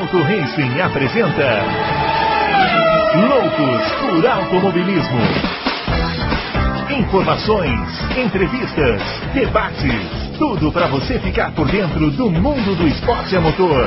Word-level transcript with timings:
Auto 0.00 0.16
Racing 0.22 0.80
apresenta 0.80 1.62
Loucos 3.28 3.92
por 4.00 4.26
Automobilismo. 4.26 5.20
Informações, 6.98 7.78
entrevistas, 8.16 9.02
debates, 9.34 10.38
tudo 10.38 10.72
para 10.72 10.86
você 10.86 11.18
ficar 11.18 11.54
por 11.54 11.70
dentro 11.70 12.10
do 12.12 12.30
mundo 12.30 12.74
do 12.76 12.88
esporte 12.88 13.36
a 13.36 13.42
motor. 13.42 13.86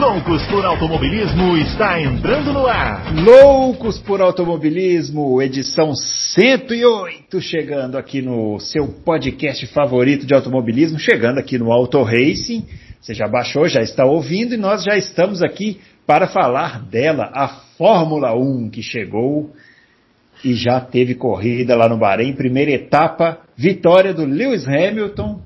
Loucos 0.00 0.44
por 0.46 0.64
Automobilismo 0.64 1.56
está 1.56 2.00
entrando 2.00 2.52
no 2.52 2.66
ar. 2.66 3.04
Loucos 3.14 4.00
por 4.00 4.20
Automobilismo, 4.20 5.40
edição 5.40 5.94
108, 5.94 7.40
chegando 7.40 7.96
aqui 7.96 8.20
no 8.20 8.58
seu 8.58 8.88
podcast 8.88 9.64
favorito 9.68 10.26
de 10.26 10.34
automobilismo, 10.34 10.98
chegando 10.98 11.38
aqui 11.38 11.56
no 11.56 11.70
Auto 11.70 12.02
Racing. 12.02 12.66
Você 13.04 13.12
já 13.12 13.28
baixou, 13.28 13.68
já 13.68 13.82
está 13.82 14.06
ouvindo 14.06 14.54
e 14.54 14.56
nós 14.56 14.82
já 14.82 14.96
estamos 14.96 15.42
aqui 15.42 15.78
para 16.06 16.26
falar 16.26 16.80
dela, 16.80 17.30
a 17.34 17.48
Fórmula 17.76 18.34
1 18.34 18.70
que 18.70 18.82
chegou 18.82 19.52
e 20.42 20.54
já 20.54 20.80
teve 20.80 21.14
corrida 21.14 21.76
lá 21.76 21.86
no 21.86 21.98
Bahrein, 21.98 22.32
primeira 22.32 22.70
etapa, 22.70 23.40
vitória 23.54 24.14
do 24.14 24.24
Lewis 24.24 24.66
Hamilton. 24.66 25.42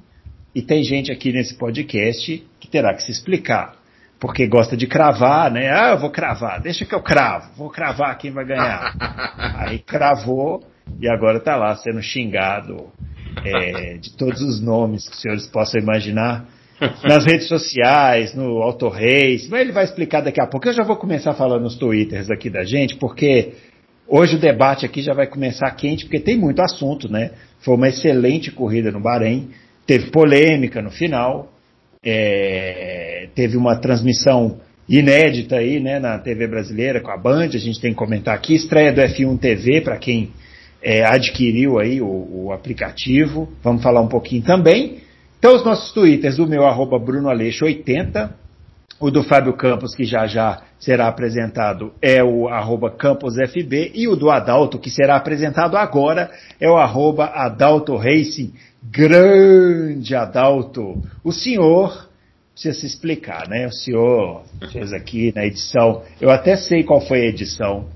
E 0.54 0.62
tem 0.62 0.84
gente 0.84 1.10
aqui 1.10 1.32
nesse 1.32 1.58
podcast 1.58 2.46
que 2.60 2.68
terá 2.68 2.94
que 2.94 3.02
se 3.02 3.10
explicar, 3.10 3.74
porque 4.20 4.46
gosta 4.46 4.76
de 4.76 4.86
cravar, 4.86 5.50
né? 5.50 5.68
Ah, 5.68 5.90
eu 5.90 5.98
vou 5.98 6.10
cravar, 6.10 6.60
deixa 6.60 6.84
que 6.84 6.94
eu 6.94 7.02
cravo, 7.02 7.56
vou 7.56 7.70
cravar 7.70 8.16
quem 8.18 8.30
vai 8.30 8.44
ganhar. 8.44 8.94
Aí 9.58 9.80
cravou 9.80 10.62
e 11.00 11.08
agora 11.08 11.38
está 11.38 11.56
lá 11.56 11.74
sendo 11.74 12.00
xingado 12.00 12.86
é, 13.44 13.96
de 13.96 14.16
todos 14.16 14.40
os 14.42 14.60
nomes 14.60 15.08
que 15.08 15.14
os 15.14 15.20
senhores 15.20 15.46
possam 15.48 15.80
imaginar 15.80 16.46
nas 17.04 17.24
redes 17.24 17.48
sociais, 17.48 18.34
no 18.34 18.62
Auto 18.62 18.88
Race, 18.88 19.48
mas 19.50 19.60
ele 19.60 19.72
vai 19.72 19.84
explicar 19.84 20.20
daqui 20.20 20.40
a 20.40 20.46
pouco. 20.46 20.68
Eu 20.68 20.72
já 20.72 20.84
vou 20.84 20.96
começar 20.96 21.34
falando 21.34 21.62
nos 21.62 21.76
twitters 21.76 22.30
aqui 22.30 22.48
da 22.48 22.64
gente, 22.64 22.96
porque 22.96 23.52
hoje 24.06 24.36
o 24.36 24.38
debate 24.38 24.86
aqui 24.86 25.02
já 25.02 25.12
vai 25.12 25.26
começar 25.26 25.70
quente, 25.72 26.04
porque 26.04 26.20
tem 26.20 26.36
muito 26.36 26.60
assunto, 26.60 27.10
né? 27.10 27.32
Foi 27.60 27.74
uma 27.74 27.88
excelente 27.88 28.50
corrida 28.50 28.90
no 28.90 29.00
Bahrein, 29.00 29.50
teve 29.86 30.10
polêmica 30.10 30.80
no 30.80 30.90
final, 30.90 31.52
é, 32.04 33.28
teve 33.34 33.56
uma 33.56 33.76
transmissão 33.76 34.60
inédita 34.88 35.56
aí, 35.56 35.80
né, 35.80 35.98
na 35.98 36.18
TV 36.18 36.46
brasileira 36.46 37.00
com 37.00 37.10
a 37.10 37.16
Band, 37.16 37.50
a 37.52 37.58
gente 37.58 37.78
tem 37.78 37.90
que 37.90 37.98
comentar 37.98 38.34
aqui, 38.34 38.54
estreia 38.54 38.90
do 38.90 39.02
F1 39.02 39.38
TV 39.38 39.82
para 39.82 39.98
quem 39.98 40.30
é, 40.82 41.04
adquiriu 41.04 41.78
aí 41.78 42.00
o, 42.00 42.06
o 42.06 42.52
aplicativo, 42.52 43.52
vamos 43.62 43.82
falar 43.82 44.00
um 44.00 44.08
pouquinho 44.08 44.42
também. 44.42 45.07
Então, 45.38 45.54
os 45.54 45.64
nossos 45.64 45.92
twitters, 45.92 46.38
o 46.38 46.46
meu 46.46 46.66
arroba 46.66 46.98
brunoaleixo80, 46.98 48.30
o 48.98 49.10
do 49.10 49.22
Fábio 49.22 49.52
Campos, 49.52 49.94
que 49.94 50.04
já 50.04 50.26
já 50.26 50.62
será 50.80 51.06
apresentado, 51.06 51.92
é 52.02 52.22
o 52.24 52.48
arroba 52.48 52.90
CamposFB, 52.90 53.92
e 53.94 54.08
o 54.08 54.16
do 54.16 54.30
Adalto, 54.30 54.78
que 54.78 54.90
será 54.90 55.16
apresentado 55.16 55.76
agora, 55.76 56.30
é 56.60 56.68
o 56.68 56.76
arroba 56.76 57.26
Adalto 57.26 57.96
Racing. 57.96 58.52
Grande 58.82 60.14
Adalto! 60.16 61.00
O 61.22 61.32
senhor 61.32 62.08
precisa 62.52 62.80
se 62.80 62.86
explicar, 62.86 63.48
né? 63.48 63.68
O 63.68 63.72
senhor 63.72 64.42
fez 64.72 64.92
aqui 64.92 65.32
na 65.36 65.46
edição, 65.46 66.02
eu 66.20 66.30
até 66.30 66.56
sei 66.56 66.82
qual 66.82 67.00
foi 67.00 67.20
a 67.20 67.26
edição, 67.26 67.86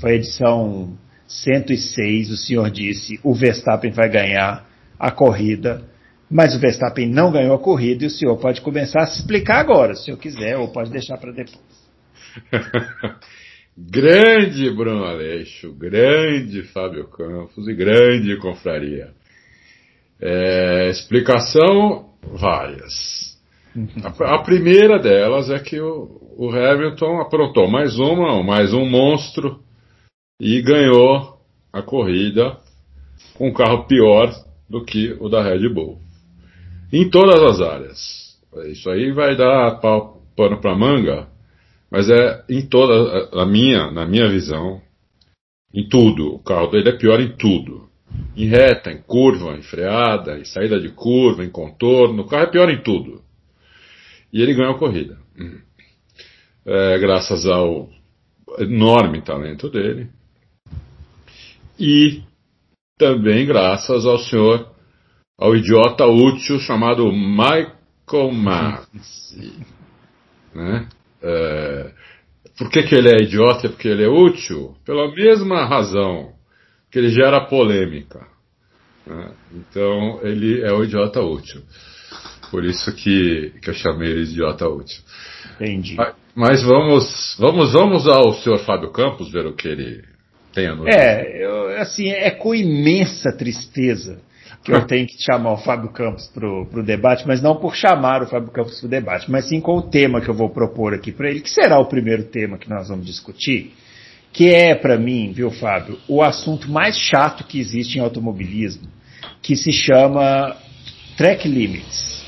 foi 0.00 0.12
a 0.12 0.14
edição 0.14 0.96
106, 1.26 2.30
o 2.30 2.36
senhor 2.36 2.70
disse, 2.70 3.18
o 3.24 3.34
Verstappen 3.34 3.90
vai 3.90 4.08
ganhar 4.08 4.64
a 4.98 5.10
corrida, 5.10 5.82
mas 6.32 6.56
o 6.56 6.58
Verstappen 6.58 7.06
não 7.10 7.30
ganhou 7.30 7.54
a 7.54 7.58
corrida 7.58 8.04
e 8.04 8.06
o 8.06 8.10
senhor 8.10 8.38
pode 8.38 8.62
começar 8.62 9.02
a 9.02 9.06
se 9.06 9.20
explicar 9.20 9.60
agora, 9.60 9.94
se 9.94 10.00
o 10.00 10.04
senhor 10.04 10.16
quiser, 10.16 10.56
ou 10.56 10.72
pode 10.72 10.90
deixar 10.90 11.18
para 11.18 11.30
depois. 11.30 11.60
grande 13.76 14.70
Bruno 14.70 15.04
Aleixo, 15.04 15.74
grande 15.74 16.62
Fábio 16.62 17.06
Campos 17.08 17.68
e 17.68 17.74
grande 17.74 18.38
confraria. 18.38 19.10
É, 20.18 20.88
explicação 20.88 22.08
várias. 22.22 23.38
A, 24.02 24.36
a, 24.36 24.42
primeira 24.42 24.98
delas 24.98 25.50
é 25.50 25.58
que 25.58 25.78
o, 25.80 26.18
o 26.38 26.48
Hamilton 26.48 27.20
aprontou 27.20 27.68
mais 27.68 27.98
uma, 27.98 28.42
mais 28.42 28.72
um 28.72 28.88
monstro 28.88 29.60
e 30.40 30.62
ganhou 30.62 31.38
a 31.70 31.82
corrida 31.82 32.56
com 33.34 33.48
um 33.48 33.52
carro 33.52 33.86
pior 33.86 34.32
do 34.68 34.82
que 34.82 35.14
o 35.20 35.28
da 35.28 35.42
Red 35.42 35.68
Bull 35.68 36.00
em 36.92 37.08
todas 37.08 37.42
as 37.42 37.60
áreas. 37.60 38.38
Isso 38.66 38.90
aí 38.90 39.12
vai 39.12 39.34
dar 39.34 39.80
pano 39.80 40.60
para 40.60 40.74
manga, 40.74 41.28
mas 41.90 42.10
é 42.10 42.44
em 42.48 42.66
toda 42.66 43.30
a 43.40 43.46
minha, 43.46 43.90
na 43.90 44.06
minha 44.06 44.28
visão, 44.28 44.80
em 45.72 45.88
tudo. 45.88 46.34
O 46.34 46.38
carro 46.38 46.66
dele 46.68 46.90
é 46.90 46.96
pior 46.96 47.20
em 47.20 47.34
tudo. 47.36 47.88
Em 48.36 48.46
reta, 48.46 48.92
em 48.92 49.00
curva, 49.00 49.56
em 49.56 49.62
freada, 49.62 50.38
em 50.38 50.44
saída 50.44 50.78
de 50.78 50.90
curva, 50.90 51.44
em 51.44 51.50
contorno. 51.50 52.22
O 52.22 52.28
carro 52.28 52.44
é 52.44 52.50
pior 52.50 52.70
em 52.70 52.82
tudo. 52.82 53.22
E 54.30 54.42
ele 54.42 54.54
ganhou 54.54 54.74
a 54.74 54.78
corrida. 54.78 55.18
É, 56.64 56.98
graças 56.98 57.46
ao 57.46 57.88
enorme 58.58 59.22
talento 59.22 59.70
dele. 59.70 60.08
E 61.78 62.22
também 62.98 63.46
graças 63.46 64.04
ao 64.04 64.18
senhor 64.18 64.71
ao 65.42 65.56
idiota 65.56 66.06
útil 66.06 66.60
chamado 66.60 67.10
Michael 67.12 68.30
Masi. 68.32 69.52
Né? 70.54 70.86
É, 71.22 71.90
por 72.58 72.68
que, 72.68 72.82
que 72.82 72.94
ele 72.94 73.08
é 73.08 73.22
idiota? 73.22 73.70
Porque 73.70 73.88
ele 73.88 74.04
é 74.04 74.08
útil? 74.08 74.76
Pela 74.84 75.10
mesma 75.10 75.64
razão 75.64 76.34
que 76.90 76.98
ele 76.98 77.08
gera 77.08 77.40
polêmica. 77.46 78.26
Né? 79.06 79.30
Então 79.54 80.20
ele 80.22 80.60
é 80.60 80.70
o 80.74 80.84
idiota 80.84 81.22
útil. 81.22 81.62
Por 82.50 82.66
isso 82.66 82.94
que, 82.94 83.54
que 83.62 83.70
eu 83.70 83.72
chamei 83.72 84.10
ele 84.10 84.26
de 84.26 84.32
idiota 84.32 84.68
útil. 84.68 85.02
Entendi. 85.54 85.94
Mas, 85.96 86.14
mas 86.34 86.62
vamos, 86.62 87.36
vamos, 87.38 87.72
vamos 87.72 88.06
ao 88.06 88.34
senhor 88.34 88.58
Fábio 88.58 88.90
Campos 88.90 89.32
ver 89.32 89.46
o 89.46 89.54
que 89.54 89.68
ele 89.68 90.04
tem 90.52 90.66
a 90.66 90.74
notícia. 90.74 91.00
É, 91.00 91.46
eu, 91.46 91.80
assim, 91.80 92.10
é 92.10 92.30
com 92.30 92.54
imensa 92.54 93.34
tristeza 93.34 94.20
que 94.62 94.72
eu 94.72 94.86
tenho 94.86 95.06
que 95.06 95.16
chamar 95.18 95.52
o 95.52 95.56
Fábio 95.56 95.90
Campos 95.90 96.26
para 96.28 96.46
o 96.46 96.82
debate, 96.82 97.26
mas 97.26 97.42
não 97.42 97.56
por 97.56 97.74
chamar 97.74 98.22
o 98.22 98.26
Fábio 98.26 98.50
Campos 98.50 98.78
para 98.78 98.86
o 98.86 98.90
debate, 98.90 99.30
mas 99.30 99.48
sim 99.48 99.60
com 99.60 99.76
o 99.76 99.82
tema 99.82 100.20
que 100.20 100.28
eu 100.28 100.34
vou 100.34 100.48
propor 100.48 100.94
aqui 100.94 101.10
para 101.10 101.28
ele, 101.28 101.40
que 101.40 101.50
será 101.50 101.78
o 101.78 101.86
primeiro 101.86 102.24
tema 102.24 102.56
que 102.56 102.70
nós 102.70 102.88
vamos 102.88 103.04
discutir, 103.04 103.74
que 104.32 104.48
é, 104.48 104.74
para 104.74 104.96
mim, 104.96 105.32
viu, 105.32 105.50
Fábio, 105.50 105.98
o 106.08 106.22
assunto 106.22 106.70
mais 106.70 106.96
chato 106.96 107.44
que 107.44 107.58
existe 107.58 107.98
em 107.98 108.00
automobilismo, 108.00 108.88
que 109.42 109.56
se 109.56 109.72
chama 109.72 110.56
track 111.16 111.46
limits. 111.48 112.22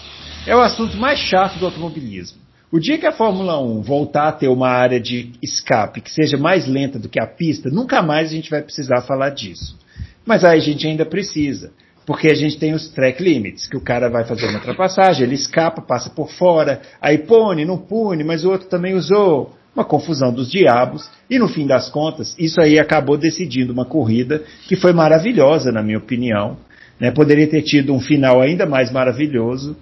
É 0.47 0.55
o 0.55 0.61
assunto 0.61 0.97
mais 0.97 1.19
chato 1.21 1.59
do 1.59 1.67
automobilismo. 1.67 2.39
O 2.71 2.81
dia 2.81 2.99
que 2.99 3.07
a 3.07 3.13
Fórmula 3.13 3.63
1 3.63 3.83
voltar 3.83 4.29
a 4.29 4.33
ter 4.33 4.49
uma 4.49 4.69
área 4.69 4.99
de 4.99 5.31
escape 5.41 6.01
que 6.01 6.11
seja 6.11 6.37
mais 6.37 6.67
lenta 6.67 6.99
do 6.99 7.09
que 7.09 7.21
a 7.21 7.27
pista, 7.27 7.71
nunca 7.71 8.03
mais 8.03 8.29
a 8.29 8.33
gente 8.33 8.51
vai 8.51 8.61
precisar 8.61 9.01
falar 9.03 9.31
disso. 9.31 9.79
Mas 10.27 10.45
aí 10.45 10.59
a 10.59 10.63
gente 10.63 10.87
ainda 10.87 11.07
precisa. 11.07 11.73
Porque 12.07 12.29
a 12.29 12.35
gente 12.35 12.59
tem 12.59 12.75
os 12.75 12.89
track 12.89 13.23
limits, 13.23 13.67
que 13.67 13.77
o 13.77 13.81
cara 13.81 14.11
vai 14.11 14.25
fazer 14.25 14.47
uma 14.47 14.59
ultrapassagem, 14.59 15.25
ele 15.25 15.35
escapa, 15.35 15.81
passa 15.81 16.11
por 16.11 16.31
fora, 16.31 16.83
aí 17.01 17.19
pune, 17.19 17.65
não 17.65 17.79
pune, 17.79 18.23
mas 18.23 18.45
o 18.45 18.51
outro 18.51 18.69
também 18.69 18.95
usou. 18.95 19.55
Uma 19.75 19.85
confusão 19.85 20.33
dos 20.33 20.49
diabos, 20.53 21.11
e 21.29 21.37
no 21.37 21.49
fim 21.49 21.67
das 21.67 21.91
contas, 21.91 22.33
isso 22.39 22.61
aí 22.61 22.79
acabou 22.79 23.17
decidindo 23.17 23.73
uma 23.73 23.85
corrida 23.85 24.41
que 24.69 24.77
foi 24.77 24.93
maravilhosa, 24.93 25.73
na 25.73 25.83
minha 25.83 25.99
opinião. 25.99 26.57
Né? 27.01 27.11
Poderia 27.11 27.49
ter 27.49 27.63
tido 27.63 27.93
um 27.93 27.99
final 27.99 28.41
ainda 28.41 28.67
mais 28.67 28.93
maravilhoso, 28.93 29.77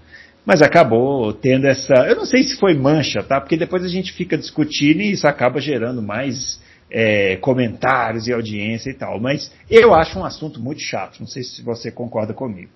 mas 0.46 0.62
acabou 0.62 1.32
tendo 1.34 1.66
essa. 1.66 1.94
Eu 2.08 2.16
não 2.16 2.24
sei 2.24 2.42
se 2.42 2.56
foi 2.56 2.74
mancha, 2.74 3.22
tá? 3.22 3.38
Porque 3.40 3.56
depois 3.56 3.84
a 3.84 3.88
gente 3.88 4.12
fica 4.12 4.36
discutindo 4.38 5.02
e 5.02 5.12
isso 5.12 5.26
acaba 5.26 5.60
gerando 5.60 6.00
mais 6.00 6.58
é, 6.92 7.36
comentários 7.38 8.28
e 8.28 8.32
audiência 8.32 8.90
e 8.90 8.94
tal. 8.94 9.18
Mas 9.18 9.50
eu 9.70 9.94
acho 9.94 10.18
um 10.18 10.24
assunto 10.24 10.60
muito 10.60 10.80
chato. 10.80 11.18
Não 11.18 11.26
sei 11.26 11.42
se 11.42 11.62
você 11.62 11.90
concorda 11.90 12.34
comigo. 12.34 12.70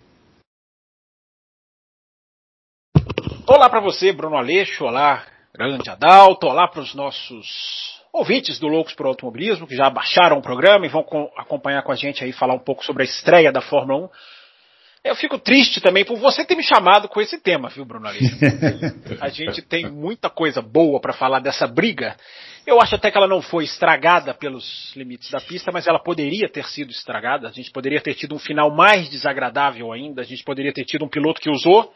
Olá 3.46 3.68
para 3.68 3.80
você, 3.80 4.12
Bruno 4.12 4.36
Aleixo. 4.36 4.84
Olá, 4.84 5.24
grande 5.54 5.88
Adalto. 5.90 6.46
Olá 6.46 6.66
para 6.66 6.80
os 6.80 6.94
nossos 6.94 8.02
ouvintes 8.12 8.58
do 8.58 8.66
Loucos 8.66 8.94
por 8.94 9.06
Automobilismo, 9.06 9.66
que 9.66 9.76
já 9.76 9.90
baixaram 9.90 10.38
o 10.38 10.42
programa 10.42 10.86
e 10.86 10.88
vão 10.88 11.04
acompanhar 11.36 11.82
com 11.82 11.92
a 11.92 11.96
gente 11.96 12.24
aí 12.24 12.32
falar 12.32 12.54
um 12.54 12.58
pouco 12.58 12.84
sobre 12.84 13.02
a 13.02 13.06
estreia 13.06 13.52
da 13.52 13.60
Fórmula 13.60 14.06
1. 14.06 14.08
Eu 15.08 15.16
fico 15.16 15.38
triste 15.38 15.80
também 15.80 16.04
por 16.04 16.16
você 16.18 16.44
ter 16.44 16.56
me 16.56 16.62
chamado 16.62 17.08
com 17.08 17.20
esse 17.20 17.38
tema, 17.38 17.68
viu, 17.68 17.84
Bruno 17.84 18.06
Aleixo? 18.06 18.36
A 19.20 19.28
gente 19.28 19.62
tem 19.62 19.90
muita 19.90 20.28
coisa 20.28 20.60
boa 20.60 21.00
para 21.00 21.12
falar 21.12 21.40
dessa 21.40 21.66
briga 21.66 22.16
eu 22.66 22.80
acho 22.80 22.96
até 22.96 23.12
que 23.12 23.16
ela 23.16 23.28
não 23.28 23.40
foi 23.40 23.62
estragada 23.62 24.34
pelos 24.34 24.92
limites 24.96 25.30
da 25.30 25.40
pista, 25.40 25.70
mas 25.70 25.86
ela 25.86 26.00
poderia 26.00 26.48
ter 26.48 26.64
sido 26.64 26.90
estragada. 26.90 27.46
A 27.46 27.52
gente 27.52 27.70
poderia 27.70 28.00
ter 28.00 28.14
tido 28.14 28.34
um 28.34 28.40
final 28.40 28.74
mais 28.74 29.08
desagradável 29.08 29.92
ainda. 29.92 30.20
A 30.20 30.24
gente 30.24 30.42
poderia 30.42 30.72
ter 30.72 30.84
tido 30.84 31.04
um 31.04 31.08
piloto 31.08 31.40
que 31.40 31.48
usou, 31.48 31.94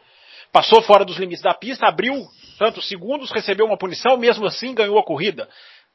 passou 0.49 0.81
fora 0.81 1.03
dos 1.03 1.17
limites 1.17 1.43
da 1.43 1.53
pista, 1.53 1.87
abriu 1.87 2.15
tantos 2.57 2.87
segundos, 2.87 3.31
recebeu 3.31 3.65
uma 3.65 3.77
punição, 3.77 4.15
mesmo 4.15 4.45
assim 4.45 4.73
ganhou 4.73 4.97
a 4.97 5.03
corrida. 5.03 5.49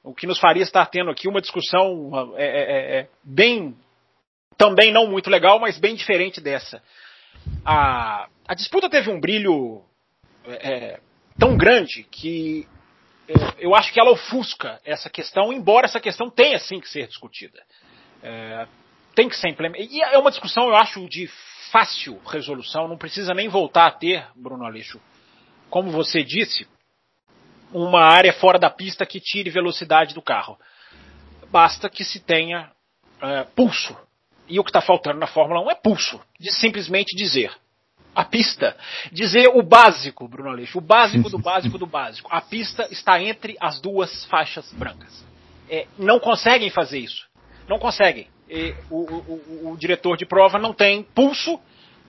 O 0.05 0.15
que 0.15 0.27
nos 0.27 0.39
faria 0.39 0.63
estar 0.63 0.85
tendo 0.87 1.11
aqui 1.11 1.27
uma 1.27 1.41
discussão 1.41 2.35
é, 2.37 2.45
é, 2.45 2.99
é, 2.99 3.09
bem, 3.25 3.75
também 4.59 4.93
não 4.93 5.07
muito 5.07 5.31
legal, 5.31 5.59
mas 5.59 5.79
bem 5.79 5.95
diferente 5.95 6.39
dessa. 6.39 6.83
A, 7.65 8.29
a 8.47 8.55
disputa 8.55 8.89
teve 8.89 9.11
um 9.11 9.21
brilho 9.21 9.83
é, 10.47 11.01
tão 11.39 11.57
grande 11.57 12.05
que 12.05 12.69
é, 13.29 13.35
eu 13.59 13.75
acho 13.75 13.93
que 13.93 14.01
ela 14.01 14.13
ofusca 14.13 14.81
essa 14.85 15.11
questão, 15.11 15.53
embora 15.53 15.87
essa 15.87 16.01
questão 16.01 16.31
tenha 16.31 16.59
sim 16.59 16.81
que 16.81 16.89
ser 16.89 17.09
discutida. 17.09 17.63
É, 18.23 18.67
tem 19.15 19.29
que 19.29 19.37
ser 19.37 19.49
implementada. 19.49 19.89
E 19.91 20.01
é 20.01 20.19
uma 20.19 20.31
discussão, 20.31 20.69
eu 20.69 20.77
acho, 20.77 21.09
de 21.09 21.29
fácil 21.73 22.21
resolução, 22.27 22.87
não 22.87 22.97
precisa 22.97 23.35
nem 23.35 23.49
voltar 23.49 23.87
a 23.87 23.91
ter, 23.91 24.27
Bruno 24.37 24.65
Aleixo, 24.65 25.01
como 25.69 25.91
você 25.91 26.23
disse, 26.23 26.69
uma 27.73 28.05
área 28.05 28.33
fora 28.33 28.59
da 28.59 28.71
pista 28.71 29.05
que 29.05 29.21
tire 29.21 29.51
velocidade 29.51 30.15
do 30.15 30.23
carro. 30.23 30.57
Basta 31.51 31.89
que 31.91 32.05
se 32.05 32.21
tenha 32.21 32.71
é, 33.21 33.45
pulso. 33.45 33.97
E 34.49 34.61
o 34.61 34.65
que 34.65 34.71
está 34.71 34.81
faltando 34.81 35.19
na 35.19 35.27
Fórmula 35.27 35.61
1 35.63 35.71
é 35.71 35.75
pulso, 35.75 36.21
de 36.39 36.53
simplesmente 36.53 37.17
dizer 37.17 37.53
a 38.17 38.25
pista. 38.25 38.75
Dizer 39.13 39.49
o 39.49 39.63
básico, 39.63 40.27
Bruno 40.27 40.49
Aleixo, 40.49 40.79
o 40.79 40.81
básico 40.81 41.29
do 41.29 41.39
básico 41.39 41.77
do 41.77 41.87
básico. 41.87 42.29
A 42.33 42.41
pista 42.41 42.89
está 42.91 43.23
entre 43.23 43.57
as 43.61 43.79
duas 43.79 44.25
faixas 44.25 44.73
brancas. 44.73 45.25
É, 45.69 45.87
não 45.99 46.19
conseguem 46.19 46.71
fazer 46.71 46.99
isso. 46.99 47.29
Não 47.69 47.79
conseguem. 47.79 48.29
O, 48.89 48.97
o, 48.97 49.17
o, 49.67 49.73
o, 49.73 49.77
diretor 49.77 50.17
de 50.17 50.25
prova 50.25 50.59
não 50.59 50.73
tem 50.73 51.03
pulso 51.03 51.61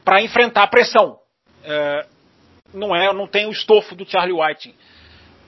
para 0.05 0.21
enfrentar 0.21 0.63
a 0.63 0.67
pressão. 0.67 1.17
É, 1.63 2.05
não 2.73 2.95
é, 2.95 3.11
não 3.11 3.27
tem 3.27 3.47
o 3.47 3.51
estofo 3.51 3.95
do 3.95 4.09
Charlie 4.09 4.39
Whiting. 4.39 4.73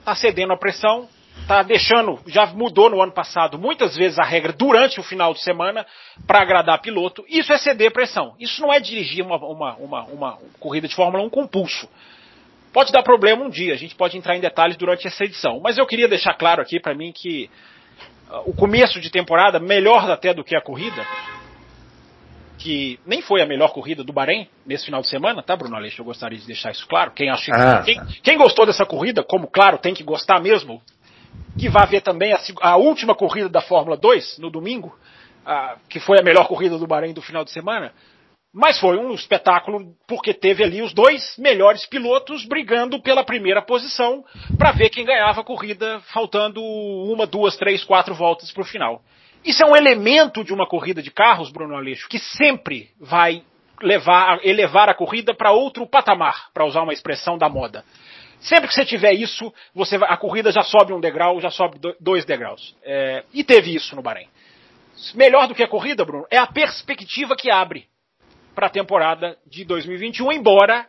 Está 0.00 0.14
cedendo 0.14 0.52
a 0.52 0.58
pressão, 0.58 1.08
está 1.50 1.62
deixando, 1.64 2.20
já 2.28 2.46
mudou 2.46 2.88
no 2.88 3.02
ano 3.02 3.10
passado 3.12 3.58
muitas 3.58 3.96
vezes 3.96 4.18
a 4.20 4.24
regra 4.24 4.52
durante 4.52 5.00
o 5.00 5.02
final 5.02 5.34
de 5.34 5.42
semana 5.42 5.84
para 6.24 6.42
agradar 6.42 6.80
piloto. 6.80 7.24
Isso 7.28 7.52
é 7.52 7.58
ceder 7.58 7.92
pressão. 7.92 8.34
Isso 8.38 8.62
não 8.62 8.72
é 8.72 8.78
dirigir 8.78 9.24
uma, 9.24 9.36
uma, 9.36 9.74
uma, 9.74 10.04
uma 10.04 10.38
corrida 10.60 10.86
de 10.86 10.94
Fórmula 10.94 11.24
1 11.24 11.30
com 11.30 11.46
pulso. 11.48 11.88
Pode 12.72 12.92
dar 12.92 13.02
problema 13.02 13.44
um 13.44 13.50
dia, 13.50 13.74
a 13.74 13.76
gente 13.76 13.96
pode 13.96 14.16
entrar 14.16 14.36
em 14.36 14.40
detalhes 14.40 14.76
durante 14.76 15.04
essa 15.08 15.24
edição. 15.24 15.58
Mas 15.60 15.76
eu 15.76 15.86
queria 15.86 16.06
deixar 16.06 16.34
claro 16.34 16.62
aqui 16.62 16.78
para 16.78 16.94
mim 16.94 17.10
que 17.12 17.50
uh, 18.30 18.48
o 18.48 18.54
começo 18.54 19.00
de 19.00 19.10
temporada, 19.10 19.58
melhor 19.58 20.08
até 20.08 20.32
do 20.32 20.44
que 20.44 20.54
a 20.54 20.60
corrida, 20.60 21.04
que 22.58 23.00
nem 23.04 23.20
foi 23.22 23.42
a 23.42 23.46
melhor 23.46 23.72
corrida 23.72 24.04
do 24.04 24.12
Bahrein 24.12 24.46
nesse 24.64 24.84
final 24.84 25.00
de 25.00 25.08
semana, 25.08 25.42
tá, 25.42 25.56
Bruno 25.56 25.74
Aleixo? 25.74 26.00
Eu 26.00 26.04
gostaria 26.04 26.38
de 26.38 26.46
deixar 26.46 26.70
isso 26.70 26.86
claro. 26.86 27.10
Quem, 27.10 27.28
acha, 27.28 27.50
ah, 27.52 27.82
quem, 27.82 28.00
quem, 28.22 28.38
gostou 28.38 28.64
dessa 28.64 28.86
corrida, 28.86 29.24
como 29.24 29.48
claro, 29.48 29.78
tem 29.78 29.92
que 29.92 30.04
gostar 30.04 30.38
mesmo, 30.38 30.80
que 31.58 31.68
vai 31.68 31.86
ver 31.86 32.00
também 32.00 32.32
a, 32.32 32.38
a 32.60 32.76
última 32.76 33.14
corrida 33.14 33.48
da 33.48 33.60
Fórmula 33.60 33.96
2 33.96 34.38
no 34.38 34.50
domingo, 34.50 34.96
a, 35.44 35.76
que 35.88 36.00
foi 36.00 36.18
a 36.18 36.22
melhor 36.22 36.46
corrida 36.46 36.78
do 36.78 36.86
Bahrein 36.86 37.12
do 37.12 37.22
final 37.22 37.44
de 37.44 37.50
semana. 37.50 37.92
Mas 38.52 38.80
foi 38.80 38.96
um 38.96 39.14
espetáculo 39.14 39.94
porque 40.08 40.34
teve 40.34 40.64
ali 40.64 40.82
os 40.82 40.92
dois 40.92 41.36
melhores 41.38 41.86
pilotos 41.86 42.44
brigando 42.44 43.00
pela 43.00 43.22
primeira 43.22 43.62
posição 43.62 44.24
para 44.58 44.72
ver 44.72 44.90
quem 44.90 45.04
ganhava 45.04 45.40
a 45.40 45.44
corrida, 45.44 46.00
faltando 46.12 46.60
uma, 46.60 47.26
duas, 47.26 47.56
três, 47.56 47.84
quatro 47.84 48.12
voltas 48.12 48.50
para 48.50 48.62
o 48.62 48.66
final. 48.66 49.02
Isso 49.44 49.62
é 49.62 49.66
um 49.66 49.76
elemento 49.76 50.42
de 50.42 50.52
uma 50.52 50.66
corrida 50.66 51.00
de 51.00 51.12
carros, 51.12 51.50
Bruno 51.50 51.76
Aleixo, 51.76 52.08
que 52.08 52.18
sempre 52.18 52.90
vai 52.98 53.42
levar, 53.80 54.44
elevar 54.44 54.88
a 54.88 54.94
corrida 54.94 55.32
para 55.32 55.52
outro 55.52 55.86
patamar, 55.86 56.50
para 56.52 56.66
usar 56.66 56.82
uma 56.82 56.92
expressão 56.92 57.38
da 57.38 57.48
moda. 57.48 57.84
Sempre 58.40 58.68
que 58.68 58.74
você 58.74 58.84
tiver 58.84 59.12
isso, 59.12 59.52
você 59.74 59.98
vai, 59.98 60.10
a 60.10 60.16
corrida 60.16 60.50
já 60.50 60.62
sobe 60.62 60.92
um 60.92 61.00
degrau, 61.00 61.40
já 61.40 61.50
sobe 61.50 61.78
dois 62.00 62.24
degraus. 62.24 62.74
É, 62.82 63.24
e 63.32 63.44
teve 63.44 63.74
isso 63.74 63.94
no 63.94 64.02
Bahrein. 64.02 64.28
Melhor 65.14 65.46
do 65.46 65.54
que 65.54 65.62
a 65.62 65.68
corrida, 65.68 66.04
Bruno, 66.04 66.26
é 66.30 66.38
a 66.38 66.46
perspectiva 66.46 67.36
que 67.36 67.50
abre 67.50 67.86
para 68.54 68.66
a 68.66 68.70
temporada 68.70 69.36
de 69.46 69.64
2021, 69.64 70.32
embora 70.32 70.86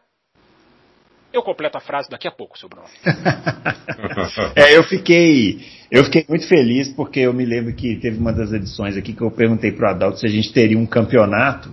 eu 1.33 1.41
completo 1.41 1.77
a 1.77 1.81
frase 1.81 2.09
daqui 2.09 2.27
a 2.27 2.31
pouco, 2.31 2.57
seu 2.57 2.67
Bruno. 2.67 2.87
é, 4.55 4.75
eu 4.75 4.83
fiquei, 4.83 5.61
eu 5.89 6.03
fiquei 6.03 6.25
muito 6.27 6.47
feliz 6.47 6.89
porque 6.89 7.21
eu 7.21 7.33
me 7.33 7.45
lembro 7.45 7.73
que 7.73 7.95
teve 7.95 8.17
uma 8.17 8.33
das 8.33 8.51
edições 8.51 8.97
aqui 8.97 9.13
que 9.13 9.21
eu 9.21 9.31
perguntei 9.31 9.71
para 9.71 9.87
o 9.87 9.91
Adalto 9.91 10.19
se 10.19 10.25
a 10.25 10.29
gente 10.29 10.51
teria 10.51 10.77
um 10.77 10.85
campeonato 10.85 11.71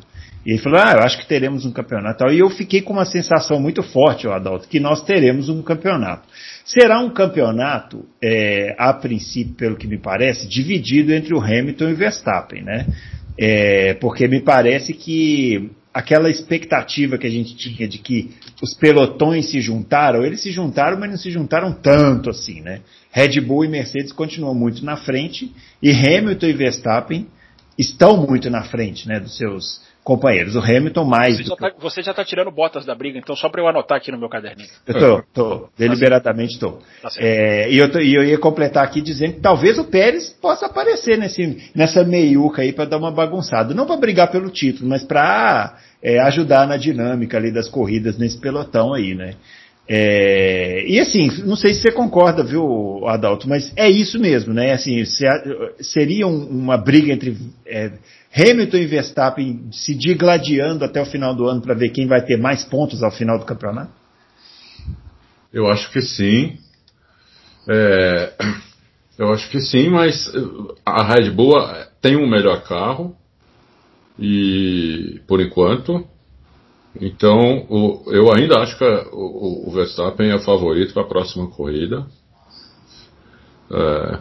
e 0.48 0.52
ele 0.52 0.58
falou, 0.60 0.80
ah, 0.80 0.92
eu 0.92 1.00
acho 1.00 1.18
que 1.18 1.26
teremos 1.26 1.66
um 1.66 1.70
campeonato. 1.70 2.24
E 2.28 2.38
eu 2.38 2.48
fiquei 2.48 2.80
com 2.80 2.94
uma 2.94 3.04
sensação 3.04 3.60
muito 3.60 3.82
forte, 3.82 4.26
Adalto, 4.26 4.66
que 4.66 4.80
nós 4.80 5.04
teremos 5.04 5.50
um 5.50 5.60
campeonato. 5.60 6.26
Será 6.64 7.00
um 7.00 7.10
campeonato, 7.10 8.06
é, 8.24 8.74
a 8.78 8.94
princípio, 8.94 9.52
pelo 9.56 9.76
que 9.76 9.86
me 9.86 9.98
parece, 9.98 10.48
dividido 10.48 11.12
entre 11.12 11.34
o 11.34 11.38
Hamilton 11.38 11.90
e 11.90 11.92
o 11.92 11.96
Verstappen, 11.96 12.62
né? 12.62 12.86
É, 13.38 13.92
porque 14.00 14.26
me 14.26 14.40
parece 14.40 14.94
que 14.94 15.70
aquela 15.92 16.30
expectativa 16.30 17.18
que 17.18 17.26
a 17.26 17.30
gente 17.30 17.54
tinha 17.54 17.86
de 17.86 17.98
que 17.98 18.30
os 18.62 18.72
pelotões 18.72 19.50
se 19.50 19.60
juntaram, 19.60 20.24
eles 20.24 20.40
se 20.40 20.50
juntaram, 20.50 20.98
mas 20.98 21.10
não 21.10 21.18
se 21.18 21.30
juntaram 21.30 21.74
tanto 21.74 22.30
assim, 22.30 22.62
né? 22.62 22.80
Red 23.12 23.38
Bull 23.42 23.66
e 23.66 23.68
Mercedes 23.68 24.12
continuam 24.12 24.54
muito 24.54 24.82
na 24.82 24.96
frente 24.96 25.52
e 25.82 25.90
Hamilton 25.90 26.46
e 26.46 26.52
Verstappen 26.54 27.26
estão 27.78 28.26
muito 28.26 28.48
na 28.48 28.64
frente, 28.64 29.06
né, 29.06 29.20
dos 29.20 29.36
seus 29.36 29.86
companheiros. 30.08 30.56
O 30.56 30.60
Hamilton 30.60 31.04
mais. 31.04 31.36
Você 31.36 31.44
já, 31.44 31.52
está 31.52 31.72
você 31.78 32.02
já 32.02 32.14
tá 32.14 32.24
tirando 32.24 32.50
botas 32.50 32.86
da 32.86 32.94
briga, 32.94 33.18
então 33.18 33.36
só 33.36 33.50
para 33.50 33.60
eu 33.60 33.68
anotar 33.68 33.98
aqui 33.98 34.10
no 34.10 34.18
meu 34.18 34.30
caderninho. 34.30 34.70
Eu 34.86 34.94
tô, 34.94 35.22
tô, 35.34 35.68
deliberadamente 35.76 36.54
estou. 36.54 36.80
Tá 37.02 37.10
é, 37.18 37.70
e, 37.70 37.76
eu 37.76 37.92
tô, 37.92 37.98
e 37.98 38.14
eu 38.14 38.24
ia 38.24 38.38
completar 38.38 38.82
aqui 38.82 39.02
dizendo 39.02 39.34
que 39.34 39.40
talvez 39.40 39.78
o 39.78 39.84
Pérez 39.84 40.30
possa 40.30 40.64
aparecer 40.64 41.18
nesse, 41.18 41.70
nessa 41.74 42.04
meiuca 42.04 42.62
aí 42.62 42.72
para 42.72 42.86
dar 42.86 42.96
uma 42.96 43.10
bagunçada. 43.10 43.74
Não 43.74 43.86
para 43.86 43.98
brigar 43.98 44.30
pelo 44.30 44.48
título, 44.48 44.88
mas 44.88 45.04
para 45.04 45.76
é, 46.02 46.18
ajudar 46.20 46.66
na 46.66 46.78
dinâmica 46.78 47.36
ali 47.36 47.52
das 47.52 47.68
corridas 47.68 48.16
nesse 48.16 48.40
pelotão 48.40 48.94
aí, 48.94 49.14
né? 49.14 49.34
É, 49.90 50.84
e 50.86 51.00
assim, 51.00 51.28
não 51.44 51.56
sei 51.56 51.72
se 51.72 51.80
você 51.80 51.90
concorda, 51.90 52.44
viu, 52.44 53.06
Adalto, 53.06 53.48
mas 53.48 53.72
é 53.74 53.88
isso 53.88 54.18
mesmo, 54.20 54.52
né? 54.52 54.72
Assim, 54.72 55.02
se, 55.04 55.24
seria 55.80 56.26
um, 56.26 56.46
uma 56.46 56.76
briga 56.76 57.12
entre 57.12 57.36
é, 57.66 57.92
Hamilton 58.38 58.76
e 58.76 58.86
Verstappen 58.86 59.68
se 59.72 59.94
digladiando 59.94 60.84
até 60.84 61.02
o 61.02 61.06
final 61.06 61.34
do 61.34 61.46
ano 61.46 61.60
para 61.60 61.74
ver 61.74 61.90
quem 61.90 62.06
vai 62.06 62.24
ter 62.24 62.36
mais 62.36 62.64
pontos 62.64 63.02
ao 63.02 63.10
final 63.10 63.38
do 63.38 63.44
campeonato? 63.44 63.90
Eu 65.52 65.66
acho 65.66 65.90
que 65.90 66.00
sim. 66.00 66.56
É, 67.68 68.32
eu 69.18 69.32
acho 69.32 69.50
que 69.50 69.60
sim, 69.60 69.88
mas 69.88 70.32
a 70.86 71.02
Red 71.04 71.30
Bull 71.30 71.54
tem 72.00 72.16
um 72.16 72.28
melhor 72.28 72.62
carro 72.62 73.16
e 74.18 75.20
por 75.26 75.40
enquanto. 75.40 76.06
Então, 77.00 77.66
o, 77.68 78.04
eu 78.12 78.32
ainda 78.32 78.60
acho 78.60 78.76
que 78.76 78.84
o, 78.84 79.68
o, 79.68 79.70
Verstappen 79.72 80.30
é 80.30 80.38
favorito 80.40 80.92
para 80.92 81.02
a 81.02 81.08
próxima 81.08 81.48
corrida. 81.48 82.06
É, 83.70 84.18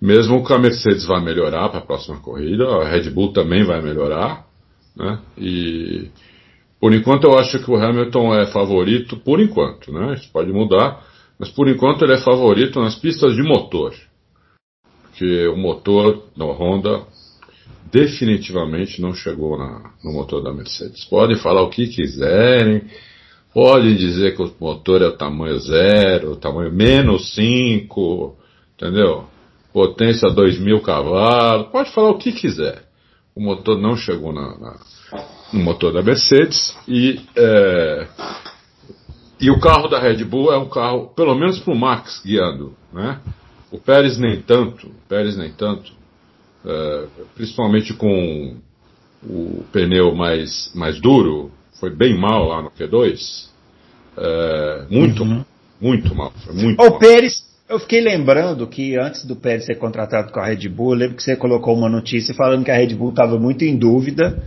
mesmo 0.00 0.44
que 0.44 0.52
a 0.52 0.58
Mercedes 0.58 1.04
vá 1.06 1.20
melhorar 1.20 1.68
para 1.68 1.78
a 1.78 1.84
próxima 1.84 2.18
corrida, 2.20 2.64
a 2.66 2.88
Red 2.88 3.10
Bull 3.10 3.32
também 3.32 3.64
vai 3.64 3.82
melhorar, 3.82 4.46
né? 4.96 5.18
E 5.36 6.08
por 6.80 6.94
enquanto 6.94 7.24
eu 7.24 7.38
acho 7.38 7.62
que 7.62 7.70
o 7.70 7.76
Hamilton 7.76 8.34
é 8.34 8.46
favorito, 8.46 9.18
por 9.18 9.38
enquanto, 9.38 9.92
né? 9.92 10.14
Isso 10.14 10.30
pode 10.32 10.50
mudar, 10.50 11.04
mas 11.38 11.50
por 11.50 11.68
enquanto 11.68 12.02
ele 12.02 12.14
é 12.14 12.18
favorito 12.18 12.80
nas 12.80 12.94
pistas 12.94 13.34
de 13.34 13.42
motor. 13.42 13.94
Porque 15.02 15.46
o 15.48 15.56
motor 15.56 16.24
da 16.34 16.46
Honda 16.46 17.02
definitivamente 17.92 19.02
não 19.02 19.12
chegou 19.12 19.58
na, 19.58 19.92
no 20.02 20.12
motor 20.12 20.42
da 20.42 20.52
Mercedes. 20.52 21.04
Podem 21.04 21.36
falar 21.36 21.62
o 21.62 21.68
que 21.68 21.88
quiserem, 21.88 22.84
podem 23.52 23.96
dizer 23.96 24.34
que 24.34 24.42
o 24.42 24.50
motor 24.58 25.02
é 25.02 25.06
o 25.06 25.16
tamanho 25.16 25.58
zero, 25.58 26.32
o 26.32 26.36
tamanho 26.36 26.72
menos 26.72 27.34
5, 27.34 28.36
entendeu? 28.74 29.26
Potência 29.72 30.28
2.000 30.28 30.80
cavalos, 30.82 31.68
pode 31.68 31.92
falar 31.92 32.10
o 32.10 32.18
que 32.18 32.32
quiser. 32.32 32.84
O 33.34 33.40
motor 33.40 33.78
não 33.80 33.96
chegou 33.96 34.32
na, 34.32 34.58
na, 34.58 34.78
no 35.52 35.60
motor 35.60 35.92
da 35.92 36.02
Mercedes 36.02 36.76
e, 36.86 37.20
é, 37.36 38.06
e 39.40 39.50
o 39.50 39.60
carro 39.60 39.88
da 39.88 40.00
Red 40.00 40.24
Bull 40.24 40.52
é 40.52 40.58
um 40.58 40.68
carro, 40.68 41.08
pelo 41.14 41.34
menos 41.34 41.58
para 41.60 41.72
o 41.72 41.78
Max 41.78 42.20
guiando, 42.24 42.74
né? 42.92 43.20
O 43.70 43.78
Pérez 43.78 44.18
nem 44.18 44.42
tanto, 44.42 44.88
o 44.88 45.08
Pérez 45.08 45.36
nem 45.36 45.52
tanto, 45.52 45.92
é, 46.66 47.06
principalmente 47.36 47.94
com 47.94 48.56
o 49.22 49.64
pneu 49.72 50.14
mais, 50.14 50.72
mais 50.74 51.00
duro, 51.00 51.52
foi 51.78 51.90
bem 51.90 52.18
mal 52.18 52.48
lá 52.48 52.62
no 52.62 52.70
Q2, 52.70 53.48
é, 54.16 54.86
muito, 54.90 55.22
uhum. 55.22 55.44
muito 55.80 56.14
mal. 56.14 56.32
Muito 56.52 56.82
o 56.82 56.90
mal. 56.90 56.98
Pérez 56.98 57.49
eu 57.70 57.78
fiquei 57.78 58.00
lembrando 58.00 58.66
que 58.66 58.98
antes 58.98 59.24
do 59.24 59.36
Pérez 59.36 59.64
ser 59.64 59.76
contratado 59.76 60.32
com 60.32 60.40
a 60.40 60.46
Red 60.46 60.68
Bull, 60.68 60.92
eu 60.92 60.98
lembro 60.98 61.16
que 61.16 61.22
você 61.22 61.36
colocou 61.36 61.74
uma 61.74 61.88
notícia 61.88 62.34
falando 62.34 62.64
que 62.64 62.70
a 62.70 62.76
Red 62.76 62.94
Bull 62.94 63.10
estava 63.10 63.38
muito 63.38 63.64
em 63.64 63.76
dúvida 63.76 64.42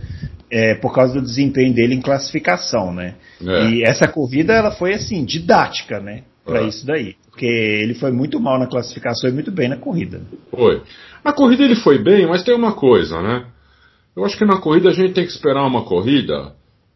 é, 0.50 0.74
por 0.76 0.94
causa 0.94 1.14
do 1.14 1.22
desempenho 1.22 1.74
dele 1.74 1.94
em 1.94 2.00
classificação, 2.00 2.92
né? 2.92 3.14
É. 3.44 3.70
E 3.70 3.82
essa 3.82 4.06
corrida 4.06 4.52
ela 4.52 4.70
foi 4.70 4.94
assim 4.94 5.24
didática, 5.24 5.98
né? 5.98 6.22
para 6.44 6.60
é. 6.60 6.68
isso 6.68 6.86
daí. 6.86 7.16
Porque 7.30 7.46
ele 7.46 7.94
foi 7.94 8.12
muito 8.12 8.38
mal 8.38 8.58
na 8.58 8.66
classificação 8.66 9.28
e 9.28 9.32
muito 9.32 9.50
bem 9.50 9.68
na 9.68 9.76
corrida. 9.76 10.20
Foi. 10.50 10.82
Na 11.24 11.32
corrida 11.32 11.64
ele 11.64 11.74
foi 11.74 11.98
bem, 11.98 12.26
mas 12.26 12.44
tem 12.44 12.54
uma 12.54 12.72
coisa, 12.72 13.20
né? 13.20 13.46
Eu 14.14 14.24
acho 14.24 14.36
que 14.38 14.44
na 14.44 14.58
corrida 14.58 14.90
a 14.90 14.92
gente 14.92 15.14
tem 15.14 15.24
que 15.24 15.32
esperar 15.32 15.66
uma 15.66 15.82
corrida 15.84 16.52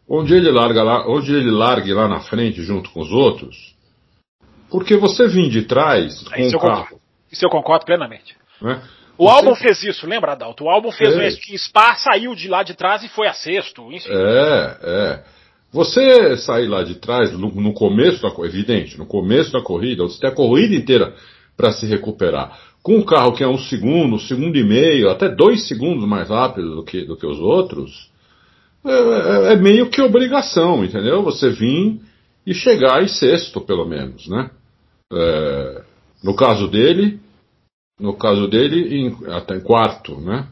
onde 0.07 0.33
ele 0.33 0.49
larga 0.49 0.81
lá, 0.81 1.05
onde 1.09 1.33
ele 1.33 1.51
largue 1.51 1.93
lá 1.93 2.07
na 2.07 2.21
frente 2.21 2.61
junto 2.61 2.89
com 2.91 3.01
os 3.01 3.11
outros. 3.11 3.75
Porque 4.69 4.95
você 4.97 5.27
vir 5.27 5.49
de 5.49 5.63
trás 5.63 6.23
com 6.23 6.39
isso 6.39 6.57
o 6.57 6.59
carro. 6.59 6.83
Concordo. 6.83 6.99
Isso 7.31 7.45
eu 7.45 7.49
concordo 7.49 7.85
plenamente. 7.85 8.35
Né? 8.61 8.81
O 9.17 9.25
você... 9.25 9.31
álbum 9.31 9.55
fez 9.55 9.83
isso, 9.83 10.07
lembra, 10.07 10.31
Adalto? 10.31 10.63
O 10.63 10.69
álbum 10.69 10.91
fez 10.91 11.15
é. 11.15 11.53
um 11.53 11.57
Spa, 11.57 11.95
saiu 11.95 12.33
de 12.33 12.47
lá 12.47 12.63
de 12.63 12.73
trás 12.73 13.03
e 13.03 13.09
foi 13.09 13.27
a 13.27 13.33
sexto. 13.33 13.91
Enfim. 13.91 14.09
É, 14.09 14.77
é. 14.81 15.23
Você 15.71 16.37
sair 16.37 16.67
lá 16.67 16.83
de 16.83 16.95
trás, 16.95 17.31
no, 17.31 17.49
no 17.49 17.73
começo 17.73 18.21
da 18.21 18.31
corrida, 18.31 18.55
evidente, 18.55 18.97
no 18.97 19.05
começo 19.05 19.51
da 19.51 19.61
corrida, 19.61 20.03
você 20.03 20.19
tem 20.19 20.29
a 20.29 20.33
corrida 20.33 20.73
inteira 20.73 21.13
para 21.55 21.71
se 21.71 21.85
recuperar. 21.85 22.57
Com 22.81 22.95
um 22.95 23.03
carro 23.03 23.33
que 23.33 23.43
é 23.43 23.47
um 23.47 23.57
segundo, 23.57 24.15
um 24.15 24.19
segundo 24.19 24.57
e 24.57 24.63
meio, 24.63 25.09
até 25.09 25.29
dois 25.29 25.67
segundos 25.67 26.07
mais 26.07 26.29
rápido 26.29 26.77
do 26.77 26.83
que, 26.83 27.03
do 27.03 27.15
que 27.15 27.25
os 27.25 27.37
outros, 27.39 28.09
é, 28.85 28.91
é, 28.91 29.53
é 29.53 29.55
meio 29.57 29.89
que 29.89 30.01
obrigação, 30.01 30.83
entendeu? 30.83 31.21
Você 31.23 31.49
vir 31.49 31.99
e 32.47 32.53
chegar 32.53 33.03
em 33.03 33.07
sexto, 33.07 33.61
pelo 33.61 33.85
menos, 33.85 34.27
né? 34.27 34.49
É, 35.11 35.83
no 36.23 36.35
caso 36.35 36.67
dele, 36.67 37.19
no 37.99 38.13
caso 38.15 38.47
dele, 38.47 38.95
em, 38.95 39.17
até 39.31 39.57
em 39.57 39.61
quarto, 39.61 40.19
né? 40.19 40.47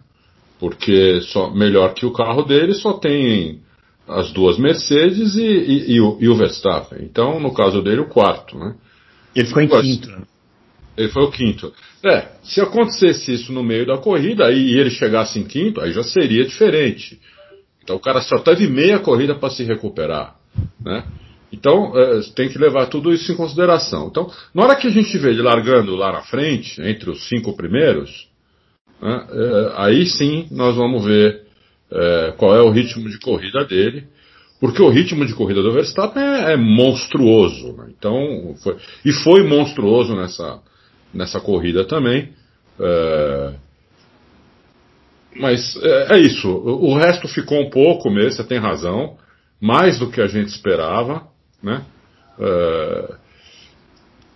Porque 0.60 1.22
só 1.22 1.52
melhor 1.52 1.94
que 1.94 2.06
o 2.06 2.12
carro 2.12 2.44
dele 2.44 2.74
só 2.74 2.94
tem 2.94 3.62
as 4.08 4.32
duas 4.32 4.58
Mercedes 4.58 5.36
e, 5.36 5.46
e, 5.46 5.92
e, 5.94 6.02
o, 6.02 6.18
e, 6.20 6.28
o, 6.28 6.36
Verstappen. 6.36 7.00
Então, 7.04 7.40
no 7.40 7.54
caso 7.54 7.82
dele, 7.82 8.02
o 8.02 8.10
quarto, 8.10 8.58
né? 8.58 8.76
Ele 9.36 9.48
ficou 9.48 9.62
em 9.62 9.68
quinto. 9.68 10.10
Né? 10.10 10.22
Ele 10.98 11.10
foi 11.10 11.24
o 11.24 11.32
quinto. 11.32 11.72
É, 12.04 12.30
se 12.42 12.60
acontecesse 12.60 13.34
isso 13.34 13.54
no 13.54 13.64
meio 13.64 13.86
da 13.86 13.98
corrida 13.98 14.52
e 14.52 14.80
ele 14.80 14.90
chegasse 14.90 15.38
em 15.38 15.44
quinto, 15.44 15.80
aí 15.80 15.92
já 15.92 16.02
seria 16.02 16.44
diferente. 16.44 17.20
Então 17.84 17.98
o 17.98 18.00
cara 18.00 18.22
só 18.22 18.40
teve 18.40 18.68
meia 18.68 19.00
corrida 19.00 19.36
para 19.36 19.50
se 19.50 19.64
recuperar, 19.64 20.36
né? 20.84 21.06
Então 21.52 21.98
é, 21.98 22.22
tem 22.36 22.50
que 22.50 22.58
levar 22.58 22.88
tudo 22.88 23.14
isso 23.14 23.32
em 23.32 23.36
consideração. 23.36 24.08
Então, 24.08 24.30
na 24.54 24.64
hora 24.64 24.76
que 24.76 24.88
a 24.88 24.92
gente 24.92 25.18
vê 25.18 25.30
ele 25.30 25.42
largando 25.42 25.96
lá 25.96 26.12
na 26.12 26.22
frente, 26.22 26.82
entre 26.82 27.10
os 27.10 27.28
cinco 27.28 27.56
primeiros, 27.56 28.28
né, 29.02 29.28
é, 29.32 29.72
aí 29.76 30.06
sim 30.06 30.48
nós 30.52 30.76
vamos 30.76 31.06
ver 31.06 31.44
é, 31.92 32.34
qual 32.38 32.56
é 32.56 32.62
o 32.62 32.70
ritmo 32.70 33.10
de 33.10 33.20
corrida 33.20 33.64
dele, 33.66 34.08
porque 34.60 34.82
o 34.82 34.90
ritmo 34.90 35.26
de 35.26 35.34
corrida 35.34 35.62
do 35.62 35.72
Verstappen 35.72 36.22
é, 36.22 36.54
é 36.54 36.58
monstruoso. 36.58 37.74
Né? 37.74 37.92
Então, 37.98 38.56
foi, 38.64 38.76
e 39.06 39.12
foi 39.12 39.44
monstruoso 39.44 40.16
nessa, 40.16 40.60
nessa 41.14 41.40
corrida 41.40 41.86
também. 41.86 42.34
É, 42.80 43.54
mas 45.36 45.78
é, 45.82 46.16
é, 46.16 46.20
isso. 46.20 46.50
O, 46.50 46.92
o, 46.92 46.98
resto 46.98 47.28
ficou 47.28 47.62
um 47.62 47.70
pouco 47.70 48.10
mesmo, 48.10 48.32
você 48.32 48.44
tem 48.44 48.58
razão. 48.58 49.18
Mais 49.62 50.00
do 50.00 50.10
que 50.10 50.22
a 50.22 50.28
gente 50.28 50.50
esperava. 50.50 51.28
Né? 51.62 51.84
É, 52.40 53.16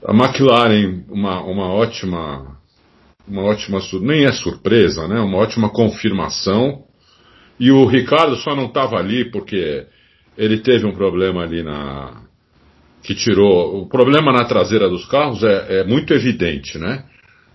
a 0.06 0.14
McLaren, 0.14 1.04
uma, 1.10 1.42
uma 1.42 1.68
ótima. 1.68 2.58
Uma 3.28 3.44
ótima. 3.44 3.80
Nem 4.02 4.26
é 4.26 4.32
surpresa, 4.32 5.08
né? 5.08 5.20
Uma 5.20 5.38
ótima 5.38 5.70
confirmação. 5.70 6.84
E 7.60 7.72
o 7.72 7.86
Ricardo 7.86 8.36
só 8.38 8.56
não 8.56 8.66
estava 8.66 8.98
ali 8.98 9.30
porque 9.30 9.86
ele 10.38 10.60
teve 10.60 10.86
um 10.86 10.94
problema 10.94 11.44
ali 11.44 11.62
na. 11.62 12.24
que 13.04 13.14
tirou. 13.14 13.84
O 13.84 13.88
problema 13.88 14.34
na 14.34 14.46
traseira 14.46 14.90
dos 14.90 15.06
carros 15.06 15.44
é, 15.44 15.82
é 15.82 15.84
muito 15.84 16.14
evidente, 16.14 16.78
né? 16.78 17.06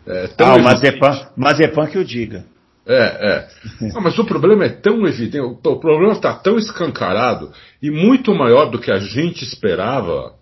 É 0.07 0.31
ah, 0.39 0.55
o 0.55 0.63
Mazepan, 0.63 1.29
Mazepan 1.37 1.87
que 1.89 1.99
o 1.99 2.05
diga. 2.05 2.45
É, 2.87 3.03
é. 3.03 3.49
Não, 3.93 4.01
mas 4.01 4.17
o 4.17 4.25
problema 4.25 4.65
é 4.65 4.69
tão 4.69 5.07
evidente, 5.07 5.41
o 5.41 5.77
problema 5.77 6.13
está 6.13 6.33
tão 6.33 6.57
escancarado 6.57 7.51
e 7.83 7.91
muito 7.91 8.33
maior 8.33 8.71
do 8.71 8.79
que 8.79 8.93
a 8.93 8.99
gente 8.99 9.43
esperava 9.43 10.35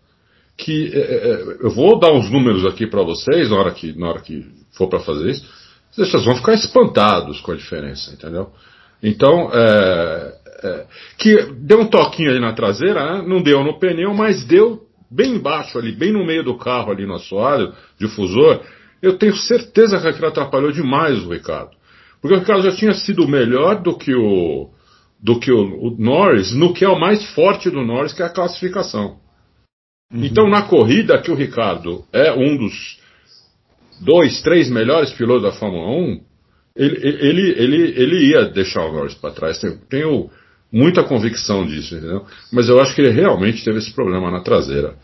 que 0.56 0.92
é, 0.94 0.98
é, 0.98 1.30
é 1.32 1.56
eu 1.60 1.70
vou 1.70 1.98
dar 1.98 2.12
uns 2.12 2.30
números 2.30 2.66
aqui 2.66 2.86
para 2.86 3.02
vocês 3.02 3.50
na 3.50 3.56
hora 3.56 3.70
que, 3.70 3.98
na 3.98 4.10
hora 4.10 4.20
que 4.20 4.46
for 4.72 4.88
para 4.88 5.00
fazer 5.00 5.30
isso. 5.30 5.64
Vocês 5.96 6.24
vão 6.24 6.36
ficar 6.36 6.54
espantados 6.54 7.40
com 7.40 7.52
a 7.52 7.56
diferença, 7.56 8.12
entendeu? 8.12 8.50
Então, 9.02 9.50
é, 9.52 10.34
é, 10.62 10.86
que 11.18 11.52
deu 11.60 11.80
um 11.80 11.86
toquinho 11.86 12.30
ali 12.30 12.40
na 12.40 12.52
traseira, 12.52 13.18
né? 13.18 13.24
não 13.26 13.42
deu 13.42 13.62
no 13.62 13.78
pneu, 13.78 14.12
mas 14.12 14.44
deu 14.44 14.82
bem 15.10 15.36
embaixo 15.36 15.78
ali, 15.78 15.92
bem 15.92 16.12
no 16.12 16.26
meio 16.26 16.42
do 16.42 16.58
carro 16.58 16.90
ali 16.90 17.06
no 17.06 17.14
assoalho, 17.14 17.72
difusor. 17.98 18.60
Eu 19.00 19.16
tenho 19.16 19.36
certeza 19.36 20.00
que 20.00 20.08
aquilo 20.08 20.26
atrapalhou 20.26 20.72
demais 20.72 21.18
o 21.24 21.32
Ricardo. 21.32 21.73
Porque 22.24 22.36
o 22.36 22.38
Ricardo 22.38 22.62
já 22.62 22.74
tinha 22.74 22.94
sido 22.94 23.28
melhor 23.28 23.82
do 23.82 23.98
que 23.98 24.14
o, 24.14 24.70
do 25.20 25.38
que 25.38 25.52
o, 25.52 25.60
o 25.60 25.90
Norris, 25.90 26.54
no 26.54 26.72
que 26.72 26.82
é 26.82 26.88
o 26.88 26.98
mais 26.98 27.22
forte 27.34 27.68
do 27.68 27.82
Norris, 27.82 28.14
que 28.14 28.22
é 28.22 28.24
a 28.24 28.30
classificação. 28.30 29.18
Uhum. 30.10 30.24
Então, 30.24 30.48
na 30.48 30.62
corrida 30.62 31.20
que 31.20 31.30
o 31.30 31.34
Ricardo 31.34 32.02
é 32.10 32.32
um 32.32 32.56
dos 32.56 32.98
dois, 34.00 34.40
três 34.40 34.70
melhores 34.70 35.12
pilotos 35.12 35.42
da 35.42 35.52
Fórmula 35.52 35.86
1, 35.86 36.20
ele, 36.74 36.96
ele, 37.02 37.50
ele, 37.62 37.82
ele 37.94 38.26
ia 38.30 38.46
deixar 38.46 38.86
o 38.86 38.92
Norris 38.94 39.12
para 39.12 39.34
trás. 39.34 39.58
Tenho, 39.58 39.76
tenho 39.86 40.30
muita 40.72 41.04
convicção 41.04 41.66
disso, 41.66 41.94
entendeu? 41.94 42.24
Mas 42.50 42.70
eu 42.70 42.80
acho 42.80 42.94
que 42.94 43.02
ele 43.02 43.10
realmente 43.10 43.62
teve 43.62 43.80
esse 43.80 43.92
problema 43.92 44.30
na 44.30 44.40
traseira. 44.40 44.94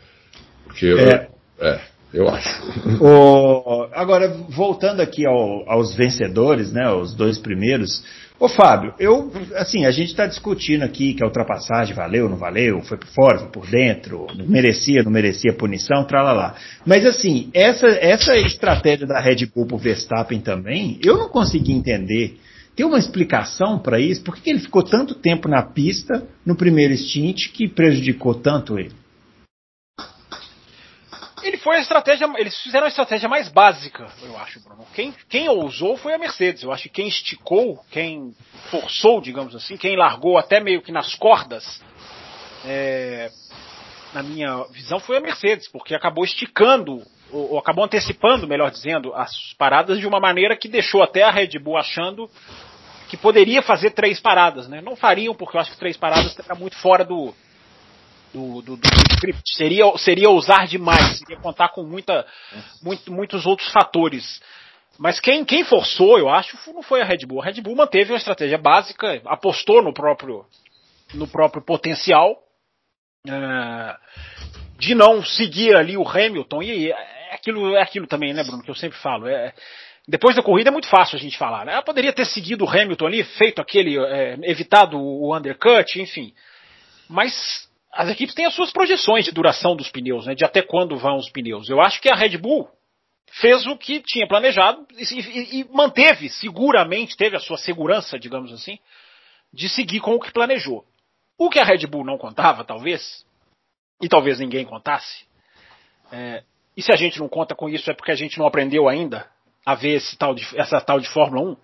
Porque. 0.65 0.87
É. 0.87 1.29
é 1.61 1.90
eu 2.13 2.29
acho. 2.29 2.61
O, 3.01 3.89
agora, 3.93 4.29
voltando 4.49 5.01
aqui 5.01 5.27
ao, 5.27 5.69
aos 5.69 5.95
vencedores, 5.95 6.73
né, 6.73 6.91
os 6.91 7.15
dois 7.15 7.39
primeiros. 7.39 8.05
Ô 8.39 8.49
Fábio, 8.49 8.95
eu, 8.99 9.31
assim, 9.57 9.85
a 9.85 9.91
gente 9.91 10.11
está 10.11 10.27
discutindo 10.27 10.83
aqui 10.83 11.15
que 11.15 11.23
a 11.23 11.27
ultrapassagem 11.27 11.95
valeu, 11.95 12.29
não 12.29 12.37
valeu, 12.37 12.81
foi 12.83 12.97
por 12.97 13.09
fora, 13.09 13.39
foi 13.39 13.49
por 13.49 13.67
dentro, 13.67 14.27
merecia, 14.47 15.03
não 15.03 15.13
merecia 15.13 15.53
punição, 15.53 16.05
tralalá. 16.05 16.55
Mas 16.87 17.05
assim, 17.05 17.51
essa, 17.53 17.87
essa 17.87 18.37
estratégia 18.37 19.07
da 19.07 19.21
Red 19.21 19.47
Bull 19.55 19.67
pro 19.67 19.77
Verstappen 19.77 20.41
também, 20.41 20.99
eu 21.05 21.17
não 21.17 21.29
consegui 21.29 21.73
entender. 21.73 22.39
Tem 22.75 22.87
uma 22.87 22.99
explicação 22.99 23.79
para 23.79 24.01
isso? 24.01 24.23
Por 24.23 24.37
que 24.37 24.49
ele 24.49 24.61
ficou 24.61 24.83
tanto 24.83 25.15
tempo 25.15 25.49
na 25.49 25.63
pista 25.63 26.27
no 26.47 26.57
primeiro 26.57 26.97
stint 26.97 27.53
que 27.53 27.69
prejudicou 27.69 28.35
tanto 28.35 28.79
ele? 28.79 28.93
Ele 31.43 31.57
foi 31.57 31.77
a 31.77 31.81
estratégia, 31.81 32.31
eles 32.37 32.61
fizeram 32.61 32.87
a 32.87 32.89
estratégia 32.89 33.29
mais 33.29 33.49
básica, 33.49 34.07
eu 34.23 34.37
acho, 34.39 34.61
Bruno. 34.61 34.87
Quem, 34.95 35.15
quem 35.29 35.49
ousou 35.49 35.97
foi 35.97 36.15
a 36.15 36.19
Mercedes. 36.19 36.63
Eu 36.63 36.73
acho 36.73 36.85
que 36.85 36.89
quem 36.89 37.09
esticou, 37.09 37.83
quem 37.91 38.35
forçou, 38.71 39.21
digamos 39.21 39.55
assim, 39.55 39.77
quem 39.77 39.97
largou 39.97 40.39
até 40.39 40.61
meio 40.61 40.83
que 40.83 40.93
nas 40.93 41.15
cordas, 41.15 41.83
é, 42.65 43.31
na 44.13 44.23
minha 44.23 44.65
visão, 44.71 45.01
foi 45.01 45.17
a 45.17 45.21
Mercedes, 45.21 45.69
porque 45.69 45.95
acabou 45.95 46.25
esticando, 46.25 47.03
ou, 47.31 47.53
ou 47.53 47.59
acabou 47.59 47.85
antecipando, 47.85 48.47
melhor 48.47 48.71
dizendo, 48.71 49.15
as 49.15 49.55
paradas 49.57 49.99
de 49.99 50.07
uma 50.07 50.21
maneira 50.21 50.57
que 50.57 50.69
deixou 50.69 51.03
até 51.03 51.23
a 51.23 51.31
Red 51.31 51.59
Bull 51.59 51.79
achando 51.79 52.29
que 53.09 53.17
poderia 53.17 53.61
fazer 53.63 53.91
três 53.91 54.21
paradas, 54.21 54.69
né? 54.69 54.81
Não 54.81 54.95
fariam, 54.95 55.35
porque 55.35 55.57
eu 55.57 55.61
acho 55.61 55.73
que 55.73 55.79
três 55.79 55.97
paradas 55.97 56.39
está 56.39 56.55
muito 56.55 56.77
fora 56.77 57.05
do, 57.05 57.35
do, 58.33 58.63
do, 58.63 58.77
do, 58.77 58.89
script. 59.13 59.43
Seria, 59.55 59.85
seria 59.99 60.31
usar 60.31 60.67
demais, 60.67 61.19
seria 61.19 61.37
contar 61.37 61.69
com 61.71 61.83
muita, 61.83 62.27
muito, 62.83 63.13
muitos 63.13 63.47
outros 63.47 63.71
fatores. 63.71 64.41
Mas 64.99 65.19
quem, 65.19 65.45
quem 65.45 65.65
forçou, 65.65 66.19
eu 66.19 66.29
acho, 66.29 66.59
não 66.73 66.83
foi 66.83 67.01
a 67.01 67.05
Red 67.05 67.27
Bull. 67.27 67.41
A 67.41 67.47
Red 67.47 67.61
Bull 67.63 67.75
manteve 67.75 68.13
uma 68.13 68.19
estratégia 68.19 68.59
básica, 68.59 69.21
apostou 69.25 69.83
no 69.83 69.95
próprio, 69.95 70.45
no 71.15 71.27
próprio 71.27 71.63
potencial 71.63 72.37
uh, 73.27 73.97
de 74.79 74.95
não 74.95 75.25
seguir 75.25 75.75
ali 75.75 75.97
o 75.97 76.07
Hamilton. 76.07 76.63
E 76.63 76.93
é 76.93 77.35
aquilo, 77.35 77.75
é 77.77 77.83
aquilo 77.83 78.07
também, 78.07 78.35
né, 78.35 78.45
Bruno, 78.45 78.63
que 78.63 78.71
eu 78.71 78.75
sempre 78.75 78.99
falo. 78.99 79.27
É, 79.27 79.55
depois 80.07 80.37
da 80.37 80.43
corrida 80.43 80.69
é 80.69 80.73
muito 80.73 80.89
fácil 80.89 81.17
a 81.17 81.21
gente 81.21 81.39
falar. 81.39 81.65
Né? 81.65 81.73
Ela 81.73 81.83
poderia 81.83 82.13
ter 82.13 82.27
seguido 82.27 82.65
o 82.65 82.69
Hamilton 82.69 83.07
ali, 83.07 83.25
feito 83.25 83.61
aquele, 83.61 83.99
é, 83.99 84.37
evitado 84.43 84.99
o 84.99 85.35
undercut, 85.35 85.99
enfim. 86.01 86.35
Mas 87.09 87.70
as 87.93 88.09
equipes 88.09 88.35
têm 88.35 88.47
as 88.47 88.55
suas 88.55 88.73
projeções 88.73 89.25
de 89.25 89.33
duração 89.33 89.75
dos 89.75 89.91
pneus, 89.91 90.27
né, 90.27 90.35
de 90.35 90.45
até 90.45 90.63
quando 90.63 90.97
vão 90.97 91.17
os 91.17 91.31
pneus. 91.31 91.69
Eu 91.69 91.81
acho 91.81 92.01
que 92.01 92.11
a 92.11 92.15
Red 92.15 92.39
Bull 92.39 92.69
fez 93.33 93.67
o 93.67 93.77
que 93.77 94.01
tinha 94.01 94.27
planejado 94.27 94.87
e, 94.93 95.61
e, 95.61 95.65
manteve, 95.73 96.29
seguramente, 96.29 97.17
teve 97.17 97.37
a 97.37 97.41
sua 97.41 97.57
segurança, 97.57 98.19
digamos 98.19 98.53
assim, 98.53 98.79
de 99.53 99.69
seguir 99.69 100.01
com 100.01 100.15
o 100.15 100.21
que 100.21 100.33
planejou. 100.33 100.85
O 101.39 101.49
que 101.49 101.59
a 101.59 101.65
Red 101.65 101.87
Bull 101.87 102.05
não 102.05 102.19
contava, 102.19 102.65
talvez, 102.65 103.25
e 104.01 104.09
talvez 104.09 104.39
ninguém 104.39 104.65
contasse, 104.65 105.25
é, 106.13 106.43
e 106.77 106.83
se 106.83 106.93
a 106.93 106.97
gente 106.97 107.19
não 107.19 107.29
conta 107.29 107.55
com 107.55 107.69
isso 107.69 107.91
é 107.91 107.95
porque 107.95 108.11
a 108.11 108.17
gente 108.17 108.39
não 108.39 108.47
aprendeu 108.47 108.89
ainda 108.89 109.29
a 109.65 109.75
ver 109.75 110.01
tal 110.19 110.35
de, 110.35 110.47
essa 110.59 110.81
tal 110.81 110.99
de 110.99 111.09
Fórmula 111.09 111.53
1, 111.53 111.57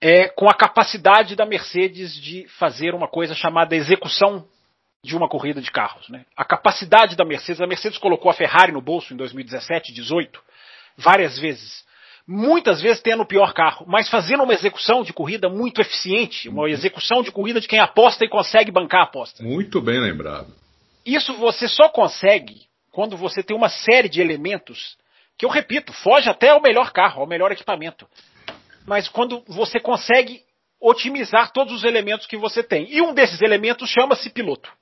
é 0.00 0.28
com 0.28 0.48
a 0.48 0.54
capacidade 0.54 1.34
da 1.34 1.44
Mercedes 1.44 2.14
de 2.14 2.46
fazer 2.58 2.94
uma 2.94 3.08
coisa 3.08 3.34
chamada 3.34 3.74
execução 3.74 4.46
de 5.02 5.16
uma 5.16 5.28
corrida 5.28 5.60
de 5.60 5.70
carros. 5.70 6.08
Né? 6.08 6.24
A 6.36 6.44
capacidade 6.44 7.16
da 7.16 7.24
Mercedes, 7.24 7.60
a 7.60 7.66
Mercedes 7.66 7.98
colocou 7.98 8.30
a 8.30 8.34
Ferrari 8.34 8.72
no 8.72 8.80
bolso 8.80 9.14
em 9.14 9.16
2017, 9.16 9.92
18, 9.92 10.40
várias 10.96 11.38
vezes. 11.38 11.84
Muitas 12.26 12.80
vezes 12.80 13.02
tendo 13.02 13.22
o 13.22 13.26
pior 13.26 13.52
carro, 13.52 13.86
mas 13.88 14.08
fazendo 14.08 14.44
uma 14.44 14.52
execução 14.52 15.02
de 15.02 15.12
corrida 15.12 15.48
muito 15.48 15.80
eficiente, 15.80 16.48
uma 16.48 16.68
execução 16.68 17.22
de 17.22 17.32
corrida 17.32 17.60
de 17.60 17.66
quem 17.66 17.78
aposta 17.78 18.24
e 18.24 18.28
consegue 18.28 18.70
bancar 18.70 19.00
a 19.00 19.04
aposta. 19.04 19.42
Muito 19.42 19.80
bem 19.80 19.98
lembrado. 19.98 20.54
Isso 21.04 21.34
você 21.34 21.66
só 21.66 21.88
consegue 21.88 22.68
quando 22.92 23.16
você 23.16 23.42
tem 23.42 23.56
uma 23.56 23.68
série 23.68 24.08
de 24.08 24.20
elementos 24.20 24.98
que 25.36 25.46
eu 25.46 25.50
repito, 25.50 25.92
foge 25.92 26.28
até 26.28 26.50
ao 26.50 26.60
melhor 26.60 26.92
carro, 26.92 27.22
ao 27.22 27.26
melhor 27.26 27.50
equipamento. 27.50 28.06
Mas 28.86 29.08
quando 29.08 29.42
você 29.48 29.80
consegue 29.80 30.42
otimizar 30.80 31.52
todos 31.52 31.74
os 31.74 31.84
elementos 31.84 32.26
que 32.26 32.36
você 32.36 32.62
tem. 32.62 32.90
E 32.90 33.02
um 33.02 33.12
desses 33.12 33.42
elementos 33.42 33.90
chama-se 33.90 34.30
piloto. 34.30 34.72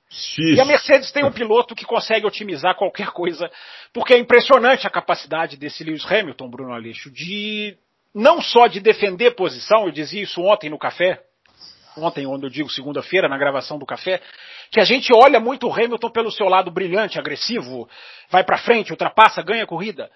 E 0.55 0.59
a 0.59 0.65
Mercedes 0.65 1.11
tem 1.11 1.23
um 1.23 1.31
piloto 1.31 1.75
que 1.75 1.85
consegue 1.85 2.25
otimizar 2.25 2.75
qualquer 2.75 3.11
coisa, 3.11 3.49
porque 3.93 4.13
é 4.13 4.17
impressionante 4.17 4.87
a 4.87 4.89
capacidade 4.89 5.55
desse 5.55 5.83
Lewis 5.83 6.05
Hamilton, 6.05 6.49
Bruno 6.49 6.73
Aleixo, 6.73 7.11
de 7.11 7.77
não 8.13 8.41
só 8.41 8.65
de 8.67 8.79
defender 8.79 9.35
posição, 9.35 9.85
eu 9.85 9.91
dizia 9.91 10.23
isso 10.23 10.41
ontem 10.41 10.69
no 10.69 10.79
café, 10.79 11.21
ontem, 11.95 12.25
onde 12.25 12.45
eu 12.45 12.49
digo 12.49 12.69
segunda-feira, 12.69 13.29
na 13.29 13.37
gravação 13.37 13.77
do 13.77 13.85
café, 13.85 14.21
que 14.71 14.79
a 14.79 14.85
gente 14.85 15.11
olha 15.13 15.39
muito 15.39 15.67
o 15.67 15.73
Hamilton 15.73 16.09
pelo 16.09 16.31
seu 16.31 16.47
lado 16.47 16.71
brilhante, 16.71 17.19
agressivo, 17.19 17.87
vai 18.29 18.43
para 18.43 18.57
frente, 18.57 18.91
ultrapassa, 18.91 19.43
ganha 19.43 19.67
corrida. 19.67 20.09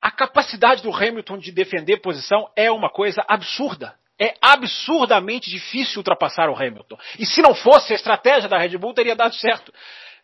A 0.00 0.10
capacidade 0.10 0.82
do 0.82 0.94
Hamilton 0.94 1.38
de 1.38 1.52
defender 1.52 1.98
posição 1.98 2.50
é 2.56 2.70
uma 2.70 2.90
coisa 2.90 3.24
absurda. 3.28 3.94
É 4.18 4.34
absurdamente 4.40 5.50
difícil 5.50 5.98
ultrapassar 5.98 6.48
o 6.48 6.56
Hamilton. 6.56 6.96
E 7.18 7.26
se 7.26 7.42
não 7.42 7.54
fosse 7.54 7.92
a 7.92 7.96
estratégia 7.96 8.48
da 8.48 8.58
Red 8.58 8.76
Bull, 8.78 8.94
teria 8.94 9.16
dado 9.16 9.34
certo. 9.34 9.72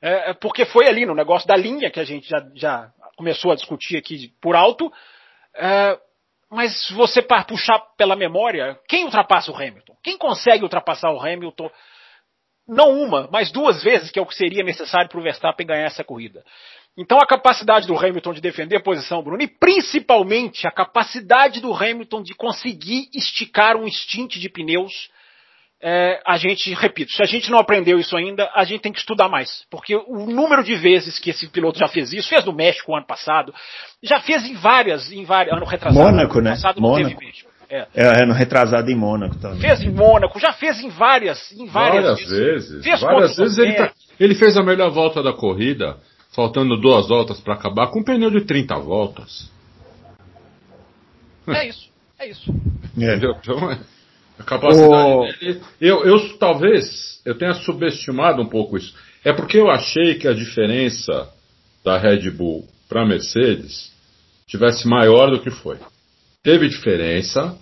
É, 0.00 0.32
porque 0.34 0.64
foi 0.64 0.86
ali 0.88 1.04
no 1.04 1.14
negócio 1.14 1.48
da 1.48 1.56
linha 1.56 1.90
que 1.90 1.98
a 1.98 2.04
gente 2.04 2.28
já, 2.28 2.46
já 2.54 2.90
começou 3.16 3.50
a 3.50 3.56
discutir 3.56 3.96
aqui 3.96 4.32
por 4.40 4.54
alto. 4.54 4.92
É, 5.54 5.98
mas 6.50 6.86
se 6.86 6.94
você 6.94 7.20
puxar 7.20 7.78
pela 7.96 8.16
memória, 8.16 8.78
quem 8.88 9.04
ultrapassa 9.04 9.50
o 9.50 9.56
Hamilton? 9.56 9.96
Quem 10.02 10.16
consegue 10.16 10.62
ultrapassar 10.62 11.10
o 11.10 11.20
Hamilton? 11.20 11.70
Não 12.66 12.90
uma, 13.00 13.28
mas 13.32 13.50
duas 13.50 13.82
vezes, 13.82 14.10
que 14.10 14.18
é 14.18 14.22
o 14.22 14.26
que 14.26 14.34
seria 14.34 14.62
necessário 14.62 15.08
para 15.08 15.18
o 15.18 15.22
Verstappen 15.22 15.66
ganhar 15.66 15.86
essa 15.86 16.04
corrida. 16.04 16.44
Então 16.98 17.18
a 17.18 17.26
capacidade 17.26 17.86
do 17.86 17.96
Hamilton 17.96 18.32
de 18.32 18.40
defender 18.40 18.76
a 18.76 18.82
posição, 18.82 19.22
Bruno, 19.22 19.40
e 19.40 19.46
principalmente 19.46 20.66
a 20.66 20.70
capacidade 20.72 21.60
do 21.60 21.72
Hamilton 21.72 22.22
de 22.22 22.34
conseguir 22.34 23.08
esticar 23.14 23.76
um 23.76 23.88
stint 23.88 24.36
de 24.36 24.48
pneus, 24.48 25.08
é, 25.80 26.20
a 26.26 26.36
gente, 26.36 26.74
repito, 26.74 27.12
se 27.12 27.22
a 27.22 27.26
gente 27.26 27.52
não 27.52 27.58
aprendeu 27.58 28.00
isso 28.00 28.16
ainda, 28.16 28.50
a 28.52 28.64
gente 28.64 28.80
tem 28.80 28.92
que 28.92 28.98
estudar 28.98 29.28
mais. 29.28 29.64
Porque 29.70 29.94
o 29.94 30.26
número 30.26 30.64
de 30.64 30.74
vezes 30.74 31.20
que 31.20 31.30
esse 31.30 31.46
piloto 31.48 31.78
já 31.78 31.86
fez 31.86 32.12
isso, 32.12 32.28
fez 32.28 32.44
no 32.44 32.52
México 32.52 32.96
ano 32.96 33.06
passado, 33.06 33.54
já 34.02 34.18
fez 34.18 34.44
em 34.44 34.54
várias, 34.54 35.12
em 35.12 35.24
várias, 35.24 35.56
ano 35.56 35.64
retrasado. 35.64 36.04
Mônaco, 36.04 36.40
né? 36.40 36.50
Passado 36.50 36.80
Mônaco. 36.80 37.02
não 37.04 37.10
teve 37.10 37.26
México. 37.26 37.50
É. 37.70 37.86
É, 37.94 38.22
ano 38.22 38.32
retrasado 38.32 38.90
em 38.90 38.96
Mônaco 38.96 39.36
também. 39.38 39.60
Fez 39.60 39.82
em 39.82 39.90
Mônaco, 39.90 40.40
já 40.40 40.52
fez 40.52 40.80
em 40.80 40.88
várias, 40.88 41.52
em 41.52 41.66
várias, 41.66 42.04
Várias 42.04 42.28
vezes. 42.28 42.82
Fez 42.84 43.00
Várias 43.00 43.36
vezes 43.36 43.58
ele, 43.58 43.74
tá- 43.74 43.92
ele 44.18 44.34
fez 44.34 44.56
a 44.56 44.62
melhor 44.64 44.90
volta 44.90 45.22
da 45.22 45.32
corrida, 45.34 45.96
faltando 46.38 46.76
duas 46.80 47.08
voltas 47.08 47.40
para 47.40 47.54
acabar, 47.54 47.88
com 47.88 47.98
um 47.98 48.04
pneu 48.04 48.30
de 48.30 48.42
30 48.44 48.78
voltas. 48.78 49.50
É 51.48 51.66
isso, 51.66 51.90
é 52.16 52.28
isso. 52.28 52.48
É. 52.50 52.54
Entendeu? 52.94 53.34
Então, 53.40 53.72
é- 53.72 53.80
a 54.38 54.44
capacidade 54.44 55.10
O- 55.10 55.22
dele. 55.40 55.60
Eu, 55.80 56.04
eu 56.04 56.38
talvez 56.38 57.20
eu 57.24 57.36
tenha 57.36 57.54
subestimado 57.54 58.40
um 58.40 58.46
pouco 58.46 58.76
isso. 58.76 58.94
É 59.24 59.32
porque 59.32 59.58
eu 59.58 59.68
achei 59.68 60.14
que 60.14 60.28
a 60.28 60.32
diferença 60.32 61.28
da 61.84 61.98
Red 61.98 62.30
Bull 62.30 62.64
para 62.88 63.02
a 63.02 63.06
Mercedes 63.06 63.90
tivesse 64.46 64.86
maior 64.86 65.32
do 65.32 65.40
que 65.40 65.50
foi. 65.50 65.76
Teve 66.44 66.68
diferença. 66.68 67.58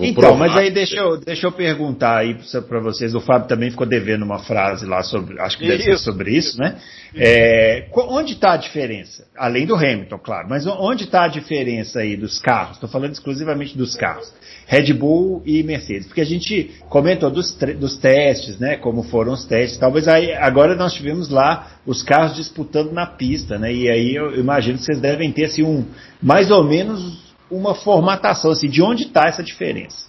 Então, 0.00 0.34
mas 0.34 0.56
aí 0.56 0.72
deixa 0.72 0.96
eu, 0.96 1.16
deixa 1.16 1.46
eu 1.46 1.52
perguntar 1.52 2.18
aí 2.18 2.36
para 2.68 2.80
vocês. 2.80 3.14
O 3.14 3.20
Fábio 3.20 3.46
também 3.46 3.70
ficou 3.70 3.86
devendo 3.86 4.24
uma 4.24 4.40
frase 4.40 4.84
lá 4.84 5.04
sobre, 5.04 5.40
acho 5.40 5.56
que 5.56 5.68
deve 5.68 5.84
ser 5.84 5.98
sobre 5.98 6.36
isso, 6.36 6.58
né? 6.58 6.78
É, 7.14 7.86
onde 7.94 8.32
está 8.32 8.54
a 8.54 8.56
diferença? 8.56 9.24
Além 9.36 9.66
do 9.66 9.76
Hamilton, 9.76 10.18
claro. 10.18 10.48
Mas 10.48 10.66
onde 10.66 11.04
está 11.04 11.24
a 11.24 11.28
diferença 11.28 12.00
aí 12.00 12.16
dos 12.16 12.40
carros? 12.40 12.74
Estou 12.74 12.88
falando 12.88 13.12
exclusivamente 13.12 13.78
dos 13.78 13.94
carros. 13.94 14.32
Red 14.66 14.92
Bull 14.94 15.42
e 15.46 15.62
Mercedes. 15.62 16.08
Porque 16.08 16.20
a 16.20 16.26
gente 16.26 16.72
comentou 16.88 17.30
dos, 17.30 17.56
dos 17.78 17.96
testes, 17.96 18.58
né? 18.58 18.76
Como 18.76 19.04
foram 19.04 19.32
os 19.32 19.44
testes. 19.44 19.78
Talvez 19.78 20.08
aí, 20.08 20.32
agora 20.32 20.74
nós 20.74 20.92
tivemos 20.92 21.28
lá 21.28 21.78
os 21.86 22.02
carros 22.02 22.34
disputando 22.34 22.92
na 22.92 23.06
pista, 23.06 23.58
né? 23.58 23.72
E 23.72 23.88
aí 23.88 24.16
eu 24.16 24.38
imagino 24.38 24.76
que 24.76 24.84
vocês 24.84 25.00
devem 25.00 25.30
ter 25.30 25.44
assim, 25.44 25.62
um, 25.62 25.84
mais 26.20 26.50
ou 26.50 26.64
menos 26.64 27.27
uma 27.50 27.74
formatação, 27.74 28.50
assim, 28.50 28.68
de 28.68 28.82
onde 28.82 29.04
está 29.04 29.28
essa 29.28 29.42
diferença? 29.42 30.08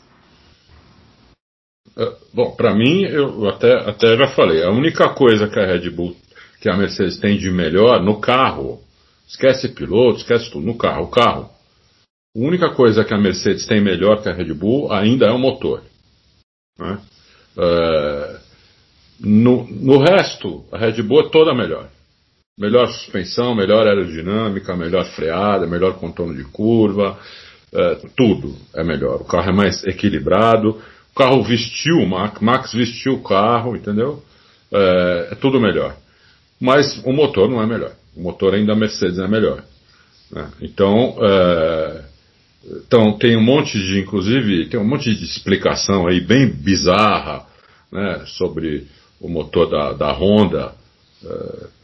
Uh, 1.97 2.15
Bom, 2.33 2.51
para 2.55 2.73
mim, 2.73 3.03
eu 3.03 3.47
até, 3.49 3.73
até 3.89 4.17
já 4.17 4.27
falei, 4.29 4.63
a 4.63 4.69
única 4.69 5.09
coisa 5.09 5.47
que 5.47 5.59
a 5.59 5.65
Red 5.65 5.89
Bull, 5.89 6.15
que 6.61 6.69
a 6.69 6.77
Mercedes 6.77 7.17
tem 7.17 7.37
de 7.37 7.49
melhor 7.49 8.01
no 8.01 8.19
carro, 8.19 8.81
esquece 9.27 9.69
piloto, 9.69 10.19
esquece 10.19 10.49
tudo, 10.51 10.65
no 10.65 10.77
carro, 10.77 11.05
o 11.05 11.11
carro. 11.11 11.49
A 12.35 12.39
única 12.39 12.69
coisa 12.73 13.03
que 13.03 13.13
a 13.13 13.17
Mercedes 13.17 13.65
tem 13.65 13.81
melhor 13.81 14.21
que 14.21 14.29
a 14.29 14.33
Red 14.33 14.53
Bull 14.53 14.91
ainda 14.91 15.25
é 15.25 15.31
o 15.31 15.39
motor. 15.39 15.83
né? 16.77 16.99
Uh, 17.57 18.39
no, 19.19 19.67
no 19.67 19.99
resto, 19.99 20.63
a 20.71 20.77
Red 20.77 21.01
Bull 21.03 21.21
é 21.21 21.29
toda 21.29 21.53
melhor. 21.53 21.89
Melhor 22.59 22.87
suspensão, 22.89 23.55
melhor 23.55 23.87
aerodinâmica, 23.87 24.75
melhor 24.75 25.05
freada, 25.05 25.65
melhor 25.65 25.93
contorno 25.97 26.35
de 26.35 26.43
curva, 26.43 27.17
é, 27.71 27.95
tudo 28.17 28.53
é 28.75 28.83
melhor. 28.83 29.21
O 29.21 29.23
carro 29.23 29.49
é 29.49 29.53
mais 29.53 29.81
equilibrado, 29.85 30.71
o 31.11 31.15
carro 31.15 31.41
vestiu 31.41 32.05
Max, 32.05 32.41
Max 32.41 32.73
vestiu 32.73 33.13
o 33.13 33.23
carro, 33.23 33.77
entendeu? 33.77 34.21
É, 34.73 35.29
é 35.31 35.35
tudo 35.35 35.57
melhor. 35.57 35.95
Mas 36.59 37.01
o 37.05 37.13
motor 37.13 37.49
não 37.49 37.63
é 37.63 37.65
melhor. 37.65 37.93
O 38.13 38.21
motor 38.21 38.53
ainda 38.53 38.73
da 38.73 38.79
Mercedes 38.79 39.19
é 39.19 39.27
melhor. 39.27 39.63
né? 40.29 40.49
Então, 40.61 41.15
é, 41.21 42.03
então 42.85 43.17
tem 43.17 43.37
um 43.37 43.41
monte 43.41 43.79
de, 43.79 44.01
inclusive, 44.01 44.67
tem 44.67 44.77
um 44.77 44.87
monte 44.87 45.15
de 45.15 45.23
explicação 45.23 46.07
aí 46.07 46.19
bem 46.19 46.45
bizarra 46.45 47.45
né, 47.89 48.23
sobre 48.25 48.85
o 49.21 49.29
motor 49.29 49.69
da, 49.69 49.93
da 49.93 50.11
Honda. 50.11 50.73
é, 51.23 51.78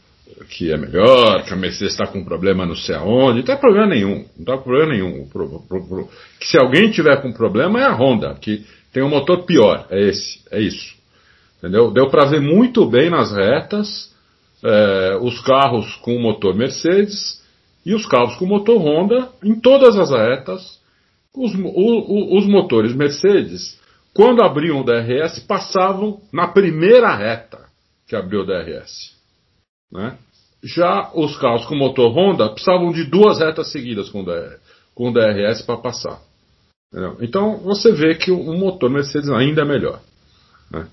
que 0.50 0.72
é 0.72 0.76
melhor, 0.76 1.44
que 1.44 1.52
a 1.52 1.56
Mercedes 1.56 1.92
está 1.92 2.06
com 2.06 2.24
problema 2.24 2.66
não 2.66 2.76
sei 2.76 2.94
aonde, 2.94 3.38
não 3.38 3.44
tem 3.44 3.56
problema 3.56 3.86
nenhum, 3.86 4.24
não 4.36 4.40
está 4.40 4.58
problema 4.58 4.92
nenhum. 4.92 5.28
Pro- 5.28 5.60
pro- 5.60 5.86
pro- 5.86 6.08
que 6.40 6.46
se 6.46 6.58
alguém 6.58 6.90
tiver 6.90 7.20
com 7.22 7.32
problema 7.32 7.80
é 7.80 7.84
a 7.84 7.94
Honda, 7.94 8.34
que 8.40 8.64
tem 8.92 9.02
um 9.02 9.08
motor 9.08 9.44
pior, 9.44 9.86
é 9.90 10.00
esse, 10.08 10.40
é 10.50 10.60
isso. 10.60 10.94
Entendeu? 11.58 11.90
Deu 11.90 12.08
para 12.10 12.26
ver 12.26 12.40
muito 12.40 12.84
bem 12.86 13.08
nas 13.10 13.32
retas 13.32 14.14
eh, 14.62 15.18
os 15.22 15.40
carros 15.40 15.94
com 15.96 16.18
motor 16.18 16.54
Mercedes 16.54 17.42
e 17.84 17.94
os 17.94 18.04
carros 18.06 18.36
com 18.36 18.46
motor 18.46 18.78
Honda 18.78 19.28
em 19.44 19.54
todas 19.58 19.96
as 19.96 20.10
retas. 20.10 20.78
Os, 21.34 21.54
o- 21.54 21.60
o- 21.64 22.38
os 22.38 22.46
motores 22.46 22.94
Mercedes, 22.94 23.78
quando 24.14 24.42
abriam 24.42 24.80
o 24.80 24.84
DRS, 24.84 25.40
passavam 25.40 26.20
na 26.32 26.48
primeira 26.48 27.14
reta 27.14 27.66
que 28.08 28.16
abriu 28.16 28.40
o 28.40 28.46
DRS. 28.46 29.15
Né? 29.92 30.16
Já 30.62 31.10
os 31.14 31.36
carros 31.38 31.64
com 31.66 31.76
motor 31.76 32.12
Honda 32.12 32.48
precisavam 32.48 32.92
de 32.92 33.04
duas 33.04 33.38
retas 33.38 33.70
seguidas 33.70 34.08
com, 34.08 34.24
DR, 34.24 34.58
com 34.94 35.12
DRS 35.12 35.62
para 35.62 35.76
passar. 35.76 36.20
Entendeu? 36.90 37.16
Então 37.20 37.58
você 37.58 37.92
vê 37.92 38.14
que 38.14 38.30
o, 38.30 38.54
motor 38.54 38.90
Mercedes 38.90 39.30
ainda 39.30 39.62
é 39.62 39.64
melhor. 39.64 40.00
né? 40.70 40.86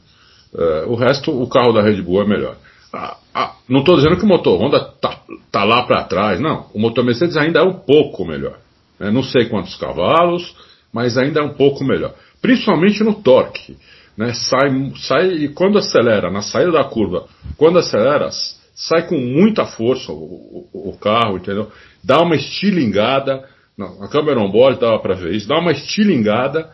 É, 0.56 0.86
o 0.86 0.96
resto, 0.96 1.32
o 1.32 1.48
carro 1.48 1.74
da 1.74 1.82
Red 1.82 2.02
Bull 2.02 2.22
é 2.22 2.28
melhor. 2.28 2.58
Ah, 2.92 3.18
ah, 3.34 3.56
não 3.68 3.80
estou 3.80 3.96
dizendo 3.96 4.18
que 4.18 4.24
o 4.24 4.28
motor 4.28 4.62
Honda 4.62 4.80
tá, 4.80 5.20
tá 5.52 5.64
lá 5.64 5.84
para 5.84 6.04
trás, 6.04 6.40
não. 6.40 6.68
O 6.74 6.80
motor 6.80 7.04
Mercedes 7.04 7.36
ainda 7.38 7.60
é 7.60 7.64
um 7.64 7.74
pouco 7.74 8.24
melhor. 8.26 8.60
né? 9.00 9.10
Não 9.10 9.24
sei 9.24 9.46
quantos 9.46 9.76
cavalos, 9.76 10.56
mas 10.94 11.18
ainda 11.18 11.40
é 11.40 11.44
um 11.44 11.56
pouco 11.56 11.84
melhor. 11.84 12.14
Principalmente 12.40 13.04
no 13.04 13.16
torque. 13.16 13.76
Né? 14.16 14.34
Sai, 14.34 14.92
sai 14.98 15.32
e 15.32 15.50
quando 15.50 15.80
acelera, 15.80 16.30
na 16.30 16.42
saída 16.42 16.72
da 16.74 16.84
curva, 16.84 17.26
quando 17.58 17.80
acelera, 17.80 18.30
sai 18.76 19.08
com 19.08 19.18
muita 19.18 19.66
força 19.66 20.12
o, 20.12 20.68
o- 20.74 20.90
o 20.90 20.98
carro, 20.98 21.38
entendeu? 21.38 21.72
Dá 22.04 22.22
uma 22.22 22.36
estilingada. 22.36 23.44
Não, 23.78 24.04
a 24.04 24.08
câmera 24.08 24.40
on-board 24.40 24.80
dava 24.80 25.00
para 25.00 25.16
ver 25.16 25.34
isso. 25.34 25.48
Dá 25.48 25.58
uma 25.60 25.72
estilingada. 25.72 26.70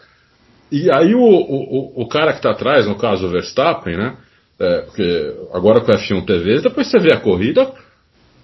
E 0.71 0.89
aí 0.91 1.13
o, 1.15 1.21
o, 1.21 2.01
o- 2.01 2.07
cara 2.07 2.31
que 2.31 2.39
está 2.39 2.51
atrás, 2.51 2.85
no 2.88 2.95
caso 2.95 3.25
o 3.27 3.29
Verstappen, 3.29 3.97
né? 3.97 4.17
é, 4.59 4.81
porque 4.81 5.33
agora 5.53 5.79
com 5.81 5.91
o 5.91 5.95
F1 5.95 6.25
TV, 6.25 6.62
depois 6.62 6.88
você 6.88 6.99
vê 6.99 7.13
a 7.13 7.19
corrida, 7.19 7.71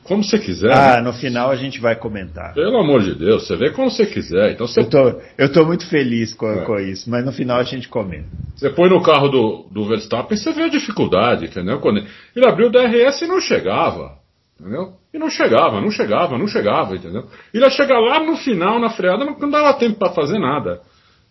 como 0.05 0.23
você 0.23 0.37
quiser. 0.39 0.71
Ah, 0.71 0.95
né? 0.95 1.01
no 1.01 1.13
final 1.13 1.49
a 1.49 1.55
gente 1.55 1.81
vai 1.81 1.95
comentar. 1.95 2.53
Pelo 2.53 2.77
amor 2.77 3.01
de 3.01 3.15
Deus, 3.15 3.47
você 3.47 3.55
vê 3.55 3.71
como 3.71 3.89
você 3.89 4.05
quiser. 4.05 4.51
Então 4.51 4.67
você... 4.67 4.81
Eu, 4.81 4.89
tô, 4.89 5.21
eu 5.37 5.51
tô 5.51 5.65
muito 5.65 5.87
feliz 5.89 6.33
com, 6.33 6.47
é. 6.47 6.63
com 6.63 6.79
isso, 6.79 7.09
mas 7.09 7.25
no 7.25 7.31
final 7.31 7.59
a 7.59 7.63
gente 7.63 7.89
comenta. 7.89 8.27
Você 8.55 8.69
põe 8.69 8.89
no 8.89 9.01
carro 9.01 9.29
do, 9.29 9.65
do 9.71 9.85
Verstappen, 9.87 10.37
você 10.37 10.53
vê 10.53 10.63
a 10.63 10.69
dificuldade, 10.69 11.45
entendeu? 11.45 11.79
Quando 11.79 12.03
ele 12.35 12.47
abriu 12.47 12.67
o 12.67 12.71
DRS 12.71 13.21
e 13.21 13.27
não 13.27 13.41
chegava. 13.41 14.13
Entendeu? 14.59 14.93
E 15.13 15.17
não 15.17 15.29
chegava, 15.29 15.81
não 15.81 15.91
chegava, 15.91 16.37
não 16.37 16.47
chegava, 16.47 16.95
entendeu? 16.95 17.25
Ele 17.53 17.63
ia 17.63 17.69
chegar 17.69 17.99
lá 17.99 18.19
no 18.23 18.37
final, 18.37 18.79
na 18.79 18.89
freada, 18.89 19.25
não 19.25 19.49
dava 19.49 19.73
tempo 19.73 19.97
para 19.97 20.13
fazer 20.13 20.39
nada. 20.39 20.81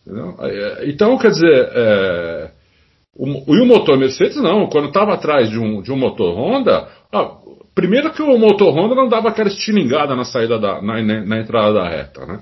Entendeu? 0.06 0.36
É, 0.40 0.90
então, 0.90 1.16
quer 1.16 1.30
dizer, 1.30 1.68
é, 1.72 2.50
o, 3.16 3.54
e 3.54 3.60
o 3.60 3.66
motor 3.66 3.96
Mercedes 3.96 4.36
não, 4.36 4.68
quando 4.68 4.88
estava 4.88 5.14
atrás 5.14 5.48
de 5.48 5.58
um, 5.58 5.80
de 5.80 5.92
um 5.92 5.96
motor 5.96 6.34
Honda, 6.36 6.88
ah, 7.12 7.30
primeiro 7.74 8.12
que 8.12 8.22
o 8.22 8.38
motor 8.38 8.74
Honda 8.74 8.94
não 8.94 9.08
dava 9.08 9.28
aquela 9.28 9.48
estilingada 9.48 10.14
na 10.14 10.24
saída 10.24 10.58
da, 10.58 10.80
na, 10.80 11.02
na 11.02 11.40
entrada 11.40 11.72
da 11.72 11.88
reta, 11.88 12.24
né? 12.24 12.40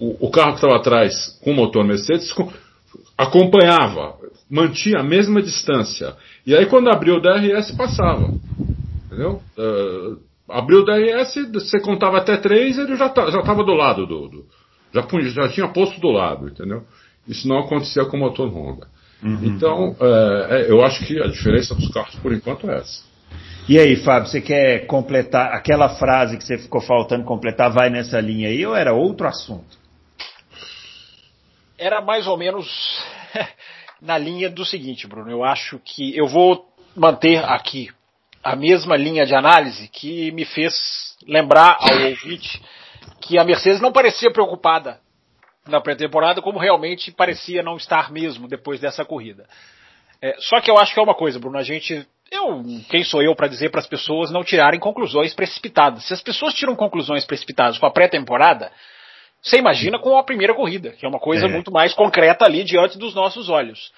O, 0.00 0.26
o 0.26 0.30
carro 0.30 0.50
que 0.50 0.56
estava 0.56 0.76
atrás 0.76 1.38
com 1.42 1.52
o 1.52 1.54
motor 1.54 1.84
Mercedes 1.84 2.34
acompanhava, 3.16 4.14
mantinha 4.50 5.00
a 5.00 5.04
mesma 5.04 5.42
distância. 5.42 6.14
E 6.46 6.54
aí 6.54 6.66
quando 6.66 6.88
abriu 6.88 7.16
o 7.16 7.20
DRS 7.20 7.72
passava. 7.72 8.32
Entendeu? 9.06 9.40
Uh, 9.56 10.18
abriu 10.48 10.80
o 10.80 10.84
DRS, 10.84 11.50
você 11.52 11.80
contava 11.80 12.18
até 12.18 12.36
três, 12.36 12.78
ele 12.78 12.96
já 12.96 13.08
tá, 13.08 13.28
estava 13.28 13.64
do 13.64 13.74
lado 13.74 14.06
do. 14.06 14.28
do 14.28 14.44
já, 14.92 15.02
já, 15.30 15.48
tinha 15.48 15.68
posto 15.68 16.00
do 16.00 16.10
lado, 16.10 16.48
entendeu? 16.48 16.84
Isso 17.26 17.48
não 17.48 17.58
acontecia 17.58 18.04
com 18.04 18.16
o 18.16 18.20
motor 18.20 18.48
Honda. 18.48 18.86
Uhum. 19.22 19.40
Então, 19.42 19.96
é, 20.00 20.66
eu 20.68 20.82
acho 20.84 21.04
que 21.06 21.20
a 21.20 21.26
diferença 21.26 21.74
dos 21.74 21.88
carros 21.88 22.14
por 22.16 22.32
enquanto 22.32 22.70
é 22.70 22.78
essa. 22.78 23.02
E 23.68 23.80
aí, 23.80 23.96
Fábio, 23.96 24.28
você 24.28 24.40
quer 24.40 24.86
completar 24.86 25.52
aquela 25.52 25.88
frase 25.96 26.38
que 26.38 26.44
você 26.44 26.56
ficou 26.56 26.80
faltando 26.80 27.24
completar, 27.24 27.68
vai 27.68 27.90
nessa 27.90 28.20
linha 28.20 28.48
aí, 28.48 28.64
ou 28.64 28.76
era 28.76 28.94
outro 28.94 29.26
assunto? 29.26 29.76
Era 31.76 32.00
mais 32.00 32.28
ou 32.28 32.36
menos 32.36 32.68
na 34.00 34.16
linha 34.16 34.48
do 34.48 34.64
seguinte, 34.64 35.08
Bruno. 35.08 35.28
Eu 35.32 35.42
acho 35.42 35.80
que 35.84 36.16
eu 36.16 36.28
vou 36.28 36.64
manter 36.94 37.44
aqui 37.44 37.90
a 38.40 38.54
mesma 38.54 38.96
linha 38.96 39.26
de 39.26 39.34
análise 39.34 39.88
que 39.88 40.30
me 40.30 40.44
fez 40.44 41.16
lembrar 41.26 41.76
ao 41.80 42.08
ouvinte 42.10 42.62
que 43.20 43.36
a 43.36 43.42
Mercedes 43.42 43.80
não 43.80 43.90
parecia 43.90 44.30
preocupada 44.30 45.00
na 45.66 45.80
pré-temporada, 45.80 46.40
como 46.40 46.60
realmente 46.60 47.10
parecia 47.10 47.64
não 47.64 47.76
estar 47.76 48.12
mesmo 48.12 48.46
depois 48.46 48.78
dessa 48.78 49.04
corrida. 49.04 49.48
É, 50.20 50.36
só 50.38 50.60
que 50.60 50.70
eu 50.70 50.78
acho 50.78 50.94
que 50.94 51.00
é 51.00 51.02
uma 51.02 51.14
coisa, 51.14 51.38
Bruno, 51.38 51.58
a 51.58 51.62
gente. 51.62 52.06
Eu, 52.30 52.62
quem 52.88 53.04
sou 53.04 53.22
eu 53.22 53.36
para 53.36 53.46
dizer 53.46 53.70
para 53.70 53.80
as 53.80 53.86
pessoas 53.86 54.30
não 54.32 54.42
tirarem 54.42 54.80
conclusões 54.80 55.32
precipitadas? 55.32 56.04
Se 56.06 56.12
as 56.12 56.20
pessoas 56.20 56.54
tiram 56.54 56.74
conclusões 56.74 57.24
precipitadas 57.24 57.78
com 57.78 57.86
a 57.86 57.90
pré-temporada, 57.90 58.72
você 59.40 59.58
imagina 59.58 59.98
com 59.98 60.18
a 60.18 60.24
primeira 60.24 60.54
corrida, 60.54 60.90
que 60.90 61.06
é 61.06 61.08
uma 61.08 61.20
coisa 61.20 61.46
é. 61.46 61.48
muito 61.48 61.70
mais 61.70 61.94
concreta 61.94 62.44
ali 62.44 62.64
diante 62.64 62.98
dos 62.98 63.14
nossos 63.14 63.48
olhos. 63.48 63.92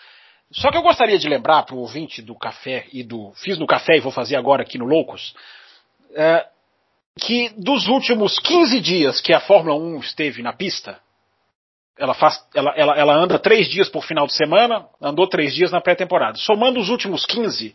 Só 0.50 0.70
que 0.70 0.76
eu 0.76 0.82
gostaria 0.82 1.18
de 1.18 1.28
lembrar 1.28 1.62
para 1.62 1.74
o 1.74 1.78
ouvinte 1.78 2.20
do 2.20 2.34
café 2.34 2.86
e 2.92 3.02
do. 3.02 3.32
Fiz 3.36 3.58
no 3.58 3.66
café 3.66 3.96
e 3.96 4.00
vou 4.00 4.12
fazer 4.12 4.36
agora 4.36 4.62
aqui 4.62 4.78
no 4.78 4.84
Loucos. 4.84 5.34
É, 6.14 6.46
que 7.18 7.50
dos 7.56 7.86
últimos 7.86 8.38
15 8.38 8.80
dias 8.80 9.20
que 9.20 9.32
a 9.32 9.40
Fórmula 9.40 9.76
1 9.76 9.98
esteve 10.00 10.42
na 10.42 10.52
pista, 10.52 10.98
ela, 11.98 12.14
faz, 12.14 12.40
ela, 12.54 12.72
ela, 12.76 12.96
ela 12.96 13.14
anda 13.14 13.38
três 13.38 13.68
dias 13.68 13.88
por 13.88 14.04
final 14.04 14.26
de 14.26 14.34
semana, 14.34 14.86
andou 15.00 15.28
três 15.28 15.54
dias 15.54 15.72
na 15.72 15.80
pré-temporada. 15.80 16.38
Somando 16.38 16.80
os 16.80 16.88
últimos 16.88 17.26
15, 17.26 17.74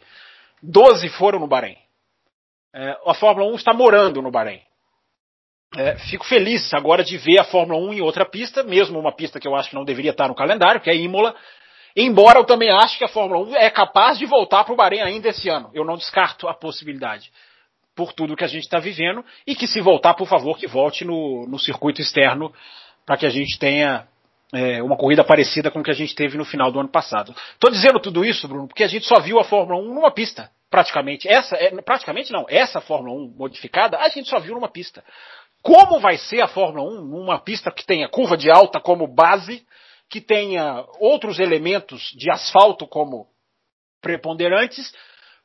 12 0.62 1.10
foram 1.10 1.40
no 1.40 1.48
Bahrein. 1.48 1.78
É, 2.74 2.98
a 3.06 3.14
Fórmula 3.14 3.52
1 3.52 3.56
está 3.56 3.74
morando 3.74 4.22
no 4.22 4.32
Bahrein. 4.32 4.62
É, 5.76 5.98
fico 6.10 6.26
feliz 6.26 6.74
agora 6.74 7.04
de 7.04 7.18
ver 7.18 7.40
a 7.40 7.44
Fórmula 7.44 7.80
1 7.80 7.96
em 7.96 8.02
outra 8.02 8.26
pista, 8.26 8.64
mesmo 8.64 9.00
uma 9.00 9.12
pista 9.12 9.40
que 9.40 9.48
eu 9.48 9.56
acho 9.56 9.70
que 9.70 9.76
não 9.76 9.84
deveria 9.84 10.12
estar 10.12 10.28
no 10.28 10.36
calendário, 10.36 10.80
que 10.80 10.90
é 10.90 10.96
Imola. 10.96 11.36
Embora 11.96 12.40
eu 12.40 12.46
também 12.46 12.72
ache 12.72 12.98
que 12.98 13.04
a 13.04 13.10
Fórmula 13.10 13.46
1 13.50 13.56
é 13.56 13.70
capaz 13.70 14.18
de 14.18 14.26
voltar 14.26 14.64
para 14.64 14.74
o 14.74 14.78
Bahrein 14.78 15.02
ainda 15.02 15.30
esse 15.30 15.50
ano. 15.50 15.70
Eu 15.74 15.84
não 15.84 15.98
descarto 15.98 16.48
a 16.48 16.54
possibilidade 16.54 17.32
por 17.96 18.14
tudo 18.14 18.36
que 18.36 18.44
a 18.44 18.48
gente 18.48 18.64
está 18.64 18.80
vivendo 18.80 19.24
e 19.46 19.56
que 19.56 19.68
se 19.68 19.82
voltar, 19.82 20.14
por 20.14 20.28
favor, 20.28 20.58
que 20.58 20.66
volte 20.66 21.06
no, 21.06 21.46
no 21.48 21.60
circuito 21.60 22.02
externo 22.02 22.52
para 23.06 23.18
que 23.18 23.26
a 23.26 23.30
gente 23.30 23.60
tenha 23.60 24.08
é, 24.54 24.84
uma 24.84 24.96
corrida 24.96 25.24
parecida 25.24 25.72
com 25.72 25.80
o 25.80 25.84
que 25.84 25.90
a 25.90 25.96
gente 25.96 26.14
teve 26.14 26.38
no 26.38 26.46
final 26.46 26.72
do 26.72 26.80
ano 26.80 26.90
passado. 26.90 27.36
Estou 27.54 27.72
dizendo 27.72 28.00
tudo 28.00 28.24
isso, 28.24 28.48
Bruno, 28.48 28.68
porque 28.68 28.84
a 28.84 28.88
gente 28.88 29.06
só 29.06 29.20
viu 29.20 29.40
a 29.40 29.44
Fórmula 29.44 29.82
1 29.82 29.94
numa 29.94 30.12
pista, 30.12 30.50
praticamente. 30.70 31.28
Essa, 31.28 31.56
é, 31.56 31.70
praticamente 31.82 32.32
não, 32.32 32.46
essa 32.48 32.80
Fórmula 32.80 33.16
1 33.16 33.36
modificada, 33.36 33.98
a 33.98 34.08
gente 34.10 34.30
só 34.30 34.40
viu 34.40 34.54
numa 34.54 34.70
pista. 34.70 35.04
Como 35.62 36.00
vai 36.00 36.18
ser 36.18 36.42
a 36.42 36.48
Fórmula 36.48 36.88
1 36.88 37.02
numa 37.02 37.40
pista 37.40 37.72
que 37.72 37.86
tenha 37.86 38.08
curva 38.08 38.38
de 38.38 38.52
alta 38.52 38.80
como 38.80 39.08
base, 39.08 39.66
que 40.10 40.22
tenha 40.22 40.86
outros 41.00 41.40
elementos 41.40 42.12
de 42.16 42.30
asfalto 42.30 42.86
como 42.86 43.28
preponderantes, 44.02 44.94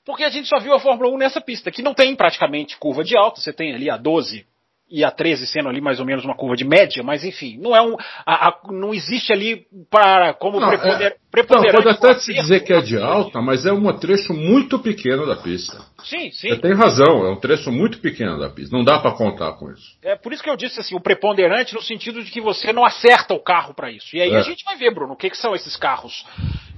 porque 0.04 0.24
a 0.24 0.28
gente 0.28 0.48
só 0.48 0.58
viu 0.58 0.74
a 0.74 0.80
Fórmula 0.80 1.08
1 1.14 1.16
nessa 1.16 1.40
pista, 1.40 1.70
que 1.70 1.82
não 1.82 1.94
tem 1.94 2.14
praticamente 2.14 2.76
curva 2.76 3.02
de 3.02 3.16
alta, 3.16 3.40
você 3.40 3.52
tem 3.52 3.74
ali 3.74 3.88
a 3.88 3.96
12 3.96 4.46
e 4.90 5.04
a 5.04 5.10
13 5.10 5.46
sendo 5.46 5.68
ali 5.68 5.80
mais 5.80 6.00
ou 6.00 6.06
menos 6.06 6.24
uma 6.24 6.34
curva 6.34 6.56
de 6.56 6.64
média, 6.64 7.02
mas 7.02 7.24
enfim, 7.24 7.58
não 7.58 7.76
é 7.76 7.82
um, 7.82 7.96
a, 8.24 8.48
a, 8.48 8.58
não 8.70 8.94
existe 8.94 9.32
ali 9.32 9.66
para 9.90 10.34
como 10.34 10.58
não, 10.58 10.68
prepoder, 10.68 11.12
é, 11.12 11.16
preponderante. 11.30 11.84
Não, 11.84 11.94
pode 11.94 12.06
até 12.06 12.20
se 12.20 12.32
dizer 12.32 12.60
que 12.60 12.72
é 12.72 12.80
de 12.80 12.96
alta, 12.96 13.40
mas 13.40 13.66
é 13.66 13.72
um 13.72 13.92
trecho 13.98 14.32
muito 14.32 14.78
pequeno 14.78 15.26
da 15.26 15.36
pista. 15.36 15.78
Sim, 16.04 16.30
sim. 16.30 16.48
Você 16.48 16.56
tem 16.56 16.74
razão, 16.74 17.26
é 17.26 17.30
um 17.30 17.36
trecho 17.36 17.70
muito 17.70 17.98
pequeno 17.98 18.38
da 18.38 18.48
pista, 18.48 18.76
não 18.76 18.84
dá 18.84 18.98
para 18.98 19.12
contar 19.12 19.52
com 19.54 19.70
isso. 19.70 19.96
É 20.02 20.16
por 20.16 20.32
isso 20.32 20.42
que 20.42 20.50
eu 20.50 20.56
disse 20.56 20.80
assim, 20.80 20.94
o 20.94 21.00
preponderante 21.00 21.74
no 21.74 21.82
sentido 21.82 22.22
de 22.22 22.30
que 22.30 22.40
você 22.40 22.72
não 22.72 22.84
acerta 22.84 23.34
o 23.34 23.40
carro 23.40 23.74
para 23.74 23.90
isso. 23.90 24.16
E 24.16 24.20
aí 24.20 24.30
é. 24.30 24.36
a 24.36 24.42
gente 24.42 24.64
vai 24.64 24.76
ver, 24.76 24.92
Bruno, 24.94 25.12
o 25.12 25.16
que, 25.16 25.30
que 25.30 25.36
são 25.36 25.54
esses 25.54 25.76
carros 25.76 26.24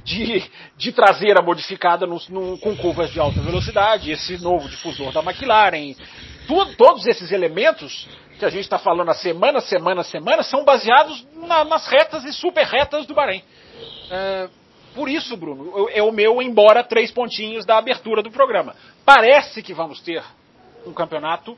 de, 0.04 0.42
de 0.76 0.92
traseira 0.92 1.42
modificada 1.42 2.06
no, 2.06 2.20
no, 2.28 2.58
com 2.58 2.76
curvas 2.76 3.10
de 3.10 3.20
alta 3.20 3.40
velocidade, 3.40 4.10
esse 4.10 4.38
novo 4.38 4.68
difusor 4.68 5.12
da 5.12 5.20
McLaren, 5.20 5.94
tudo, 6.46 6.74
todos 6.76 7.06
esses 7.06 7.30
elementos 7.32 8.08
que 8.38 8.44
a 8.44 8.50
gente 8.50 8.62
está 8.62 8.78
falando 8.78 9.10
a 9.10 9.14
semana, 9.14 9.60
semana, 9.60 10.02
semana, 10.02 10.42
são 10.42 10.64
baseados 10.64 11.26
na, 11.34 11.64
nas 11.64 11.86
retas 11.86 12.24
e 12.24 12.32
super 12.32 12.64
retas 12.64 13.06
do 13.06 13.14
Bahrein. 13.14 13.42
É, 14.10 14.48
por 14.94 15.08
isso, 15.08 15.36
Bruno, 15.36 15.88
é 15.90 16.02
o 16.02 16.10
meu 16.10 16.42
embora 16.42 16.82
três 16.82 17.10
pontinhos 17.10 17.64
da 17.64 17.76
abertura 17.76 18.22
do 18.22 18.30
programa. 18.30 18.74
Parece 19.04 19.62
que 19.62 19.74
vamos 19.74 20.00
ter 20.00 20.22
um 20.86 20.92
campeonato 20.92 21.56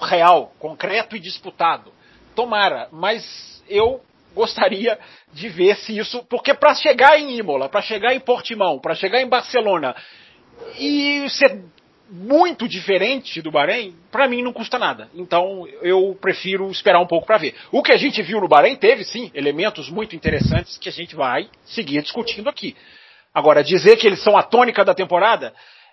real, 0.00 0.52
concreto 0.58 1.16
e 1.16 1.20
disputado. 1.20 1.92
Tomara, 2.34 2.88
mas 2.92 3.62
eu 3.68 4.02
gostaria 4.36 4.98
de 5.32 5.48
ver 5.48 5.74
se 5.76 5.96
isso. 5.96 6.22
Porque 6.28 6.52
para 6.52 6.74
chegar 6.74 7.18
em 7.18 7.38
Imola, 7.38 7.68
para 7.68 7.80
chegar 7.80 8.14
em 8.14 8.20
Portimão, 8.20 8.78
para 8.78 8.94
chegar 8.94 9.20
em 9.22 9.28
Barcelona 9.28 9.96
e 10.78 11.28
ser 11.30 11.64
muito 12.08 12.68
diferente 12.68 13.42
do 13.42 13.50
Bahrein, 13.50 13.96
para 14.12 14.28
mim 14.28 14.42
não 14.42 14.52
custa 14.52 14.78
nada. 14.78 15.08
Então 15.14 15.66
eu 15.82 16.16
prefiro 16.20 16.70
esperar 16.70 17.00
um 17.00 17.06
pouco 17.06 17.26
para 17.26 17.38
ver. 17.38 17.54
O 17.72 17.82
que 17.82 17.92
a 17.92 17.96
gente 17.96 18.22
viu 18.22 18.40
no 18.40 18.46
Bahrein 18.46 18.76
teve 18.76 19.02
sim 19.02 19.30
elementos 19.34 19.88
muito 19.88 20.14
interessantes 20.14 20.78
que 20.78 20.88
a 20.88 20.92
gente 20.92 21.16
vai 21.16 21.48
seguir 21.64 22.02
discutindo 22.02 22.48
aqui. 22.48 22.76
Agora, 23.34 23.64
dizer 23.64 23.96
que 23.96 24.06
eles 24.06 24.22
são 24.22 24.36
a 24.36 24.42
tônica 24.42 24.82
da 24.84 24.94
temporada, 24.94 25.52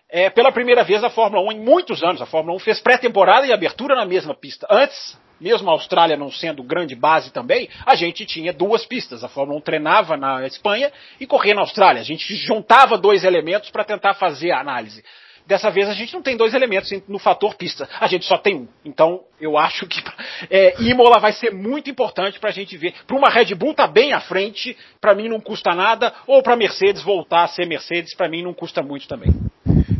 é 0.10 0.30
pela 0.30 0.52
primeira 0.52 0.84
vez 0.84 1.04
a 1.04 1.10
Fórmula 1.10 1.44
1 1.50 1.52
em 1.54 1.60
muitos 1.60 2.04
anos. 2.04 2.22
A 2.22 2.26
Fórmula 2.26 2.56
1 2.56 2.60
fez 2.60 2.80
pré-temporada 2.80 3.48
e 3.48 3.52
abertura 3.52 3.96
na 3.96 4.06
mesma 4.06 4.34
pista. 4.34 4.66
Antes, 4.70 5.20
mesmo 5.44 5.70
a 5.70 5.74
Austrália 5.74 6.16
não 6.16 6.32
sendo 6.32 6.64
grande 6.64 6.96
base 6.96 7.30
também, 7.32 7.70
a 7.86 7.96
gente 7.96 8.26
tinha 8.26 8.54
duas 8.54 8.86
pistas. 8.86 9.26
A 9.26 9.28
Fórmula 9.28 9.60
1 9.60 9.62
treinava 9.62 10.16
na 10.16 10.48
Espanha 10.48 10.90
e 11.20 11.28
corria 11.28 11.54
na 11.54 11.62
Austrália. 11.62 12.02
A 12.02 12.06
gente 12.06 12.34
juntava 12.36 12.98
dois 12.98 13.26
elementos 13.26 13.70
para 13.70 13.84
tentar 13.84 14.14
fazer 14.14 14.52
a 14.52 14.62
análise. 14.62 15.04
Dessa 15.46 15.70
vez 15.70 15.90
a 15.90 15.94
gente 15.94 16.14
não 16.14 16.22
tem 16.22 16.38
dois 16.38 16.54
elementos 16.54 16.90
no 17.06 17.20
fator 17.20 17.56
pista, 17.56 17.90
a 18.00 18.08
gente 18.08 18.24
só 18.24 18.38
tem 18.38 18.56
um. 18.56 18.68
Então 18.86 19.26
eu 19.42 19.58
acho 19.58 19.86
que 19.86 20.02
é, 20.50 20.82
Imola 20.82 21.20
vai 21.20 21.34
ser 21.34 21.52
muito 21.52 21.90
importante 21.90 22.40
para 22.40 22.50
a 22.50 22.54
gente 22.54 22.78
ver. 22.78 22.94
Para 23.06 23.18
uma 23.18 23.30
Red 23.30 23.54
Bull 23.54 23.74
tá 23.74 23.86
bem 23.86 24.14
à 24.14 24.22
frente, 24.22 24.78
para 25.02 25.14
mim 25.14 25.28
não 25.28 25.42
custa 25.42 25.76
nada, 25.76 26.14
ou 26.26 26.42
para 26.42 26.56
Mercedes 26.56 27.04
voltar 27.04 27.44
a 27.44 27.48
ser 27.50 27.68
Mercedes, 27.68 28.16
para 28.16 28.30
mim 28.30 28.42
não 28.42 28.54
custa 28.54 28.82
muito 28.82 29.06
também. 29.06 29.32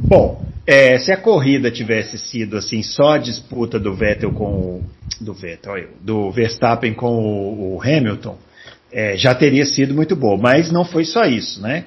Bom, 0.08 0.53
é, 0.66 0.98
se 0.98 1.12
a 1.12 1.18
corrida 1.18 1.70
tivesse 1.70 2.18
sido 2.18 2.58
assim 2.58 2.82
só 2.82 3.14
a 3.14 3.18
disputa 3.18 3.80
do 3.80 3.94
Vettel 3.94 4.32
com 4.32 4.46
o, 4.46 4.84
do 5.20 5.34
Vettel, 5.34 5.90
do 6.02 6.32
Verstappen 6.32 6.94
com 6.94 7.08
o, 7.08 7.76
o 7.76 7.82
Hamilton, 7.82 8.38
é, 8.92 9.18
já 9.18 9.36
teria 9.36 9.66
sido 9.66 9.94
muito 9.94 10.16
boa. 10.16 10.38
Mas 10.38 10.72
não 10.72 10.86
foi 10.86 11.04
só 11.04 11.26
isso, 11.26 11.62
né? 11.62 11.86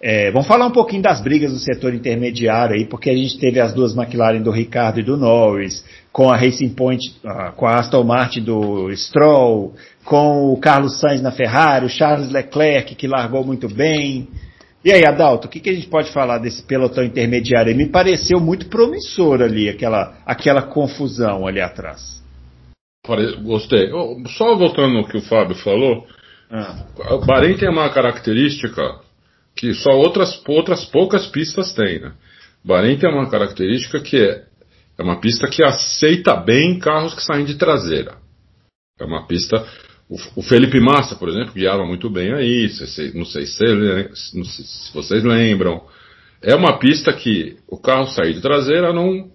É, 0.00 0.30
vamos 0.30 0.46
falar 0.46 0.66
um 0.66 0.70
pouquinho 0.70 1.02
das 1.02 1.20
brigas 1.20 1.52
do 1.52 1.58
setor 1.58 1.92
intermediário 1.92 2.76
aí, 2.76 2.84
porque 2.84 3.10
a 3.10 3.16
gente 3.16 3.36
teve 3.38 3.58
as 3.58 3.74
duas 3.74 3.96
McLaren 3.96 4.40
do 4.40 4.52
Ricardo 4.52 5.00
e 5.00 5.02
do 5.02 5.16
Norris, 5.16 5.84
com 6.12 6.30
a 6.30 6.36
Racing 6.36 6.68
Point, 6.68 7.16
uh, 7.24 7.52
com 7.56 7.66
a 7.66 7.78
Aston 7.78 8.04
Martin 8.04 8.42
do 8.42 8.94
Stroll, 8.94 9.74
com 10.04 10.52
o 10.52 10.56
Carlos 10.56 11.00
Sainz 11.00 11.20
na 11.20 11.32
Ferrari, 11.32 11.84
o 11.84 11.88
Charles 11.88 12.30
Leclerc 12.30 12.94
que 12.94 13.08
largou 13.08 13.44
muito 13.44 13.68
bem. 13.68 14.28
E 14.84 14.92
aí, 14.92 15.04
Adalto, 15.04 15.48
o 15.48 15.50
que, 15.50 15.60
que 15.60 15.70
a 15.70 15.74
gente 15.74 15.88
pode 15.88 16.12
falar 16.12 16.38
desse 16.38 16.62
pelotão 16.62 17.02
intermediário? 17.02 17.74
Me 17.76 17.88
pareceu 17.88 18.38
muito 18.38 18.68
promissor 18.68 19.42
ali, 19.42 19.68
aquela, 19.68 20.16
aquela 20.24 20.62
confusão 20.62 21.46
ali 21.46 21.60
atrás. 21.60 22.22
Gostei. 23.42 23.90
Só 24.36 24.54
voltando 24.54 24.94
no 24.94 25.08
que 25.08 25.16
o 25.16 25.22
Fábio 25.22 25.56
falou, 25.56 26.06
ah. 26.50 26.84
o 27.10 27.24
Bahrein 27.24 27.56
tem 27.56 27.68
uma 27.68 27.88
característica 27.90 29.00
que 29.56 29.74
só 29.74 29.90
outras, 29.90 30.40
outras 30.46 30.84
poucas 30.84 31.26
pistas 31.26 31.72
têm. 31.72 32.00
Né? 32.00 32.12
Bahrein 32.64 32.98
tem 32.98 33.10
uma 33.10 33.28
característica 33.28 33.98
que 34.00 34.16
é, 34.16 34.44
é 34.98 35.02
uma 35.02 35.20
pista 35.20 35.48
que 35.48 35.64
aceita 35.64 36.36
bem 36.36 36.78
carros 36.78 37.14
que 37.14 37.22
saem 37.22 37.44
de 37.44 37.56
traseira. 37.56 38.16
É 39.00 39.04
uma 39.04 39.26
pista 39.26 39.66
o, 40.10 40.42
Felipe 40.42 40.80
Massa, 40.80 41.14
por 41.16 41.28
exemplo, 41.28 41.52
guiava 41.52 41.84
muito 41.84 42.08
bem 42.08 42.32
aí, 42.32 42.62
não 42.62 42.70
sei 42.70 42.86
se, 42.86 43.16
não 43.16 43.24
sei 43.24 43.46
se 44.56 44.92
vocês 44.94 45.22
lembram. 45.22 45.82
É 46.40 46.54
uma 46.54 46.78
pista 46.78 47.12
que 47.12 47.56
o 47.68 47.76
carro 47.76 48.06
sair 48.06 48.32
de 48.32 48.40
traseira 48.40 48.90
não, 48.92 49.30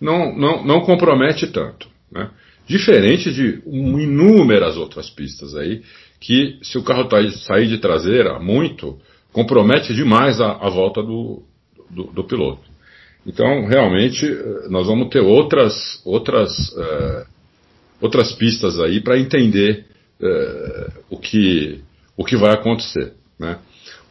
não, 0.00 0.34
não, 0.34 0.64
não 0.64 0.80
compromete 0.80 1.46
tanto. 1.48 1.88
Né? 2.10 2.30
Diferente 2.66 3.32
de 3.32 3.60
inúmeras 3.66 4.78
outras 4.78 5.10
pistas 5.10 5.54
aí, 5.54 5.82
que 6.18 6.58
se 6.62 6.78
o 6.78 6.82
carro 6.82 7.04
tá, 7.04 7.18
sair 7.30 7.68
de 7.68 7.78
traseira 7.78 8.38
muito, 8.38 8.98
compromete 9.30 9.94
demais 9.94 10.40
a, 10.40 10.52
a 10.52 10.70
volta 10.70 11.02
do, 11.02 11.42
do, 11.90 12.04
do, 12.04 12.24
piloto. 12.24 12.62
Então, 13.26 13.66
realmente, 13.66 14.24
eh, 14.24 14.68
nós 14.70 14.86
vamos 14.86 15.10
ter 15.10 15.20
outras, 15.20 16.00
outras, 16.04 16.50
uh, 16.70 17.26
outras 18.00 18.32
pistas 18.32 18.80
aí 18.80 19.00
para 19.00 19.18
entender 19.18 19.86
é, 20.20 20.90
o, 21.10 21.18
que, 21.18 21.80
o 22.16 22.24
que 22.24 22.36
vai 22.36 22.52
acontecer. 22.52 23.12
Né? 23.38 23.58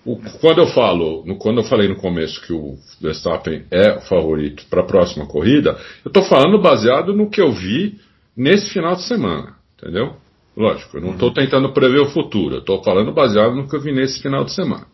O, 0.06 0.18
quando 0.40 0.60
eu 0.60 0.68
falo, 0.68 1.24
no, 1.26 1.36
quando 1.36 1.60
eu 1.60 1.64
falei 1.64 1.88
no 1.88 1.98
começo 1.98 2.42
que 2.46 2.54
o 2.54 2.78
Verstappen 3.02 3.66
é 3.70 3.98
o 3.98 4.02
favorito 4.02 4.66
para 4.70 4.82
a 4.82 4.86
próxima 4.86 5.26
corrida, 5.26 5.78
eu 6.06 6.10
estou 6.10 6.24
falando 6.24 6.62
baseado 6.62 7.14
no 7.14 7.30
que 7.30 7.42
eu 7.42 7.52
vi 7.52 8.00
nesse 8.36 8.70
final 8.70 8.96
de 8.96 9.04
semana, 9.04 9.56
entendeu? 9.78 10.16
Lógico, 10.56 10.98
eu 10.98 11.02
não 11.02 11.12
estou 11.12 11.32
tentando 11.32 11.72
prever 11.74 12.00
o 12.00 12.10
futuro, 12.10 12.56
eu 12.56 12.60
estou 12.60 12.82
falando 12.84 13.12
baseado 13.12 13.56
no 13.56 13.68
que 13.68 13.76
eu 13.76 13.82
vi 13.82 13.92
nesse 13.92 14.22
final 14.22 14.44
de 14.44 14.54
semana. 14.54 14.88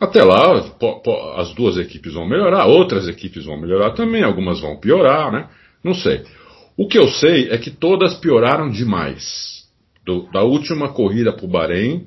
Até 0.00 0.22
lá, 0.22 0.60
po, 0.78 1.00
po, 1.02 1.12
as 1.36 1.52
duas 1.54 1.76
equipes 1.76 2.14
vão 2.14 2.26
melhorar, 2.26 2.66
outras 2.66 3.06
equipes 3.08 3.44
vão 3.44 3.60
melhorar 3.60 3.90
também, 3.90 4.22
algumas 4.22 4.60
vão 4.60 4.76
piorar, 4.76 5.30
né? 5.30 5.48
Não 5.84 5.94
sei. 5.94 6.22
O 6.76 6.86
que 6.86 6.98
eu 6.98 7.08
sei 7.08 7.50
é 7.50 7.58
que 7.58 7.70
todas 7.70 8.14
pioraram 8.14 8.70
demais 8.70 9.57
do, 10.08 10.22
da 10.32 10.42
última 10.42 10.88
corrida 10.88 11.34
para 11.34 11.44
o 11.44 11.48
Bahrein 11.48 12.06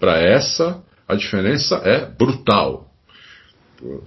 para 0.00 0.18
essa, 0.18 0.82
a 1.06 1.14
diferença 1.14 1.76
é 1.76 2.04
brutal. 2.04 2.90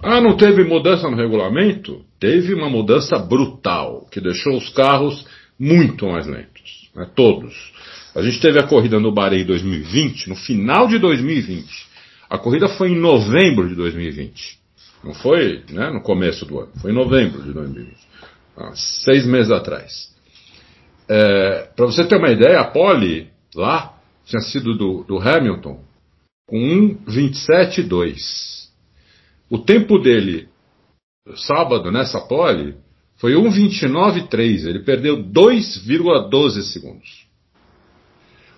Ah, 0.02 0.20
não 0.20 0.36
teve 0.36 0.62
mudança 0.62 1.08
no 1.08 1.16
regulamento? 1.16 2.04
Teve 2.20 2.52
uma 2.52 2.68
mudança 2.68 3.18
brutal, 3.18 4.06
que 4.12 4.20
deixou 4.20 4.56
os 4.58 4.68
carros 4.68 5.26
muito 5.58 6.06
mais 6.06 6.26
lentos. 6.26 6.90
Né, 6.94 7.08
todos. 7.16 7.54
A 8.14 8.20
gente 8.20 8.40
teve 8.40 8.58
a 8.60 8.66
corrida 8.66 9.00
no 9.00 9.10
Bahrein 9.10 9.44
2020, 9.46 10.28
no 10.28 10.36
final 10.36 10.86
de 10.86 10.98
2020. 10.98 11.66
A 12.28 12.36
corrida 12.36 12.68
foi 12.68 12.90
em 12.90 13.00
novembro 13.00 13.68
de 13.68 13.74
2020. 13.74 14.58
Não 15.02 15.14
foi 15.14 15.62
né, 15.70 15.90
no 15.90 16.02
começo 16.02 16.44
do 16.44 16.60
ano, 16.60 16.72
foi 16.80 16.90
em 16.90 16.94
novembro 16.94 17.42
de 17.42 17.52
2020. 17.52 17.96
Ah, 18.56 18.72
seis 18.74 19.26
meses 19.26 19.50
atrás. 19.50 20.13
É, 21.08 21.68
Para 21.76 21.86
você 21.86 22.04
ter 22.04 22.16
uma 22.16 22.30
ideia, 22.30 22.60
a 22.60 22.64
pole 22.64 23.30
lá 23.54 23.94
tinha 24.24 24.40
sido 24.40 24.76
do, 24.76 25.04
do 25.04 25.18
Hamilton 25.18 25.80
com 26.46 26.56
1,27,2. 27.06 28.68
O 29.50 29.58
tempo 29.58 29.98
dele, 29.98 30.48
sábado, 31.36 31.90
nessa 31.90 32.20
pole, 32.20 32.74
foi 33.16 33.34
1,29,3. 33.34 34.66
Ele 34.66 34.80
perdeu 34.80 35.22
2,12 35.22 36.62
segundos. 36.62 37.24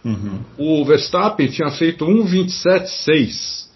Uhum. 0.04 0.40
O 0.56 0.84
Verstappen 0.84 1.48
tinha 1.48 1.70
feito 1.70 2.04
1,27,6. 2.06 3.66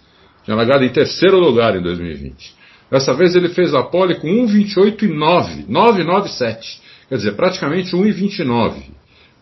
Tinha 0.45 0.55
largado 0.55 0.83
em 0.83 0.89
terceiro 0.89 1.37
lugar 1.39 1.75
em 1.75 1.81
2020. 1.81 2.55
Dessa 2.89 3.13
vez 3.13 3.35
ele 3.35 3.49
fez 3.49 3.73
a 3.73 3.83
pole 3.83 4.15
com 4.15 4.27
1,28,9. 4.27 5.67
9,97. 5.67 6.81
Quer 7.11 7.17
dizer, 7.17 7.35
praticamente 7.35 7.93
1,29. 7.93 8.83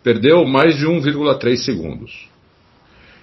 Perdeu 0.04 0.44
mais 0.44 0.76
de 0.76 0.88
1,3 0.88 1.56
segundos. 1.58 2.28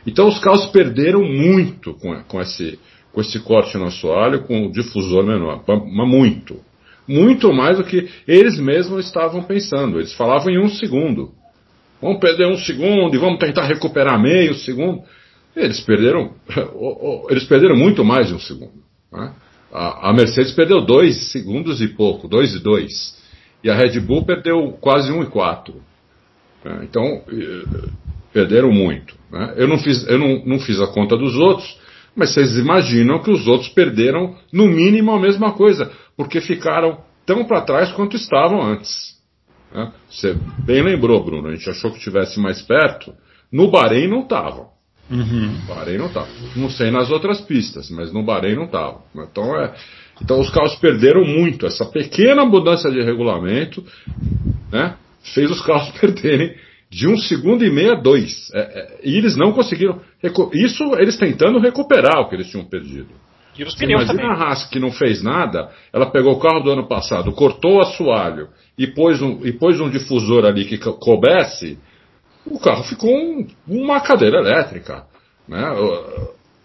Então 0.06 0.28
os 0.28 0.38
carros 0.38 0.66
perderam 0.66 1.24
muito 1.24 1.94
com, 1.94 2.14
com, 2.22 2.40
esse, 2.40 2.78
com 3.12 3.20
esse 3.20 3.40
corte 3.40 3.76
no 3.76 3.86
assoalho, 3.86 4.44
com 4.44 4.66
o 4.66 4.70
difusor 4.70 5.26
menor. 5.26 5.64
Mas 5.66 6.08
muito. 6.08 6.60
Muito 7.08 7.52
mais 7.52 7.78
do 7.78 7.82
que 7.82 8.08
eles 8.28 8.56
mesmos 8.56 9.06
estavam 9.06 9.42
pensando. 9.42 9.98
Eles 9.98 10.12
falavam 10.12 10.52
em 10.52 10.60
um 10.60 10.68
segundo. 10.68 11.32
Vamos 12.00 12.20
perder 12.20 12.46
um 12.46 12.56
segundo 12.56 13.16
e 13.16 13.18
vamos 13.18 13.40
tentar 13.40 13.66
recuperar 13.66 14.16
meio 14.22 14.54
segundo. 14.54 15.02
Eles 15.56 15.80
perderam, 15.80 16.34
eles 17.28 17.42
perderam 17.42 17.74
muito 17.74 18.04
mais 18.04 18.28
de 18.28 18.34
um 18.34 18.38
segundo. 18.38 18.80
Né? 19.12 19.32
A, 19.72 20.10
a 20.10 20.12
Mercedes 20.12 20.52
perdeu 20.52 20.86
dois 20.86 21.32
segundos 21.32 21.80
e 21.80 21.88
pouco, 21.88 22.28
dois 22.28 22.54
e 22.54 22.60
dois. 22.60 23.15
E 23.62 23.70
a 23.70 23.74
Red 23.74 23.98
Bull 24.00 24.24
perdeu 24.24 24.72
quase 24.80 25.10
1,4. 25.12 25.74
Né? 26.64 26.80
Então, 26.82 27.22
perderam 28.32 28.70
muito. 28.70 29.14
Né? 29.30 29.54
Eu, 29.56 29.68
não 29.68 29.78
fiz, 29.78 30.06
eu 30.06 30.18
não, 30.18 30.44
não 30.44 30.58
fiz 30.58 30.80
a 30.80 30.86
conta 30.86 31.16
dos 31.16 31.34
outros, 31.36 31.78
mas 32.14 32.32
vocês 32.32 32.56
imaginam 32.56 33.22
que 33.22 33.30
os 33.30 33.46
outros 33.46 33.68
perderam 33.70 34.36
no 34.52 34.66
mínimo 34.66 35.12
a 35.12 35.20
mesma 35.20 35.52
coisa, 35.52 35.90
porque 36.16 36.40
ficaram 36.40 36.98
tão 37.24 37.44
para 37.44 37.60
trás 37.62 37.92
quanto 37.92 38.16
estavam 38.16 38.62
antes. 38.62 39.16
Né? 39.72 39.92
Você 40.08 40.36
bem 40.64 40.82
lembrou, 40.82 41.22
Bruno, 41.22 41.48
a 41.48 41.54
gente 41.54 41.68
achou 41.68 41.90
que 41.90 41.98
estivesse 41.98 42.40
mais 42.40 42.62
perto. 42.62 43.12
No 43.50 43.70
Bahrein 43.70 44.08
não 44.08 44.22
estavam. 44.22 44.68
Uhum. 45.10 45.52
No 45.52 45.74
Bahrein 45.74 45.98
não 45.98 46.06
estavam. 46.06 46.30
Não 46.56 46.70
sei 46.70 46.90
nas 46.90 47.10
outras 47.10 47.40
pistas, 47.40 47.90
mas 47.90 48.12
no 48.12 48.22
Bahrein 48.22 48.56
não 48.56 48.64
estavam. 48.64 49.02
Então 49.14 49.56
é, 49.56 49.74
então 50.22 50.40
os 50.40 50.50
carros 50.50 50.74
perderam 50.76 51.24
muito. 51.24 51.66
Essa 51.66 51.84
pequena 51.84 52.44
mudança 52.44 52.90
de 52.90 53.02
regulamento 53.02 53.84
né, 54.72 54.96
fez 55.34 55.50
os 55.50 55.60
carros 55.60 55.90
perderem 55.98 56.54
de 56.90 57.08
um 57.08 57.16
segundo 57.16 57.64
e 57.64 57.70
meio 57.70 57.92
a 57.92 58.00
dois. 58.00 58.50
É, 58.54 58.60
é, 58.60 59.00
e 59.04 59.16
eles 59.16 59.36
não 59.36 59.52
conseguiram. 59.52 60.00
Isso 60.52 60.84
eles 60.98 61.16
tentando 61.16 61.58
recuperar 61.58 62.20
o 62.20 62.28
que 62.28 62.36
eles 62.36 62.48
tinham 62.48 62.64
perdido. 62.64 63.08
E 63.58 63.64
os 63.64 63.74
pneus 63.74 64.02
Imagina 64.02 64.28
também. 64.28 64.44
a 64.44 64.48
Haas 64.48 64.64
que 64.66 64.78
não 64.78 64.92
fez 64.92 65.22
nada, 65.22 65.70
ela 65.92 66.10
pegou 66.10 66.34
o 66.34 66.38
carro 66.38 66.60
do 66.60 66.70
ano 66.70 66.86
passado, 66.86 67.32
cortou 67.32 67.76
o 67.76 67.80
assoalho 67.80 68.48
e 68.76 68.86
pôs 68.86 69.20
um, 69.22 69.44
e 69.46 69.52
pôs 69.52 69.80
um 69.80 69.88
difusor 69.88 70.44
ali 70.44 70.66
que 70.66 70.76
coubesse, 70.76 71.78
o 72.44 72.58
carro 72.58 72.84
ficou 72.84 73.10
um, 73.10 73.46
uma 73.66 74.00
cadeira 74.00 74.38
elétrica. 74.38 75.04
Né? 75.48 75.64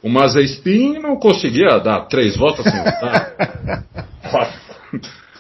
O 0.04 0.10
Mazepin 0.10 1.00
não 1.00 1.16
conseguia 1.16 1.78
dar 1.80 2.08
três 2.08 2.36
voltas 2.36 2.66
sem 2.66 2.84
voltar. 2.84 3.34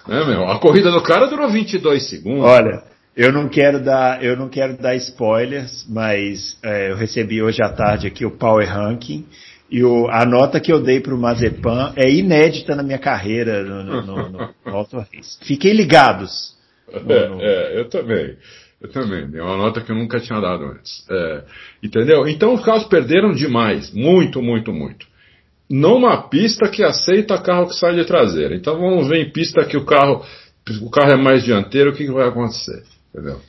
é, 0.07 0.25
meu, 0.25 0.47
a 0.47 0.59
corrida 0.59 0.91
do 0.91 1.01
cara 1.01 1.27
durou 1.27 1.49
22 1.49 2.09
segundos. 2.09 2.43
Olha, 2.43 2.83
eu 3.15 3.31
não 3.31 3.49
quero 3.49 3.83
dar, 3.83 4.23
eu 4.23 4.37
não 4.37 4.47
quero 4.47 4.77
dar 4.77 4.95
spoilers, 4.95 5.85
mas 5.89 6.57
é, 6.63 6.91
eu 6.91 6.95
recebi 6.95 7.41
hoje 7.41 7.61
à 7.61 7.69
tarde 7.69 8.07
aqui 8.07 8.25
o 8.25 8.31
Power 8.31 8.67
Ranking 8.71 9.25
e 9.69 9.83
o, 9.83 10.07
a 10.09 10.25
nota 10.25 10.59
que 10.59 10.71
eu 10.71 10.81
dei 10.81 10.99
para 10.99 11.15
o 11.15 11.17
Mazepan 11.17 11.93
é 11.95 12.09
inédita 12.11 12.75
na 12.75 12.83
minha 12.83 12.99
carreira 12.99 13.63
no, 13.63 13.83
no, 13.83 14.01
no, 14.01 14.29
no. 14.29 14.49
Fiquem 15.43 15.73
ligados. 15.73 16.55
No, 16.91 17.41
é, 17.41 17.75
é, 17.75 17.79
eu 17.79 17.89
também. 17.89 18.35
Eu 18.81 18.89
também, 18.89 19.29
é 19.35 19.43
uma 19.43 19.57
nota 19.57 19.79
que 19.81 19.91
eu 19.91 19.95
nunca 19.95 20.19
tinha 20.19 20.39
dado 20.39 20.65
antes. 20.65 21.05
É, 21.09 21.43
entendeu? 21.83 22.27
Então 22.27 22.55
os 22.55 22.65
carros 22.65 22.85
perderam 22.85 23.31
demais, 23.31 23.93
muito, 23.93 24.41
muito, 24.41 24.73
muito. 24.73 25.05
Numa 25.69 26.27
pista 26.29 26.67
que 26.67 26.83
aceita 26.83 27.41
carro 27.41 27.67
que 27.67 27.75
sai 27.75 27.95
de 27.95 28.05
traseira. 28.05 28.55
Então 28.55 28.79
vamos 28.79 29.07
ver 29.07 29.21
em 29.21 29.31
pista 29.31 29.63
que 29.65 29.77
o 29.77 29.85
carro, 29.85 30.25
o 30.81 30.89
carro 30.89 31.11
é 31.11 31.15
mais 31.15 31.43
dianteiro, 31.43 31.91
o 31.91 31.93
que, 31.93 32.05
que 32.05 32.11
vai 32.11 32.27
acontecer? 32.27 32.83
Entendeu? 33.13 33.39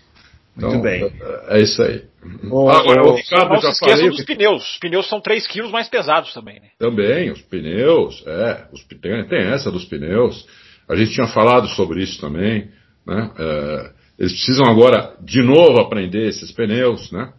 Então, 0.56 0.70
muito 0.70 0.82
bem. 0.82 1.02
É, 1.02 1.58
é 1.58 1.62
isso 1.62 1.82
aí. 1.82 2.04
O, 2.50 2.68
Agora, 2.68 3.02
o, 3.02 3.14
Ricardo 3.14 3.60
já 3.60 3.72
falei. 3.74 4.10
dos 4.10 4.22
que... 4.22 4.34
pneus. 4.34 4.72
Os 4.72 4.78
pneus 4.78 5.08
são 5.08 5.20
3 5.20 5.46
quilos 5.46 5.70
mais 5.72 5.88
pesados 5.88 6.32
também, 6.34 6.60
né? 6.60 6.68
Também, 6.78 7.30
os 7.30 7.40
pneus, 7.40 8.22
é. 8.26 8.66
Os, 8.70 8.84
tem, 8.84 9.26
tem 9.26 9.46
essa 9.46 9.70
dos 9.70 9.86
pneus. 9.86 10.46
A 10.88 10.94
gente 10.94 11.12
tinha 11.12 11.26
falado 11.26 11.68
sobre 11.68 12.02
isso 12.02 12.20
também, 12.20 12.70
né? 13.06 13.30
É, 13.38 13.90
eles 14.22 14.34
precisam 14.34 14.66
agora 14.66 15.16
de 15.20 15.42
novo 15.42 15.80
aprender 15.80 16.28
esses 16.28 16.52
pneus, 16.52 17.10
né? 17.10 17.32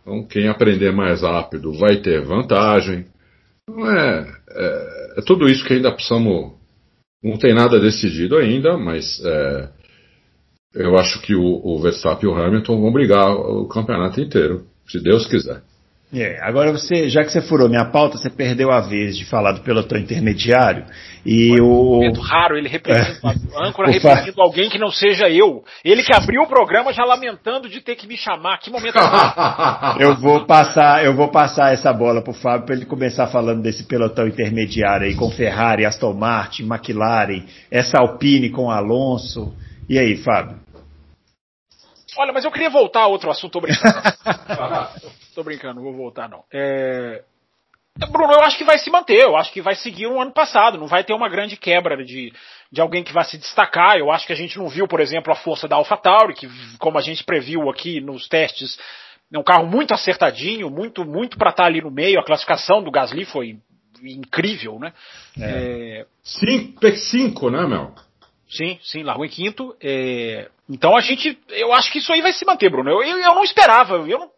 Então 0.00 0.24
quem 0.24 0.46
aprender 0.46 0.92
mais 0.92 1.22
rápido 1.22 1.72
vai 1.72 1.96
ter 1.96 2.24
vantagem. 2.24 3.06
Não 3.68 3.90
é, 3.90 4.32
é, 4.50 5.14
é 5.18 5.22
tudo 5.26 5.48
isso 5.48 5.64
que 5.66 5.72
ainda 5.72 5.90
precisamos. 5.90 6.52
Não 7.24 7.36
tem 7.38 7.52
nada 7.52 7.80
decidido 7.80 8.36
ainda, 8.36 8.78
mas 8.78 9.20
é, 9.24 9.68
eu 10.76 10.96
acho 10.96 11.20
que 11.22 11.34
o, 11.34 11.42
o 11.42 11.80
Verstappen 11.82 12.30
e 12.30 12.32
o 12.32 12.36
Hamilton 12.36 12.80
vão 12.80 12.92
brigar 12.92 13.34
o 13.34 13.66
campeonato 13.66 14.20
inteiro, 14.20 14.64
se 14.86 15.00
Deus 15.00 15.26
quiser. 15.26 15.60
É, 16.14 16.38
agora 16.42 16.70
você, 16.70 17.08
já 17.08 17.22
que 17.24 17.32
você 17.32 17.40
furou 17.40 17.70
minha 17.70 17.86
pauta, 17.86 18.18
você 18.18 18.28
perdeu 18.28 18.70
a 18.70 18.80
vez 18.80 19.16
de 19.16 19.24
falar 19.24 19.52
do 19.52 19.62
pelotão 19.62 19.96
intermediário 19.98 20.84
e 21.24 21.48
Foi 21.56 21.60
o. 21.62 22.00
Muito 22.00 22.20
raro 22.20 22.54
ele 22.58 22.68
representando, 22.68 23.40
É. 23.54 23.56
âncora 23.66 23.88
O 23.88 23.92
fa- 23.98 24.08
representando 24.10 24.42
alguém 24.42 24.68
que 24.68 24.78
não 24.78 24.90
seja 24.90 25.30
eu. 25.30 25.64
Ele 25.82 26.02
que 26.02 26.14
abriu 26.14 26.42
o 26.42 26.46
programa 26.46 26.92
já 26.92 27.02
lamentando 27.02 27.66
de 27.66 27.80
ter 27.80 27.96
que 27.96 28.06
me 28.06 28.18
chamar. 28.18 28.58
Que 28.58 28.70
momento 28.70 28.96
Eu 29.98 30.14
vou 30.16 30.44
passar, 30.44 31.02
eu 31.02 31.14
vou 31.16 31.28
passar 31.28 31.72
essa 31.72 31.90
bola 31.94 32.20
pro 32.22 32.34
Fábio 32.34 32.66
para 32.66 32.74
ele 32.74 32.84
começar 32.84 33.26
falando 33.28 33.62
desse 33.62 33.84
pelotão 33.84 34.26
intermediário 34.28 35.06
aí 35.06 35.14
com 35.14 35.30
Ferrari, 35.30 35.86
Aston 35.86 36.12
Martin, 36.12 36.64
McLaren, 36.64 37.44
essa 37.70 37.98
Alpine 37.98 38.50
com 38.50 38.70
Alonso. 38.70 39.54
E 39.88 39.98
aí, 39.98 40.18
Fábio? 40.18 40.56
Olha, 42.18 42.34
mas 42.34 42.44
eu 42.44 42.50
queria 42.50 42.68
voltar 42.68 43.00
a 43.00 43.06
outro 43.06 43.30
assunto, 43.30 43.52
tô 43.52 43.60
brincando. 43.62 43.94
tô 45.34 45.42
brincando, 45.42 45.76
não 45.76 45.82
vou 45.82 45.94
voltar 45.94 46.28
não. 46.28 46.44
É... 46.52 47.22
Bruno, 48.10 48.32
eu 48.32 48.40
acho 48.40 48.56
que 48.56 48.64
vai 48.64 48.78
se 48.78 48.90
manter, 48.90 49.22
eu 49.22 49.36
acho 49.36 49.52
que 49.52 49.60
vai 49.60 49.74
seguir 49.74 50.06
o 50.06 50.18
ano 50.18 50.32
passado, 50.32 50.78
não 50.78 50.86
vai 50.86 51.04
ter 51.04 51.12
uma 51.12 51.28
grande 51.28 51.58
quebra 51.58 52.02
de, 52.02 52.32
de 52.70 52.80
alguém 52.80 53.04
que 53.04 53.12
vai 53.12 53.24
se 53.24 53.36
destacar. 53.36 53.98
Eu 53.98 54.10
acho 54.10 54.26
que 54.26 54.32
a 54.32 54.36
gente 54.36 54.56
não 54.58 54.66
viu, 54.66 54.88
por 54.88 54.98
exemplo, 54.98 55.30
a 55.30 55.36
força 55.36 55.68
da 55.68 55.76
AlphaTauri, 55.76 56.34
que 56.34 56.48
como 56.78 56.96
a 56.96 57.02
gente 57.02 57.22
previu 57.22 57.68
aqui 57.68 58.00
nos 58.00 58.26
testes, 58.28 58.78
é 59.30 59.38
um 59.38 59.42
carro 59.42 59.66
muito 59.66 59.92
acertadinho, 59.92 60.70
muito 60.70 61.04
muito 61.04 61.36
para 61.36 61.50
estar 61.50 61.66
ali 61.66 61.82
no 61.82 61.90
meio. 61.90 62.18
A 62.18 62.24
classificação 62.24 62.82
do 62.82 62.90
Gasly 62.90 63.26
foi 63.26 63.58
incrível, 64.02 64.78
né? 64.78 64.92
É, 65.38 66.06
Cinco, 66.22 66.80
P5, 66.80 67.50
né, 67.50 67.66
Mel? 67.66 67.94
Sim, 68.48 68.78
sim, 68.82 69.02
largou 69.02 69.24
em 69.24 69.30
quinto. 69.30 69.76
É, 69.82 70.48
Então 70.68 70.96
a 70.96 71.00
gente, 71.00 71.38
eu 71.50 71.72
acho 71.72 71.90
que 71.92 71.98
isso 71.98 72.12
aí 72.12 72.22
vai 72.22 72.32
se 72.32 72.44
manter, 72.44 72.70
Bruno. 72.70 72.90
Eu, 72.90 73.02
eu, 73.02 73.18
eu 73.18 73.34
não 73.34 73.44
esperava, 73.44 73.96
eu 73.96 74.18
não 74.18 74.30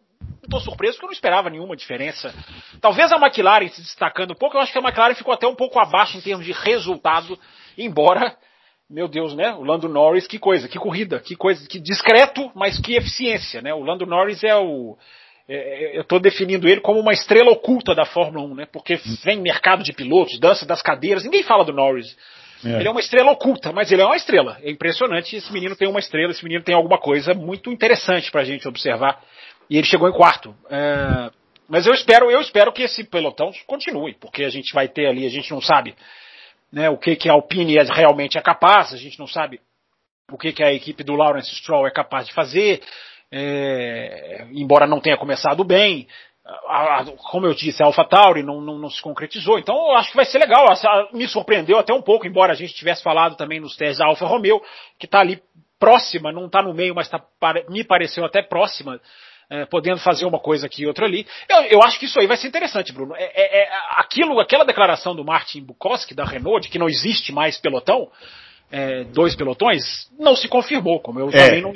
estou 0.45 0.59
surpreso 0.59 0.93
porque 0.93 1.05
eu 1.05 1.09
não 1.09 1.13
esperava 1.13 1.49
nenhuma 1.49 1.75
diferença. 1.75 2.33
Talvez 2.81 3.11
a 3.11 3.17
McLaren 3.17 3.67
se 3.69 3.81
destacando 3.81 4.31
um 4.31 4.35
pouco, 4.35 4.57
eu 4.57 4.61
acho 4.61 4.71
que 4.71 4.77
a 4.77 4.81
McLaren 4.81 5.15
ficou 5.15 5.33
até 5.33 5.47
um 5.47 5.55
pouco 5.55 5.79
abaixo 5.79 6.17
em 6.17 6.21
termos 6.21 6.45
de 6.45 6.51
resultado, 6.51 7.37
embora, 7.77 8.35
meu 8.89 9.07
Deus, 9.07 9.35
né? 9.35 9.53
O 9.53 9.63
Lando 9.63 9.89
Norris, 9.89 10.27
que 10.27 10.39
coisa, 10.39 10.67
que 10.67 10.77
corrida, 10.77 11.19
que 11.19 11.35
coisa, 11.35 11.67
que 11.67 11.79
discreto, 11.79 12.51
mas 12.55 12.79
que 12.79 12.95
eficiência, 12.95 13.61
né? 13.61 13.73
O 13.73 13.83
Lando 13.83 14.05
Norris 14.05 14.43
é 14.43 14.55
o. 14.55 14.97
é, 15.49 15.97
eu 15.97 16.01
estou 16.01 16.19
definindo 16.19 16.67
ele 16.67 16.81
como 16.81 16.99
uma 16.99 17.13
estrela 17.13 17.51
oculta 17.51 17.95
da 17.95 18.05
Fórmula 18.05 18.45
1, 18.45 18.55
né? 18.55 18.67
Porque 18.71 18.99
vem 19.23 19.41
mercado 19.41 19.83
de 19.83 19.93
pilotos, 19.93 20.39
dança 20.39 20.65
das 20.65 20.81
cadeiras, 20.81 21.23
ninguém 21.23 21.43
fala 21.43 21.65
do 21.65 21.73
Norris. 21.73 22.15
É. 22.63 22.79
Ele 22.79 22.87
é 22.87 22.91
uma 22.91 22.99
estrela 22.99 23.31
oculta, 23.31 23.71
mas 23.71 23.91
ele 23.91 24.01
é 24.01 24.05
uma 24.05 24.15
estrela. 24.15 24.57
É 24.61 24.71
impressionante. 24.71 25.35
Esse 25.35 25.51
menino 25.53 25.75
tem 25.75 25.87
uma 25.87 25.99
estrela, 25.99 26.31
esse 26.31 26.43
menino 26.43 26.63
tem 26.63 26.73
alguma 26.73 26.97
coisa 26.97 27.33
muito 27.33 27.71
interessante 27.71 28.31
pra 28.31 28.43
gente 28.43 28.67
observar. 28.67 29.21
E 29.69 29.77
ele 29.77 29.87
chegou 29.87 30.07
em 30.07 30.13
quarto. 30.13 30.55
É, 30.69 31.31
mas 31.67 31.87
eu 31.87 31.93
espero, 31.93 32.29
eu 32.29 32.41
espero 32.41 32.71
que 32.71 32.83
esse 32.83 33.03
pelotão 33.03 33.51
continue, 33.65 34.13
porque 34.15 34.43
a 34.43 34.49
gente 34.49 34.73
vai 34.73 34.87
ter 34.87 35.07
ali, 35.07 35.25
a 35.25 35.29
gente 35.29 35.51
não 35.51 35.61
sabe 35.61 35.95
né, 36.71 36.89
o 36.89 36.97
que, 36.97 37.15
que 37.15 37.29
a 37.29 37.33
Alpine 37.33 37.77
é- 37.77 37.83
realmente 37.83 38.37
é 38.37 38.41
capaz, 38.41 38.93
a 38.93 38.97
gente 38.97 39.17
não 39.17 39.27
sabe 39.27 39.59
o 40.31 40.37
que, 40.37 40.51
que 40.51 40.63
a 40.63 40.73
equipe 40.73 41.03
do 41.03 41.15
Lawrence 41.15 41.53
Stroll 41.55 41.87
é 41.87 41.91
capaz 41.91 42.27
de 42.27 42.33
fazer, 42.33 42.81
é, 43.31 44.45
embora 44.51 44.87
não 44.87 44.99
tenha 44.99 45.17
começado 45.17 45.63
bem. 45.63 46.07
A- 46.67 46.99
a- 47.01 47.05
como 47.31 47.47
eu 47.47 47.53
disse, 47.55 47.81
a 47.81 47.87
AlphaTauri 47.87 48.43
não, 48.43 48.61
não, 48.61 48.77
não 48.77 48.89
se 48.89 49.01
concretizou, 49.01 49.57
então 49.57 49.75
eu 49.75 49.95
acho 49.95 50.11
que 50.11 50.17
vai 50.17 50.25
ser 50.25 50.37
legal. 50.37 50.65
Me 51.13 51.27
surpreendeu 51.27 51.79
até 51.79 51.93
um 51.93 52.01
pouco, 52.01 52.27
embora 52.27 52.53
a 52.53 52.55
gente 52.55 52.73
tivesse 52.73 53.01
falado 53.01 53.35
também 53.35 53.59
nos 53.59 53.75
testes 53.75 53.97
da 53.97 54.05
Alfa 54.05 54.25
Romeo, 54.27 54.61
que 54.99 55.05
está 55.05 55.19
ali 55.21 55.41
próxima, 55.79 56.31
não 56.31 56.45
está 56.45 56.61
no 56.61 56.73
meio, 56.73 56.93
mas 56.93 57.09
tá, 57.09 57.21
me 57.69 57.83
pareceu 57.83 58.23
até 58.25 58.41
próxima, 58.43 58.99
é, 59.49 59.65
podendo 59.65 59.99
fazer 59.99 60.25
uma 60.25 60.39
coisa 60.39 60.65
aqui 60.65 60.83
e 60.83 60.87
outra 60.87 61.05
ali. 61.05 61.25
Eu, 61.49 61.61
eu 61.63 61.83
acho 61.83 61.99
que 61.99 62.05
isso 62.05 62.19
aí 62.19 62.27
vai 62.27 62.37
ser 62.37 62.47
interessante, 62.47 62.91
Bruno. 62.91 63.15
É, 63.15 63.23
é- 63.23 63.63
é 63.63 63.69
aquilo, 63.91 64.39
aquela 64.39 64.63
declaração 64.65 65.15
do 65.15 65.23
Martin 65.23 65.61
Bukowski, 65.63 66.13
da 66.13 66.25
Renault, 66.25 66.63
de 66.65 66.69
que 66.69 66.79
não 66.79 66.87
existe 66.87 67.31
mais 67.31 67.57
pelotão, 67.57 68.09
é, 68.71 69.03
dois 69.05 69.35
pelotões, 69.35 70.09
não 70.19 70.35
se 70.35 70.47
confirmou, 70.47 70.99
como 70.99 71.19
eu 71.19 71.29
É. 71.29 71.31
também 71.31 71.61
não, 71.61 71.73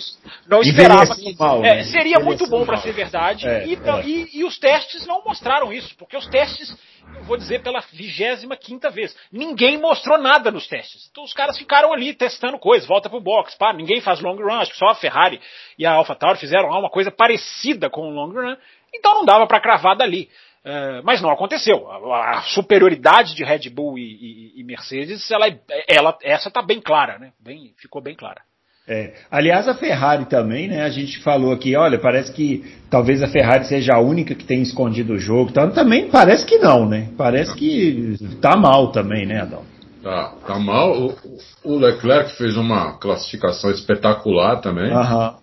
não 0.47 0.61
esperava. 0.61 1.15
Que, 1.15 1.35
mal, 1.37 1.63
é, 1.63 1.75
né? 1.77 1.83
seria 1.83 2.19
muito 2.19 2.47
bom 2.47 2.65
para 2.65 2.77
ser 2.77 2.91
verdade. 2.93 3.47
É, 3.47 3.65
e, 3.67 3.75
é. 3.75 4.05
e- 4.05 4.39
e 4.39 4.43
os 4.43 4.57
testes 4.57 5.05
não 5.05 5.23
mostraram 5.23 5.71
isso, 5.71 5.95
porque 5.97 6.17
os 6.17 6.27
testes, 6.27 6.75
eu 7.15 7.23
vou 7.23 7.37
dizer 7.37 7.61
pela 7.61 7.79
vigésima 7.93 8.57
quinta 8.57 8.89
vez, 8.89 9.15
ninguém 9.31 9.77
mostrou 9.77 10.17
nada 10.17 10.51
nos 10.51 10.67
testes. 10.67 11.07
Então 11.11 11.23
os 11.23 11.33
caras 11.33 11.57
ficaram 11.57 11.93
ali 11.93 12.13
testando 12.13 12.57
coisas, 12.59 12.87
volta 12.87 13.09
pro 13.09 13.21
box, 13.21 13.55
pá, 13.55 13.71
ninguém 13.71 14.01
faz 14.01 14.19
long 14.19 14.35
run, 14.35 14.59
acho 14.59 14.71
que 14.71 14.77
só 14.77 14.87
a 14.87 14.95
Ferrari 14.95 15.39
e 15.77 15.85
a 15.85 15.93
AlphaTauri 15.93 16.39
fizeram 16.39 16.69
lá 16.69 16.79
uma 16.79 16.89
coisa 16.89 17.11
parecida 17.11 17.89
com 17.89 18.01
o 18.01 18.11
long 18.11 18.31
run, 18.33 18.55
então 18.93 19.13
não 19.13 19.25
dava 19.25 19.45
para 19.47 19.61
cravar 19.61 19.95
dali. 19.95 20.27
É, 20.63 21.01
mas 21.03 21.21
não 21.21 21.29
aconteceu. 21.29 21.89
A, 21.89 22.39
a 22.39 22.41
superioridade 22.41 23.33
de 23.35 23.43
Red 23.43 23.69
Bull 23.69 23.97
e, 23.97 24.01
e- 24.01 24.59
e 24.61 24.63
Mercedes, 24.63 25.29
ela, 25.31 25.47
é- 25.47 25.59
ela, 25.87 26.17
essa 26.21 26.51
tá 26.51 26.61
bem 26.61 26.81
clara, 26.81 27.17
né? 27.17 27.31
Bem, 27.39 27.73
ficou 27.77 28.01
bem 28.01 28.15
clara. 28.15 28.41
É. 28.87 29.13
Aliás, 29.29 29.67
a 29.67 29.75
Ferrari 29.75 30.25
também, 30.25 30.67
né? 30.67 30.81
A 30.81 30.89
gente 30.89 31.19
falou 31.19 31.53
aqui, 31.53 31.75
olha, 31.75 31.99
parece 31.99 32.33
que 32.33 32.65
talvez 32.89 33.21
a 33.21 33.27
Ferrari 33.27 33.65
seja 33.65 33.93
a 33.93 33.99
única 33.99 34.33
que 34.33 34.43
tem 34.43 34.61
escondido 34.63 35.13
o 35.13 35.19
jogo. 35.19 35.51
Então, 35.51 35.69
também 35.71 36.09
parece 36.09 36.43
que 36.45 36.57
não, 36.57 36.87
né? 36.89 37.07
Parece 37.15 37.53
que 37.55 38.17
tá 38.41 38.57
mal 38.57 38.91
também, 38.91 39.27
né, 39.27 39.41
Adão? 39.41 39.63
Tá, 40.01 40.33
tá 40.47 40.57
mal. 40.57 40.91
O, 40.97 41.15
o 41.63 41.77
Leclerc 41.77 42.35
fez 42.35 42.57
uma 42.57 42.97
classificação 42.97 43.69
espetacular 43.69 44.59
também. 44.59 44.91
Aham. 44.91 45.35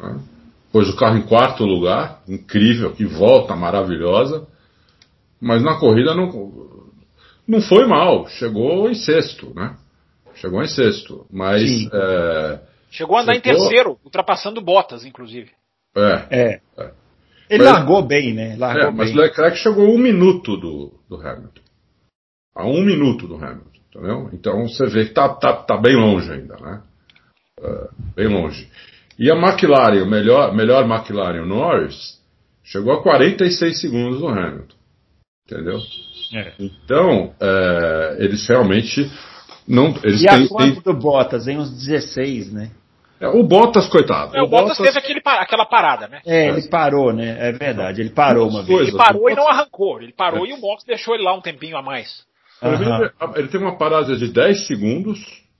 né? 0.00 0.20
Pôs 0.70 0.88
o 0.88 0.96
carro 0.96 1.18
em 1.18 1.22
quarto 1.22 1.64
lugar, 1.64 2.20
incrível, 2.28 2.92
que 2.92 3.04
volta 3.04 3.54
maravilhosa. 3.56 4.46
Mas 5.42 5.60
na 5.60 5.74
corrida 5.78 6.14
não, 6.14 6.30
não 7.48 7.60
foi 7.60 7.84
mal, 7.84 8.28
chegou 8.28 8.88
em 8.88 8.94
sexto, 8.94 9.52
né? 9.56 9.76
Chegou 10.36 10.62
em 10.62 10.68
sexto. 10.68 11.26
Mas 11.30 11.88
é, 11.92 12.60
Chegou 12.92 13.16
a 13.16 13.22
andar 13.22 13.34
em 13.34 13.40
terceiro, 13.40 13.98
ultrapassando 14.04 14.60
Bottas, 14.60 15.04
inclusive. 15.04 15.50
é, 15.96 16.26
É. 16.30 16.60
É. 16.78 16.90
Ele 17.50 17.64
Mas- 17.64 17.72
largou 17.72 18.02
bem, 18.02 18.32
né? 18.32 18.56
Largou 18.56 18.82
É, 18.84 18.90
mas 18.92 19.10
bem. 19.10 19.18
o 19.18 19.20
Leclerc 19.22 19.58
chegou 19.58 19.86
a 19.86 19.90
um 19.90 19.98
minuto 19.98 20.56
do, 20.56 20.92
do 21.08 21.16
Hamilton. 21.16 21.60
A 22.54 22.64
um 22.66 22.82
minuto 22.82 23.26
do 23.26 23.34
Hamilton, 23.34 23.80
entendeu? 23.90 24.30
Então 24.32 24.66
você 24.68 24.86
vê 24.86 25.06
que 25.06 25.12
tá, 25.12 25.28
tá, 25.28 25.52
tá 25.54 25.76
bem 25.76 25.96
longe 25.96 26.30
ainda, 26.32 26.56
né? 26.56 26.82
É, 27.60 27.88
bem 28.14 28.28
longe. 28.28 28.70
E 29.18 29.30
a 29.30 29.34
McLaren, 29.36 30.02
o 30.02 30.06
melhor, 30.08 30.54
melhor 30.54 30.84
McLaren, 30.88 31.42
o 31.42 31.46
Norris, 31.46 32.18
chegou 32.64 32.92
a 32.92 33.02
46 33.02 33.80
segundos 33.80 34.20
do 34.20 34.28
Hamilton. 34.28 34.76
Entendeu? 35.52 35.78
É. 36.34 36.52
Então, 36.58 37.34
é, 37.40 38.16
eles 38.20 38.46
realmente 38.48 39.10
não. 39.68 39.94
Eles 40.02 40.22
E 40.22 40.28
a 40.28 40.38
têm, 40.38 40.48
quanto 40.48 40.82
têm- 40.82 40.82
do 40.82 40.98
Bottas? 40.98 41.46
Em 41.46 41.58
uns 41.58 41.70
16, 41.70 42.52
né? 42.52 42.70
é, 43.20 43.28
o 43.28 43.42
Bottas, 43.44 43.86
coitado. 43.88 44.34
É, 44.36 44.42
o 44.42 44.46
Bottas 44.48 44.78
teve 44.78 44.98
aquele, 44.98 45.20
aquela 45.24 45.66
parada, 45.66 46.08
né? 46.08 46.20
É, 46.26 46.48
ele 46.48 46.62
parou, 46.68 47.12
né? 47.12 47.36
É 47.48 47.52
verdade, 47.52 48.00
ele 48.00 48.10
parou 48.10 48.48
uma 48.48 48.62
vez. 48.62 48.88
Ele 48.88 48.96
parou 48.96 49.28
e 49.30 49.34
não 49.34 49.46
arrancou. 49.48 50.00
Ele 50.00 50.12
parou 50.12 50.46
e 50.46 50.52
o 50.54 50.60
box 50.60 50.84
deixou 50.86 51.14
ele 51.14 51.22
lá 51.24 51.34
um 51.34 51.40
tempinho 51.40 51.76
a 51.76 51.82
mais. 51.82 52.24
Ele, 52.62 52.84
Aham, 52.84 53.10
ele 53.36 53.48
teve 53.48 53.62
uma 53.64 53.76
parada 53.76 54.16
de 54.16 54.28
10 54.32 54.66
segundos. 54.66 55.18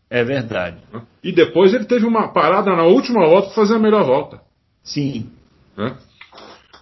É 0.08 0.22
verdade. 0.24 0.76
né? 0.92 1.02
E 1.22 1.32
depois 1.32 1.72
ele 1.74 1.84
teve 1.84 2.04
uma 2.06 2.32
parada 2.32 2.74
na 2.76 2.84
última 2.84 3.26
volta 3.26 3.46
para 3.48 3.54
fazer 3.56 3.74
a 3.74 3.78
melhor 3.78 4.04
volta. 4.04 4.40
Sim. 4.82 5.30
né? 5.76 5.96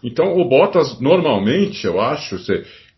Então 0.02 0.36
o 0.38 0.48
Bottas 0.48 0.98
normalmente, 1.00 1.86
eu 1.86 2.00
acho, 2.00 2.38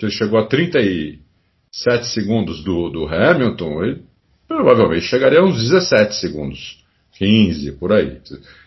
que 0.02 0.06
ele 0.06 0.12
chegou 0.12 0.38
a 0.40 0.46
37 0.46 2.06
segundos 2.06 2.62
do, 2.64 2.88
do 2.90 3.06
Hamilton, 3.06 3.84
ele 3.84 4.02
provavelmente 4.48 5.06
chegaria 5.06 5.38
a 5.40 5.44
uns 5.44 5.56
17 5.56 6.14
segundos, 6.16 6.84
15 7.16 7.72
por 7.72 7.92
aí. 7.92 8.18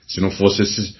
Se- 0.07 0.21
não 0.21 0.31
fosse 0.31 0.61
esses- 0.63 0.97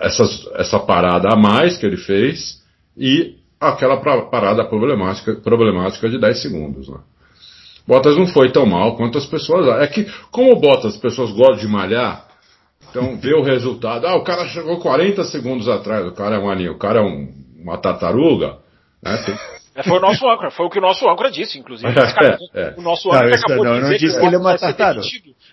essas- 0.00 0.46
essa 0.56 0.78
parada 0.78 1.28
a 1.32 1.36
mais 1.36 1.76
que 1.76 1.86
ele 1.86 1.96
fez 1.96 2.62
e 2.96 3.36
aquela 3.60 3.96
parada 3.96 4.64
problemática, 4.64 5.34
problemática 5.36 6.08
de 6.08 6.18
10 6.18 6.40
segundos. 6.42 6.88
Né? 6.88 6.98
Bottas 7.86 8.16
não 8.16 8.26
foi 8.26 8.52
tão 8.52 8.66
mal 8.66 8.94
quanto 8.96 9.16
as 9.16 9.24
pessoas. 9.26 9.66
É 9.80 9.86
que, 9.86 10.06
como 10.30 10.52
o 10.52 10.60
Bottas, 10.60 10.94
as 10.94 11.00
pessoas 11.00 11.30
gostam 11.32 11.56
de 11.56 11.66
malhar, 11.68 12.28
então 12.90 13.16
vê 13.16 13.32
o 13.34 13.42
resultado. 13.42 14.06
Ah, 14.06 14.16
o 14.16 14.22
cara 14.22 14.46
chegou 14.48 14.78
40 14.78 15.24
segundos 15.24 15.68
atrás, 15.68 16.06
o 16.06 16.12
cara 16.12 16.36
é 16.36 16.38
um 16.38 16.50
aninho, 16.50 16.72
o 16.72 16.78
cara 16.78 17.00
é 17.00 17.02
um- 17.02 17.32
uma 17.58 17.78
tartaruga. 17.78 18.58
Né? 19.02 19.16
Tem- 19.24 19.57
foi 19.82 19.98
o 19.98 20.00
nosso 20.00 20.28
âncora, 20.28 20.50
foi 20.50 20.66
o 20.66 20.70
que 20.70 20.78
o 20.78 20.82
nosso 20.82 21.08
âncora 21.08 21.30
disse, 21.30 21.58
inclusive. 21.58 21.92
Cara- 21.94 22.38
É, 22.54 22.60
é. 22.60 22.74
O 22.76 22.82
nosso 22.82 23.08
Não, 23.08 23.14
âncora 23.14 23.34
isso 23.34 23.44
acabou 23.46 23.64
não, 23.64 23.74
de 23.74 23.80
não 23.80 23.86
dizer 23.90 23.98
disse 23.98 24.18
que 24.20 24.26
ele 24.26 24.34
é 24.34 24.38
uma 24.38 24.58
tartaruga. 24.58 25.06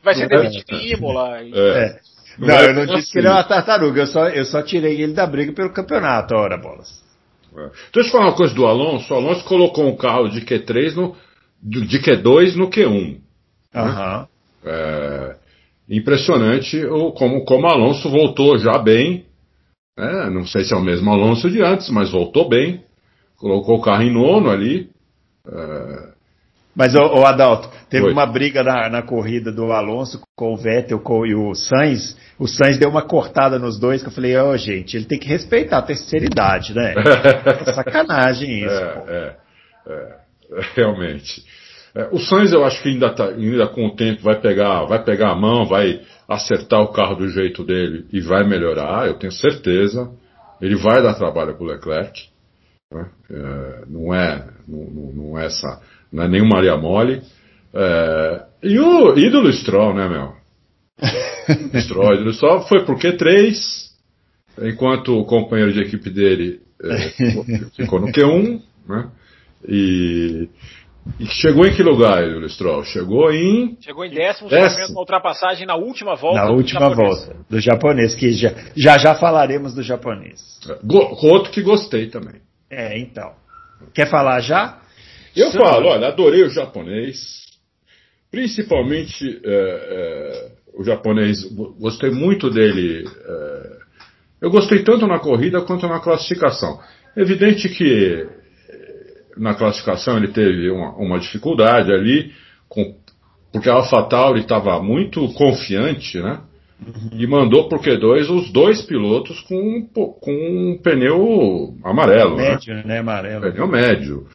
Vai 0.03 0.15
ser 0.15 0.29
Não, 0.29 0.41
demitido 0.41 0.75
em 0.75 0.91
Imola. 0.93 1.39
É. 1.39 1.43
É. 1.43 1.99
Não 2.37 2.47
Não, 2.47 2.55
é 2.55 2.69
eu 2.69 2.73
não 2.73 2.85
disse 2.85 2.97
assim. 2.99 3.11
que 3.13 3.17
ele 3.19 3.27
é 3.27 3.31
uma 3.31 3.43
tartaruga, 3.43 4.01
eu 4.01 4.07
só, 4.07 4.27
eu 4.27 4.45
só 4.45 4.61
tirei 4.61 5.01
ele 5.01 5.13
da 5.13 5.25
briga 5.25 5.53
pelo 5.53 5.71
campeonato, 5.71 6.35
ora 6.35 6.57
bolas. 6.57 7.03
É. 7.57 7.69
Deixa 7.93 8.09
eu 8.09 8.11
falar 8.11 8.25
uma 8.25 8.35
coisa 8.35 8.53
do 8.53 8.65
Alonso. 8.65 9.13
O 9.13 9.17
Alonso 9.17 9.43
colocou 9.45 9.87
um 9.87 9.95
carro 9.95 10.27
de 10.27 10.41
Q3 10.41 10.95
no. 10.95 11.15
de 11.63 11.99
Q2 11.99 12.55
no 12.55 12.69
Q1. 12.69 13.17
Aham. 13.73 14.27
É, 14.65 15.35
impressionante 15.89 16.83
o, 16.85 17.11
como, 17.11 17.45
como 17.45 17.65
o 17.67 17.69
Alonso 17.71 18.09
voltou 18.09 18.57
já 18.57 18.77
bem. 18.77 19.25
né? 19.97 20.29
Não 20.29 20.45
sei 20.45 20.63
se 20.63 20.73
é 20.73 20.77
o 20.77 20.81
mesmo 20.81 21.09
Alonso 21.11 21.49
de 21.49 21.61
antes, 21.61 21.89
mas 21.89 22.11
voltou 22.11 22.49
bem. 22.49 22.83
Colocou 23.37 23.77
o 23.77 23.81
carro 23.81 24.03
em 24.03 24.13
nono 24.13 24.49
ali. 24.49 24.89
É... 25.47 26.15
Mas, 26.75 26.93
o, 26.93 26.99
o 26.99 27.25
Adalto, 27.25 27.69
teve 27.89 28.07
Oi. 28.07 28.11
uma 28.11 28.25
briga 28.25 28.61
na, 28.61 28.89
na, 28.89 29.01
corrida 29.01 29.49
do 29.49 29.71
Alonso 29.71 30.21
com 30.35 30.53
o 30.53 30.57
Vettel 30.57 30.99
com, 30.99 31.25
e 31.25 31.33
o 31.33 31.55
Sainz. 31.55 32.17
O 32.37 32.47
Sainz 32.47 32.77
deu 32.77 32.89
uma 32.89 33.01
cortada 33.01 33.57
nos 33.57 33.79
dois 33.79 34.01
que 34.01 34.09
eu 34.09 34.13
falei, 34.13 34.35
ó, 34.35 34.51
oh, 34.51 34.57
gente, 34.57 34.97
ele 34.97 35.05
tem 35.05 35.17
que 35.17 35.27
respeitar 35.27 35.77
a 35.77 35.81
terceira 35.81 36.25
idade, 36.25 36.73
né? 36.75 36.93
é 37.65 37.71
sacanagem 37.71 38.65
isso. 38.65 38.73
É, 38.73 39.03
é, 39.07 39.35
é, 39.87 40.15
realmente. 40.75 41.45
É, 41.95 42.09
o 42.11 42.19
Sainz 42.19 42.51
eu 42.51 42.65
acho 42.65 42.83
que 42.83 42.89
ainda, 42.89 43.09
tá, 43.09 43.29
ainda 43.29 43.67
com 43.67 43.85
o 43.85 43.95
tempo 43.95 44.21
vai 44.21 44.41
pegar, 44.41 44.83
vai 44.83 45.01
pegar 45.01 45.31
a 45.31 45.35
mão, 45.35 45.65
vai 45.65 46.01
acertar 46.27 46.81
o 46.81 46.91
carro 46.91 47.15
do 47.15 47.29
jeito 47.29 47.63
dele 47.63 48.05
e 48.11 48.19
vai 48.19 48.43
melhorar, 48.45 49.07
eu 49.07 49.13
tenho 49.13 49.31
certeza. 49.31 50.11
Ele 50.61 50.75
vai 50.75 51.01
dar 51.01 51.13
trabalho 51.13 51.55
para 51.55 51.63
o 51.63 51.67
Leclerc. 51.67 52.34
Né? 52.93 53.09
É, 53.29 53.83
não, 53.87 54.13
é, 54.13 54.47
não, 54.67 55.11
não, 55.13 55.39
é 55.39 55.45
essa, 55.45 55.81
não 56.11 56.23
é 56.23 56.27
nenhum 56.27 56.47
Maria 56.47 56.77
Mole. 56.77 57.21
É, 57.73 58.45
e 58.63 58.79
o 58.79 59.17
ídolo 59.17 59.51
Stroll, 59.51 59.93
né, 59.93 60.07
meu? 60.07 60.33
Stroll, 61.81 62.15
ídolo 62.15 62.33
Stroll 62.33 62.61
foi 62.67 62.85
por 62.85 62.97
Q3, 62.97 63.53
enquanto 64.61 65.19
o 65.19 65.25
companheiro 65.25 65.73
de 65.73 65.81
equipe 65.81 66.09
dele 66.09 66.61
é, 66.81 67.09
ficou 67.75 67.99
no 67.99 68.07
Q1, 68.07 68.61
né? 68.87 69.09
E 69.67 70.47
e 71.19 71.27
chegou 71.27 71.65
em 71.67 71.75
que 71.75 71.83
lugar, 71.83 72.23
o 72.23 72.49
Stroll? 72.49 72.83
Chegou 72.83 73.31
em. 73.31 73.77
Chegou 73.79 74.03
em 74.03 74.09
décimo, 74.09 74.49
décimo. 74.49 74.87
uma 74.89 75.01
ultrapassagem 75.01 75.67
na 75.67 75.75
última 75.75 76.15
volta. 76.15 76.39
Na 76.39 76.49
última 76.49 76.89
volta 76.89 77.35
do 77.47 77.59
japonês, 77.59 78.15
que 78.15 78.33
já, 78.33 78.51
já 78.75 78.97
já 78.97 79.13
falaremos 79.13 79.75
do 79.75 79.83
japonês. 79.83 80.41
Outro 81.21 81.51
que 81.51 81.61
gostei 81.61 82.07
também. 82.07 82.41
É, 82.69 82.97
então. 82.97 83.33
Quer 83.93 84.09
falar 84.09 84.39
já? 84.41 84.81
Eu 85.35 85.51
falo, 85.51 85.87
olha, 85.87 86.07
adorei 86.07 86.43
o 86.43 86.49
japonês. 86.49 87.45
Principalmente 88.31 89.41
é, 89.43 89.51
é, 89.51 90.51
o 90.73 90.83
japonês, 90.83 91.43
gostei 91.79 92.09
muito 92.09 92.49
dele. 92.49 93.07
É, 93.07 93.77
eu 94.41 94.49
gostei 94.49 94.83
tanto 94.83 95.07
na 95.07 95.19
corrida 95.19 95.61
quanto 95.61 95.87
na 95.87 95.99
classificação. 95.99 96.79
Evidente 97.15 97.69
que 97.69 98.27
na 99.37 99.53
classificação 99.53 100.17
ele 100.17 100.29
teve 100.29 100.69
uma, 100.69 100.95
uma 100.95 101.19
dificuldade 101.19 101.91
ali, 101.91 102.33
com, 102.67 102.95
porque 103.51 103.69
a 103.69 103.73
AlphaTauri 103.73 104.41
estava 104.41 104.81
muito 104.81 105.27
confiante, 105.33 106.19
né? 106.19 106.41
Uhum. 106.79 107.09
E 107.13 107.25
mandou 107.25 107.69
por 107.69 107.79
Q2 107.79 108.29
os 108.29 108.51
dois 108.51 108.81
pilotos 108.81 109.39
com, 109.41 109.87
com 110.19 110.31
um 110.31 110.77
pneu 110.77 111.73
amarelo. 111.83 112.35
Né? 112.35 112.49
Médio, 112.51 112.75
né? 112.75 112.83
né? 112.85 112.99
Amarelo. 112.99 113.51
Pneu 113.51 113.67
médio. 113.67 114.27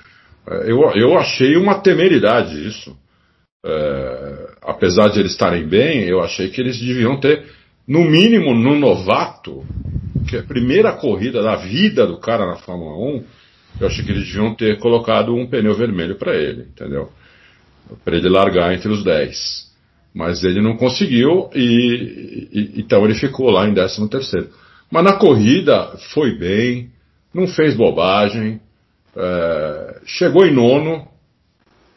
É, 0.49 0.71
eu, 0.71 0.81
eu 0.95 1.19
achei 1.19 1.57
uma 1.57 1.81
temeridade 1.81 2.67
isso. 2.67 2.97
É, 3.65 4.55
apesar 4.63 5.09
de 5.09 5.21
eles 5.21 5.33
estarem 5.33 5.67
bem, 5.67 6.09
eu 6.09 6.21
achei 6.23 6.49
que 6.49 6.61
eles 6.61 6.81
deviam 6.81 7.21
ter, 7.21 7.45
no 7.87 8.05
mínimo 8.05 8.55
no 8.55 8.75
novato, 8.75 9.65
que 10.29 10.37
é 10.37 10.41
a 10.41 10.45
primeira 10.45 10.93
corrida 10.93 11.43
da 11.43 11.57
vida 11.57 12.07
do 12.07 12.19
cara 12.19 12.47
na 12.47 12.57
Fórmula 12.57 12.97
1, 12.97 13.25
eu 13.81 13.87
achei 13.87 14.05
que 14.05 14.11
eles 14.11 14.27
deviam 14.27 14.55
ter 14.55 14.79
colocado 14.79 15.35
um 15.35 15.47
pneu 15.47 15.75
vermelho 15.75 16.17
para 16.17 16.35
ele, 16.35 16.63
entendeu? 16.63 17.11
Para 18.05 18.17
ele 18.17 18.29
largar 18.29 18.73
entre 18.73 18.89
os 18.89 19.05
10. 19.05 19.70
Mas 20.15 20.43
ele 20.43 20.61
não 20.61 20.77
conseguiu 20.77 21.49
e, 21.55 22.49
e, 22.53 22.81
então 22.81 23.05
ele 23.05 23.15
ficou 23.15 23.51
lá 23.51 23.69
em 23.69 23.75
13 23.75 24.09
terceiro. 24.09 24.49
Mas 24.91 25.05
na 25.05 25.13
corrida 25.13 25.97
foi 26.13 26.37
bem, 26.37 26.91
não 27.33 27.47
fez 27.47 27.77
bobagem, 27.77 28.61
é, 29.17 30.01
chegou 30.05 30.45
em 30.45 30.53
nono, 30.53 31.07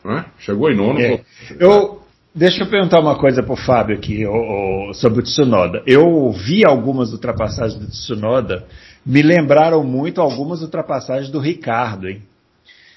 né? 0.05 0.26
Chegou 0.39 0.70
em 0.70 0.76
nono. 0.76 0.99
É. 0.99 1.24
Eu, 1.59 2.03
Deixa 2.36 2.64
eu 2.64 2.68
perguntar 2.68 2.99
uma 2.99 3.16
coisa 3.16 3.43
para 3.43 3.53
o 3.53 3.55
Fábio 3.55 3.95
aqui 3.95 4.26
o, 4.26 4.89
o, 4.89 4.93
sobre 4.95 5.20
o 5.20 5.24
Tsunoda. 5.24 5.84
Eu 5.86 6.32
vi 6.32 6.66
algumas 6.66 7.14
ultrapassagens 7.14 7.80
do 7.80 7.88
Tsunoda 7.88 8.66
me 9.05 9.22
lembraram 9.22 9.84
muito 9.84 10.20
algumas 10.20 10.61
ultrapassagens 10.61 11.30
do 11.30 11.39
Ricardo, 11.39 12.09
hein? 12.09 12.24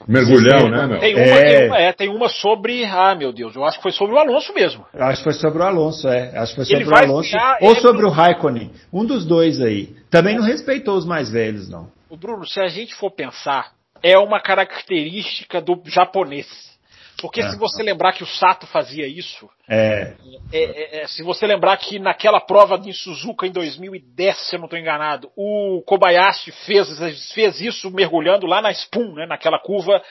Mergulhão, 0.06 0.68
né, 0.68 0.86
meu? 0.86 0.98
Tem 0.98 1.14
uma, 1.14 1.22
é... 1.24 1.42
Tem, 1.42 1.66
uma, 1.66 1.78
é, 1.78 1.92
tem 1.92 2.08
uma 2.08 2.28
sobre. 2.28 2.84
Ah, 2.84 3.14
meu 3.14 3.32
Deus, 3.32 3.54
eu 3.54 3.64
acho 3.64 3.78
que 3.78 3.82
foi 3.82 3.92
sobre 3.92 4.14
o 4.14 4.18
Alonso 4.18 4.52
mesmo. 4.52 4.84
Eu 4.92 5.04
acho 5.04 5.18
que 5.18 5.24
foi 5.24 5.32
sobre 5.32 5.62
o 5.62 5.66
Alonso, 5.66 6.08
é. 6.08 6.36
Acho 6.36 6.52
que 6.52 6.56
foi 6.56 6.64
sobre 6.64 6.82
Ele 6.82 6.90
o 6.90 6.96
Alonso. 6.96 7.36
Ou 7.60 7.76
sobre 7.76 8.04
o 8.04 8.10
Raikkonen. 8.10 8.70
Um 8.92 9.04
dos 9.04 9.24
dois 9.24 9.60
aí. 9.60 9.94
Também 10.10 10.36
não 10.36 10.44
respeitou 10.44 10.96
os 10.96 11.06
mais 11.06 11.30
velhos, 11.30 11.68
não. 11.68 11.88
O 12.08 12.16
Bruno, 12.16 12.46
se 12.46 12.60
a 12.60 12.68
gente 12.68 12.94
for 12.94 13.10
pensar, 13.10 13.72
é 14.02 14.18
uma 14.18 14.40
característica 14.40 15.60
do 15.60 15.80
japonês. 15.86 16.75
Porque 17.20 17.40
é. 17.40 17.50
se 17.50 17.56
você 17.56 17.82
lembrar 17.82 18.12
que 18.12 18.22
o 18.22 18.26
Sato 18.26 18.66
fazia 18.66 19.06
isso, 19.06 19.48
é. 19.68 20.14
É, 20.52 20.58
é, 20.58 21.02
é. 21.02 21.06
se 21.06 21.22
você 21.22 21.46
lembrar 21.46 21.76
que 21.78 21.98
naquela 21.98 22.40
prova 22.40 22.78
de 22.78 22.92
Suzuka 22.92 23.46
em 23.46 23.50
2010, 23.50 24.48
se 24.48 24.56
eu 24.56 24.58
não 24.58 24.66
estou 24.66 24.78
enganado, 24.78 25.30
o 25.34 25.82
Kobayashi 25.86 26.52
fez, 26.52 26.88
fez 27.32 27.60
isso 27.60 27.90
mergulhando 27.90 28.46
lá 28.46 28.60
na 28.60 28.70
Spoon, 28.70 29.14
né, 29.14 29.26
naquela 29.26 29.58
curva 29.58 30.02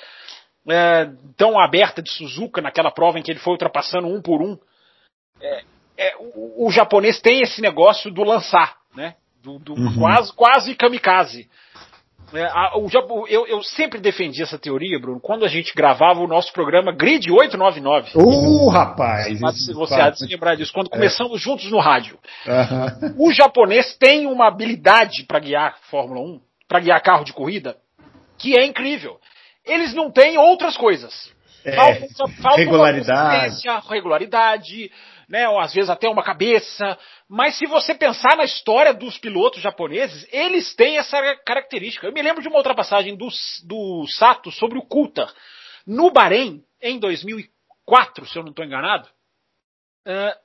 é, 0.68 1.10
tão 1.38 1.60
aberta 1.60 2.01
de 2.01 2.10
Suzuka, 2.10 2.62
naquela 2.62 2.89
prova 2.89 3.20
em 3.20 3.22
que 3.22 3.32
ele 3.32 3.39
foi 3.39 3.53
ultrapassando 3.53 4.08
um 4.08 4.22
por 4.22 4.41
um. 4.41 4.58
O, 6.36 6.68
o, 6.68 6.72
japonês 6.72 7.22
tem 7.22 7.41
esse 7.41 7.62
negócio 7.62 8.12
do 8.12 8.24
lançar, 8.24 8.76
né, 8.95 9.16
do, 9.43 9.60
do 9.60 9.74
uhum. 9.74 9.99
quase, 9.99 10.34
quase 10.34 10.76
kamikaze. 10.76 11.47
É, 12.34 12.49
eu, 13.30 13.47
eu, 13.47 13.63
sempre 13.63 13.99
defendi 13.99 14.41
essa 14.41 14.57
teoria, 14.57 14.99
Bruno, 14.99 15.19
quando 15.19 15.45
a 15.45 15.47
gente 15.47 15.73
gravava 15.76 16.19
o 16.19 16.28
nosso 16.28 16.51
programa 16.51 16.91
Grid 16.91 17.32
899. 17.32 18.11
Uh, 18.15 18.67
rapaz! 18.69 19.39
Mas 19.39 19.67
você 19.67 19.95
há 19.95 20.09
de 20.09 20.19
se 20.19 20.28
lembrar 20.28 20.55
disso, 20.55 20.73
quando 20.73 20.88
é. 20.88 20.89
começamos 20.89 21.39
juntos 21.41 21.69
no 21.71 21.80
rádio. 21.80 22.17
O 23.17 23.32
japonês 23.32 23.95
tem 23.97 24.26
uma 24.28 24.47
habilidade 24.47 25.23
para 25.23 25.39
guiar 25.39 25.78
Fórmula 25.89 26.21
1, 26.21 26.39
para 26.67 26.80
guiar 26.80 27.01
carro 27.01 27.23
de 27.23 27.34
corrida, 27.34 27.76
que 28.38 28.57
é 28.57 28.65
incrível. 28.65 29.17
Eles 29.65 29.93
não 29.93 30.11
têm 30.11 30.38
outras 30.38 30.78
coisas. 30.78 31.34
É, 31.65 31.76
falta, 31.76 32.34
falta 32.41 32.57
regularidade. 32.57 33.55
regularidade, 33.89 34.91
né, 35.28 35.47
ou 35.49 35.59
às 35.59 35.73
vezes 35.73 35.89
até 35.89 36.07
uma 36.07 36.23
cabeça. 36.23 36.97
Mas 37.28 37.57
se 37.57 37.65
você 37.65 37.93
pensar 37.93 38.36
na 38.38 38.43
história 38.43 38.93
dos 38.93 39.17
pilotos 39.17 39.61
japoneses, 39.61 40.28
eles 40.32 40.76
têm 40.76 40.97
essa 40.97 41.17
característica. 41.45 42.07
Eu 42.07 42.13
me 42.13 42.21
lembro 42.21 42.41
de 42.41 42.47
uma 42.47 42.57
ultrapassagem 42.57 43.15
do, 43.15 43.28
do 43.63 44.05
Sato 44.07 44.51
sobre 44.51 44.78
o 44.78 44.86
Coulter 44.86 45.28
no 45.86 46.11
Bahrein, 46.11 46.63
em 46.82 46.99
2004, 46.99 48.26
se 48.26 48.38
eu 48.38 48.43
não 48.43 48.49
estou 48.49 48.65
enganado, 48.65 49.07
uh, 50.07 50.39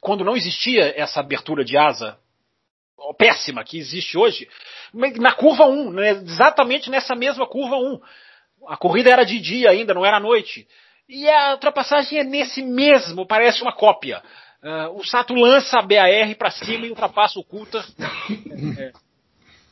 quando 0.00 0.24
não 0.24 0.36
existia 0.36 0.94
essa 0.96 1.20
abertura 1.20 1.64
de 1.64 1.76
asa 1.76 2.18
péssima 3.18 3.64
que 3.64 3.78
existe 3.78 4.16
hoje, 4.16 4.48
na 4.92 5.32
curva 5.32 5.66
1, 5.66 5.90
né, 5.90 6.10
exatamente 6.10 6.88
nessa 6.88 7.14
mesma 7.14 7.46
curva 7.46 7.76
1. 7.76 8.00
A 8.68 8.76
corrida 8.76 9.10
era 9.10 9.24
de 9.24 9.38
dia 9.40 9.70
ainda, 9.70 9.92
não 9.92 10.06
era 10.06 10.20
noite. 10.20 10.66
E 11.08 11.28
a 11.28 11.52
ultrapassagem 11.52 12.18
é 12.18 12.24
nesse 12.24 12.62
mesmo, 12.62 13.26
parece 13.26 13.62
uma 13.62 13.72
cópia. 13.72 14.22
Uh, 14.62 14.98
o 14.98 15.04
Sato 15.04 15.34
lança 15.34 15.78
a 15.78 15.82
BAR 15.82 16.34
para 16.38 16.50
cima 16.50 16.86
e 16.86 16.90
ultrapassa 16.90 17.38
o 17.38 17.44
Kuta. 17.44 17.84
É. 18.78 18.92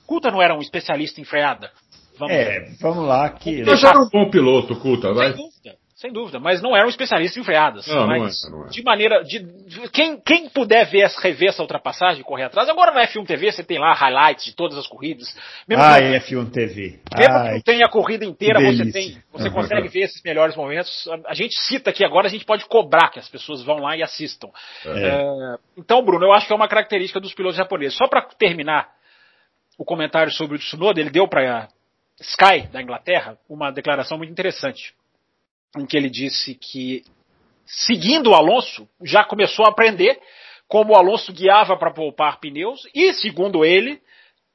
Kuta 0.06 0.30
não 0.30 0.42
era 0.42 0.54
um 0.54 0.60
especialista 0.60 1.20
em 1.20 1.24
freada. 1.24 1.70
Vamos 2.18 2.34
é, 2.34 2.68
vamos 2.80 3.06
lá 3.06 3.30
que. 3.30 3.64
Mas 3.64 3.82
era 3.82 3.98
um 3.98 4.08
bom 4.08 4.28
piloto, 4.30 4.78
Kuta, 4.78 5.12
vai. 5.14 5.32
Sem 5.32 5.36
dúvida. 5.36 5.76
Sem 6.02 6.12
dúvida, 6.12 6.40
mas 6.40 6.60
não 6.60 6.76
era 6.76 6.84
um 6.84 6.88
especialista 6.88 7.38
em 7.38 7.44
freadas. 7.44 7.86
Não, 7.86 8.08
mas 8.08 8.42
não 8.42 8.48
é, 8.48 8.50
não 8.50 8.66
é. 8.66 8.70
de 8.70 8.82
maneira. 8.82 9.22
De, 9.22 9.88
quem, 9.92 10.20
quem 10.20 10.48
puder 10.48 10.84
ver, 10.90 11.06
rever 11.06 11.50
essa 11.50 11.62
ultrapassagem 11.62 12.22
e 12.22 12.24
correr 12.24 12.42
atrás, 12.42 12.68
agora 12.68 12.90
no 12.90 12.98
F1 12.98 13.24
TV 13.24 13.52
você 13.52 13.62
tem 13.62 13.78
lá 13.78 13.94
highlights 13.94 14.46
de 14.46 14.52
todas 14.52 14.76
as 14.76 14.88
corridas. 14.88 15.32
Mesmo 15.64 15.84
ah, 15.84 15.96
que, 15.96 16.34
F1 16.34 16.50
TV. 16.50 16.98
Mesmo 17.16 17.34
Ai, 17.34 17.46
que 17.46 17.54
não 17.54 17.60
tenha 17.60 17.86
a 17.86 17.88
corrida 17.88 18.24
inteira, 18.24 18.60
você 18.60 18.90
tem. 18.90 19.22
Você 19.32 19.46
uhum. 19.46 19.54
consegue 19.54 19.86
ver 19.86 20.00
esses 20.00 20.20
melhores 20.24 20.56
momentos. 20.56 21.06
A, 21.06 21.30
a, 21.30 21.34
gente 21.34 21.54
cita 21.54 21.90
aqui 21.90 22.04
agora, 22.04 22.26
a 22.26 22.30
gente 22.30 22.44
pode 22.44 22.64
cobrar 22.64 23.08
que 23.10 23.20
as 23.20 23.28
pessoas 23.28 23.62
vão 23.62 23.76
lá 23.76 23.96
e 23.96 24.02
assistam. 24.02 24.48
É. 24.84 25.06
É, 25.06 25.58
então, 25.76 26.04
Bruno, 26.04 26.26
eu 26.26 26.32
acho 26.32 26.48
que 26.48 26.52
é 26.52 26.56
uma 26.56 26.66
característica 26.66 27.20
dos 27.20 27.32
pilotos 27.32 27.56
japoneses. 27.56 27.96
Só 27.96 28.08
para 28.08 28.22
terminar 28.22 28.88
o 29.78 29.84
comentário 29.84 30.32
sobre 30.32 30.56
o 30.56 30.58
Tsunoda, 30.58 31.00
ele 31.00 31.10
deu 31.10 31.28
para 31.28 31.68
Sky 32.20 32.66
da 32.72 32.82
Inglaterra 32.82 33.38
uma 33.48 33.70
declaração 33.70 34.18
muito 34.18 34.32
interessante 34.32 34.92
em 35.76 35.86
que 35.86 35.96
ele 35.96 36.10
disse 36.10 36.54
que, 36.54 37.02
seguindo 37.64 38.30
o 38.30 38.34
Alonso, 38.34 38.88
já 39.02 39.24
começou 39.24 39.64
a 39.64 39.70
aprender 39.70 40.18
como 40.68 40.92
o 40.92 40.96
Alonso 40.96 41.32
guiava 41.32 41.76
para 41.76 41.92
poupar 41.92 42.40
pneus 42.40 42.80
e, 42.94 43.12
segundo 43.12 43.64
ele, 43.64 44.00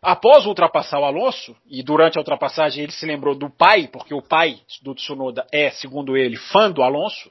após 0.01 0.45
ultrapassar 0.45 0.99
o 0.99 1.05
Alonso, 1.05 1.55
e 1.69 1.83
durante 1.83 2.17
a 2.17 2.21
ultrapassagem 2.21 2.83
ele 2.83 2.91
se 2.91 3.05
lembrou 3.05 3.35
do 3.35 3.49
pai, 3.49 3.87
porque 3.87 4.13
o 4.13 4.21
pai 4.21 4.57
do 4.81 4.95
Tsunoda 4.95 5.45
é, 5.51 5.69
segundo 5.71 6.15
ele, 6.15 6.35
fã 6.35 6.71
do 6.71 6.81
Alonso, 6.81 7.29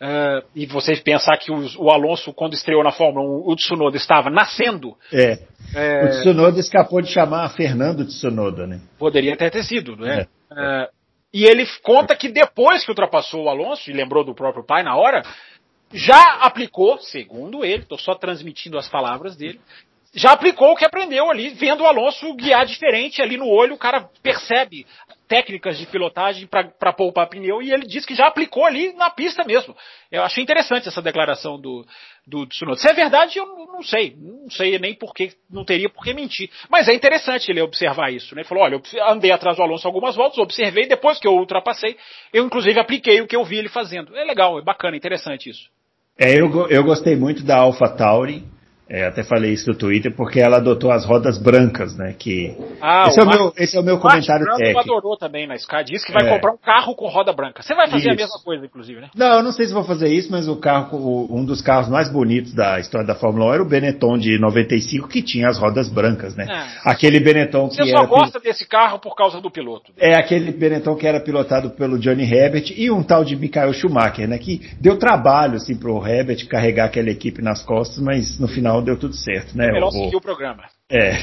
uh, 0.00 0.46
e 0.54 0.66
vocês 0.66 1.00
pensar 1.00 1.36
que 1.38 1.50
o, 1.50 1.66
o, 1.78 1.90
Alonso, 1.90 2.32
quando 2.32 2.54
estreou 2.54 2.82
na 2.82 2.92
Fórmula 2.92 3.26
1, 3.26 3.50
o 3.50 3.56
Tsunoda 3.56 3.96
estava 3.96 4.30
nascendo. 4.30 4.96
É. 5.12 5.38
é. 5.74 6.04
O 6.04 6.08
Tsunoda 6.20 6.60
escapou 6.60 7.00
de 7.00 7.10
chamar 7.10 7.48
Fernando 7.50 8.06
Tsunoda, 8.06 8.66
né? 8.66 8.80
Poderia 8.98 9.34
até 9.34 9.50
ter 9.50 9.64
sido, 9.64 9.96
né? 9.96 10.26
É. 10.50 10.84
Uh, 10.86 11.03
e 11.34 11.44
ele 11.44 11.66
conta 11.82 12.14
que 12.14 12.28
depois 12.28 12.84
que 12.84 12.92
ultrapassou 12.92 13.42
o 13.42 13.48
Alonso, 13.48 13.90
e 13.90 13.92
lembrou 13.92 14.22
do 14.22 14.36
próprio 14.36 14.64
pai 14.64 14.84
na 14.84 14.94
hora, 14.94 15.24
já 15.92 16.34
aplicou, 16.34 16.96
segundo 16.98 17.64
ele, 17.64 17.82
estou 17.82 17.98
só 17.98 18.14
transmitindo 18.14 18.78
as 18.78 18.88
palavras 18.88 19.34
dele, 19.34 19.60
já 20.14 20.30
aplicou 20.30 20.70
o 20.70 20.76
que 20.76 20.84
aprendeu 20.84 21.28
ali, 21.28 21.50
vendo 21.50 21.82
o 21.82 21.86
Alonso 21.86 22.32
guiar 22.34 22.64
diferente 22.64 23.20
ali 23.20 23.36
no 23.36 23.48
olho, 23.48 23.74
o 23.74 23.78
cara 23.78 24.08
percebe 24.22 24.86
técnicas 25.26 25.76
de 25.76 25.86
pilotagem 25.86 26.46
para 26.46 26.92
poupar 26.92 27.28
pneu 27.28 27.60
e 27.60 27.72
ele 27.72 27.84
diz 27.84 28.06
que 28.06 28.14
já 28.14 28.28
aplicou 28.28 28.64
ali 28.64 28.92
na 28.92 29.10
pista 29.10 29.42
mesmo. 29.42 29.76
Eu 30.12 30.22
achei 30.22 30.40
interessante 30.40 30.86
essa 30.86 31.02
declaração 31.02 31.60
do, 31.60 31.84
do 32.26 32.46
Tsunoda. 32.46 32.78
Se 32.78 32.88
é 32.88 32.92
verdade, 32.94 33.38
eu 33.38 33.46
não 33.46 33.82
sei. 33.82 34.16
Não 34.18 34.50
sei 34.50 34.78
nem 34.78 34.94
por 34.94 35.12
que, 35.12 35.32
não 35.50 35.64
teria 35.64 35.88
por 35.88 36.02
que 36.02 36.14
mentir. 36.14 36.50
Mas 36.68 36.88
é 36.88 36.94
interessante 36.94 37.50
ele 37.50 37.60
observar 37.60 38.12
isso. 38.12 38.34
Né? 38.34 38.40
Ele 38.40 38.48
falou, 38.48 38.64
olha, 38.64 38.74
eu 38.74 39.06
andei 39.06 39.30
atrás 39.30 39.56
do 39.56 39.62
Alonso 39.62 39.86
algumas 39.86 40.16
voltas, 40.16 40.38
observei, 40.38 40.86
depois 40.86 41.18
que 41.18 41.26
eu 41.26 41.32
ultrapassei, 41.32 41.96
eu 42.32 42.44
inclusive 42.44 42.78
apliquei 42.78 43.20
o 43.20 43.26
que 43.26 43.36
eu 43.36 43.44
vi 43.44 43.56
ele 43.56 43.68
fazendo. 43.68 44.16
É 44.16 44.24
legal, 44.24 44.58
é 44.58 44.62
bacana, 44.62 44.96
interessante 44.96 45.50
isso. 45.50 45.68
É, 46.18 46.38
eu, 46.38 46.68
eu 46.68 46.84
gostei 46.84 47.16
muito 47.16 47.44
da 47.44 47.58
Alpha 47.58 47.88
Tauri. 47.88 48.44
É, 48.88 49.06
até 49.06 49.22
falei 49.22 49.52
isso 49.52 49.70
no 49.70 49.76
Twitter 49.76 50.14
porque 50.14 50.40
ela 50.40 50.58
adotou 50.58 50.90
as 50.90 51.04
rodas 51.06 51.38
brancas, 51.38 51.96
né? 51.96 52.14
Que 52.18 52.54
ah, 52.82 53.04
esse, 53.08 53.18
é 53.18 53.22
o 53.22 53.26
meu, 53.26 53.52
esse 53.56 53.76
é 53.76 53.80
o 53.80 53.82
meu 53.82 53.98
comentário 53.98 54.44
Branco 54.44 54.58
técnico. 54.58 54.80
adorou 54.80 55.16
também 55.16 55.46
na 55.46 55.54
Sky, 55.56 55.84
disse 55.84 56.06
que 56.06 56.12
vai 56.12 56.26
é. 56.26 56.34
comprar 56.34 56.52
um 56.52 56.58
carro 56.58 56.94
com 56.94 57.08
roda 57.08 57.32
branca. 57.32 57.62
Você 57.62 57.74
vai 57.74 57.86
fazer 57.86 58.10
isso. 58.10 58.10
a 58.10 58.14
mesma 58.14 58.38
coisa, 58.44 58.66
inclusive, 58.66 59.00
né? 59.00 59.08
Não, 59.14 59.38
eu 59.38 59.42
não 59.42 59.52
sei 59.52 59.66
se 59.66 59.72
vou 59.72 59.84
fazer 59.84 60.08
isso, 60.08 60.30
mas 60.30 60.48
o 60.48 60.56
carro, 60.56 61.26
um 61.30 61.44
dos 61.44 61.62
carros 61.62 61.88
mais 61.88 62.10
bonitos 62.10 62.52
da 62.52 62.78
história 62.78 63.06
da 63.06 63.14
Fórmula 63.14 63.52
1 63.52 63.54
era 63.54 63.62
o 63.62 63.68
Benetton 63.68 64.18
de 64.18 64.38
95 64.38 65.08
que 65.08 65.22
tinha 65.22 65.48
as 65.48 65.58
rodas 65.58 65.88
brancas, 65.88 66.36
né? 66.36 66.46
É. 66.48 66.90
Aquele 66.90 67.20
Benetton 67.20 67.68
que 67.68 67.76
Você 67.76 67.90
só 67.90 68.06
gosta 68.06 68.38
desse 68.38 68.66
carro 68.66 68.98
por 68.98 69.16
causa 69.16 69.40
do 69.40 69.50
piloto. 69.50 69.92
É 69.98 70.14
aquele 70.14 70.52
Benetton 70.52 70.94
que 70.94 71.06
era 71.06 71.20
pilotado 71.20 71.70
pelo 71.70 71.98
Johnny 71.98 72.24
Herbert 72.24 72.72
e 72.76 72.90
um 72.90 73.02
tal 73.02 73.24
de 73.24 73.34
Michael 73.34 73.72
Schumacher, 73.72 74.28
né? 74.28 74.36
Que 74.36 74.60
deu 74.78 74.98
trabalho 74.98 75.56
assim 75.56 75.74
pro 75.74 76.06
Herbert 76.06 76.46
carregar 76.48 76.86
aquela 76.86 77.08
equipe 77.08 77.40
nas 77.40 77.62
costas, 77.62 77.98
mas 77.98 78.38
no 78.38 78.46
final 78.46 78.73
deu 78.82 78.98
tudo 78.98 79.14
certo 79.14 79.56
né? 79.56 79.68
É 79.68 79.72
melhor 79.72 79.90
seguir 79.90 80.16
o 80.16 80.20
programa. 80.20 80.64
É. 80.90 81.14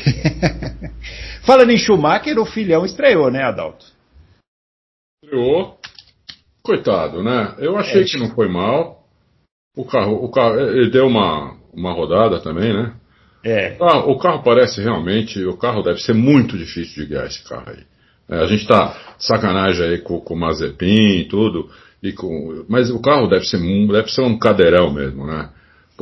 Falando 1.45 1.72
em 1.72 1.78
Schumacher, 1.78 2.38
o 2.39 2.45
filhão 2.45 2.86
estreou, 2.86 3.32
né, 3.32 3.43
Adalto? 3.43 3.86
Estreou. 5.24 5.78
Coitado, 6.64 7.24
né? 7.24 7.56
Eu 7.58 7.78
achei 7.78 8.04
é, 8.04 8.06
que 8.06 8.18
não 8.18 8.30
foi 8.36 8.47
mal. 8.47 9.02
O 9.76 9.86
carro, 9.86 10.24
o 10.24 10.30
carro, 10.30 10.60
ele 10.60 10.91
deu 10.91 11.08
uma, 11.08 11.58
uma 11.74 11.93
rodada 11.93 12.39
também, 12.39 12.74
né? 12.74 12.93
É. 13.43 13.78
Ah, 13.82 13.99
o 13.99 14.20
carro 14.20 14.43
parece 14.43 14.82
realmente, 14.82 15.43
o 15.45 15.58
carro 15.58 15.82
deve 15.82 15.99
ser 15.99 16.14
muito 16.14 16.58
difícil 16.58 17.04
de 17.04 17.10
guiar 17.10 17.26
esse 17.26 17.43
carro 17.47 17.70
aí. 17.70 17.84
É, 18.30 18.43
a 18.43 18.45
gente 18.45 18.68
tá 18.68 18.95
sacanagem 19.18 19.86
aí 19.86 19.97
com, 19.99 20.20
com 20.20 20.36
o 20.36 20.39
Mazepin 20.39 21.20
e 21.20 21.28
tudo, 21.28 21.70
e 22.04 22.14
com, 22.14 22.66
mas 22.70 22.91
o 22.91 23.02
carro 23.02 23.28
deve 23.28 23.45
ser, 23.45 23.60
deve 23.88 24.10
ser 24.10 24.22
um 24.22 24.38
cadeirão 24.38 24.93
mesmo, 24.93 25.26
né? 25.26 25.49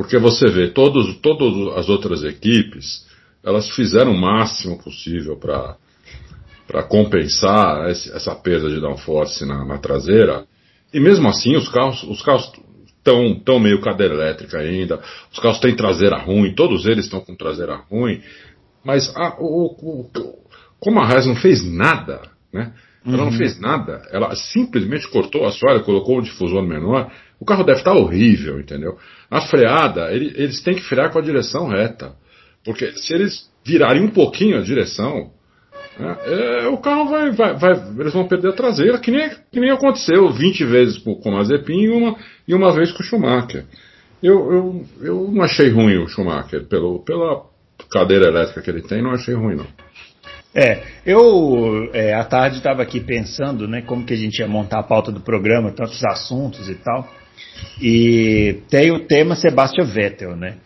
Porque 0.00 0.16
você 0.16 0.46
vê, 0.46 0.68
todos, 0.68 1.14
todas 1.18 1.76
as 1.76 1.90
outras 1.90 2.24
equipes, 2.24 3.06
elas 3.44 3.68
fizeram 3.68 4.12
o 4.12 4.18
máximo 4.18 4.82
possível 4.82 5.36
para 5.36 6.82
compensar 6.84 7.90
esse, 7.90 8.10
essa 8.10 8.34
perda 8.34 8.70
de 8.70 8.80
downforce 8.80 9.44
na, 9.44 9.62
na 9.62 9.76
traseira. 9.76 10.46
E 10.90 10.98
mesmo 10.98 11.28
assim, 11.28 11.54
os 11.54 11.68
carros, 11.68 12.02
os 12.04 12.22
carros 12.22 12.50
estão 12.86 13.38
tão 13.44 13.60
meio 13.60 13.82
cadeira 13.82 14.14
elétrica 14.14 14.60
ainda, 14.60 15.02
os 15.30 15.38
carros 15.38 15.60
têm 15.60 15.76
traseira 15.76 16.16
ruim, 16.16 16.54
todos 16.54 16.86
eles 16.86 17.04
estão 17.04 17.20
com 17.20 17.34
traseira 17.34 17.76
ruim, 17.90 18.22
mas 18.82 19.14
a, 19.14 19.36
o, 19.38 19.66
o, 19.66 20.10
como 20.78 20.98
a 20.98 21.04
Haas 21.04 21.26
não 21.26 21.36
fez 21.36 21.62
nada, 21.62 22.22
né? 22.50 22.72
Ela 23.04 23.18
uhum. 23.18 23.24
não 23.26 23.32
fez 23.32 23.60
nada, 23.60 24.02
ela 24.10 24.34
simplesmente 24.34 25.06
cortou 25.08 25.44
a 25.44 25.48
assoalho, 25.48 25.84
colocou 25.84 26.18
um 26.18 26.22
difusor 26.22 26.62
menor, 26.62 27.12
o 27.40 27.44
carro 27.44 27.64
deve 27.64 27.78
estar 27.78 27.94
horrível, 27.94 28.60
entendeu? 28.60 28.98
A 29.30 29.40
freada, 29.40 30.12
ele, 30.12 30.32
eles 30.36 30.60
têm 30.62 30.74
que 30.74 30.82
frear 30.82 31.10
com 31.10 31.18
a 31.18 31.22
direção 31.22 31.68
reta. 31.68 32.12
Porque 32.62 32.92
se 32.92 33.14
eles 33.14 33.50
virarem 33.64 34.02
um 34.02 34.10
pouquinho 34.10 34.58
a 34.58 34.62
direção, 34.62 35.30
né, 35.98 36.16
é, 36.26 36.68
o 36.68 36.76
carro 36.76 37.08
vai, 37.08 37.30
vai, 37.30 37.54
vai, 37.54 37.72
Eles 37.98 38.12
vão 38.12 38.28
perder 38.28 38.48
a 38.48 38.52
traseira, 38.52 38.98
que 38.98 39.10
nem, 39.10 39.30
que 39.50 39.58
nem 39.58 39.70
aconteceu 39.70 40.30
20 40.30 40.64
vezes 40.66 40.98
com 40.98 41.12
o 41.12 41.32
Mazepin 41.32 41.80
e 41.80 41.88
uma, 41.88 42.16
e 42.46 42.54
uma 42.54 42.72
vez 42.72 42.92
com 42.92 43.02
o 43.02 43.06
Schumacher. 43.06 43.64
Eu, 44.22 44.52
eu, 44.52 44.86
eu 45.00 45.30
não 45.32 45.42
achei 45.42 45.70
ruim 45.70 45.96
o 45.96 46.08
Schumacher, 46.08 46.64
pelo, 46.66 47.02
pela 47.02 47.42
cadeira 47.90 48.26
elétrica 48.26 48.60
que 48.60 48.70
ele 48.70 48.82
tem, 48.82 49.02
não 49.02 49.12
achei 49.12 49.34
ruim 49.34 49.56
não. 49.56 49.66
É, 50.54 50.82
eu 51.06 51.88
é, 51.94 52.12
à 52.12 52.24
tarde 52.24 52.58
estava 52.58 52.82
aqui 52.82 53.00
pensando, 53.00 53.66
né, 53.66 53.80
como 53.82 54.04
que 54.04 54.12
a 54.12 54.16
gente 54.16 54.40
ia 54.40 54.48
montar 54.48 54.80
a 54.80 54.82
pauta 54.82 55.10
do 55.10 55.20
programa, 55.20 55.70
tantos 55.70 56.04
assuntos 56.04 56.68
e 56.68 56.74
tal. 56.74 57.08
E 57.80 58.58
tem 58.68 58.90
o 58.90 59.00
tema 59.00 59.34
Sebastian 59.34 59.84
Vettel, 59.84 60.36
né? 60.36 60.56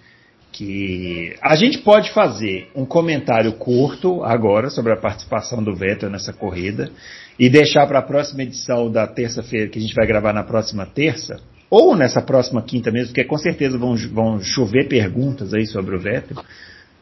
Que 0.53 1.35
a 1.43 1.57
gente 1.57 1.79
pode 1.79 2.13
fazer 2.13 2.71
um 2.75 2.85
comentário 2.85 3.53
curto 3.55 4.23
agora 4.23 4.71
sobre 4.71 4.93
a 4.93 4.97
participação 4.97 5.63
do 5.63 5.75
Vettel 5.75 6.11
nessa 6.11 6.33
corrida 6.33 6.91
e 7.39 7.49
deixar 7.49 7.87
para 7.87 7.99
a 7.99 8.03
próxima 8.03 8.43
edição 8.43 8.91
da 8.91 9.07
terça-feira, 9.07 9.69
que 9.69 9.79
a 9.79 9.83
gente 9.83 9.95
vai 9.95 10.07
gravar 10.07 10.33
na 10.33 10.45
próxima 10.45 10.87
terça, 10.87 11.41
ou 11.69 11.97
nessa 11.97 12.23
próxima 12.23 12.63
quinta 12.63 12.93
mesmo, 12.93 13.09
porque 13.09 13.25
com 13.25 13.37
certeza 13.37 13.77
vão, 13.77 13.97
vão 14.13 14.41
chover 14.41 14.87
perguntas 14.87 15.53
aí 15.53 15.67
sobre 15.67 15.97
o 15.97 15.99
Vettel. 15.99 16.37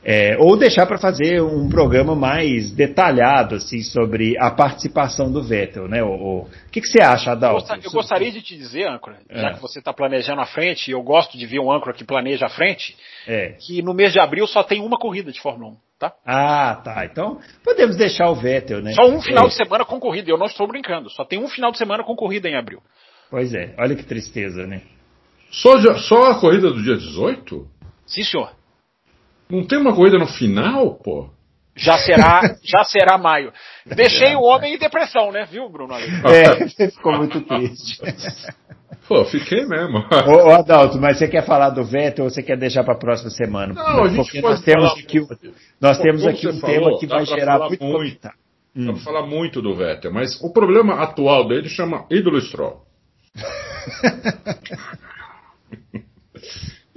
É, 0.05 0.37
ou 0.39 0.57
deixar 0.57 0.85
para 0.85 0.99
fazer 0.99 1.41
um 1.41 1.69
programa 1.69 2.17
mais 2.17 2.73
detalhado 2.73 3.55
assim 3.55 3.83
sobre 3.83 4.37
a 4.37 4.51
participação 4.51 5.31
do 5.31 5.41
Vettel, 5.41 5.87
né? 5.87 6.03
O, 6.03 6.41
o 6.43 6.49
que, 6.73 6.81
que, 6.81 6.89
você 6.89 7.01
acha, 7.01 7.31
Adalto? 7.31 7.73
Eu 7.73 7.93
gostaria 7.93 8.33
de 8.33 8.43
te 8.43 8.57
dizer, 8.57 8.89
âncora, 8.89 9.19
é. 9.29 9.41
já 9.41 9.55
que 9.55 9.61
você 9.61 9.79
está 9.79 9.93
planejando 9.93 10.41
a 10.41 10.47
frente, 10.47 10.89
e 10.89 10.93
eu 10.93 11.03
gosto 11.03 11.39
de 11.39 11.47
ver 11.47 11.61
um 11.61 11.71
âncora 11.71 11.95
que 11.95 12.05
planeja 12.05 12.47
a 12.47 12.49
frente, 12.49 12.97
é. 13.29 13.55
que 13.61 13.81
no 13.81 13.95
mês 13.95 14.13
de 14.13 14.19
abril 14.19 14.45
só 14.49 14.65
tem 14.65 14.81
uma 14.81 14.99
corrida 14.99 15.31
de 15.31 15.41
Fórmula 15.41 15.71
1, 15.71 15.77
tá? 16.01 16.13
Ah, 16.27 16.81
tá. 16.83 17.05
Então 17.05 17.39
podemos 17.63 17.97
deixar 17.97 18.29
o 18.29 18.35
Vettel, 18.35 18.83
né? 18.83 18.95
Só 18.95 19.07
um 19.07 19.23
final 19.23 19.45
é. 19.45 19.49
de 19.49 19.55
semana 19.55 19.85
com 19.85 20.01
corrida, 20.01 20.29
eu 20.29 20.39
não 20.39 20.47
estou 20.47 20.67
brincando. 20.67 21.11
Só 21.11 21.25
tem 21.25 21.39
um 21.39 21.47
final 21.47 21.71
de 21.71 21.79
semana 21.79 22.03
com 22.03 22.17
corrida 22.17 22.49
em 22.49 22.57
abril. 22.57 22.83
Pois 23.31 23.55
é, 23.55 23.73
olha 23.79 23.95
que 23.95 24.03
tristeza, 24.03 24.67
né? 24.67 24.83
Só, 25.53 25.79
só 25.99 26.33
a 26.33 26.41
corrida 26.41 26.71
do 26.71 26.83
dia 26.83 26.97
18? 26.97 27.69
Sim, 28.05 28.25
senhor. 28.25 28.62
Não 29.53 29.67
tem 29.67 29.79
uma 29.79 29.95
corrida 29.95 30.19
no 30.19 30.27
final, 30.27 30.95
pô? 30.95 31.29
Já 31.77 31.99
será, 31.99 32.57
já 32.65 32.85
será 32.85 33.19
maio. 33.19 33.53
Deixei 33.85 34.35
o 34.35 34.41
homem 34.41 34.75
em 34.75 34.79
depressão, 34.79 35.31
né, 35.31 35.45
viu, 35.45 35.69
Bruno? 35.69 35.93
É, 35.95 36.69
ficou 36.89 37.19
muito 37.19 37.39
triste. 37.43 38.01
Pô, 39.09 39.25
fiquei 39.25 39.67
mesmo. 39.67 39.99
Ô, 39.99 40.49
ô, 40.49 40.51
Adalto, 40.53 40.97
mas 40.99 41.19
você 41.19 41.27
quer 41.27 41.45
falar 41.45 41.71
do 41.71 41.85
Vettel 41.85 42.25
ou 42.25 42.31
você 42.31 42.41
quer 42.41 42.57
deixar 42.57 42.85
para 42.85 42.95
a 42.95 42.99
próxima 42.99 43.31
semana? 43.31 43.75
Não, 43.75 44.05
a 44.05 44.09
gente 44.09 44.17
Porque 44.17 44.41
nós 44.41 44.63
temos 44.63 44.93
aqui, 44.93 45.21
nós 45.81 45.99
temos 45.99 46.25
aqui 46.25 46.49
um 46.49 46.61
falou, 46.61 46.75
tema 46.75 46.99
que 46.99 47.07
vai 47.07 47.27
gerar 47.27 47.59
muito. 47.59 47.85
muito 47.85 48.21
dá 48.23 48.33
hum. 48.77 48.87
para 48.87 48.97
falar 49.03 49.27
muito 49.27 49.61
do 49.61 49.75
Vettel, 49.75 50.13
mas 50.13 50.41
o 50.41 50.53
problema 50.53 51.03
atual 51.03 51.49
dele 51.49 51.69
chama 51.69 52.07
ídolo 52.11 52.41
Stroll. 52.41 52.87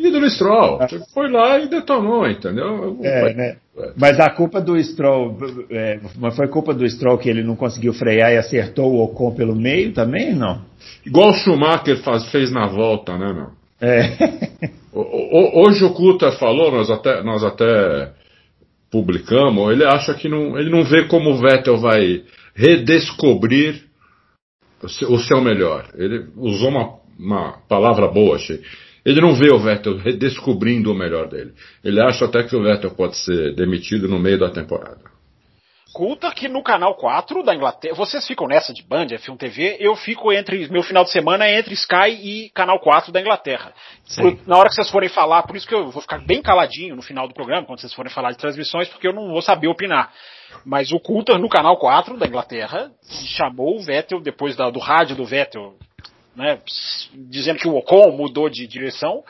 Ídolo 0.07 0.29
Stroll. 0.29 0.81
Ah. 0.81 0.87
Foi 1.13 1.29
lá 1.29 1.59
e 1.59 1.67
detonou, 1.67 2.27
entendeu? 2.27 2.99
É, 3.03 3.33
né? 3.33 3.57
Mas 3.97 4.19
a 4.19 4.29
culpa 4.29 4.61
do 4.61 4.81
Stroll, 4.81 5.37
é, 5.69 5.99
mas 6.17 6.35
foi 6.35 6.47
culpa 6.47 6.73
do 6.73 6.87
Stroll 6.89 7.17
que 7.17 7.29
ele 7.29 7.43
não 7.43 7.55
conseguiu 7.55 7.93
frear 7.93 8.31
e 8.31 8.37
acertou 8.37 8.93
o 8.93 9.03
Ocon 9.03 9.33
pelo 9.33 9.55
meio 9.55 9.91
também, 9.93 10.33
não? 10.33 10.61
Igual 11.05 11.29
o 11.29 11.33
Schumacher 11.33 11.97
faz, 12.01 12.29
fez 12.31 12.51
na 12.51 12.67
volta, 12.67 13.17
né, 13.17 13.33
não? 13.33 13.51
É. 13.81 14.17
Hoje 14.93 15.83
o 15.83 15.93
Kuta 15.93 16.31
falou, 16.33 16.71
nós 16.71 16.89
até, 16.89 17.21
nós 17.21 17.43
até 17.43 18.13
publicamos, 18.89 19.73
ele 19.73 19.83
acha 19.83 20.13
que 20.13 20.29
não, 20.29 20.57
ele 20.57 20.69
não 20.69 20.85
vê 20.85 21.03
como 21.03 21.31
o 21.31 21.37
Vettel 21.37 21.77
vai 21.77 22.23
redescobrir 22.55 23.83
o 25.09 25.19
seu 25.19 25.41
melhor. 25.41 25.89
Ele 25.95 26.27
usou 26.37 26.69
uma, 26.69 26.93
uma 27.19 27.57
palavra 27.67 28.07
boa, 28.07 28.37
achei 28.37 28.61
ele 29.05 29.21
não 29.21 29.35
vê 29.35 29.51
o 29.51 29.59
Vettel 29.59 29.97
redescobrindo 29.97 30.91
o 30.91 30.95
melhor 30.95 31.29
dele. 31.29 31.53
Ele 31.83 32.01
acha 32.01 32.25
até 32.25 32.43
que 32.43 32.55
o 32.55 32.63
Vettel 32.63 32.91
pode 32.91 33.15
ser 33.17 33.53
demitido 33.53 34.07
no 34.07 34.19
meio 34.19 34.39
da 34.39 34.49
temporada. 34.49 35.15
Culta 35.93 36.29
que 36.31 36.49
no 36.49 36.61
canal 36.61 36.95
4 36.95 37.41
da 37.41 37.55
Inglaterra, 37.55 37.95
vocês 37.95 38.27
ficam 38.27 38.47
nessa 38.47 38.73
de 38.73 38.83
Band, 38.85 39.07
F1 39.07 39.37
TV, 39.37 39.77
eu 39.79 39.95
fico 39.95 40.33
entre, 40.33 40.67
meu 40.69 40.83
final 40.83 41.05
de 41.05 41.11
semana 41.11 41.45
é 41.45 41.57
entre 41.57 41.73
Sky 41.73 42.09
e 42.21 42.49
canal 42.49 42.81
4 42.81 43.13
da 43.13 43.21
Inglaterra. 43.21 43.71
Por, 44.17 44.37
na 44.45 44.57
hora 44.57 44.67
que 44.67 44.75
vocês 44.75 44.89
forem 44.89 45.07
falar, 45.07 45.43
por 45.43 45.55
isso 45.55 45.65
que 45.65 45.73
eu 45.73 45.89
vou 45.89 46.01
ficar 46.01 46.17
bem 46.17 46.41
caladinho 46.41 46.97
no 46.97 47.01
final 47.01 47.29
do 47.29 47.33
programa, 47.33 47.65
quando 47.65 47.79
vocês 47.79 47.93
forem 47.93 48.11
falar 48.11 48.31
de 48.31 48.37
transmissões, 48.37 48.89
porque 48.89 49.07
eu 49.07 49.13
não 49.13 49.29
vou 49.29 49.41
saber 49.41 49.69
opinar. 49.69 50.11
Mas 50.65 50.91
o 50.91 50.99
Coulter 50.99 51.39
no 51.39 51.47
canal 51.47 51.77
4 51.77 52.17
da 52.17 52.27
Inglaterra 52.27 52.91
chamou 53.37 53.77
o 53.77 53.81
Vettel, 53.81 54.19
depois 54.19 54.53
da, 54.57 54.69
do 54.69 54.79
rádio 54.79 55.15
do 55.15 55.23
Vettel, 55.23 55.77
né, 56.35 56.59
dizendo 57.29 57.59
que 57.59 57.67
o 57.67 57.75
Ocon 57.75 58.11
mudou 58.11 58.49
de 58.49 58.67
direção. 58.67 59.23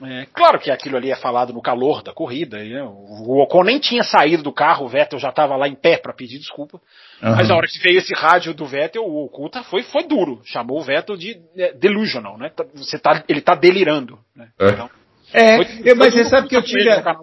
É, 0.00 0.26
claro 0.32 0.60
que 0.60 0.70
aquilo 0.70 0.96
ali 0.96 1.10
é 1.10 1.16
falado 1.16 1.52
no 1.52 1.60
calor 1.60 2.02
da 2.02 2.12
corrida. 2.12 2.58
Né? 2.58 2.82
O 2.82 3.42
Ocon 3.42 3.64
nem 3.64 3.80
tinha 3.80 4.04
saído 4.04 4.44
do 4.44 4.52
carro, 4.52 4.86
o 4.86 4.88
Vettel 4.88 5.18
já 5.18 5.30
estava 5.30 5.56
lá 5.56 5.66
em 5.66 5.74
pé 5.74 5.96
para 5.96 6.12
pedir 6.12 6.38
desculpa. 6.38 6.78
Uhum. 7.20 7.34
Mas 7.34 7.48
na 7.48 7.56
hora 7.56 7.66
que 7.66 7.80
veio 7.80 7.98
esse 7.98 8.14
rádio 8.14 8.54
do 8.54 8.64
Vettel, 8.64 9.02
o 9.02 9.24
Oculta 9.24 9.64
foi, 9.64 9.82
foi 9.82 10.06
duro. 10.06 10.40
Chamou 10.44 10.78
o 10.78 10.84
Vettel 10.84 11.16
de 11.16 11.40
é, 11.56 11.72
delusional, 11.72 12.38
né? 12.38 12.50
Tá, 12.54 12.64
você 12.74 12.98
tá, 12.98 13.24
ele 13.28 13.40
está 13.40 13.56
delirando. 13.56 14.18
Né? 14.36 14.48
É. 14.60 14.68
Então, 14.68 14.90
é, 15.32 15.56
foi, 15.56 15.82
eu, 15.84 15.96
mas 15.96 16.14
você 16.14 16.24
sabe 16.24 16.48
que 16.48 16.56
eu 16.56 16.62
tive, 16.62 16.88
a, 16.88 17.16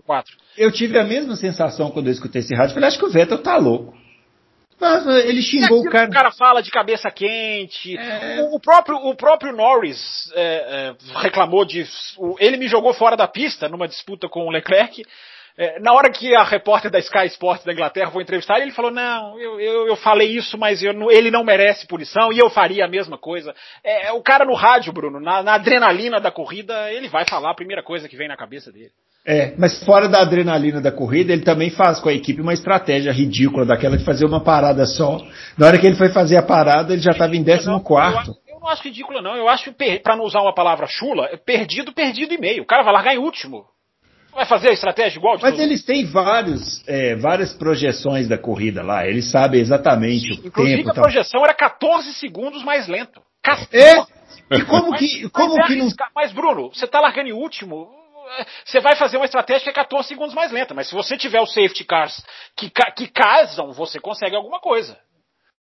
eu 0.57 0.71
tive 0.71 0.99
a 0.99 1.03
mesma 1.03 1.35
sensação 1.35 1.89
quando 1.91 2.07
eu 2.07 2.13
escutei 2.13 2.41
esse 2.41 2.53
rádio. 2.53 2.71
Eu 2.71 2.75
falei, 2.75 2.89
acho 2.89 2.99
que 2.99 3.05
o 3.05 3.09
Vettel 3.09 3.41
tá 3.41 3.57
louco. 3.57 3.95
Mas 4.79 5.07
ele 5.07 5.41
xingou 5.41 5.81
o 5.81 5.89
cara. 5.89 6.09
O 6.09 6.13
cara 6.13 6.31
fala 6.31 6.61
de 6.61 6.69
cabeça 6.69 7.09
quente. 7.09 7.97
É. 7.97 8.41
O, 8.51 8.59
próprio, 8.59 8.97
o 8.97 9.15
próprio 9.15 9.55
Norris 9.55 10.31
é, 10.33 10.43
é, 10.43 11.19
reclamou 11.21 11.65
de. 11.65 11.85
Ele 12.39 12.57
me 12.57 12.67
jogou 12.67 12.93
fora 12.93 13.15
da 13.15 13.27
pista 13.27 13.69
numa 13.69 13.87
disputa 13.87 14.27
com 14.27 14.45
o 14.45 14.51
Leclerc. 14.51 15.03
É, 15.57 15.79
na 15.79 15.93
hora 15.93 16.11
que 16.11 16.35
a 16.35 16.43
repórter 16.43 16.91
da 16.91 16.99
Sky 16.99 17.27
Sports 17.27 17.63
da 17.63 17.71
Inglaterra 17.71 18.11
foi 18.11 18.23
entrevistar, 18.23 18.59
ele 18.59 18.71
falou: 18.71 18.91
Não, 18.91 19.39
eu, 19.39 19.57
eu, 19.57 19.87
eu 19.87 19.95
falei 19.95 20.27
isso, 20.27 20.57
mas 20.57 20.83
eu, 20.83 20.91
ele 21.09 21.31
não 21.31 21.45
merece 21.45 21.87
punição 21.87 22.33
e 22.33 22.39
eu 22.39 22.49
faria 22.49 22.83
a 22.83 22.89
mesma 22.89 23.17
coisa. 23.17 23.55
É, 23.81 24.11
o 24.11 24.21
cara 24.21 24.43
no 24.43 24.53
rádio, 24.53 24.91
Bruno, 24.91 25.21
na, 25.21 25.41
na 25.41 25.53
adrenalina 25.53 26.19
da 26.19 26.29
corrida, 26.29 26.91
ele 26.91 27.07
vai 27.07 27.23
falar 27.25 27.51
a 27.51 27.55
primeira 27.55 27.81
coisa 27.81 28.09
que 28.09 28.17
vem 28.17 28.27
na 28.27 28.35
cabeça 28.35 28.69
dele. 28.69 28.91
É, 29.27 29.55
mas 29.57 29.83
fora 29.83 30.07
da 30.07 30.21
adrenalina 30.21 30.79
da 30.79 30.91
corrida, 30.91 31.33
ele 31.33 31.41
também 31.41 31.71
faz 31.71 31.99
com 31.99 32.09
a 32.09 32.13
equipe 32.13 32.41
uma 32.41 32.53
estratégia 32.53 33.11
ridícula 33.11 33.65
daquela 33.65 33.97
de 33.97 34.05
fazer 34.05 34.23
uma 34.25 34.43
parada 34.43 34.85
só. 34.85 35.19
Na 35.57 35.65
hora 35.65 35.79
que 35.79 35.87
ele 35.87 35.95
foi 35.95 36.09
fazer 36.09 36.37
a 36.37 36.43
parada, 36.43 36.93
ele 36.93 37.01
já 37.01 37.11
estava 37.11 37.35
em 37.35 37.43
14 37.43 37.83
quarto. 37.83 38.35
Eu 38.47 38.59
não 38.59 38.67
acho 38.67 38.83
ridículo, 38.83 39.23
não. 39.23 39.35
Eu 39.35 39.49
acho, 39.49 39.73
para 40.03 40.15
não 40.15 40.25
usar 40.25 40.41
uma 40.41 40.53
palavra 40.53 40.85
chula, 40.87 41.25
é 41.31 41.37
perdido, 41.37 41.91
perdido 41.91 42.35
e 42.35 42.37
meio. 42.37 42.61
O 42.61 42.67
cara 42.67 42.83
vai 42.83 42.93
largar 42.93 43.15
em 43.15 43.17
último. 43.17 43.65
Vai 44.31 44.45
fazer 44.45 44.69
a 44.69 44.73
estratégia 44.73 45.17
igual? 45.17 45.39
Mas 45.41 45.57
eles 45.57 45.83
têm 45.83 46.05
vários, 46.05 46.83
é, 46.87 47.15
várias 47.15 47.53
projeções 47.53 48.27
da 48.27 48.37
corrida 48.37 48.83
lá. 48.83 49.07
Eles 49.07 49.31
sabem 49.31 49.61
exatamente 49.61 50.35
Sim, 50.35 50.41
o 50.41 50.47
inclusive 50.47 50.51
tempo. 50.51 50.89
Inclusive 50.89 50.89
a 50.89 50.93
projeção 51.01 51.43
era 51.43 51.53
14 51.53 52.13
segundos 52.13 52.61
mais 52.63 52.87
lento. 52.87 53.21
14. 53.41 53.69
É? 53.73 54.57
E 54.57 54.61
como 54.65 54.93
que, 54.93 55.29
como 55.29 55.55
mas, 55.55 55.67
que 55.67 55.75
não... 55.77 55.87
Mas 56.13 56.31
Bruno, 56.31 56.69
você 56.71 56.85
está 56.85 56.99
largando 56.99 57.29
em 57.29 57.33
último, 57.33 57.87
você 58.65 58.79
vai 58.79 58.95
fazer 58.95 59.17
uma 59.17 59.25
estratégia 59.25 59.63
que 59.63 59.69
é 59.69 59.73
14 59.73 60.07
segundos 60.07 60.33
mais 60.33 60.51
lenta, 60.51 60.73
mas 60.73 60.87
se 60.87 60.95
você 60.95 61.17
tiver 61.17 61.41
os 61.41 61.53
safety 61.53 61.83
cars 61.83 62.25
que, 62.55 62.71
que 62.95 63.07
casam, 63.07 63.71
você 63.71 63.99
consegue 63.99 64.35
alguma 64.35 64.59
coisa. 64.59 64.99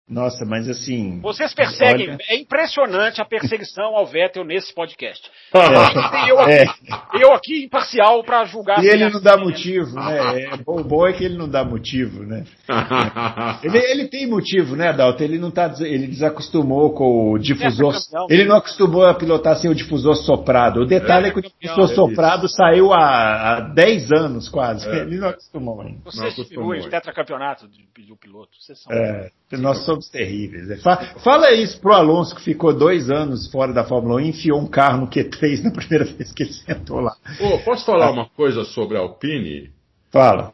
Nossa, 0.10 0.43
mas 0.43 0.68
assim. 0.68 1.20
Vocês 1.22 1.53
perseguem, 1.53 2.10
olha... 2.10 2.18
é 2.28 2.36
impressionante 2.36 3.22
a 3.22 3.26
perseguição 3.26 3.95
ao 3.95 4.07
Vettel 4.07 4.43
nesse 4.43 4.74
podcast. 4.74 5.30
É, 5.53 6.32
eu, 6.32 6.39
aqui, 6.39 6.51
é. 6.51 7.24
eu 7.24 7.34
aqui 7.34 7.66
imparcial 7.66 8.24
para 8.24 8.43
julgar. 8.45 8.84
E 8.84 8.88
ele 8.88 9.07
não 9.07 9.22
dá 9.22 9.38
motivo, 9.38 9.95
né? 9.95 10.45
É, 10.45 10.49
o 10.66 10.84
bom 10.84 11.07
é 11.07 11.14
que 11.14 11.24
ele 11.24 11.38
não 11.38 11.47
dá 11.47 11.64
motivo, 11.64 12.24
né? 12.24 12.43
ele, 13.64 13.78
ele 13.78 14.07
tem 14.07 14.26
motivo, 14.26 14.76
né, 14.76 14.88
Adalto? 14.88 15.24
Ele 15.24 15.38
não 15.38 15.51
tá, 15.51 15.72
ele 15.80 16.07
desacostumou 16.07 16.91
com 16.93 17.34
o 17.34 17.38
difusor. 17.38 17.93
Ele 18.32 18.45
não 18.45 18.55
acostumou 18.55 19.05
a 19.05 19.14
pilotar 19.14 19.57
sem 19.57 19.70
o 19.70 19.76
difusor 19.76 20.16
soprado. 20.16 20.82
O 20.82 20.86
detalhe 20.88 21.28
é, 21.28 21.32
que 21.32 21.39
o 21.39 21.43
difusor 21.43 21.88
soprado 21.89 22.49
saiu 22.49 22.91
há, 22.91 23.57
há 23.57 23.60
10 23.62 24.12
anos 24.12 24.49
quase. 24.49 24.89
É. 24.89 25.01
Ele 25.01 25.18
não 25.18 25.30
acostumou 25.30 25.82
ainda. 25.82 26.01
Vocês 26.03 26.36
figuram 26.47 26.80
de 26.80 26.89
tetracampeonato 26.89 27.68
do 27.68 28.18
piloto. 28.18 28.57
Vocês 28.60 28.82
são. 28.82 28.91
É, 28.91 29.30
nós 29.58 29.84
somos 29.84 30.10
terríveis. 30.10 30.82
Fala 31.24 31.52
isso 31.52 31.80
pro 31.82 31.93
Alonso 31.93 32.36
que 32.36 32.41
ficou 32.41 32.72
dois 32.72 33.10
anos 33.10 33.50
fora 33.52 33.74
da 33.74 33.84
Fórmula 33.84 34.16
1 34.16 34.20
e 34.20 34.30
enfiou 34.30 34.60
um 34.60 34.68
carro 34.68 35.02
no 35.02 35.08
Q3 35.08 35.64
na 35.64 35.72
primeira 35.76 36.06
vez 36.06 36.32
que 36.32 36.43
ele 36.43 36.54
sentou 36.54 37.00
lá. 37.00 37.16
Oh, 37.41 37.58
posso 37.60 37.86
falar 37.86 38.08
ah. 38.08 38.12
uma 38.12 38.30
coisa 38.30 38.64
sobre 38.64 38.97
a 38.97 39.02
Alpine? 39.02 39.72
Fala. 40.12 40.54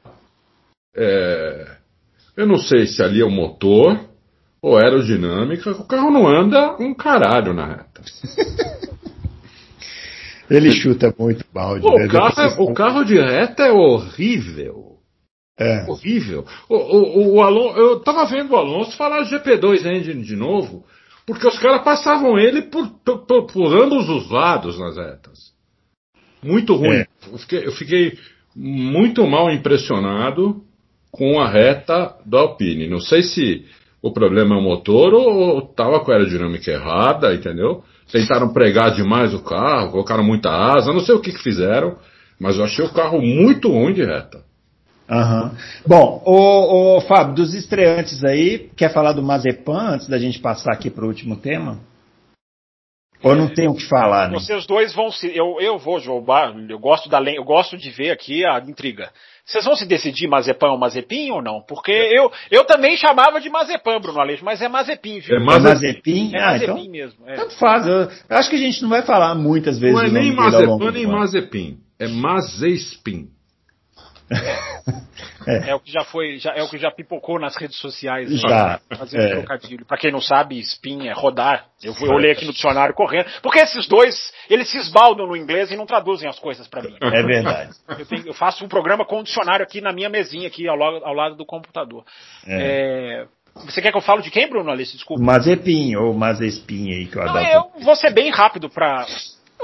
É, 0.96 1.76
eu 2.38 2.48
não 2.48 2.58
sei 2.58 2.86
se 2.86 3.04
ali 3.04 3.22
é 3.22 3.26
o 3.26 3.30
motor 3.30 4.00
ou 4.62 4.78
aerodinâmica. 4.78 5.72
O 5.72 5.86
carro 5.86 6.10
não 6.10 6.28
anda 6.28 6.76
um 6.80 6.94
caralho 6.94 7.54
na 7.54 7.68
reta. 7.68 8.02
ele 10.50 10.72
chuta 10.72 11.14
muito 11.18 11.46
balde. 11.54 11.86
O, 11.86 11.92
né? 11.92 12.08
carro, 12.08 12.42
é, 12.42 12.56
o 12.60 12.74
carro 12.74 13.04
de 13.04 13.20
reta 13.20 13.64
é 13.64 13.72
horrível. 13.72 14.95
É. 15.58 15.90
Horrível. 15.90 16.46
O, 16.68 16.76
o, 16.76 17.36
o 17.36 17.42
Alonso, 17.42 17.78
eu 17.80 18.00
tava 18.02 18.26
vendo 18.26 18.52
o 18.52 18.58
Alonso 18.58 18.98
falar 18.98 19.24
GP2 19.24 19.86
Engine 19.86 20.22
de 20.22 20.36
novo, 20.36 20.86
porque 21.26 21.48
os 21.48 21.58
caras 21.60 21.84
passavam 21.84 22.38
ele 22.38 22.64
por, 22.64 22.90
por, 23.06 23.46
por, 23.48 23.84
ambos 23.84 24.10
os 24.10 24.30
lados 24.30 24.78
nas 24.78 24.98
retas. 24.98 25.54
Muito 26.44 26.76
ruim. 26.76 26.98
É. 26.98 27.08
Eu, 27.32 27.38
fiquei, 27.38 27.68
eu, 27.68 27.72
fiquei, 27.72 28.18
muito 28.56 29.26
mal 29.26 29.50
impressionado 29.52 30.62
com 31.12 31.40
a 31.40 31.50
reta 31.50 32.16
da 32.26 32.40
Alpine. 32.40 32.88
Não 32.88 33.00
sei 33.00 33.24
se 33.24 33.66
o 34.02 34.12
problema 34.12 34.56
é 34.56 34.60
o 34.60 34.62
motor 34.62 35.14
ou 35.14 35.62
tava 35.62 36.00
com 36.02 36.12
a 36.12 36.16
aerodinâmica 36.16 36.70
errada, 36.70 37.34
entendeu? 37.34 37.84
Tentaram 38.12 38.54
pregar 38.54 38.94
demais 38.94 39.34
o 39.34 39.44
carro, 39.44 39.92
colocaram 39.92 40.24
muita 40.24 40.52
asa, 40.52 40.94
não 40.94 41.00
sei 41.00 41.16
o 41.16 41.20
que, 41.20 41.32
que 41.32 41.42
fizeram, 41.42 41.98
mas 42.40 42.58
eu 42.58 42.64
achei 42.64 42.86
o 42.86 42.94
carro 42.94 43.20
muito 43.20 43.70
ruim 43.70 43.94
de 43.94 44.04
reta. 44.04 44.45
Uhum. 45.10 45.52
Bom, 45.86 46.24
o, 46.26 46.98
o, 46.98 47.02
Fábio, 47.02 47.36
dos 47.36 47.54
estreantes 47.54 48.24
aí, 48.24 48.70
quer 48.76 48.92
falar 48.92 49.14
do 49.14 49.22
Mazepan 49.22 49.94
antes 49.94 50.08
da 50.08 50.18
gente 50.18 50.40
passar 50.40 50.74
aqui 50.74 50.90
para 50.90 51.06
o 51.06 51.08
último 51.08 51.36
tema? 51.36 51.80
Ou 53.24 53.36
não 53.36 53.48
tem 53.48 53.68
o 53.68 53.74
que 53.74 53.88
falar, 53.88 54.30
né? 54.30 54.36
Vocês 54.36 54.68
dois 54.68 54.94
vão 54.94 55.10
se. 55.10 55.36
Eu, 55.36 55.58
eu 55.60 55.80
vou, 55.80 56.00
João 56.00 56.24
eu 56.70 56.80
gosto, 56.80 57.10
da, 57.10 57.20
eu 57.24 57.44
gosto 57.44 57.76
de 57.76 57.90
ver 57.90 58.12
aqui 58.12 58.46
a 58.46 58.60
intriga. 58.60 59.10
Vocês 59.44 59.66
vão 59.66 59.76
se 59.76 59.88
decidir 59.88 60.28
Mazepan 60.28 60.72
ou 60.72 60.78
Mazepin 60.78 61.32
ou 61.32 61.42
não? 61.42 61.62
Porque 61.62 61.92
eu, 61.92 62.32
eu 62.52 62.66
também 62.66 62.96
chamava 62.98 63.42
de 63.42 63.50
Mazepan, 63.50 64.00
Bruno 64.00 64.20
Aleixo, 64.20 64.46
mas 64.46 64.62
é 64.62 64.68
Mazepin, 64.68 65.20
viu? 65.20 65.38
É 65.38 65.40
Mazepin? 65.40 66.32
É 66.36 66.44
ah, 66.44 66.58
então, 66.58 66.90
mesmo. 66.90 67.28
É. 67.28 67.36
Tanto 67.36 67.58
faz. 67.58 67.88
Eu, 67.88 68.02
eu, 68.02 68.10
acho 68.30 68.50
que 68.50 68.58
a 68.58 68.60
gente 68.60 68.82
não 68.84 68.90
vai 68.90 69.02
falar 69.02 69.34
muitas 69.34 69.80
vezes. 69.80 69.96
Não 69.96 70.06
é 70.06 70.12
nem 70.12 70.32
Mazepan 70.32 70.92
nem 70.92 71.08
Mazepin. 71.08 71.78
É 71.98 72.08
Mazespin. 72.08 73.30
É. 75.48 75.70
é. 75.70 75.76
o 75.76 75.80
que 75.80 75.92
já 75.92 76.04
foi, 76.04 76.38
já, 76.38 76.54
é 76.56 76.64
o 76.64 76.70
que 76.70 76.78
já 76.78 76.90
pipocou 76.90 77.40
nas 77.40 77.56
redes 77.56 77.78
sociais. 77.78 78.32
Né? 78.32 78.38
Já. 78.38 78.80
Fazer 78.98 79.20
é. 79.20 79.30
trocadilho. 79.30 79.86
Pra 79.86 79.98
quem 79.98 80.12
não 80.12 80.20
sabe, 80.20 80.60
spin 80.60 81.08
é 81.08 81.14
rodar. 81.14 81.68
Eu, 81.84 81.94
eu 82.02 82.12
olhei 82.12 82.32
aqui 82.32 82.46
no 82.46 82.52
dicionário 82.52 82.96
correndo. 82.96 83.28
Porque 83.44 83.60
esses 83.60 83.88
dois, 83.88 84.34
eles 84.50 84.70
se 84.70 84.78
esbaldam 84.78 85.28
no 85.28 85.38
inglês 85.38 85.70
e 85.72 85.76
não 85.76 85.86
traduzem 85.86 86.28
as 86.28 86.40
coisas 86.40 86.68
para 86.68 86.82
mim. 86.82 86.98
É 87.00 87.22
verdade. 87.22 87.72
Eu, 87.88 88.06
tenho, 88.06 88.28
eu, 88.28 88.34
faço 88.34 88.66
um 88.66 88.68
programa 88.68 89.06
com 89.06 89.20
um 89.20 89.24
dicionário 89.24 89.64
aqui 89.64 89.82
na 89.82 89.94
minha 89.94 90.10
mesinha, 90.10 90.48
aqui 90.48 90.68
ao, 90.68 90.82
ao 90.82 91.14
lado 91.14 91.36
do 91.36 91.46
computador. 91.46 92.04
É. 92.48 93.22
é 93.22 93.26
você 93.68 93.82
quer 93.82 93.92
que 93.92 93.98
eu 93.98 94.02
fale 94.02 94.22
de 94.22 94.30
quem, 94.30 94.50
Bruno 94.50 94.70
Alice? 94.70 94.92
Desculpa. 94.92 95.24
Mazepin, 95.24 95.96
ou 95.96 96.14
Mazespin 96.14 96.92
aí 96.92 97.06
que 97.06 97.18
eu 97.18 97.22
adoro. 97.22 97.46
Eu 97.46 97.84
vou 97.84 97.96
ser 97.96 98.12
bem 98.12 98.30
rápido 98.30 98.70
para 98.70 99.06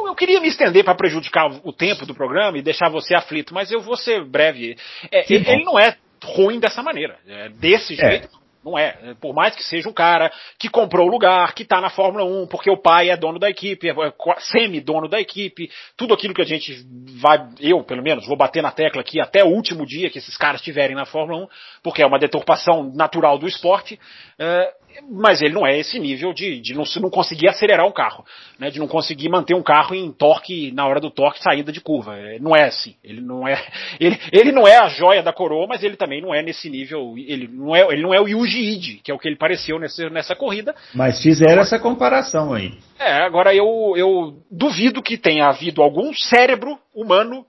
eu, 0.01 0.07
eu 0.07 0.15
queria 0.15 0.39
me 0.39 0.47
estender 0.47 0.83
para 0.83 0.95
prejudicar 0.95 1.49
o 1.63 1.73
tempo 1.73 2.05
do 2.05 2.15
programa 2.15 2.57
e 2.57 2.61
deixar 2.61 2.89
você 2.89 3.15
aflito, 3.15 3.53
mas 3.53 3.71
eu 3.71 3.81
vou 3.81 3.95
ser 3.95 4.23
breve. 4.25 4.75
É, 5.11 5.33
ele, 5.33 5.49
ele, 5.49 5.63
não 5.63 5.79
é 5.79 5.95
ruim 6.23 6.59
dessa 6.59 6.83
maneira. 6.83 7.17
É, 7.27 7.49
desse 7.49 7.93
é. 7.93 8.09
jeito, 8.09 8.27
é. 8.27 8.41
Não 8.63 8.77
é. 8.77 9.15
Por 9.19 9.33
mais 9.33 9.55
que 9.55 9.63
seja 9.63 9.89
um 9.89 9.93
cara 9.93 10.31
que 10.59 10.69
comprou 10.69 11.07
o 11.07 11.11
lugar, 11.11 11.53
que 11.53 11.63
está 11.63 11.81
na 11.81 11.89
Fórmula 11.89 12.23
1, 12.23 12.47
porque 12.47 12.69
o 12.69 12.77
pai 12.77 13.09
é 13.09 13.17
dono 13.17 13.39
da 13.39 13.49
equipe, 13.49 13.89
é 13.89 13.93
semi-dono 14.37 15.07
da 15.07 15.19
equipe, 15.19 15.69
tudo 15.97 16.13
aquilo 16.13 16.33
que 16.33 16.41
a 16.41 16.45
gente 16.45 16.85
vai, 17.19 17.39
eu 17.59 17.83
pelo 17.83 18.03
menos, 18.03 18.27
vou 18.27 18.37
bater 18.37 18.61
na 18.61 18.71
tecla 18.71 19.01
aqui 19.01 19.19
até 19.19 19.43
o 19.43 19.47
último 19.47 19.85
dia 19.85 20.11
que 20.11 20.19
esses 20.19 20.37
caras 20.37 20.61
estiverem 20.61 20.95
na 20.95 21.05
Fórmula 21.05 21.45
1, 21.45 21.47
porque 21.81 22.03
é 22.03 22.05
uma 22.05 22.19
deturpação 22.19 22.91
natural 22.93 23.39
do 23.39 23.47
esporte. 23.47 23.99
É, 24.37 24.73
mas 25.09 25.41
ele 25.41 25.53
não 25.53 25.65
é 25.65 25.77
esse 25.77 25.99
nível 25.99 26.33
de, 26.33 26.59
de 26.59 26.73
não, 26.73 26.83
não 27.01 27.09
conseguir 27.09 27.47
acelerar 27.47 27.85
um 27.85 27.91
carro, 27.91 28.25
né, 28.59 28.69
de 28.69 28.79
não 28.79 28.87
conseguir 28.87 29.29
manter 29.29 29.55
um 29.55 29.63
carro 29.63 29.95
em 29.95 30.11
torque 30.11 30.71
na 30.71 30.85
hora 30.85 30.99
do 30.99 31.09
torque 31.09 31.41
saída 31.41 31.71
de 31.71 31.81
curva. 31.81 32.15
É, 32.15 32.39
não 32.39 32.55
é 32.55 32.65
assim. 32.65 32.95
Ele 33.03 33.21
não 33.21 33.47
é 33.47 33.61
ele, 33.99 34.19
ele 34.31 34.51
não 34.51 34.67
é 34.67 34.77
a 34.77 34.87
joia 34.87 35.23
da 35.23 35.33
coroa, 35.33 35.67
mas 35.67 35.83
ele 35.83 35.95
também 35.95 36.21
não 36.21 36.33
é 36.33 36.41
nesse 36.41 36.69
nível. 36.69 37.15
Ele 37.17 37.47
não 37.47 37.75
é 37.75 37.81
ele 37.91 38.01
não 38.01 38.13
é 38.13 38.21
o 38.21 38.27
Yuji 38.27 38.61
Ide, 38.61 39.01
que 39.03 39.11
é 39.11 39.13
o 39.13 39.19
que 39.19 39.27
ele 39.27 39.37
pareceu 39.37 39.79
nessa, 39.79 40.09
nessa 40.09 40.35
corrida. 40.35 40.75
Mas 40.93 41.21
fizeram 41.21 41.61
essa 41.61 41.79
comparação 41.79 42.53
aí. 42.53 42.73
É, 42.99 43.23
agora 43.23 43.53
eu, 43.53 43.93
eu 43.95 44.37
duvido 44.49 45.01
que 45.01 45.17
tenha 45.17 45.47
havido 45.47 45.81
algum 45.81 46.13
cérebro 46.13 46.77
humano 46.93 47.45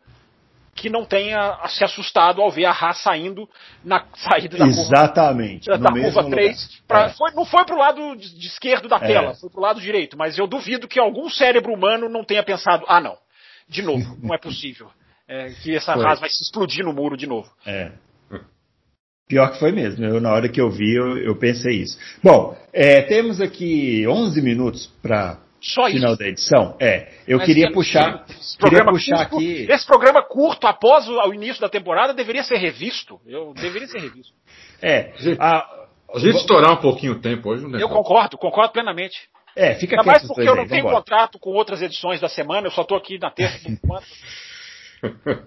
que 0.74 0.88
não 0.88 1.04
tenha 1.04 1.58
se 1.68 1.84
assustado 1.84 2.40
ao 2.40 2.50
ver 2.50 2.64
a 2.64 2.72
Haas 2.72 3.02
saindo 3.02 3.48
na 3.84 4.06
saída 4.16 4.56
da 4.56 4.66
Exatamente, 4.66 5.68
curva, 5.68 5.82
da 5.82 5.92
curva 5.92 6.30
3. 6.30 6.82
Pra, 6.88 7.04
é. 7.04 7.08
foi, 7.10 7.30
não 7.32 7.44
foi 7.44 7.64
para 7.64 7.74
o 7.74 7.78
lado 7.78 8.16
de, 8.16 8.38
de, 8.38 8.46
esquerdo 8.46 8.88
da 8.88 8.96
é. 8.96 9.00
tela, 9.00 9.34
foi 9.34 9.50
para 9.50 9.58
o 9.58 9.62
lado 9.62 9.80
direito. 9.80 10.16
Mas 10.16 10.38
eu 10.38 10.46
duvido 10.46 10.88
que 10.88 10.98
algum 10.98 11.28
cérebro 11.28 11.72
humano 11.72 12.08
não 12.08 12.24
tenha 12.24 12.42
pensado, 12.42 12.84
ah 12.88 13.00
não, 13.00 13.16
de 13.68 13.82
novo, 13.82 14.16
não 14.22 14.34
é 14.34 14.38
possível. 14.38 14.90
É, 15.28 15.50
que 15.62 15.74
essa 15.74 15.94
foi. 15.94 16.04
Haas 16.04 16.20
vai 16.20 16.28
se 16.28 16.42
explodir 16.42 16.84
no 16.84 16.92
muro 16.92 17.16
de 17.16 17.26
novo. 17.26 17.50
É. 17.64 17.92
Pior 19.28 19.50
que 19.52 19.58
foi 19.58 19.72
mesmo. 19.72 20.04
Eu, 20.04 20.20
na 20.20 20.30
hora 20.30 20.48
que 20.48 20.60
eu 20.60 20.70
vi, 20.70 20.94
eu, 20.94 21.16
eu 21.16 21.36
pensei 21.36 21.76
isso. 21.76 21.98
Bom, 22.22 22.54
é, 22.72 23.00
temos 23.02 23.40
aqui 23.40 24.06
11 24.06 24.42
minutos 24.42 24.86
para 25.00 25.38
Só 25.62 25.86
final 25.86 26.10
isso? 26.10 26.18
da 26.18 26.28
edição? 26.28 26.76
É. 26.80 27.12
Eu 27.26 27.38
Mas 27.38 27.46
queria 27.46 27.70
puxar, 27.70 28.26
queria 28.58 28.84
puxar 28.84 29.28
curto, 29.28 29.36
aqui. 29.36 29.66
Esse 29.70 29.86
programa 29.86 30.20
curto 30.22 30.66
após 30.66 31.08
o, 31.08 31.12
o, 31.12 31.32
início 31.32 31.60
da 31.60 31.68
temporada 31.68 32.12
deveria 32.12 32.42
ser 32.42 32.56
revisto. 32.56 33.20
Eu 33.24 33.54
deveria 33.54 33.86
ser 33.86 34.00
revisto. 34.00 34.32
É. 34.82 35.12
A, 35.38 35.86
a 36.14 36.18
gente 36.18 36.38
estourar 36.38 36.72
um 36.72 36.80
pouquinho 36.80 37.12
o 37.12 37.20
tempo 37.20 37.48
hoje, 37.48 37.62
não 37.62 37.78
é 37.78 37.82
Eu 37.82 37.88
concordo, 37.88 38.36
concordo 38.36 38.72
plenamente. 38.72 39.16
É, 39.54 39.74
fica 39.74 39.96
Ainda 40.00 40.10
mais 40.10 40.26
porque 40.26 40.48
eu 40.48 40.56
não 40.56 40.66
tenho 40.66 40.84
contrato 40.84 41.38
com 41.38 41.50
outras 41.50 41.80
edições 41.80 42.20
da 42.20 42.28
semana, 42.28 42.66
eu 42.66 42.70
só 42.70 42.82
estou 42.82 42.96
aqui 42.96 43.18
na 43.18 43.30
terça 43.30 43.58
por 43.60 43.70
enquanto. 43.70 44.06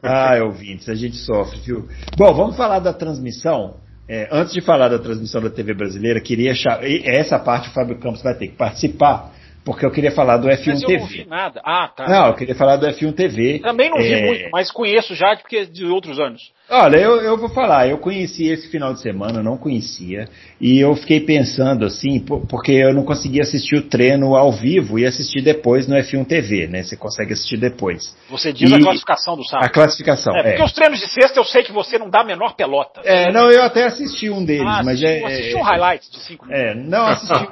ah, 0.01 0.43
ouvintes, 0.43 0.87
a 0.87 0.95
gente 0.95 1.17
sofre, 1.17 1.59
viu? 1.59 1.89
Bom, 2.15 2.33
vamos 2.33 2.55
falar 2.55 2.79
da 2.79 2.93
transmissão. 2.93 3.79
É, 4.07 4.29
antes 4.31 4.53
de 4.53 4.61
falar 4.61 4.87
da 4.87 4.99
transmissão 4.99 5.41
da 5.41 5.49
TV 5.49 5.73
brasileira, 5.73 6.21
queria 6.21 6.51
achar. 6.51 6.79
Essa 6.83 7.39
parte 7.39 7.69
o 7.69 7.73
Fábio 7.73 7.99
Campos 7.99 8.21
vai 8.21 8.35
ter 8.35 8.49
que 8.49 8.55
participar, 8.55 9.33
porque 9.65 9.83
eu 9.83 9.91
queria 9.91 10.11
falar 10.11 10.37
do 10.37 10.47
F1 10.47 10.67
mas 10.67 10.81
eu 10.83 10.87
TV. 10.87 10.99
Não 10.99 11.07
vi 11.07 11.25
nada. 11.25 11.61
Ah, 11.65 11.87
tá. 11.87 12.07
Não, 12.07 12.27
eu 12.27 12.35
queria 12.35 12.53
falar 12.53 12.77
do 12.77 12.85
F1 12.85 13.13
TV. 13.15 13.59
Também 13.59 13.89
não 13.89 13.97
vi 13.97 14.13
é... 14.13 14.25
muito, 14.25 14.49
mas 14.51 14.71
conheço 14.71 15.15
já 15.15 15.35
porque 15.35 15.65
de 15.65 15.85
outros 15.85 16.19
anos. 16.19 16.53
Olha, 16.67 16.97
eu, 16.97 17.21
eu 17.21 17.37
vou 17.37 17.49
falar, 17.49 17.87
eu 17.87 17.99
conheci 17.99 18.47
esse 18.47 18.67
final 18.69 18.91
de 18.91 18.99
semana, 18.99 19.43
não 19.43 19.55
conhecia, 19.55 20.27
e 20.59 20.79
eu 20.79 20.95
fiquei 20.95 21.19
pensando 21.19 21.85
assim, 21.85 22.19
porque 22.19 22.71
eu 22.71 22.91
não 22.91 23.03
conseguia 23.03 23.43
assistir 23.43 23.75
o 23.75 23.83
treino 23.83 24.35
ao 24.35 24.51
vivo 24.51 24.97
e 24.97 25.05
assistir 25.05 25.43
depois 25.43 25.87
no 25.87 25.95
F1 25.95 26.25
TV, 26.25 26.65
né? 26.67 26.81
Você 26.81 26.97
consegue 26.97 27.33
assistir 27.33 27.57
depois. 27.57 28.15
Você 28.31 28.51
diz 28.51 28.71
e 28.71 28.73
a 28.73 28.79
classificação 28.79 29.37
do 29.37 29.43
sábado. 29.43 29.65
A 29.65 29.69
classificação, 29.69 30.35
é. 30.35 30.41
Porque 30.41 30.61
é. 30.61 30.65
os 30.65 30.73
treinos 30.73 30.99
de 30.99 31.07
sexta 31.07 31.39
eu 31.39 31.43
sei 31.43 31.61
que 31.61 31.71
você 31.71 31.99
não 31.99 32.09
dá 32.09 32.21
a 32.21 32.23
menor 32.23 32.55
pelota. 32.55 33.01
É, 33.03 33.31
não, 33.31 33.51
eu 33.51 33.61
até 33.61 33.85
assisti 33.85 34.31
um 34.31 34.43
deles, 34.43 34.65
ah, 34.65 34.81
mas 34.83 35.03
é. 35.03 35.23
assisti 35.23 35.53
é, 35.53 35.57
um 35.57 35.63
highlight 35.63 36.11
de 36.11 36.19
cinco 36.19 36.47
minutos. 36.47 36.65
É, 36.67 36.73
não 36.73 37.05
assisti 37.05 37.47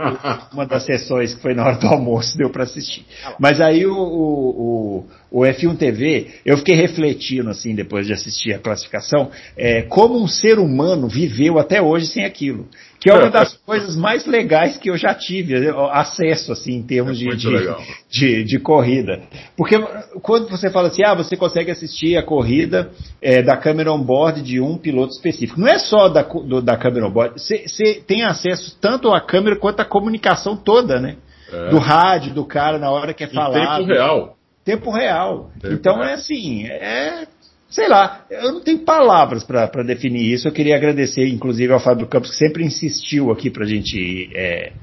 uma 0.51 0.65
das 0.65 0.85
sessões 0.85 1.35
que 1.35 1.41
foi 1.41 1.53
na 1.53 1.63
hora 1.63 1.77
do 1.77 1.87
almoço, 1.87 2.35
deu 2.35 2.49
para 2.49 2.63
assistir. 2.63 3.05
Ah, 3.23 3.35
mas 3.37 3.61
aí 3.61 3.85
o, 3.85 3.93
o, 3.93 4.49
o, 4.49 5.07
o 5.33 5.41
F1 5.41 5.75
TV, 5.79 6.27
eu 6.45 6.55
fiquei 6.57 6.75
refletindo 6.75 7.49
assim, 7.49 7.73
depois 7.73 8.05
de 8.05 8.13
assistir 8.13 8.53
a 8.53 8.59
classificação, 8.59 9.31
é, 9.57 9.81
como 9.81 10.21
um 10.21 10.27
ser 10.27 10.59
humano 10.59 11.07
viveu 11.07 11.57
até 11.57 11.81
hoje 11.81 12.05
sem 12.05 12.23
aquilo. 12.23 12.67
Que 12.99 13.09
é 13.09 13.15
uma 13.15 13.31
das 13.31 13.55
coisas 13.65 13.95
mais 13.95 14.27
legais 14.27 14.77
que 14.77 14.91
eu 14.91 14.95
já 14.95 15.13
tive 15.15 15.55
acesso, 15.91 16.51
assim, 16.51 16.75
em 16.75 16.83
termos 16.83 17.19
é 17.19 17.25
de, 17.25 17.35
de, 17.35 17.75
de, 18.11 18.43
de, 18.43 18.59
corrida. 18.59 19.23
Porque 19.57 19.75
quando 20.21 20.47
você 20.47 20.69
fala 20.69 20.89
assim, 20.89 21.03
ah, 21.03 21.15
você 21.15 21.35
consegue 21.35 21.71
assistir 21.71 22.15
a 22.15 22.23
corrida 22.23 22.91
é, 23.19 23.41
da 23.41 23.57
câmera 23.57 23.91
on-board 23.91 24.39
de 24.39 24.61
um 24.61 24.77
piloto 24.77 25.13
específico. 25.13 25.59
Não 25.59 25.67
é 25.67 25.79
só 25.79 26.09
da, 26.09 26.21
do, 26.21 26.61
da 26.61 26.77
câmera 26.77 27.07
on-board, 27.07 27.41
você 27.41 28.03
tem 28.05 28.23
acesso 28.23 28.77
tanto 28.79 29.11
à 29.11 29.19
câmera 29.19 29.55
quanto 29.55 29.79
à 29.79 29.85
comunicação 29.85 30.55
toda, 30.55 30.99
né? 31.01 31.15
É. 31.51 31.69
Do 31.71 31.79
rádio, 31.79 32.35
do 32.35 32.45
cara, 32.45 32.77
na 32.77 32.91
hora 32.91 33.15
que 33.15 33.23
é 33.23 33.27
falado. 33.27 33.79
Tempo 33.79 33.93
real. 33.93 34.37
Tempo 34.63 34.91
real. 34.91 35.51
Tempo 35.59 35.73
então 35.73 35.95
real. 35.95 36.09
é 36.09 36.13
assim, 36.13 36.67
é 36.67 37.27
sei 37.73 37.87
lá, 37.87 38.25
eu 38.29 38.53
não 38.53 38.61
tenho 38.61 38.79
palavras 38.85 39.43
para 39.43 39.83
definir 39.83 40.31
isso. 40.31 40.47
Eu 40.47 40.51
queria 40.51 40.75
agradecer, 40.75 41.27
inclusive, 41.27 41.73
ao 41.73 41.79
Fábio 41.79 42.07
Campos, 42.07 42.29
que 42.29 42.37
sempre 42.37 42.63
insistiu 42.63 43.31
aqui 43.31 43.49
para 43.49 43.63
a 43.63 43.67
gente 43.67 44.29
é, 44.35 44.73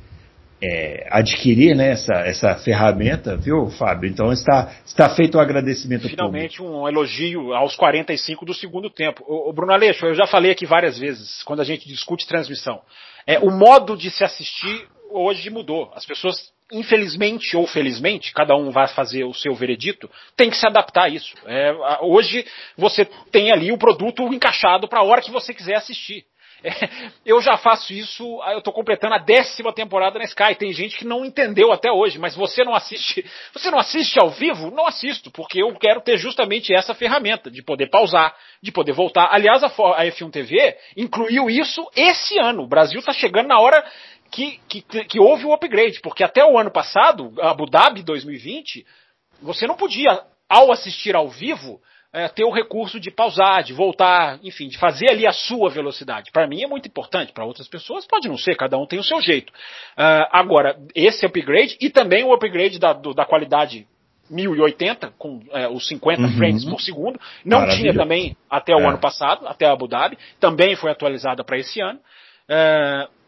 é, 0.61 1.07
adquirir 1.09 1.77
né, 1.77 1.93
essa, 1.93 2.15
essa 2.15 2.57
ferramenta, 2.57 3.37
viu, 3.37 3.71
Fábio? 3.71 4.11
Então 4.11 4.33
está, 4.33 4.73
está 4.85 5.09
feito 5.09 5.37
o 5.37 5.39
um 5.39 5.41
agradecimento 5.41 6.09
Finalmente 6.09 6.59
público. 6.59 6.79
um 6.79 6.89
elogio 6.89 7.55
aos 7.55 7.77
45 7.77 8.45
do 8.45 8.53
segundo 8.53 8.91
tempo. 8.91 9.25
O, 9.27 9.51
o 9.51 9.53
Bruno 9.53 9.73
Aleixo, 9.73 10.05
eu 10.05 10.15
já 10.15 10.27
falei 10.27 10.51
aqui 10.51 10.67
várias 10.67 10.99
vezes, 10.99 11.45
quando 11.45 11.61
a 11.61 11.65
gente 11.65 11.89
discute 11.89 12.27
transmissão. 12.27 12.81
É, 13.25 13.39
o 13.39 13.51
modo 13.51 13.97
de 13.97 14.11
se 14.11 14.25
assistir 14.25 14.89
hoje 15.13 15.49
mudou. 15.49 15.93
As 15.95 16.05
pessoas 16.05 16.51
infelizmente 16.73 17.57
ou 17.57 17.67
felizmente, 17.67 18.33
cada 18.33 18.57
um 18.57 18.71
vai 18.71 18.89
fazer 18.89 19.25
o 19.25 19.35
seu 19.35 19.55
veredito, 19.55 20.11
tem 20.37 20.51
que 20.51 20.57
se 20.57 20.67
adaptar 20.67 21.05
a 21.05 21.09
isso. 21.09 21.35
É, 21.47 21.73
hoje 22.03 22.47
você 22.77 23.05
tem 23.31 23.53
ali 23.53 23.73
o 23.73 23.79
produto 23.79 24.23
encaixado 24.33 24.89
para 24.89 25.01
a 25.01 25.05
hora 25.05 25.23
que 25.23 25.31
você 25.31 25.53
quiser 25.53 25.77
assistir. 25.77 26.25
É, 26.63 27.11
eu 27.25 27.41
já 27.41 27.57
faço 27.57 27.91
isso, 27.93 28.23
eu 28.53 28.59
estou 28.59 28.73
completando 28.73 29.15
a 29.15 29.19
décima 29.19 29.73
temporada 29.73 30.19
na 30.19 30.27
Sky. 30.27 30.55
Tem 30.55 30.73
gente 30.73 30.99
que 30.99 31.07
não 31.07 31.25
entendeu 31.25 31.73
até 31.73 31.91
hoje, 31.91 32.19
mas 32.19 32.35
você 32.35 32.63
não 32.63 32.75
assiste, 32.75 33.25
você 33.53 33.71
não 33.71 33.79
assiste 33.79 34.21
ao 34.21 34.31
vivo? 34.31 34.71
Não 34.71 34.87
assisto, 34.87 35.31
porque 35.31 35.63
eu 35.63 35.75
quero 35.77 36.03
ter 36.03 36.19
justamente 36.19 36.75
essa 36.75 36.95
ferramenta 36.95 37.51
de 37.51 37.63
poder 37.63 37.89
pausar, 37.89 38.35
de 38.63 38.71
poder 38.71 38.93
voltar. 38.93 39.31
Aliás, 39.33 39.65
a 39.65 39.71
F1 39.71 40.31
TV 40.31 40.77
incluiu 40.97 41.49
isso 41.49 41.83
esse 41.97 42.39
ano. 42.39 42.65
O 42.65 42.69
Brasil 42.69 43.01
está 43.01 43.13
chegando 43.13 43.49
na 43.49 43.59
hora 43.59 43.83
que, 44.31 44.61
que, 44.69 45.05
que 45.05 45.21
houve 45.21 45.45
um 45.45 45.53
upgrade, 45.53 46.01
porque 46.01 46.25
até 46.25 46.45
o 46.45 46.59
ano 46.59 46.71
passado, 46.71 47.33
Abu 47.41 47.67
Dhabi 47.67 48.03
2020, 48.03 48.87
você 49.43 49.67
não 49.67 49.77
podia, 49.77 50.23
ao 50.49 50.71
assistir 50.73 51.17
ao 51.17 51.29
vivo, 51.29 51.81
é, 52.13 52.29
ter 52.29 52.45
o 52.45 52.51
recurso 52.51 52.99
de 52.99 53.11
pausar, 53.11 53.63
de 53.63 53.73
voltar, 53.73 54.39
enfim, 54.43 54.69
de 54.69 54.79
fazer 54.79 55.11
ali 55.11 55.27
a 55.27 55.33
sua 55.33 55.71
velocidade. 55.71 56.31
Para 56.33 56.47
mim 56.47 56.63
é 56.63 56.67
muito 56.67 56.89
importante, 56.89 57.33
para 57.33 57.45
outras 57.45 57.69
pessoas 57.69 58.07
pode 58.07 58.29
não 58.29 58.37
ser, 58.37 58.57
cada 58.57 58.77
um 58.77 58.87
tem 58.87 58.99
o 58.99 59.05
seu 59.05 59.21
jeito. 59.21 59.51
Uh, 59.51 60.27
agora, 60.33 60.77
esse 60.95 61.25
upgrade 61.25 61.77
e 61.81 61.89
também 61.89 62.25
o 62.25 62.33
upgrade 62.33 62.79
da, 62.79 62.93
do, 62.93 63.15
da 63.15 63.25
qualidade 63.25 63.87
1080, 64.29 65.13
com 65.19 65.41
é, 65.53 65.69
os 65.69 65.87
50 65.89 66.23
uhum. 66.23 66.37
frames 66.37 66.65
por 66.65 66.81
segundo, 66.81 67.21
não 67.45 67.69
tinha 67.69 67.93
também 67.93 68.37
até 68.49 68.75
o 68.75 68.81
é. 68.81 68.87
ano 68.87 68.99
passado, 68.99 69.47
até 69.47 69.67
Abu 69.67 69.89
Dhabi, 69.89 70.17
também 70.39 70.77
foi 70.77 70.91
atualizada 70.91 71.43
para 71.43 71.59
esse 71.59 71.81
ano. 71.81 71.99
Uh, 72.49 73.20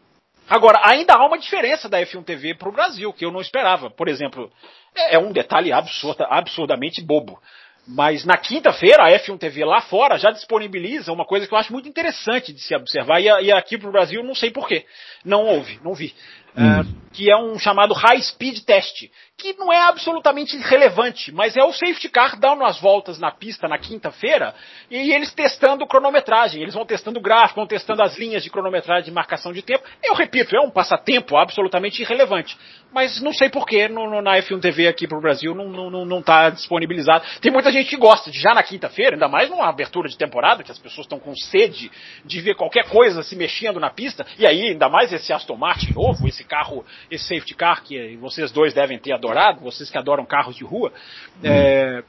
Agora, 0.49 0.81
ainda 0.83 1.13
há 1.13 1.25
uma 1.25 1.37
diferença 1.37 1.87
da 1.87 1.99
F1 2.01 2.23
TV 2.23 2.53
para 2.53 2.69
o 2.69 2.71
Brasil, 2.71 3.13
que 3.13 3.25
eu 3.25 3.31
não 3.31 3.41
esperava. 3.41 3.89
Por 3.89 4.07
exemplo, 4.07 4.51
é, 4.95 5.15
é 5.15 5.19
um 5.19 5.31
detalhe 5.31 5.71
absurda, 5.71 6.25
absurdamente 6.29 7.01
bobo. 7.01 7.39
Mas 7.85 8.23
na 8.23 8.37
quinta-feira, 8.37 9.03
a 9.03 9.11
F1 9.19 9.37
TV 9.37 9.65
lá 9.65 9.81
fora 9.81 10.17
já 10.17 10.31
disponibiliza 10.31 11.11
uma 11.11 11.25
coisa 11.25 11.45
que 11.45 11.53
eu 11.53 11.57
acho 11.57 11.73
muito 11.73 11.89
interessante 11.89 12.53
de 12.53 12.61
se 12.61 12.73
observar, 12.73 13.19
e, 13.19 13.51
aqui 13.51 13.77
para 13.77 13.89
o 13.89 13.91
Brasil 13.91 14.23
não 14.23 14.33
sei 14.33 14.51
porquê. 14.51 14.85
Não 15.25 15.45
houve, 15.45 15.79
não 15.83 15.93
vi. 15.93 16.13
Hum. 16.55 16.81
Uh, 16.81 17.03
que 17.13 17.31
é 17.31 17.37
um 17.37 17.57
chamado 17.59 17.93
High 17.93 18.21
Speed 18.21 18.59
Test, 18.65 19.09
que 19.37 19.53
não 19.53 19.71
é 19.71 19.79
absolutamente 19.81 20.57
relevante, 20.57 21.31
mas 21.31 21.55
é 21.55 21.63
o 21.63 21.71
safety 21.71 22.09
car 22.09 22.39
dando 22.39 22.63
as 22.63 22.79
voltas 22.79 23.19
na 23.19 23.31
pista 23.31 23.67
na 23.67 23.77
quinta-feira 23.77 24.53
e 24.89 25.11
eles 25.11 25.31
testando 25.33 25.85
cronometragem, 25.85 26.61
eles 26.61 26.73
vão 26.73 26.85
testando 26.85 27.19
o 27.19 27.21
gráfico, 27.21 27.59
vão 27.59 27.67
testando 27.67 28.01
as 28.01 28.17
linhas 28.17 28.43
de 28.43 28.49
cronometragem 28.49 29.05
de 29.05 29.11
marcação 29.11 29.53
de 29.53 29.61
tempo. 29.61 29.83
Eu 30.03 30.15
repito, 30.15 30.55
é 30.55 30.61
um 30.61 30.71
passatempo 30.71 31.37
absolutamente 31.37 32.01
irrelevante, 32.01 32.57
mas 32.91 33.21
não 33.21 33.33
sei 33.33 33.49
porquê 33.49 33.87
no, 33.87 34.09
no, 34.09 34.21
na 34.21 34.37
F1 34.37 34.59
TV 34.59 34.87
aqui 34.87 35.07
para 35.07 35.17
o 35.17 35.21
Brasil 35.21 35.53
não 35.53 35.67
está 35.67 35.89
não, 35.91 36.05
não 36.05 36.21
tá 36.21 36.49
disponibilizado. 36.49 37.25
Tem 37.41 37.51
muita 37.51 37.71
gente 37.71 37.89
que 37.89 37.97
gosta 37.97 38.31
de 38.31 38.39
já 38.39 38.53
na 38.53 38.63
quinta-feira, 38.63 39.15
ainda 39.15 39.27
mais 39.27 39.49
numa 39.49 39.67
abertura 39.67 40.09
de 40.09 40.17
temporada, 40.17 40.63
que 40.63 40.71
as 40.71 40.79
pessoas 40.79 41.05
estão 41.05 41.19
com 41.19 41.35
sede 41.35 41.91
de 42.25 42.41
ver 42.41 42.55
qualquer 42.55 42.89
coisa 42.89 43.21
se 43.21 43.35
mexendo 43.35 43.79
na 43.79 43.89
pista, 43.89 44.25
e 44.39 44.47
aí 44.47 44.69
ainda 44.69 44.89
mais 44.89 45.11
esse 45.13 45.31
Aston 45.31 45.57
Martin 45.57 45.93
novo, 45.93 46.27
esse 46.27 46.42
carro, 46.45 46.85
esse 47.09 47.25
safety 47.25 47.55
car 47.55 47.83
que 47.83 48.17
vocês 48.17 48.51
dois 48.51 48.73
devem 48.73 48.97
ter 48.97 49.13
adorado, 49.13 49.61
vocês 49.61 49.89
que 49.89 49.97
adoram 49.97 50.25
carros 50.25 50.55
de 50.55 50.63
rua. 50.63 50.91
Hum. 51.37 51.47
É, 51.47 52.03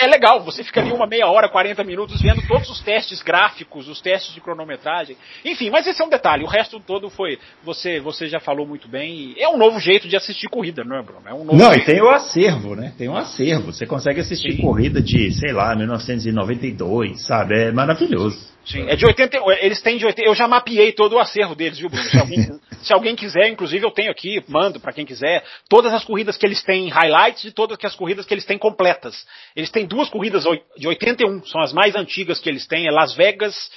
é 0.00 0.06
legal, 0.06 0.42
você 0.44 0.62
fica 0.62 0.80
ali 0.80 0.92
uma 0.92 1.06
meia 1.06 1.26
hora, 1.26 1.48
40 1.48 1.82
minutos 1.82 2.20
vendo 2.20 2.46
todos 2.46 2.68
os 2.68 2.80
testes 2.80 3.22
gráficos, 3.22 3.88
os 3.88 4.00
testes 4.00 4.34
de 4.34 4.40
cronometragem. 4.40 5.16
Enfim, 5.44 5.70
mas 5.70 5.86
esse 5.86 6.00
é 6.00 6.04
um 6.04 6.08
detalhe. 6.08 6.44
O 6.44 6.46
resto 6.46 6.78
todo 6.78 7.08
foi. 7.08 7.38
Você, 7.64 8.00
você 8.00 8.28
já 8.28 8.38
falou 8.38 8.66
muito 8.66 8.88
bem. 8.88 9.34
é 9.38 9.48
um 9.48 9.56
novo 9.56 9.80
jeito 9.80 10.08
de 10.08 10.16
assistir 10.16 10.48
corrida, 10.48 10.84
não 10.84 10.96
é, 10.96 11.02
Bruno? 11.02 11.22
É 11.26 11.34
um 11.34 11.44
não, 11.44 11.72
jeito. 11.72 11.90
e 11.90 11.92
tem 11.92 12.02
o 12.02 12.10
acervo, 12.10 12.76
né? 12.76 12.92
Tem 12.96 13.08
um 13.08 13.16
acervo. 13.16 13.72
Você 13.72 13.86
consegue 13.86 14.20
assistir 14.20 14.52
Sim. 14.52 14.62
corrida 14.62 15.00
de, 15.00 15.32
sei 15.32 15.52
lá, 15.52 15.74
1992, 15.74 17.26
sabe? 17.26 17.54
É 17.54 17.72
maravilhoso. 17.72 18.50
Sim, 18.64 18.88
é 18.88 18.94
de 18.94 19.06
80, 19.06 19.38
eles 19.60 19.80
têm 19.80 19.96
de 19.96 20.06
80, 20.06 20.28
eu 20.28 20.34
já 20.34 20.46
mapeei 20.46 20.92
todo 20.92 21.14
o 21.14 21.18
acervo 21.18 21.54
deles, 21.54 21.78
viu, 21.78 21.88
Bruno? 21.88 22.04
Se 22.04 22.18
alguém, 22.20 22.60
se 22.82 22.92
alguém 22.92 23.16
quiser, 23.16 23.48
inclusive 23.48 23.84
eu 23.84 23.90
tenho 23.90 24.10
aqui, 24.10 24.42
mando 24.48 24.78
para 24.78 24.92
quem 24.92 25.06
quiser, 25.06 25.44
todas 25.68 25.92
as 25.92 26.04
corridas 26.04 26.36
que 26.36 26.46
eles 26.46 26.62
têm 26.62 26.88
highlights 26.88 27.44
e 27.44 27.52
todas 27.52 27.78
as 27.82 27.94
corridas 27.94 28.26
que 28.26 28.34
eles 28.34 28.44
têm 28.44 28.58
completas. 28.58 29.26
Eles 29.56 29.70
têm 29.70 29.86
duas 29.86 30.08
corridas 30.08 30.44
de 30.76 30.86
81, 30.86 31.44
são 31.46 31.60
as 31.60 31.72
mais 31.72 31.94
antigas 31.94 32.38
que 32.38 32.48
eles 32.48 32.66
têm, 32.66 32.86
é 32.86 32.90
Las 32.90 33.14
Vegas 33.14 33.70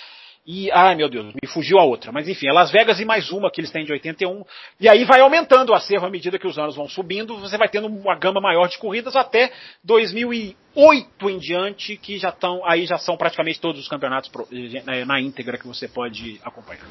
e, 0.45 0.69
ai 0.71 0.93
meu 0.95 1.09
Deus, 1.09 1.27
me 1.27 1.47
fugiu 1.47 1.79
a 1.79 1.83
outra. 1.83 2.11
Mas 2.11 2.27
enfim, 2.27 2.47
é 2.47 2.51
Las 2.51 2.69
Vegas 2.69 2.99
e 2.99 3.05
mais 3.05 3.31
uma 3.31 3.49
que 3.49 3.61
eles 3.61 3.71
têm 3.71 3.85
de 3.85 3.93
81. 3.93 4.43
E 4.79 4.89
aí 4.89 5.05
vai 5.05 5.21
aumentando 5.21 5.69
o 5.69 5.73
acervo 5.73 6.05
à 6.05 6.09
medida 6.09 6.37
que 6.37 6.47
os 6.47 6.57
anos 6.57 6.75
vão 6.75 6.87
subindo. 6.89 7.37
Você 7.37 7.57
vai 7.57 7.69
tendo 7.69 7.87
uma 7.87 8.15
gama 8.17 8.41
maior 8.41 8.67
de 8.67 8.77
corridas 8.77 9.15
até 9.15 9.51
2008 9.85 11.29
em 11.29 11.37
diante, 11.37 11.95
que 11.95 12.17
já 12.17 12.29
estão, 12.29 12.61
aí 12.65 12.85
já 12.85 12.97
são 12.97 13.15
praticamente 13.15 13.61
todos 13.61 13.79
os 13.79 13.87
campeonatos 13.87 14.29
eh, 14.51 15.05
na 15.05 15.21
íntegra 15.21 15.57
que 15.57 15.65
você 15.65 15.87
pode 15.87 16.41
acompanhar. 16.43 16.83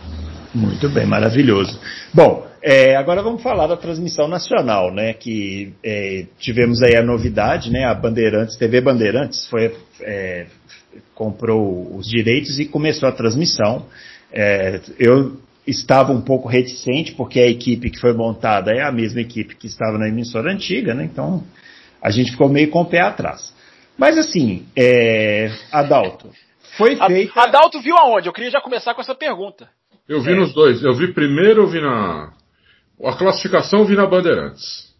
Muito 0.54 0.88
bem, 0.88 1.06
maravilhoso. 1.06 1.78
Bom, 2.12 2.46
é, 2.62 2.96
agora 2.96 3.22
vamos 3.22 3.42
falar 3.42 3.66
da 3.66 3.76
transmissão 3.76 4.28
nacional, 4.28 4.92
né? 4.92 5.14
Que 5.14 5.74
é, 5.82 6.26
tivemos 6.38 6.82
aí 6.82 6.96
a 6.96 7.02
novidade, 7.02 7.70
né? 7.70 7.84
A 7.84 7.94
Bandeirantes, 7.94 8.56
TV 8.56 8.80
Bandeirantes, 8.80 9.46
foi 9.48 9.74
é, 10.00 10.46
comprou 11.14 11.96
os 11.96 12.06
direitos 12.06 12.58
e 12.58 12.66
começou 12.66 13.08
a 13.08 13.12
transmissão. 13.12 13.86
É, 14.32 14.80
eu 14.98 15.36
estava 15.66 16.12
um 16.12 16.20
pouco 16.20 16.48
reticente, 16.48 17.12
porque 17.12 17.38
a 17.38 17.46
equipe 17.46 17.90
que 17.90 18.00
foi 18.00 18.12
montada 18.12 18.72
é 18.72 18.82
a 18.82 18.92
mesma 18.92 19.20
equipe 19.20 19.54
que 19.54 19.66
estava 19.66 19.98
na 19.98 20.08
emissora 20.08 20.52
antiga, 20.52 20.94
né? 20.94 21.04
Então 21.04 21.44
a 22.00 22.10
gente 22.10 22.32
ficou 22.32 22.48
meio 22.48 22.68
com 22.70 22.80
o 22.80 22.86
pé 22.86 23.00
atrás. 23.00 23.54
Mas 23.96 24.18
assim, 24.18 24.66
é, 24.76 25.50
Adalto, 25.70 26.30
foi 26.76 26.96
feita. 26.96 27.40
Adalto 27.40 27.80
viu 27.80 27.96
aonde? 27.96 28.28
Eu 28.28 28.32
queria 28.32 28.50
já 28.50 28.60
começar 28.60 28.94
com 28.94 29.00
essa 29.00 29.14
pergunta. 29.14 29.68
Eu 30.08 30.20
vi 30.20 30.32
é. 30.32 30.34
nos 30.34 30.52
dois. 30.52 30.82
Eu 30.82 30.94
vi 30.94 31.12
primeiro, 31.12 31.62
eu 31.62 31.66
vi 31.68 31.80
na. 31.80 32.32
A 33.04 33.16
classificação 33.16 33.80
eu 33.80 33.86
vi 33.86 33.94
na 33.94 34.06
Bandeirantes. 34.06 34.92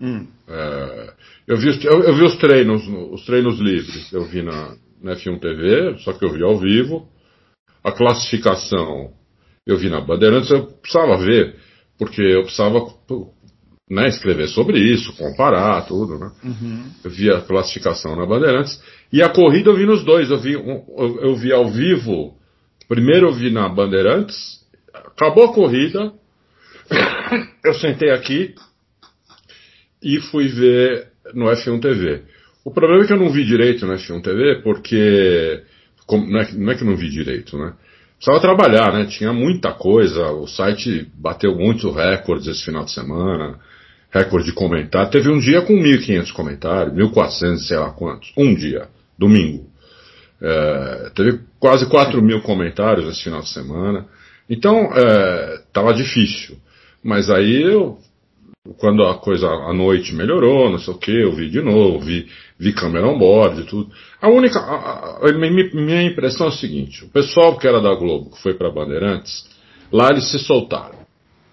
Hum. 0.00 0.26
É, 0.48 1.12
eu, 1.46 1.56
vi, 1.56 1.68
eu, 1.84 2.02
eu, 2.02 2.14
vi 2.14 2.24
os 2.24 2.36
treinos, 2.36 2.82
os 3.12 3.24
treinos 3.24 3.60
livres, 3.60 4.12
eu 4.12 4.24
vi 4.24 4.42
na, 4.42 4.74
na 5.02 5.14
F1 5.14 5.40
TV, 5.40 5.98
só 5.98 6.12
que 6.12 6.24
eu 6.24 6.30
vi 6.30 6.42
ao 6.42 6.58
vivo. 6.58 7.08
A 7.82 7.92
classificação 7.92 9.12
eu 9.66 9.76
vi 9.76 9.88
na 9.88 10.00
Bandeirantes, 10.00 10.50
eu 10.50 10.66
precisava 10.66 11.16
ver, 11.18 11.56
porque 11.98 12.20
eu 12.20 12.42
precisava 12.42 12.84
né, 13.88 14.08
escrever 14.08 14.48
sobre 14.48 14.78
isso, 14.78 15.16
comparar 15.16 15.86
tudo, 15.86 16.18
né? 16.18 16.32
Uhum. 16.42 16.90
Eu 17.04 17.10
vi 17.10 17.30
a 17.30 17.40
classificação 17.42 18.16
na 18.16 18.26
Bandeirantes. 18.26 18.82
E 19.12 19.22
a 19.22 19.28
corrida 19.28 19.70
eu 19.70 19.76
vi 19.76 19.86
nos 19.86 20.04
dois, 20.04 20.30
eu 20.30 20.38
vi, 20.38 20.54
eu, 20.54 21.18
eu 21.20 21.36
vi 21.36 21.52
ao 21.52 21.68
vivo, 21.70 22.36
primeiro 22.88 23.28
eu 23.28 23.32
vi 23.32 23.50
na 23.50 23.68
Bandeirantes, 23.68 24.60
acabou 24.92 25.44
a 25.44 25.54
corrida, 25.54 26.12
eu 27.64 27.74
sentei 27.74 28.10
aqui 28.10 28.54
e 30.02 30.20
fui 30.20 30.48
ver 30.48 31.08
no 31.34 31.46
F1 31.46 31.80
TV. 31.80 32.24
O 32.64 32.70
problema 32.70 33.04
é 33.04 33.06
que 33.06 33.12
eu 33.12 33.18
não 33.18 33.30
vi 33.30 33.44
direito 33.44 33.86
no 33.86 33.94
F1 33.94 34.22
TV, 34.22 34.60
porque. 34.62 35.62
Não 36.10 36.40
é, 36.40 36.52
não 36.52 36.72
é 36.72 36.74
que 36.74 36.84
não 36.84 36.96
vi 36.96 37.08
direito, 37.08 37.56
né? 37.56 37.72
precisava 38.22 38.40
trabalhar, 38.40 38.92
né? 38.92 39.06
Tinha 39.06 39.32
muita 39.32 39.72
coisa. 39.72 40.30
O 40.30 40.46
site 40.46 41.10
bateu 41.14 41.56
muitos 41.56 41.92
recordes 41.94 42.46
esse 42.46 42.64
final 42.64 42.84
de 42.84 42.92
semana. 42.92 43.58
Recorde 44.10 44.46
de 44.46 44.52
comentário. 44.52 45.10
Teve 45.10 45.28
um 45.28 45.38
dia 45.38 45.62
com 45.62 45.74
1.500 45.74 46.32
comentários, 46.32 46.94
1.400, 46.94 47.58
sei 47.58 47.78
lá 47.78 47.90
quantos. 47.90 48.32
Um 48.36 48.54
dia, 48.54 48.88
domingo. 49.18 49.66
É, 50.40 51.10
teve 51.14 51.40
quase 51.58 51.88
4 51.88 52.22
mil 52.22 52.42
comentários 52.42 53.08
esse 53.08 53.24
final 53.24 53.40
de 53.40 53.48
semana. 53.48 54.06
Então, 54.48 54.90
estava 55.66 55.90
é, 55.90 55.94
difícil. 55.94 56.56
Mas 57.02 57.30
aí 57.30 57.62
eu 57.62 57.98
quando 58.78 59.04
a 59.04 59.18
coisa 59.18 59.48
à 59.48 59.72
noite 59.72 60.14
melhorou, 60.14 60.70
não 60.70 60.78
sei 60.78 60.94
o 60.94 60.98
que, 60.98 61.10
eu 61.10 61.32
vi 61.32 61.50
de 61.50 61.60
novo, 61.60 61.98
vi, 61.98 62.28
vi 62.58 62.72
câmera 62.72 63.08
on-board 63.08 63.60
e 63.60 63.64
tudo. 63.64 63.92
A 64.20 64.28
única. 64.28 64.60
A, 64.60 65.18
a, 65.28 65.32
minha 65.32 66.02
impressão 66.02 66.46
é 66.46 66.50
o 66.50 66.52
seguinte: 66.52 67.04
o 67.04 67.08
pessoal 67.08 67.58
que 67.58 67.66
era 67.66 67.80
da 67.80 67.94
Globo, 67.94 68.30
que 68.30 68.40
foi 68.40 68.54
para 68.54 68.70
Bandeirantes, 68.70 69.48
lá 69.90 70.10
eles 70.10 70.30
se 70.30 70.38
soltaram. 70.38 71.04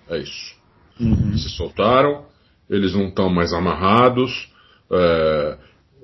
É 0.08 0.20
isso. 0.20 0.56
Uhum. 1.00 1.36
Se 1.38 1.50
soltaram, 1.50 2.26
eles 2.70 2.94
não 2.94 3.08
estão 3.08 3.30
mais 3.30 3.54
amarrados. 3.54 4.48
É, 4.92 5.58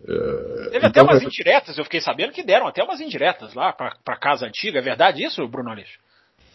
é, 0.07 0.69
Teve 0.69 0.77
então, 0.77 0.89
até 0.89 1.03
umas 1.03 1.23
indiretas, 1.23 1.77
eu 1.77 1.83
fiquei 1.83 2.01
sabendo 2.01 2.31
que 2.31 2.43
deram 2.43 2.67
até 2.67 2.83
umas 2.83 2.99
indiretas 2.99 3.53
lá 3.53 3.73
para 3.73 4.17
casa 4.17 4.47
antiga. 4.47 4.79
É 4.79 4.81
verdade 4.81 5.23
isso, 5.23 5.47
Bruno 5.47 5.69
Aleixo? 5.69 5.99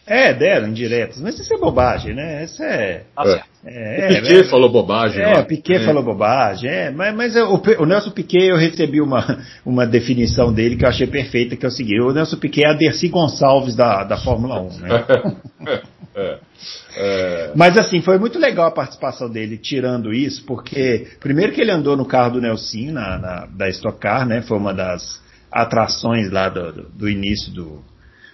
É, 0.05 0.33
deram 0.33 0.67
indiretas, 0.67 1.19
mas 1.19 1.39
isso 1.39 1.53
é 1.53 1.57
bobagem, 1.57 2.15
né? 2.15 2.43
Isso 2.43 2.61
é. 2.63 3.03
Tá 3.15 3.45
é, 3.63 4.01
é, 4.01 4.05
o 4.05 4.21
Piquet 4.21 4.39
é, 4.39 4.43
falou 4.45 4.71
bobagem. 4.71 5.21
É, 5.21 5.39
o 5.39 5.45
Piquet 5.45 5.75
é. 5.75 5.85
falou 5.85 6.03
bobagem, 6.03 6.69
é, 6.69 6.89
mas, 6.89 7.15
mas 7.15 7.35
o, 7.35 7.61
o, 7.79 7.85
Nelson 7.85 8.09
Piquet 8.09 8.47
eu 8.47 8.57
recebi 8.57 8.99
uma, 8.99 9.39
uma 9.63 9.85
definição 9.85 10.51
dele 10.51 10.75
que 10.75 10.83
eu 10.83 10.89
achei 10.89 11.05
perfeita, 11.05 11.55
que 11.55 11.63
é 11.63 11.69
o 11.69 11.71
seguinte: 11.71 12.01
o 12.01 12.11
Nelson 12.11 12.37
Piquet 12.37 12.65
é 12.65 12.69
a 12.69 12.73
Dercy 12.73 13.09
Gonçalves 13.09 13.75
da, 13.75 14.03
da 14.03 14.17
Fórmula 14.17 14.59
1, 14.59 14.77
né? 14.79 15.05
é, 16.15 16.37
é. 16.97 17.51
Mas 17.55 17.77
assim, 17.77 18.01
foi 18.01 18.17
muito 18.17 18.39
legal 18.39 18.65
a 18.65 18.71
participação 18.71 19.29
dele 19.29 19.55
tirando 19.55 20.11
isso, 20.11 20.43
porque 20.45 21.07
primeiro 21.19 21.53
que 21.53 21.61
ele 21.61 21.71
andou 21.71 21.95
no 21.95 22.05
carro 22.05 22.33
do 22.33 22.41
Nelson, 22.41 22.91
na, 22.91 23.19
na 23.19 23.45
da 23.45 23.69
Stock 23.69 23.99
Car, 23.99 24.27
né? 24.27 24.41
Foi 24.41 24.57
uma 24.57 24.73
das 24.73 25.21
atrações 25.51 26.31
lá 26.31 26.49
do, 26.49 26.71
do, 26.71 26.89
do 26.89 27.09
início 27.09 27.53
do, 27.53 27.83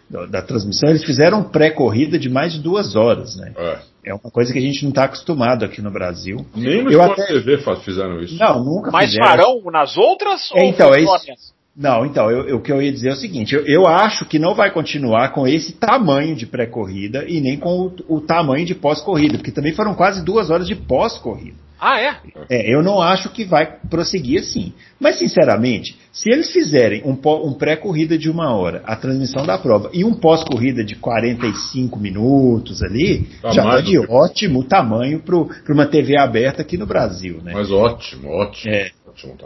da 0.09 0.41
transmissão, 0.41 0.89
eles 0.89 1.03
fizeram 1.03 1.43
pré-corrida 1.43 2.17
de 2.17 2.29
mais 2.29 2.53
de 2.53 2.59
duas 2.59 2.95
horas, 2.95 3.35
né? 3.35 3.51
É. 3.57 3.79
é 4.05 4.13
uma 4.13 4.31
coisa 4.31 4.53
que 4.53 4.59
a 4.59 4.61
gente 4.61 4.83
não 4.83 4.89
está 4.89 5.03
acostumado 5.03 5.65
aqui 5.65 5.81
no 5.81 5.91
Brasil. 5.91 6.45
Nem 6.55 6.83
no 6.83 6.91
Sport 6.91 7.19
até... 7.19 7.25
TV 7.27 7.57
fizeram 7.83 8.21
isso. 8.21 8.37
Não, 8.37 8.63
nunca 8.63 8.89
Mas 8.89 9.11
fizeram. 9.11 9.27
farão 9.27 9.61
nas 9.71 9.97
outras 9.97 10.49
é, 10.53 10.65
então, 10.65 10.93
é 10.93 11.01
isso... 11.01 11.57
Não, 11.75 12.03
então, 12.03 12.31
eu, 12.31 12.47
eu, 12.47 12.57
o 12.57 12.61
que 12.61 12.71
eu 12.71 12.81
ia 12.81 12.91
dizer 12.91 13.09
é 13.09 13.13
o 13.13 13.17
seguinte, 13.17 13.53
eu, 13.53 13.63
eu 13.67 13.85
acho 13.85 14.25
que 14.25 14.39
não 14.39 14.55
vai 14.55 14.71
continuar 14.71 15.31
com 15.31 15.47
esse 15.47 15.73
tamanho 15.73 16.35
de 16.35 16.47
pré-corrida 16.47 17.23
e 17.27 17.39
nem 17.39 17.55
com 17.55 17.91
o, 18.09 18.15
o 18.15 18.19
tamanho 18.19 18.65
de 18.65 18.73
pós-corrida, 18.73 19.37
porque 19.37 19.51
também 19.51 19.73
foram 19.73 19.93
quase 19.93 20.25
duas 20.25 20.49
horas 20.49 20.65
de 20.65 20.75
pós-corrida. 20.75 21.66
Ah, 21.79 21.99
é? 21.99 22.17
é? 22.49 22.73
Eu 22.73 22.81
não 22.81 23.01
acho 23.01 23.29
que 23.29 23.45
vai 23.45 23.77
prosseguir 23.89 24.39
assim. 24.39 24.73
Mas, 24.99 25.17
sinceramente, 25.17 25.97
se 26.11 26.29
eles 26.31 26.51
fizerem 26.51 27.03
um, 27.03 27.17
um 27.45 27.53
pré-corrida 27.53 28.17
de 28.17 28.29
uma 28.29 28.55
hora, 28.55 28.81
a 28.85 28.95
transmissão 28.95 29.45
da 29.45 29.57
prova, 29.57 29.89
e 29.93 30.03
um 30.03 30.13
pós-corrida 30.13 30.83
de 30.83 30.95
45 30.95 31.99
minutos 31.99 32.81
ali, 32.81 33.27
tá 33.41 33.51
já 33.51 33.63
está 33.63 33.81
de 33.81 33.91
que... 33.91 34.11
ótimo 34.11 34.63
tamanho 34.63 35.19
para 35.19 35.73
uma 35.73 35.85
TV 35.85 36.19
aberta 36.19 36.63
aqui 36.63 36.77
no 36.77 36.87
Brasil. 36.87 37.39
Né? 37.43 37.51
Mas 37.53 37.71
ótimo, 37.71 38.29
ótimo. 38.29 38.73
É. 38.73 38.91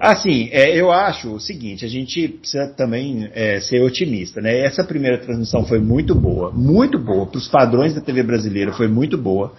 Assim, 0.01 0.49
é, 0.51 0.77
eu 0.77 0.91
acho 0.91 1.33
o 1.33 1.39
seguinte, 1.39 1.85
a 1.85 1.87
gente 1.87 2.27
precisa 2.27 2.67
também 2.75 3.29
é, 3.33 3.61
ser 3.61 3.81
otimista, 3.81 4.41
né? 4.41 4.65
Essa 4.65 4.83
primeira 4.83 5.17
transmissão 5.17 5.65
foi 5.65 5.79
muito 5.79 6.13
boa, 6.13 6.51
muito 6.51 6.99
boa, 6.99 7.25
para 7.25 7.37
os 7.37 7.47
padrões 7.47 7.93
da 7.93 8.01
TV 8.01 8.21
brasileira 8.21 8.73
foi 8.73 8.89
muito 8.89 9.17
boa. 9.17 9.53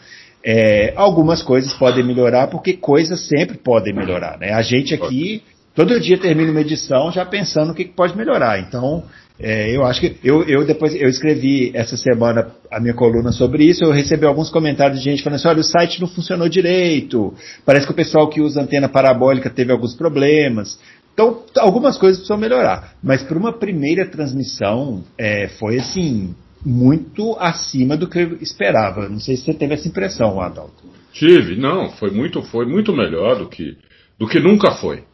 É, 0.44 0.92
algumas 0.96 1.42
coisas 1.42 1.72
podem 1.74 2.04
melhorar, 2.04 2.48
porque 2.48 2.72
coisas 2.72 3.28
sempre 3.28 3.56
podem 3.56 3.94
melhorar. 3.94 4.38
Né? 4.38 4.52
A 4.52 4.62
gente 4.62 4.92
aqui, 4.94 5.42
todo 5.74 6.00
dia 6.00 6.18
termina 6.18 6.50
uma 6.50 6.60
edição 6.60 7.12
já 7.12 7.24
pensando 7.24 7.70
o 7.70 7.74
que, 7.74 7.84
que 7.84 7.94
pode 7.94 8.16
melhorar. 8.16 8.58
Então, 8.58 9.04
é, 9.38 9.74
eu 9.74 9.84
acho 9.84 10.00
que 10.00 10.16
eu, 10.22 10.42
eu 10.44 10.64
depois 10.64 10.94
eu 10.94 11.08
escrevi 11.08 11.70
essa 11.74 11.96
semana 11.96 12.52
a 12.70 12.80
minha 12.80 12.94
coluna 12.94 13.32
sobre 13.32 13.64
isso. 13.64 13.84
Eu 13.84 13.92
recebi 13.92 14.26
alguns 14.26 14.50
comentários 14.50 15.00
de 15.00 15.10
gente 15.10 15.22
falando 15.22 15.36
assim: 15.36 15.48
olha, 15.48 15.60
o 15.60 15.64
site 15.64 16.00
não 16.00 16.08
funcionou 16.08 16.48
direito. 16.48 17.34
Parece 17.64 17.86
que 17.86 17.92
o 17.92 17.96
pessoal 17.96 18.28
que 18.28 18.40
usa 18.40 18.62
antena 18.62 18.88
parabólica 18.88 19.48
teve 19.48 19.72
alguns 19.72 19.94
problemas. 19.94 20.78
Então, 21.14 21.42
algumas 21.58 21.98
coisas 21.98 22.18
precisam 22.18 22.38
melhorar. 22.38 22.94
Mas 23.02 23.22
para 23.22 23.38
uma 23.38 23.52
primeira 23.52 24.06
transmissão, 24.06 25.04
é, 25.18 25.48
foi 25.48 25.78
assim 25.78 26.34
muito 26.64 27.36
acima 27.38 27.96
do 27.96 28.08
que 28.08 28.18
eu 28.18 28.38
esperava. 28.40 29.08
Não 29.08 29.18
sei 29.18 29.36
se 29.36 29.44
você 29.44 29.54
teve 29.54 29.74
essa 29.74 29.88
impressão, 29.88 30.40
Adalto. 30.40 30.84
Tive, 31.12 31.56
não, 31.56 31.90
foi 31.90 32.10
muito, 32.10 32.42
foi 32.42 32.64
muito 32.64 32.92
melhor 32.94 33.38
do 33.38 33.48
que, 33.48 33.76
do 34.18 34.26
que 34.26 34.40
nunca 34.40 34.72
foi. 34.72 35.04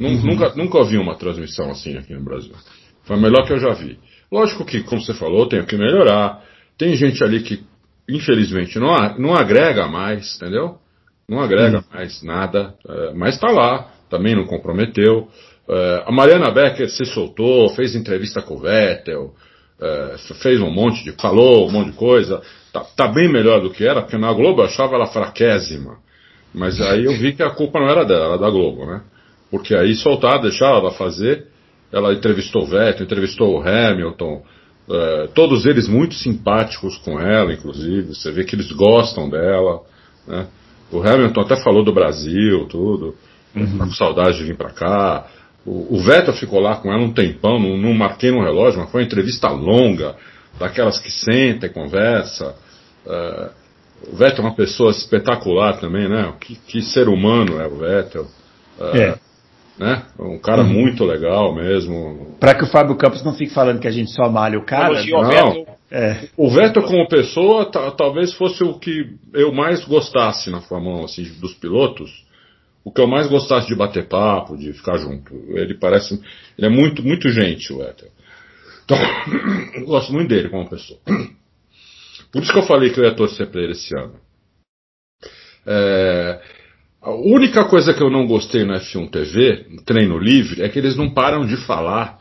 Uhum. 0.00 0.22
Nunca, 0.22 0.54
nunca 0.54 0.78
ouvi 0.78 0.96
uma 0.96 1.16
transmissão 1.16 1.70
assim 1.70 1.96
aqui 1.96 2.14
no 2.14 2.24
Brasil. 2.24 2.54
Foi 3.04 3.16
a 3.16 3.20
melhor 3.20 3.46
que 3.46 3.52
eu 3.52 3.58
já 3.58 3.72
vi. 3.74 3.98
Lógico 4.32 4.64
que, 4.64 4.82
como 4.82 5.00
você 5.00 5.14
falou, 5.14 5.48
tem 5.48 5.64
que 5.64 5.76
melhorar. 5.76 6.42
Tem 6.78 6.96
gente 6.96 7.22
ali 7.22 7.42
que, 7.42 7.62
infelizmente, 8.08 8.78
não, 8.78 9.18
não 9.18 9.34
agrega 9.34 9.86
mais, 9.86 10.36
entendeu? 10.36 10.78
Não 11.28 11.40
agrega 11.40 11.78
uhum. 11.78 11.84
mais 11.92 12.22
nada, 12.22 12.74
é, 12.88 13.14
mas 13.14 13.34
está 13.34 13.50
lá, 13.50 13.92
também 14.10 14.34
não 14.34 14.44
comprometeu. 14.44 15.28
É, 15.68 16.04
a 16.06 16.12
Mariana 16.12 16.50
Becker 16.50 16.88
se 16.88 17.04
soltou, 17.06 17.68
fez 17.70 17.94
entrevista 17.94 18.42
com 18.42 18.54
o 18.54 18.60
Vettel, 18.60 19.34
é, 19.80 20.16
fez 20.42 20.60
um 20.60 20.70
monte 20.70 21.04
de. 21.04 21.12
falou 21.12 21.68
um 21.68 21.72
monte 21.72 21.90
de 21.90 21.96
coisa. 21.96 22.40
Tá, 22.72 22.80
tá, 22.96 23.08
bem 23.08 23.28
melhor 23.28 23.60
do 23.60 23.70
que 23.70 23.86
era, 23.86 24.02
porque 24.02 24.18
na 24.18 24.32
Globo 24.32 24.60
eu 24.60 24.66
achava 24.66 24.96
ela 24.96 25.06
fraquésima. 25.06 25.98
Mas 26.52 26.80
aí 26.80 27.04
eu 27.04 27.16
vi 27.18 27.32
que 27.32 27.42
a 27.42 27.50
culpa 27.50 27.80
não 27.80 27.88
era 27.88 28.04
dela, 28.04 28.26
era 28.26 28.38
da 28.38 28.50
Globo, 28.50 28.86
né? 28.86 29.02
Porque 29.50 29.74
aí 29.74 29.94
soltar, 29.94 30.40
deixar 30.40 30.66
ela 30.66 30.90
fazer. 30.92 31.46
Ela 31.92 32.12
entrevistou 32.12 32.62
o 32.62 32.66
Vettel, 32.66 33.04
entrevistou 33.04 33.56
o 33.56 33.62
Hamilton, 33.62 34.42
é, 34.90 35.28
todos 35.34 35.64
eles 35.64 35.88
muito 35.88 36.14
simpáticos 36.14 36.98
com 36.98 37.20
ela, 37.20 37.52
inclusive. 37.52 38.14
Você 38.14 38.30
vê 38.30 38.44
que 38.44 38.54
eles 38.54 38.70
gostam 38.72 39.30
dela. 39.30 39.80
Né? 40.26 40.46
O 40.90 41.00
Hamilton 41.00 41.40
até 41.40 41.56
falou 41.56 41.84
do 41.84 41.92
Brasil, 41.92 42.66
tudo. 42.66 43.14
Uhum. 43.54 43.78
Tá 43.78 43.84
com 43.84 43.92
saudade 43.92 44.38
de 44.38 44.44
vir 44.44 44.56
para 44.56 44.70
cá. 44.70 45.26
O, 45.66 45.96
o 45.96 46.02
Vettel 46.02 46.34
ficou 46.34 46.60
lá 46.60 46.76
com 46.76 46.92
ela 46.92 47.02
um 47.02 47.12
tempão, 47.12 47.58
não, 47.58 47.76
não 47.76 47.94
marquei 47.94 48.30
no 48.30 48.42
relógio, 48.42 48.80
mas 48.80 48.90
foi 48.90 49.00
uma 49.00 49.06
entrevista 49.06 49.48
longa, 49.48 50.14
daquelas 50.58 50.98
que 50.98 51.10
senta 51.10 51.66
e 51.66 51.70
conversa. 51.70 52.54
Uh, 53.06 53.50
o 54.12 54.16
Vettel 54.16 54.44
é 54.44 54.48
uma 54.48 54.54
pessoa 54.54 54.90
espetacular 54.90 55.78
também, 55.78 56.08
né? 56.08 56.32
Que, 56.40 56.56
que 56.56 56.82
ser 56.82 57.08
humano 57.08 57.60
é 57.60 57.66
o 57.66 57.76
Vettel. 57.76 58.26
Uh, 58.78 58.96
é. 58.96 59.18
Né? 59.78 60.02
Um 60.20 60.38
cara 60.38 60.62
uhum. 60.62 60.68
muito 60.68 61.04
legal 61.04 61.52
mesmo. 61.54 62.36
Para 62.38 62.54
que 62.54 62.64
o 62.64 62.68
Fábio 62.68 62.96
Campos 62.96 63.24
não 63.24 63.34
fique 63.34 63.52
falando 63.52 63.80
que 63.80 63.88
a 63.88 63.92
gente 63.92 64.10
só 64.12 64.28
malha 64.28 64.58
o 64.58 64.64
cara. 64.64 65.02
Não, 65.02 65.18
o 65.18 65.26
Vettel, 65.26 65.66
é. 65.90 66.16
o 66.36 66.50
Vettel 66.50 66.82
como 66.82 67.08
pessoa 67.08 67.70
talvez 67.96 68.32
fosse 68.34 68.62
o 68.62 68.78
que 68.78 69.16
eu 69.32 69.52
mais 69.52 69.84
gostasse 69.84 70.50
na 70.50 70.60
Fórmula 70.60 71.02
1, 71.02 71.04
assim, 71.04 71.22
dos 71.40 71.54
pilotos 71.54 72.23
o 72.84 72.92
que 72.92 73.00
eu 73.00 73.06
mais 73.06 73.26
gostasse 73.28 73.66
de 73.66 73.74
bater 73.74 74.06
papo, 74.06 74.56
de 74.56 74.72
ficar 74.74 74.98
junto. 74.98 75.34
Ele 75.56 75.74
parece. 75.74 76.20
Ele 76.58 76.66
é 76.66 76.70
muito, 76.70 77.02
muito 77.02 77.28
gente, 77.30 77.72
o 77.72 77.82
Ethel. 77.82 78.10
Então, 78.84 78.98
eu 79.74 79.86
gosto 79.86 80.12
muito 80.12 80.28
dele 80.28 80.50
como 80.50 80.68
pessoa. 80.68 81.00
Por 82.30 82.42
isso 82.42 82.52
que 82.52 82.58
eu 82.58 82.66
falei 82.66 82.90
que 82.90 83.00
eu 83.00 83.04
ia 83.04 83.14
torcer 83.14 83.46
para 83.48 83.62
ele 83.62 83.72
esse 83.72 83.96
ano. 83.96 84.16
É, 85.66 86.40
a 87.00 87.10
única 87.12 87.64
coisa 87.64 87.94
que 87.94 88.02
eu 88.02 88.10
não 88.10 88.26
gostei 88.26 88.64
no 88.64 88.74
F1 88.74 89.10
TV, 89.10 89.66
no 89.70 89.82
treino 89.82 90.18
livre, 90.18 90.62
é 90.62 90.68
que 90.68 90.78
eles 90.78 90.96
não 90.96 91.12
param 91.14 91.46
de 91.46 91.56
falar 91.56 92.18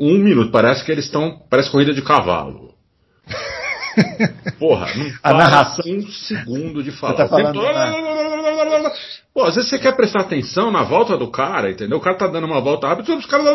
um 0.00 0.18
minuto. 0.18 0.50
Parece 0.50 0.84
que 0.84 0.90
eles 0.90 1.04
estão. 1.04 1.38
Parece 1.48 1.70
corrida 1.70 1.92
de 1.94 2.02
cavalo. 2.02 2.74
Porra, 4.58 4.86
não 4.96 5.12
A 5.22 5.34
narração- 5.34 5.84
um 5.86 6.08
segundo 6.08 6.82
de 6.82 6.90
falar. 6.92 7.14
tá 7.14 7.26
O 7.26 7.36
tempo 7.36 7.52
falando, 7.54 8.90
Pô, 9.34 9.44
às 9.44 9.54
vezes 9.54 9.70
você 9.70 9.78
quer 9.78 9.96
prestar 9.96 10.20
atenção 10.20 10.70
na 10.70 10.82
volta 10.82 11.16
do 11.16 11.30
cara, 11.30 11.70
entendeu? 11.70 11.96
O 11.96 12.00
cara 12.00 12.16
tá 12.16 12.26
dando 12.26 12.46
uma 12.46 12.60
volta 12.60 12.86
rápida, 12.88 13.14
os 13.16 13.24
caras. 13.24 13.46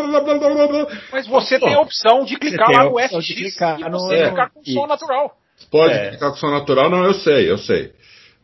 Mas 1.12 1.28
você 1.28 1.60
Pô, 1.60 1.66
tem 1.68 1.76
a 1.76 1.82
opção 1.82 2.24
de 2.26 2.36
clicar 2.38 2.68
tem 2.68 2.76
lá 2.76 2.82
a 2.82 2.86
no 2.86 2.92
opção 2.98 3.20
FX 3.22 3.28
de 3.28 3.36
clicar 3.36 3.80
e 3.80 3.84
no- 3.90 4.00
você 4.00 4.16
é, 4.16 4.28
clicar 4.28 4.52
com 4.52 4.64
som 4.64 4.88
natural. 4.88 5.32
Pode 5.72 5.94
É. 5.94 6.12
ficar 6.14 6.32
com 6.32 6.38
som 6.38 6.50
natural, 6.50 6.90
não, 6.90 7.04
eu 7.06 7.14
sei, 7.14 7.50
eu 7.50 7.58
sei. 7.58 7.92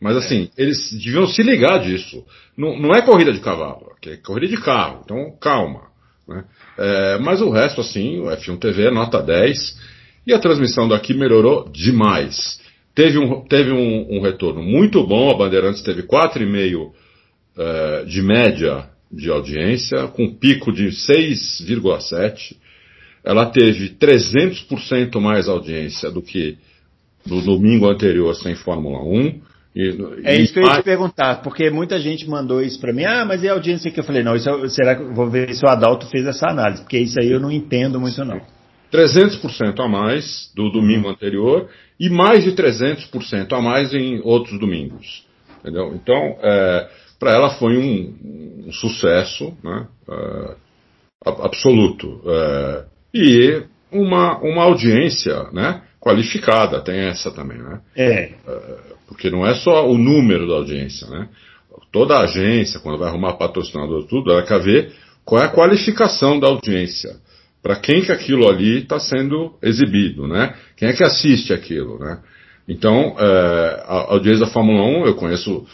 Mas 0.00 0.16
assim, 0.16 0.48
eles 0.56 0.92
deviam 0.92 1.26
se 1.26 1.42
ligar 1.42 1.78
disso. 1.80 2.24
Não, 2.56 2.78
não 2.78 2.90
é 2.94 3.02
corrida 3.02 3.32
de 3.32 3.40
cavalo, 3.40 3.92
é 4.06 4.16
corrida 4.16 4.46
de 4.48 4.56
carro, 4.60 5.00
então 5.04 5.32
calma. 5.40 5.82
né? 6.28 6.44
É, 6.78 7.18
mas 7.18 7.40
o 7.42 7.50
resto, 7.50 7.80
assim, 7.80 8.20
o 8.20 8.30
F1 8.30 8.58
TV 8.58 8.86
é 8.86 8.90
nota 8.90 9.20
10 9.22 9.78
e 10.26 10.32
a 10.32 10.38
transmissão 10.38 10.88
daqui 10.88 11.14
melhorou 11.14 11.68
demais. 11.70 12.60
Teve 12.94 13.18
um, 13.18 13.40
teve 13.46 13.72
um, 13.72 14.18
um 14.18 14.20
retorno 14.22 14.62
muito 14.62 15.04
bom, 15.06 15.30
a 15.30 15.36
Bandeirantes 15.36 15.82
teve 15.82 16.02
4,5 16.04 16.92
eh, 17.56 18.04
de 18.06 18.22
média 18.22 18.88
de 19.10 19.30
audiência, 19.30 20.08
com 20.08 20.34
pico 20.34 20.72
de 20.72 20.88
6,7. 20.88 22.56
Ela 23.24 23.46
teve 23.46 23.90
300% 23.90 25.20
mais 25.20 25.48
audiência 25.48 26.10
do 26.10 26.20
que 26.20 26.58
no 27.26 27.40
domingo 27.40 27.88
anterior 27.88 28.34
sem 28.34 28.54
Fórmula 28.54 29.02
1. 29.02 29.40
E, 29.74 29.96
É 30.24 30.36
isso 30.36 30.52
que 30.52 30.60
eu 30.60 30.64
ia 30.66 30.76
te 30.76 30.82
perguntar, 30.84 31.42
porque 31.42 31.68
muita 31.70 31.98
gente 31.98 32.28
mandou 32.28 32.62
isso 32.62 32.78
pra 32.80 32.92
mim. 32.92 33.04
Ah, 33.04 33.24
mas 33.24 33.42
e 33.42 33.48
a 33.48 33.52
audiência 33.52 33.90
que 33.90 33.98
eu 33.98 34.04
falei? 34.04 34.22
Não, 34.22 34.36
isso 34.36 34.48
eu- 34.48 34.68
será 34.68 34.94
que 34.94 35.02
eu 35.02 35.14
vou 35.14 35.28
ver 35.28 35.52
se 35.54 35.64
o 35.64 35.68
Adalto 35.68 36.06
fez 36.06 36.26
essa 36.26 36.48
análise? 36.48 36.82
Porque 36.82 36.98
isso 36.98 37.18
aí 37.20 37.30
eu 37.30 37.40
não 37.40 37.50
entendo 37.50 37.98
muito, 38.00 38.24
não. 38.24 38.40
300% 38.92 39.80
a 39.80 39.88
mais 39.88 40.52
do 40.54 40.70
domingo 40.70 41.08
anterior 41.08 41.68
e 41.98 42.08
mais 42.08 42.44
de 42.44 42.52
300% 42.52 43.52
a 43.52 43.60
mais 43.60 43.92
em 43.92 44.20
outros 44.22 44.60
domingos. 44.60 45.24
Entendeu? 45.60 45.92
Então, 45.94 46.36
para 47.24 47.32
ela 47.32 47.50
foi 47.50 47.78
um, 47.78 48.66
um 48.66 48.72
sucesso 48.72 49.56
né, 49.64 49.86
a- 51.24 51.46
absoluto. 51.46 52.20
É, 52.26 52.84
e 53.14 53.62
uma, 53.90 54.38
uma 54.40 54.64
audiência 54.64 55.44
né, 55.52 55.80
qualificada, 55.98 56.82
tem 56.82 56.98
essa 56.98 57.30
também. 57.30 57.56
Né? 57.56 57.80
É, 57.96 58.32
Porque 59.08 59.30
não 59.30 59.46
é 59.46 59.54
só 59.54 59.88
o 59.88 59.96
número 59.96 60.46
da 60.46 60.54
audiência, 60.56 61.08
né? 61.08 61.28
Toda 61.90 62.18
agência, 62.18 62.80
quando 62.80 62.98
vai 62.98 63.08
arrumar 63.08 63.34
patrocinador 63.34 64.04
tudo, 64.06 64.30
ela 64.30 64.42
quer 64.42 64.60
ver 64.60 64.92
qual 65.24 65.40
é 65.40 65.46
a 65.46 65.50
qualificação 65.50 66.38
da 66.38 66.48
audiência. 66.48 67.16
Para 67.62 67.76
quem 67.76 68.02
que 68.02 68.12
aquilo 68.12 68.48
ali 68.48 68.80
está 68.82 68.98
sendo 68.98 69.54
exibido, 69.62 70.26
né? 70.28 70.54
Quem 70.76 70.88
é 70.88 70.92
que 70.92 71.02
assiste 71.04 71.52
aquilo, 71.52 71.98
né? 71.98 72.20
Então, 72.68 73.14
a 73.18 74.12
audiência 74.12 74.44
da 74.44 74.50
Fórmula 74.52 74.82
1 74.82 75.06
eu 75.06 75.14
conheço, 75.14 75.66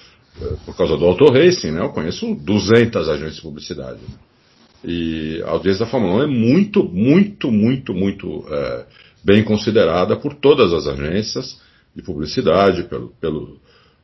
por 0.64 0.76
causa 0.76 0.96
do 0.96 1.04
Auto 1.04 1.26
Racing, 1.30 1.72
né? 1.72 1.80
Eu 1.82 1.90
conheço 1.90 2.34
200 2.34 3.08
agências 3.08 3.36
de 3.36 3.42
publicidade. 3.42 3.98
né? 4.00 4.14
E 4.84 5.42
a 5.44 5.50
audiência 5.50 5.84
da 5.84 5.90
Fórmula 5.90 6.20
1 6.20 6.22
é 6.22 6.26
muito, 6.26 6.84
muito, 6.84 7.50
muito, 7.52 7.92
muito 7.92 8.44
é, 8.48 8.84
bem 9.22 9.44
considerada 9.44 10.16
por 10.16 10.34
todas 10.34 10.72
as 10.72 10.86
agências 10.86 11.60
de 11.94 12.02
publicidade, 12.02 12.84
pelo, 12.84 13.08
pelo- 13.20 13.58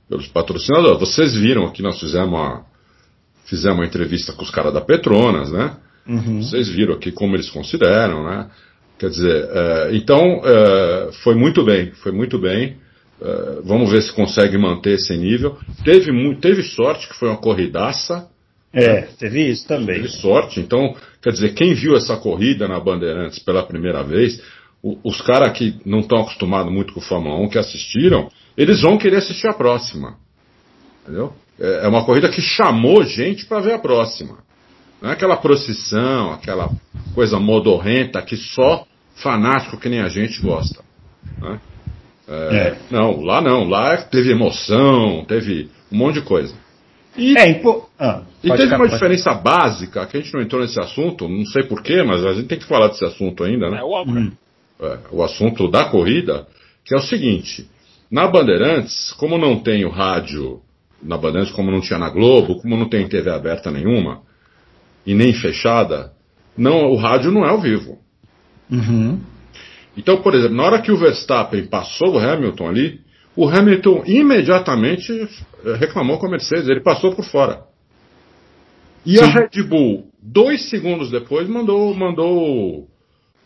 pelos 0.08 0.26
patrocinadores. 0.28 1.00
Vocês 1.00 1.34
viram 1.34 1.64
aqui, 1.64 1.80
nós 1.82 1.98
fizemos 1.98 2.28
uma, 2.28 2.64
fizemos 3.46 3.78
uma 3.78 3.86
entrevista 3.86 4.32
com 4.34 4.42
os 4.42 4.50
caras 4.50 4.74
da 4.74 4.80
Petronas, 4.80 5.50
né? 5.50 5.76
uhum. 6.06 6.42
Vocês 6.42 6.68
viram 6.68 6.94
aqui 6.94 7.10
como 7.10 7.34
eles 7.34 7.48
consideram, 7.48 8.22
né? 8.24 8.50
Quer 8.98 9.10
dizer, 9.10 9.48
é, 9.50 9.90
então 9.96 10.40
é, 10.44 11.10
foi 11.22 11.34
muito 11.34 11.64
bem, 11.64 11.92
foi 11.92 12.12
muito 12.12 12.38
bem. 12.38 12.76
É, 13.20 13.60
vamos 13.64 13.90
ver 13.90 14.02
se 14.02 14.12
consegue 14.12 14.58
manter 14.58 14.94
esse 14.94 15.16
nível. 15.16 15.56
Teve, 15.84 16.34
teve 16.36 16.62
sorte 16.62 17.08
que 17.08 17.14
foi 17.16 17.28
uma 17.28 17.38
corridaça, 17.38 18.28
é, 18.72 19.02
teve 19.18 19.48
isso 19.50 19.66
também. 19.66 19.96
Teve 19.96 20.08
sorte. 20.10 20.60
Então, 20.60 20.94
quer 21.22 21.30
dizer, 21.32 21.54
quem 21.54 21.72
viu 21.72 21.96
essa 21.96 22.16
corrida 22.16 22.68
na 22.68 22.78
Bandeirantes 22.78 23.38
pela 23.38 23.62
primeira 23.62 24.02
vez, 24.02 24.42
o- 24.82 24.98
os 25.02 25.20
caras 25.22 25.56
que 25.56 25.80
não 25.86 26.00
estão 26.00 26.18
acostumados 26.18 26.70
muito 26.70 26.92
com 26.92 27.00
Fórmula 27.00 27.40
1, 27.40 27.48
que 27.48 27.58
assistiram, 27.58 28.30
eles 28.56 28.82
vão 28.82 28.98
querer 28.98 29.16
assistir 29.16 29.48
a 29.48 29.54
próxima. 29.54 30.16
Entendeu? 31.02 31.32
É 31.58 31.84
é 31.86 31.88
uma 31.88 32.04
corrida 32.04 32.28
que 32.28 32.42
chamou 32.42 33.02
gente 33.02 33.46
para 33.46 33.60
ver 33.60 33.72
a 33.72 33.78
próxima. 33.78 34.38
Não 35.00 35.08
é 35.08 35.12
aquela 35.14 35.36
procissão, 35.38 36.32
aquela 36.32 36.70
coisa 37.14 37.38
modorrenta 37.38 38.20
que 38.20 38.36
só 38.36 38.86
fanático 39.14 39.78
que 39.78 39.88
nem 39.88 40.00
a 40.00 40.08
gente 40.08 40.40
gosta. 40.42 40.84
né? 41.40 41.58
É, 42.28 42.56
É. 42.56 42.78
Não, 42.90 43.20
lá 43.22 43.40
não. 43.40 43.68
Lá 43.68 43.96
teve 43.98 44.30
emoção, 44.32 45.24
teve 45.26 45.68
um 45.92 45.96
monte 45.96 46.14
de 46.16 46.22
coisa. 46.22 46.54
E 47.16 47.36
É, 47.38 47.48
impo... 47.48 47.88
ah, 47.98 48.22
e 48.44 48.50
teve 48.50 48.64
ficar- 48.64 48.76
uma 48.76 48.88
diferença 48.88 49.32
básica, 49.32 50.04
que 50.06 50.16
a 50.16 50.20
gente 50.20 50.34
não 50.34 50.42
entrou 50.42 50.60
nesse 50.60 50.78
assunto, 50.78 51.26
não 51.28 51.46
sei 51.46 51.62
porquê, 51.62 52.02
mas 52.02 52.22
a 52.24 52.34
gente 52.34 52.46
tem 52.48 52.58
que 52.58 52.66
falar 52.66 52.88
desse 52.88 53.04
assunto 53.04 53.42
ainda, 53.42 53.66
É 53.66 53.70
né? 53.70 53.82
o 53.82 54.02
Hum. 54.02 54.32
É, 54.78 54.98
o 55.10 55.22
assunto 55.22 55.68
da 55.68 55.86
corrida, 55.86 56.46
que 56.84 56.94
é 56.94 56.98
o 56.98 57.02
seguinte: 57.02 57.66
na 58.10 58.26
Bandeirantes, 58.28 59.12
como 59.14 59.38
não 59.38 59.58
tem 59.58 59.84
o 59.86 59.88
rádio 59.88 60.60
na 61.02 61.16
Bandeirantes, 61.16 61.54
como 61.54 61.70
não 61.70 61.80
tinha 61.80 61.98
na 61.98 62.10
Globo, 62.10 62.60
como 62.60 62.76
não 62.76 62.86
tem 62.88 63.08
TV 63.08 63.30
aberta 63.30 63.70
nenhuma, 63.70 64.20
e 65.06 65.14
nem 65.14 65.32
fechada, 65.32 66.12
não, 66.58 66.90
o 66.90 66.96
rádio 66.96 67.30
não 67.30 67.44
é 67.46 67.48
ao 67.48 67.60
vivo. 67.60 67.98
Uhum. 68.70 69.18
Então, 69.96 70.20
por 70.22 70.34
exemplo, 70.34 70.56
na 70.56 70.64
hora 70.64 70.82
que 70.82 70.92
o 70.92 70.96
Verstappen 70.98 71.66
passou 71.66 72.14
o 72.14 72.18
Hamilton 72.18 72.68
ali, 72.68 73.00
o 73.34 73.48
Hamilton 73.48 74.02
imediatamente 74.06 75.10
eh, 75.12 75.74
reclamou 75.78 76.18
com 76.18 76.26
a 76.26 76.30
Mercedes, 76.30 76.68
ele 76.68 76.80
passou 76.82 77.14
por 77.14 77.24
fora. 77.24 77.62
E 79.04 79.18
a 79.20 79.24
Sim. 79.24 79.32
Red 79.32 79.62
Bull, 79.62 80.06
dois 80.22 80.68
segundos 80.68 81.10
depois, 81.10 81.48
mandou, 81.48 81.94
mandou 81.94 82.88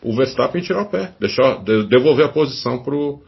o 0.01 0.15
Verstappen 0.15 0.61
tirar 0.61 0.81
o 0.83 0.89
pé, 0.89 1.13
deixar, 1.19 1.63
de- 1.63 1.87
devolver 1.87 2.25
a 2.25 2.29
posição 2.29 2.81
pro. 2.83 3.21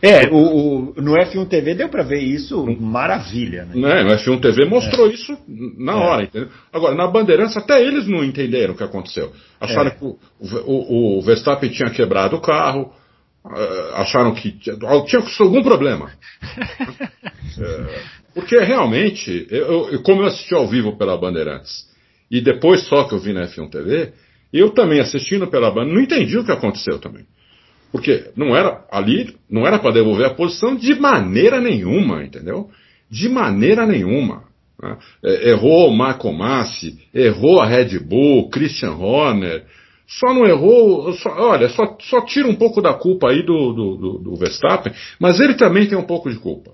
É, 0.00 0.28
o, 0.30 0.36
o- 0.36 0.94
no 1.00 1.12
F1 1.12 1.46
TV 1.48 1.74
deu 1.74 1.88
pra 1.88 2.02
ver 2.02 2.18
isso 2.20 2.66
maravilha, 2.80 3.64
né? 3.66 3.74
Né, 3.74 4.02
no 4.02 4.10
F1 4.16 4.40
TV 4.40 4.64
mostrou 4.64 5.08
isso 5.08 5.36
na 5.78 5.92
É. 5.92 5.94
hora, 5.96 6.22
entendeu? 6.24 6.48
Agora, 6.72 6.94
na 6.96 7.06
Bandeirantes, 7.06 7.56
até 7.56 7.80
eles 7.80 8.08
não 8.08 8.24
entenderam 8.24 8.74
o 8.74 8.76
que 8.76 8.82
aconteceu. 8.82 9.32
Acharam 9.60 9.88
É. 9.88 9.94
que 9.94 10.04
o, 10.04 10.18
o- 10.40 11.18
o 11.18 11.22
Verstappen 11.22 11.70
tinha 11.70 11.88
quebrado 11.90 12.34
o 12.36 12.40
carro, 12.40 12.92
eh, 13.54 13.90
acharam 13.94 14.34
que 14.34 14.50
tinha, 14.52 14.76
tinha 15.06 15.22
algum 15.40 15.62
problema. 15.62 16.10
É, 17.60 18.00
porque 18.34 18.58
realmente, 18.60 19.46
eu, 19.50 19.90
eu- 19.92 20.02
como 20.02 20.22
eu 20.22 20.26
assisti 20.26 20.54
ao 20.54 20.66
vivo 20.66 20.96
pela 20.96 21.18
Bandeirantes, 21.18 21.84
e 22.30 22.40
depois 22.40 22.82
só 22.88 23.04
que 23.04 23.14
eu 23.14 23.18
vi 23.18 23.32
na 23.34 23.46
F1 23.46 23.68
TV, 23.70 24.12
eu 24.52 24.70
também 24.70 25.00
assistindo 25.00 25.46
pela 25.48 25.68
Bandeirantes, 25.70 25.94
não 25.94 26.02
entendi 26.02 26.38
o 26.38 26.44
que 26.44 26.50
aconteceu 26.52 26.98
também. 26.98 27.24
Porque 27.92 28.30
não 28.34 28.56
era 28.56 28.82
ali, 28.90 29.36
não 29.50 29.66
era 29.66 29.78
para 29.78 29.92
devolver 29.92 30.26
a 30.26 30.34
posição 30.34 30.74
de 30.74 30.94
maneira 30.98 31.60
nenhuma, 31.60 32.24
entendeu? 32.24 32.70
De 33.10 33.28
maneira 33.28 33.86
nenhuma. 33.86 34.44
né? 34.82 34.96
É, 35.22 35.50
errou 35.50 35.90
o 35.90 35.94
Marco 35.96 36.32
Massi, 36.32 36.98
errou 37.14 37.60
a 37.60 37.66
Red 37.66 37.98
Bull, 38.00 38.48
Christian 38.48 38.92
Horner, 38.92 39.64
só 40.06 40.32
não 40.34 40.46
errou, 40.46 41.12
só- 41.14 41.34
olha, 41.50 41.68
só, 41.68 41.96
só 42.00 42.22
tira 42.22 42.48
um 42.48 42.54
pouco 42.54 42.80
da 42.82 42.94
culpa 42.94 43.30
aí 43.30 43.42
do, 43.44 43.72
do, 43.72 44.18
do- 44.18 44.36
Verstappen, 44.36 44.92
mas 45.20 45.38
ele 45.40 45.54
também 45.54 45.86
tem 45.86 45.96
um 45.96 46.02
pouco 46.02 46.30
de 46.30 46.36
culpa. 46.38 46.72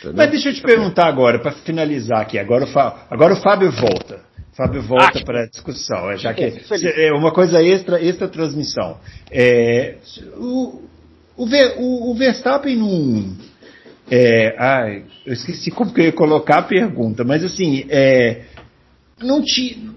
entendeu? 0.00 0.16
Mas 0.16 0.30
deixa 0.30 0.50
eu 0.50 0.54
te 0.54 0.62
perguntar 0.62 1.06
agora, 1.06 1.38
para 1.38 1.52
finalizar 1.52 2.20
aqui. 2.20 2.38
Agora 2.38 2.64
o, 2.64 2.66
Fá- 2.68 3.06
agora 3.10 3.32
o 3.34 3.36
Fábio 3.36 3.70
volta. 3.70 4.20
Fábio 4.56 4.82
volta 4.82 5.22
para 5.24 5.42
a 5.42 5.46
discussão, 5.46 6.10
é, 6.10 6.16
já 6.16 6.32
que 6.32 6.44
é 7.06 7.12
uma 7.12 7.30
coisa 7.32 7.62
extra, 7.62 8.02
extra 8.02 8.26
transmissão. 8.26 8.98
É, 9.30 9.96
o, 10.36 10.82
o, 11.36 11.44
o- 11.78 12.10
o 12.10 12.14
Verstappen 12.14 12.74
não. 12.76 13.36
É, 14.10 14.54
ai, 14.58 15.04
eu 15.26 15.32
esqueci 15.34 15.70
como 15.70 15.92
que 15.92 16.00
eu 16.00 16.04
ia 16.06 16.12
colocar 16.12 16.58
a 16.58 16.62
pergunta, 16.62 17.22
mas 17.24 17.44
assim, 17.44 17.84
é, 17.90 18.44
não 19.20 19.42
tinha. 19.42 19.94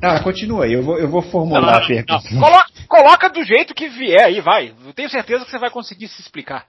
Ah, 0.00 0.20
continua 0.22 0.64
aí, 0.64 0.72
eu 0.72 0.82
vou, 0.82 0.98
eu 0.98 1.08
vou 1.08 1.20
formular 1.20 1.76
a 1.76 1.86
pergunta. 1.86 2.34
Não, 2.34 2.40
colo- 2.40 2.64
coloca 2.88 3.28
do 3.28 3.44
jeito 3.44 3.74
que 3.74 3.88
vier 3.88 4.24
aí, 4.24 4.40
vai. 4.40 4.72
Eu 4.86 4.94
tenho 4.94 5.10
certeza 5.10 5.44
que 5.44 5.50
você 5.50 5.58
vai 5.58 5.68
conseguir 5.70 6.08
se 6.08 6.22
explicar. 6.22 6.64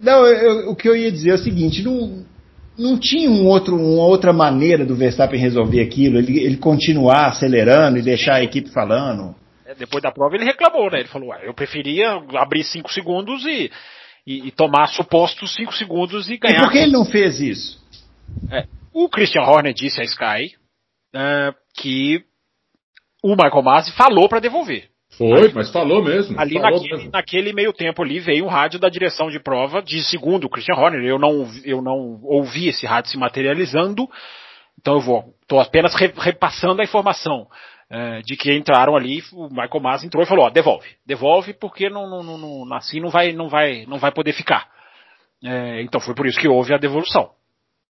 Não, 0.00 0.24
eu- 0.24 0.70
o 0.70 0.74
que 0.76 0.88
eu 0.88 0.96
ia 0.96 1.12
dizer 1.12 1.30
é 1.30 1.34
o 1.34 1.38
seguinte, 1.38 1.82
não, 1.82 2.24
não 2.80 2.98
tinha 2.98 3.30
um 3.30 3.46
outro, 3.46 3.76
uma 3.76 4.04
outra 4.04 4.32
maneira 4.32 4.84
do 4.84 4.96
Verstappen 4.96 5.38
resolver 5.38 5.82
aquilo, 5.82 6.18
ele, 6.18 6.38
ele 6.38 6.56
continuar 6.56 7.26
acelerando 7.26 7.98
e 7.98 8.02
deixar 8.02 8.36
a 8.36 8.42
equipe 8.42 8.70
falando. 8.70 9.34
É, 9.66 9.74
Depois 9.74 10.02
da 10.02 10.10
prova 10.10 10.34
ele 10.34 10.44
reclamou, 10.44 10.90
né? 10.90 11.00
Ele 11.00 11.08
falou, 11.08 11.28
"Ué, 11.28 11.40
eu 11.46 11.54
preferia 11.54 12.12
abrir 12.36 12.64
cinco 12.64 12.92
segundos 12.92 13.44
e, 13.44 13.70
e, 14.26 14.48
e 14.48 14.50
tomar 14.50 14.88
supostos 14.88 15.54
5 15.54 15.74
segundos 15.74 16.28
e 16.28 16.36
ganhar. 16.36 16.58
E 16.58 16.62
por 16.62 16.72
que 16.72 16.78
ele 16.78 16.92
não 16.92 17.04
fez 17.04 17.40
isso? 17.40 17.80
É, 18.50 18.66
o 18.92 19.08
Christian 19.08 19.42
Horner 19.42 19.74
disse 19.74 20.00
à 20.00 20.04
Sky 20.04 20.54
uh, 21.14 21.54
que 21.76 22.24
o 23.22 23.30
Michael 23.30 23.62
Masi 23.62 23.92
falou 23.92 24.28
para 24.28 24.40
devolver. 24.40 24.89
Foi, 25.20 25.52
mas 25.52 25.70
falou 25.70 26.02
mesmo. 26.02 26.40
Ali 26.40 26.54
falou 26.54 26.70
naquele, 26.70 26.96
mesmo. 26.96 27.10
naquele, 27.12 27.52
meio 27.52 27.74
tempo 27.74 28.02
ali 28.02 28.18
veio 28.20 28.46
um 28.46 28.48
rádio 28.48 28.80
da 28.80 28.88
direção 28.88 29.28
de 29.28 29.38
prova 29.38 29.82
de 29.82 30.02
segundo 30.02 30.44
o 30.44 30.48
Christian 30.48 30.76
Horner. 30.76 31.04
Eu 31.04 31.18
não, 31.18 31.46
eu 31.62 31.82
não 31.82 32.18
ouvi 32.22 32.68
esse 32.68 32.86
rádio 32.86 33.10
se 33.10 33.18
materializando, 33.18 34.08
então 34.80 34.94
eu 34.94 35.00
vou, 35.00 35.34
estou 35.42 35.60
apenas 35.60 35.94
re, 35.94 36.10
repassando 36.16 36.80
a 36.80 36.84
informação 36.84 37.42
uh, 37.42 38.22
de 38.24 38.34
que 38.34 38.50
entraram 38.50 38.96
ali. 38.96 39.22
O 39.34 39.50
Michael 39.50 39.82
Masi 39.82 40.06
entrou 40.06 40.22
e 40.22 40.26
falou: 40.26 40.46
ó, 40.46 40.48
devolve, 40.48 40.88
devolve 41.04 41.52
porque 41.52 41.90
não, 41.90 42.08
não, 42.08 42.22
não, 42.22 42.64
não, 42.64 42.74
assim 42.74 42.98
não 42.98 43.10
vai, 43.10 43.30
não 43.34 43.50
vai, 43.50 43.84
não 43.84 43.98
vai 43.98 44.12
poder 44.12 44.32
ficar. 44.32 44.70
É, 45.44 45.82
então 45.82 46.00
foi 46.00 46.14
por 46.14 46.26
isso 46.26 46.40
que 46.40 46.48
houve 46.48 46.72
a 46.72 46.78
devolução. 46.78 47.30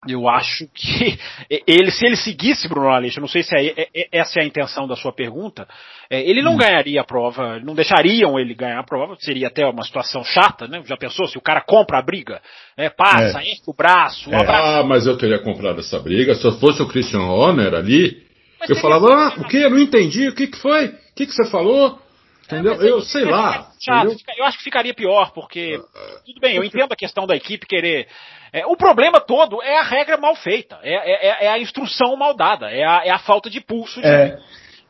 Eu 0.06 0.28
acho 0.28 0.68
que 0.72 1.18
ele, 1.66 1.90
se 1.90 2.06
ele 2.06 2.16
seguisse 2.16 2.68
Bruno 2.68 2.88
Aleixo, 2.88 3.20
não 3.20 3.26
sei 3.26 3.42
se 3.42 3.54
é, 3.56 3.66
é, 3.66 3.88
é, 3.94 4.08
essa 4.12 4.38
é 4.38 4.42
a 4.42 4.46
intenção 4.46 4.86
da 4.86 4.94
sua 4.94 5.12
pergunta, 5.12 5.66
é, 6.08 6.20
ele 6.22 6.40
não 6.40 6.54
hum. 6.54 6.58
ganharia 6.58 7.00
a 7.00 7.04
prova, 7.04 7.58
não 7.58 7.74
deixariam 7.74 8.38
ele 8.38 8.54
ganhar 8.54 8.78
a 8.78 8.84
prova, 8.84 9.16
seria 9.18 9.48
até 9.48 9.66
uma 9.66 9.82
situação 9.82 10.22
chata, 10.22 10.68
né? 10.68 10.82
Já 10.86 10.96
pensou 10.96 11.26
se 11.26 11.36
o 11.36 11.42
cara 11.42 11.60
compra 11.60 11.98
a 11.98 12.02
briga, 12.02 12.40
é, 12.76 12.88
passa, 12.88 13.42
enche 13.42 13.62
o 13.66 13.74
braço, 13.74 14.30
um 14.30 14.36
Ah, 14.36 14.84
mas 14.84 15.06
eu 15.06 15.18
teria 15.18 15.40
comprado 15.40 15.80
essa 15.80 15.98
briga, 15.98 16.34
se 16.34 16.44
eu 16.44 16.52
fosse 16.52 16.80
o 16.80 16.88
Christian 16.88 17.22
Horner 17.22 17.74
ali, 17.74 18.22
mas 18.60 18.70
eu 18.70 18.76
falava, 18.76 19.06
ah, 19.12 19.34
o 19.36 19.44
que? 19.48 19.56
Eu 19.56 19.70
não 19.70 19.78
entendi, 19.78 20.28
o 20.28 20.34
que, 20.34 20.46
que 20.46 20.58
foi? 20.58 20.86
O 20.86 21.14
que, 21.16 21.26
que 21.26 21.32
você 21.32 21.50
falou? 21.50 21.98
Entendeu? 22.44 22.74
eu 22.80 23.02
sei 23.02 23.26
lá. 23.26 23.70
Chato, 23.78 24.16
eu 24.38 24.44
acho 24.46 24.56
que 24.56 24.64
ficaria 24.64 24.94
pior, 24.94 25.32
porque. 25.32 25.78
Tudo 26.24 26.40
bem, 26.40 26.56
eu 26.56 26.64
entendo 26.64 26.90
a 26.90 26.96
questão 26.96 27.26
da 27.26 27.36
equipe 27.36 27.66
querer. 27.66 28.08
É, 28.52 28.66
o 28.66 28.76
problema 28.76 29.20
todo 29.20 29.62
é 29.62 29.78
a 29.78 29.82
regra 29.82 30.16
mal 30.16 30.34
feita, 30.36 30.78
é, 30.82 30.94
é, 30.94 31.46
é 31.46 31.48
a 31.48 31.58
instrução 31.58 32.16
mal 32.16 32.34
dada, 32.34 32.70
é 32.70 32.84
a, 32.84 33.02
é 33.04 33.10
a 33.10 33.18
falta 33.18 33.50
de 33.50 33.60
pulso. 33.60 34.00
De, 34.00 34.06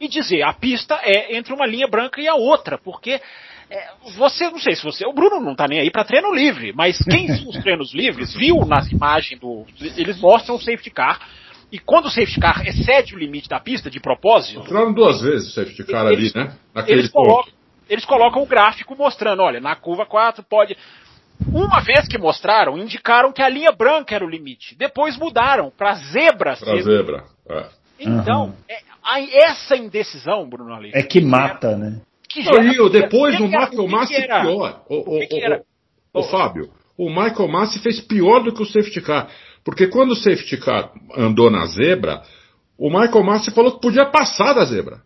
e 0.00 0.08
dizer, 0.08 0.42
a 0.42 0.52
pista 0.52 0.98
é 1.02 1.36
entre 1.36 1.52
uma 1.52 1.66
linha 1.66 1.88
branca 1.88 2.20
e 2.20 2.28
a 2.28 2.34
outra, 2.34 2.78
porque 2.78 3.20
é, 3.70 3.88
você, 4.16 4.48
não 4.48 4.58
sei 4.58 4.74
se 4.74 4.82
você, 4.82 5.04
o 5.06 5.12
Bruno 5.12 5.40
não 5.40 5.54
tá 5.54 5.66
nem 5.66 5.80
aí 5.80 5.90
para 5.90 6.04
treino 6.04 6.32
livre, 6.32 6.72
mas 6.72 6.98
quem 7.02 7.26
viu 7.34 7.48
os 7.48 7.58
treinos 7.58 7.92
livres 7.92 8.34
viu 8.34 8.64
nas 8.64 8.90
imagens 8.90 9.40
do, 9.40 9.66
eles 9.96 10.20
mostram 10.20 10.54
o 10.54 10.60
safety 10.60 10.90
car, 10.90 11.20
e 11.70 11.78
quando 11.78 12.06
o 12.06 12.10
safety 12.10 12.40
car 12.40 12.66
excede 12.66 13.14
o 13.14 13.18
limite 13.18 13.48
da 13.48 13.60
pista, 13.60 13.90
de 13.90 14.00
propósito. 14.00 14.60
Mostraram 14.60 14.92
duas 14.92 15.20
vezes 15.20 15.48
o 15.48 15.52
safety 15.52 15.84
car 15.84 16.06
eles, 16.06 16.34
ali, 16.34 16.46
né? 16.46 16.56
Naquele 16.74 17.00
eles 17.00 17.10
colocam, 17.10 17.52
eles 17.90 18.04
colocam 18.04 18.42
o 18.42 18.46
gráfico 18.46 18.96
mostrando, 18.96 19.42
olha, 19.42 19.60
na 19.60 19.76
curva 19.76 20.06
4 20.06 20.42
pode. 20.44 20.76
Uma 21.46 21.80
vez 21.80 22.08
que 22.08 22.18
mostraram, 22.18 22.76
indicaram 22.76 23.32
que 23.32 23.42
a 23.42 23.48
linha 23.48 23.72
branca 23.72 24.14
era 24.14 24.24
o 24.24 24.28
limite. 24.28 24.76
Depois 24.76 25.16
mudaram 25.16 25.70
para 25.70 25.94
zebra. 25.94 26.56
Para 26.56 26.82
zebra. 26.82 27.24
É. 27.48 27.66
Então, 28.00 28.46
uhum. 28.46 28.54
é, 28.68 28.80
a, 29.02 29.20
essa 29.20 29.76
indecisão, 29.76 30.48
Bruno 30.48 30.74
Ali. 30.74 30.90
É 30.94 31.02
que 31.02 31.20
mata, 31.20 31.68
era, 31.68 31.76
né? 31.76 32.00
Que 32.28 32.42
gera, 32.42 32.90
depois 32.90 33.36
que 33.36 33.42
o 33.42 33.46
Michael 33.46 33.88
Massi 33.88 34.14
pior. 34.14 34.84
O, 34.88 34.94
o, 34.94 35.18
o, 35.18 36.20
o, 36.20 36.22
Fábio, 36.24 36.70
o 36.96 37.08
Michael 37.08 37.48
Massi 37.48 37.78
fez 37.78 38.00
pior 38.00 38.40
do 38.40 38.52
que 38.52 38.62
o 38.62 38.66
safety 38.66 39.00
car. 39.00 39.28
Porque 39.64 39.86
quando 39.86 40.10
o 40.10 40.16
safety 40.16 40.58
car 40.58 40.92
andou 41.16 41.50
na 41.50 41.64
zebra, 41.66 42.22
o 42.78 42.90
Michael 42.90 43.24
Massi 43.24 43.50
falou 43.50 43.72
que 43.72 43.80
podia 43.80 44.06
passar 44.06 44.52
da 44.52 44.64
zebra. 44.64 45.00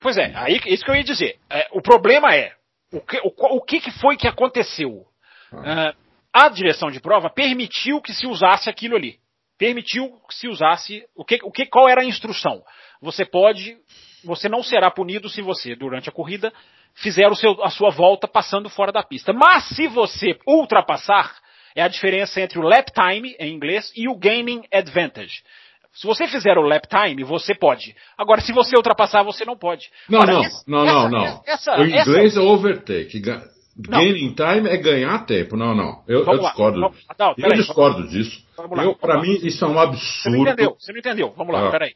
Pois 0.00 0.16
é, 0.16 0.32
aí 0.34 0.60
isso 0.66 0.84
que 0.84 0.90
eu 0.90 0.96
ia 0.96 1.04
dizer. 1.04 1.36
É, 1.50 1.68
o 1.72 1.82
problema 1.82 2.34
é, 2.34 2.52
o 2.92 3.00
que, 3.00 3.18
o, 3.18 3.56
o 3.56 3.60
que, 3.60 3.80
foi 4.00 4.16
que 4.16 4.28
aconteceu? 4.28 5.04
Ah. 5.52 5.90
Uh, 5.90 6.04
a 6.32 6.48
direção 6.48 6.90
de 6.90 7.00
prova 7.00 7.30
permitiu 7.30 8.00
que 8.00 8.12
se 8.12 8.26
usasse 8.26 8.68
aquilo 8.68 8.96
ali. 8.96 9.18
Permitiu 9.56 10.10
que 10.28 10.34
se 10.34 10.48
usasse. 10.48 11.04
O 11.14 11.24
que, 11.24 11.38
o 11.42 11.50
que, 11.52 11.66
qual 11.66 11.88
era 11.88 12.02
a 12.02 12.04
instrução? 12.04 12.62
Você 13.00 13.24
pode. 13.24 13.76
Você 14.24 14.48
não 14.48 14.62
será 14.62 14.90
punido 14.90 15.28
se 15.28 15.42
você, 15.42 15.76
durante 15.76 16.08
a 16.08 16.12
corrida, 16.12 16.52
fizer 16.94 17.28
o 17.28 17.36
seu, 17.36 17.62
a 17.62 17.70
sua 17.70 17.90
volta 17.90 18.26
passando 18.26 18.68
fora 18.68 18.90
da 18.90 19.02
pista. 19.02 19.32
Mas 19.32 19.68
se 19.68 19.86
você 19.86 20.38
ultrapassar, 20.46 21.36
é 21.76 21.82
a 21.82 21.88
diferença 21.88 22.40
entre 22.40 22.58
o 22.58 22.62
lap 22.62 22.90
time, 22.90 23.36
em 23.38 23.52
inglês, 23.52 23.92
e 23.94 24.08
o 24.08 24.16
gaining 24.16 24.64
advantage. 24.72 25.42
Se 25.92 26.06
você 26.06 26.26
fizer 26.26 26.58
o 26.58 26.62
lap 26.62 26.88
time, 26.88 27.22
você 27.22 27.54
pode. 27.54 27.94
Agora, 28.18 28.40
se 28.40 28.52
você 28.52 28.76
ultrapassar, 28.76 29.22
você 29.22 29.44
não 29.44 29.56
pode. 29.56 29.90
Não, 30.08 30.20
não, 30.20 30.44
essa, 30.44 30.64
não, 30.66 30.84
não, 30.84 31.08
não. 31.08 31.42
Essa, 31.46 31.78
o 31.78 31.86
inglês 31.86 32.36
é 32.36 32.40
overtake. 32.40 33.20
Gaining 33.76 34.34
time 34.34 34.68
é 34.68 34.76
ganhar 34.76 35.26
tempo. 35.26 35.56
Não, 35.56 35.74
não. 35.74 36.04
Eu, 36.06 36.24
eu 36.24 36.38
discordo. 36.38 36.80
Vamos, 36.80 37.04
não, 37.18 37.34
eu 37.36 37.50
aí, 37.50 37.58
discordo 37.58 37.96
vamos, 37.96 38.12
disso. 38.12 38.46
Para 39.00 39.20
mim, 39.20 39.38
isso 39.42 39.64
é 39.64 39.68
um 39.68 39.78
absurdo. 39.78 40.22
Você 40.22 40.30
não 40.30 40.42
entendeu. 40.42 40.76
Você 40.78 40.92
não 40.92 40.98
entendeu. 40.98 41.34
Vamos 41.36 41.52
lá, 41.52 41.68
ah. 41.68 41.70
peraí. 41.70 41.94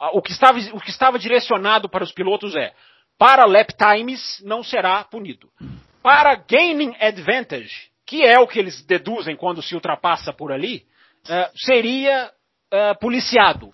Ah, 0.00 0.10
o 0.12 0.22
que, 0.22 0.32
estava, 0.32 0.58
o 0.72 0.80
que 0.80 0.90
estava 0.90 1.18
direcionado 1.18 1.88
para 1.88 2.02
os 2.02 2.10
pilotos 2.10 2.56
é: 2.56 2.72
para 3.16 3.44
lap 3.44 3.70
times 3.74 4.42
não 4.44 4.64
será 4.64 5.04
punido. 5.04 5.48
Para 6.02 6.34
gaining 6.34 6.96
advantage, 6.98 7.90
que 8.06 8.24
é 8.24 8.40
o 8.40 8.46
que 8.48 8.58
eles 8.58 8.82
deduzem 8.84 9.36
quando 9.36 9.62
se 9.62 9.74
ultrapassa 9.74 10.32
por 10.32 10.50
ali, 10.50 10.84
uh, 11.26 11.50
seria 11.54 12.30
uh, 12.72 12.98
policiado. 12.98 13.70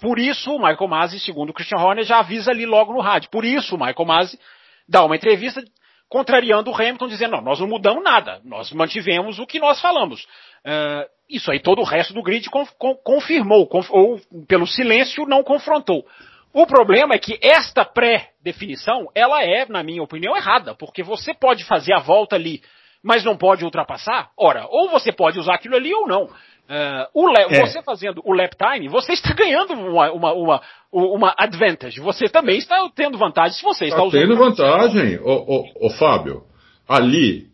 Por 0.00 0.18
isso, 0.18 0.50
o 0.50 0.58
Michael 0.58 0.88
Masi, 0.88 1.20
segundo 1.20 1.50
o 1.50 1.52
Christian 1.52 1.78
Horner, 1.78 2.04
já 2.04 2.18
avisa 2.18 2.50
ali 2.50 2.64
logo 2.64 2.92
no 2.92 3.00
rádio. 3.00 3.28
Por 3.30 3.44
isso, 3.44 3.76
o 3.76 3.78
Michael 3.78 4.06
Masi 4.06 4.40
dá 4.88 5.04
uma 5.04 5.14
entrevista 5.14 5.62
contrariando 6.10 6.70
o 6.70 6.74
Hamilton, 6.74 7.06
dizendo: 7.06 7.36
não, 7.36 7.40
nós 7.40 7.60
não 7.60 7.68
mudamos 7.68 8.04
nada, 8.04 8.40
nós 8.44 8.70
mantivemos 8.72 9.38
o 9.38 9.46
que 9.46 9.60
nós 9.60 9.80
falamos. 9.80 10.24
Uh, 10.66 11.08
isso 11.30 11.50
aí 11.50 11.60
todo 11.60 11.80
o 11.80 11.84
resto 11.84 12.12
do 12.12 12.22
grid 12.22 12.50
conf, 12.50 12.70
con, 12.76 12.96
confirmou, 12.96 13.66
conf, 13.66 13.88
ou 13.90 14.20
pelo 14.46 14.66
silêncio 14.66 15.24
não 15.24 15.42
confrontou. 15.42 16.04
O 16.52 16.66
problema 16.66 17.14
é 17.14 17.18
que 17.18 17.38
esta 17.40 17.84
pré-definição, 17.84 19.08
ela 19.14 19.40
é, 19.44 19.64
na 19.66 19.84
minha 19.84 20.02
opinião, 20.02 20.36
errada, 20.36 20.74
porque 20.74 21.00
você 21.00 21.32
pode 21.32 21.64
fazer 21.64 21.94
a 21.94 22.00
volta 22.00 22.34
ali, 22.34 22.60
mas 23.02 23.24
não 23.24 23.36
pode 23.36 23.64
ultrapassar. 23.64 24.30
Ora, 24.36 24.66
ou 24.68 24.90
você 24.90 25.12
pode 25.12 25.38
usar 25.38 25.54
aquilo 25.54 25.76
ali 25.76 25.92
ou 25.94 26.06
não. 26.06 26.24
Uh, 26.24 27.36
é. 27.50 27.66
Você 27.66 27.82
fazendo 27.82 28.22
o 28.24 28.32
lap 28.32 28.54
time, 28.54 28.88
você 28.88 29.12
está 29.12 29.34
ganhando 29.34 29.72
uma, 29.72 30.12
uma, 30.12 30.32
uma, 30.32 30.60
uma 30.92 31.34
advantage. 31.36 31.98
Você 32.00 32.28
também 32.28 32.58
está 32.58 32.88
tendo 32.94 33.18
vantagem 33.18 33.56
se 33.56 33.64
você 33.64 33.86
está, 33.86 33.96
está 33.96 34.06
usando. 34.06 34.20
Tendo 34.20 34.36
vantagem, 34.36 35.18
ô, 35.18 35.32
ô, 35.32 35.86
ô, 35.86 35.90
Fábio. 35.90 36.44
Ali, 36.88 37.48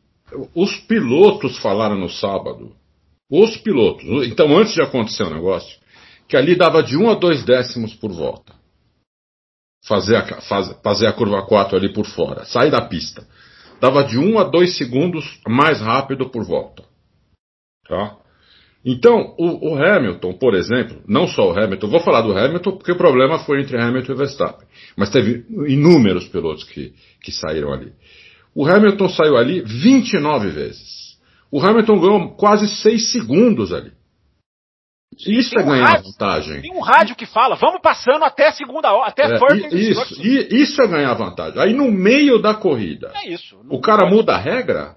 os 0.54 0.76
pilotos 0.80 1.58
falaram 1.58 1.96
no 1.96 2.10
sábado. 2.10 2.74
Os 3.30 3.56
pilotos. 3.56 4.04
Então, 4.26 4.54
antes 4.56 4.74
de 4.74 4.82
acontecer 4.82 5.22
o 5.22 5.30
negócio, 5.30 5.78
que 6.28 6.36
ali 6.36 6.54
dava 6.54 6.82
de 6.82 6.96
1 6.96 7.10
a 7.10 7.14
2 7.14 7.44
décimos 7.44 7.94
por 7.94 8.12
volta. 8.12 8.54
Fazer 9.86 10.16
a, 10.16 10.40
faz, 10.42 10.72
fazer 10.82 11.06
a 11.06 11.12
curva 11.12 11.46
4 11.46 11.76
ali 11.76 11.90
por 11.90 12.04
fora. 12.04 12.44
Sair 12.44 12.70
da 12.70 12.82
pista. 12.82 13.26
Dava 13.80 14.04
de 14.04 14.18
1 14.18 14.38
a 14.38 14.44
2 14.44 14.76
segundos 14.76 15.40
mais 15.46 15.80
rápido 15.80 16.30
por 16.30 16.44
volta. 16.44 16.84
Tá? 17.88 18.16
Então, 18.84 19.34
o, 19.36 19.72
o, 19.72 19.74
Hamilton, 19.74 20.32
por 20.34 20.54
exemplo, 20.54 21.02
não 21.08 21.26
só 21.26 21.50
o 21.50 21.58
Hamilton, 21.58 21.88
vou 21.88 22.00
falar 22.00 22.22
do 22.22 22.36
Hamilton 22.36 22.72
porque 22.76 22.92
o 22.92 22.96
problema 22.96 23.38
foi 23.40 23.60
entre 23.60 23.76
Hamilton 23.76 24.12
e 24.12 24.16
Verstappen, 24.16 24.68
mas 24.96 25.10
teve 25.10 25.44
inúmeros 25.66 26.28
pilotos 26.28 26.62
que, 26.64 26.94
que 27.20 27.32
saíram 27.32 27.72
ali. 27.72 27.92
O 28.54 28.64
Hamilton 28.64 29.08
saiu 29.08 29.36
ali 29.36 29.60
29 29.60 30.50
vezes. 30.50 31.18
O 31.50 31.60
Hamilton 31.60 31.98
ganhou 31.98 32.28
quase 32.36 32.68
6 32.68 33.12
segundos 33.12 33.72
ali. 33.72 33.92
Isso 35.26 35.50
tem 35.50 35.62
é 35.62 35.64
um 35.64 35.68
ganhar 35.68 35.86
rádio, 35.86 36.04
vantagem. 36.04 36.60
Tem 36.60 36.72
um 36.72 36.80
rádio 36.80 37.16
que 37.16 37.26
fala, 37.26 37.54
vamos 37.56 37.80
passando 37.80 38.24
até 38.24 38.52
segunda 38.52 38.92
hora, 38.92 39.08
até 39.08 39.22
é, 39.24 39.56
Isso, 39.74 40.22
e, 40.22 40.62
isso 40.62 40.82
é 40.82 40.86
ganhar 40.86 41.14
vantagem. 41.14 41.60
Aí 41.60 41.72
no 41.72 41.90
meio 41.90 42.40
da 42.40 42.54
corrida, 42.54 43.12
é 43.14 43.30
isso, 43.30 43.58
o 43.70 43.80
cara 43.80 44.02
pode. 44.02 44.14
muda 44.14 44.34
a 44.34 44.38
regra, 44.38 44.96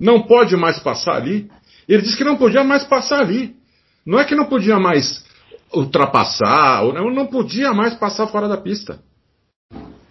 não 0.00 0.22
pode 0.22 0.56
mais 0.56 0.78
passar 0.78 1.16
ali. 1.16 1.50
Ele 1.88 2.02
disse 2.02 2.16
que 2.16 2.24
não 2.24 2.36
podia 2.36 2.62
mais 2.62 2.84
passar 2.84 3.20
ali. 3.20 3.56
Não 4.06 4.18
é 4.18 4.24
que 4.24 4.34
não 4.34 4.46
podia 4.46 4.78
mais 4.78 5.24
ultrapassar, 5.72 6.82
ou 6.82 6.92
não, 6.92 7.10
não 7.10 7.26
podia 7.26 7.72
mais 7.72 7.94
passar 7.94 8.26
fora 8.28 8.48
da 8.48 8.56
pista. 8.56 9.00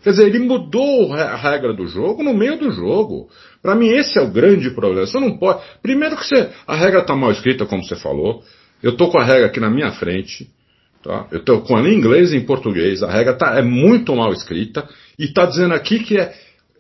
Quer 0.04 0.12
dizer, 0.12 0.28
ele 0.28 0.40
mudou 0.40 1.14
a 1.14 1.36
regra 1.36 1.74
do 1.74 1.86
jogo 1.88 2.24
no 2.24 2.34
meio 2.34 2.58
do 2.58 2.72
jogo. 2.72 3.30
Para 3.62 3.76
mim, 3.76 3.88
esse 3.88 4.18
é 4.18 4.22
o 4.22 4.32
grande 4.32 4.70
problema. 4.70 5.06
Você 5.06 5.20
não 5.20 5.38
pode. 5.38 5.62
Primeiro 5.82 6.16
que 6.16 6.26
você, 6.26 6.50
a 6.66 6.76
regra 6.76 7.02
está 7.02 7.16
mal 7.16 7.32
escrita, 7.32 7.66
como 7.66 7.84
você 7.84 7.96
falou. 7.96 8.44
Eu 8.82 8.92
estou 8.92 9.12
com 9.12 9.18
a 9.18 9.24
regra 9.24 9.48
aqui 9.48 9.60
na 9.60 9.70
minha 9.70 9.92
frente. 9.92 10.50
Tá? 11.04 11.28
Eu 11.32 11.40
estou 11.40 11.62
com 11.62 11.78
ela 11.78 11.90
em 11.90 11.96
inglês 11.98 12.32
e 12.32 12.38
em 12.38 12.46
português. 12.46 13.02
A 13.04 13.10
regra 13.10 13.34
tá, 13.34 13.58
é 13.58 13.62
muito 13.62 14.16
mal 14.16 14.34
escrita. 14.34 14.88
E 15.18 15.26
está 15.26 15.46
dizendo 15.46 15.74
aqui 15.74 16.00
que 16.00 16.18
é, 16.18 16.34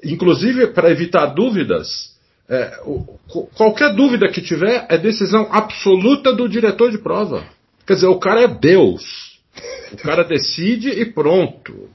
inclusive 0.03 0.67
para 0.67 0.91
evitar 0.91 1.27
dúvidas, 1.27 2.15
é, 2.49 2.79
o, 2.85 3.17
qualquer 3.55 3.93
dúvida 3.93 4.29
que 4.29 4.41
tiver 4.41 4.85
é 4.89 4.97
decisão 4.97 5.47
absoluta 5.51 6.33
do 6.33 6.47
diretor 6.47 6.91
de 6.91 6.97
prova. 6.97 7.43
Quer 7.85 7.95
dizer, 7.95 8.07
o 8.07 8.19
cara 8.19 8.41
é 8.41 8.47
Deus. 8.47 9.39
O 9.91 9.97
cara 9.97 10.23
decide 10.23 10.89
e 10.89 11.05
pronto. 11.05 11.89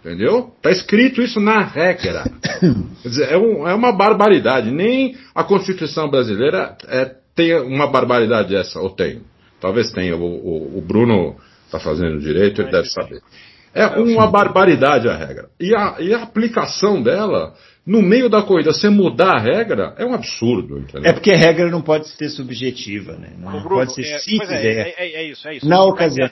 Entendeu? 0.00 0.52
Está 0.56 0.70
escrito 0.70 1.20
isso 1.20 1.40
na 1.40 1.62
regra. 1.62 2.24
Quer 3.02 3.08
dizer, 3.08 3.32
é, 3.32 3.36
um, 3.36 3.68
é, 3.68 3.74
uma 3.74 3.92
barbaridade. 3.92 4.70
Nem 4.70 5.16
a 5.34 5.44
Constituição 5.44 6.08
brasileira 6.08 6.76
é, 6.88 7.14
tem 7.34 7.54
uma 7.60 7.86
barbaridade 7.86 8.54
essa, 8.54 8.80
ou 8.80 8.90
tem. 8.90 9.22
Talvez 9.60 9.92
tenha. 9.92 10.16
O, 10.16 10.24
o, 10.24 10.78
o 10.78 10.80
Bruno 10.80 11.36
está 11.66 11.78
fazendo 11.78 12.18
direito, 12.18 12.62
ele 12.62 12.70
deve 12.70 12.88
saber. 12.88 13.20
É 13.72 13.86
uma 13.86 14.26
barbaridade 14.26 15.08
a 15.08 15.16
regra. 15.16 15.48
E 15.60 15.74
a, 15.74 15.96
e 16.00 16.12
a 16.12 16.22
aplicação 16.22 17.00
dela 17.00 17.54
no 17.86 18.02
meio 18.02 18.28
da 18.28 18.42
corrida, 18.42 18.72
você 18.72 18.88
mudar 18.88 19.36
a 19.36 19.40
regra 19.40 19.94
é 19.96 20.04
um 20.04 20.12
absurdo, 20.12 20.78
entendeu? 20.78 21.10
É 21.10 21.12
porque 21.12 21.32
a 21.32 21.36
regra 21.36 21.70
não 21.70 21.80
pode 21.80 22.08
ser 22.08 22.28
subjetiva, 22.28 23.14
né? 23.14 23.30
Não 23.38 23.62
Bruno, 23.62 23.68
pode 23.68 23.94
ser 23.94 24.02
é, 24.02 24.18
se 24.18 24.36
é, 24.36 24.38
quiser. 24.38 24.64
É, 24.64 24.94
é, 24.96 25.12
é, 25.14 25.30
isso, 25.30 25.48
é 25.48 25.56
isso. 25.56 25.68
Na 25.68 25.82
ocasião. 25.84 26.30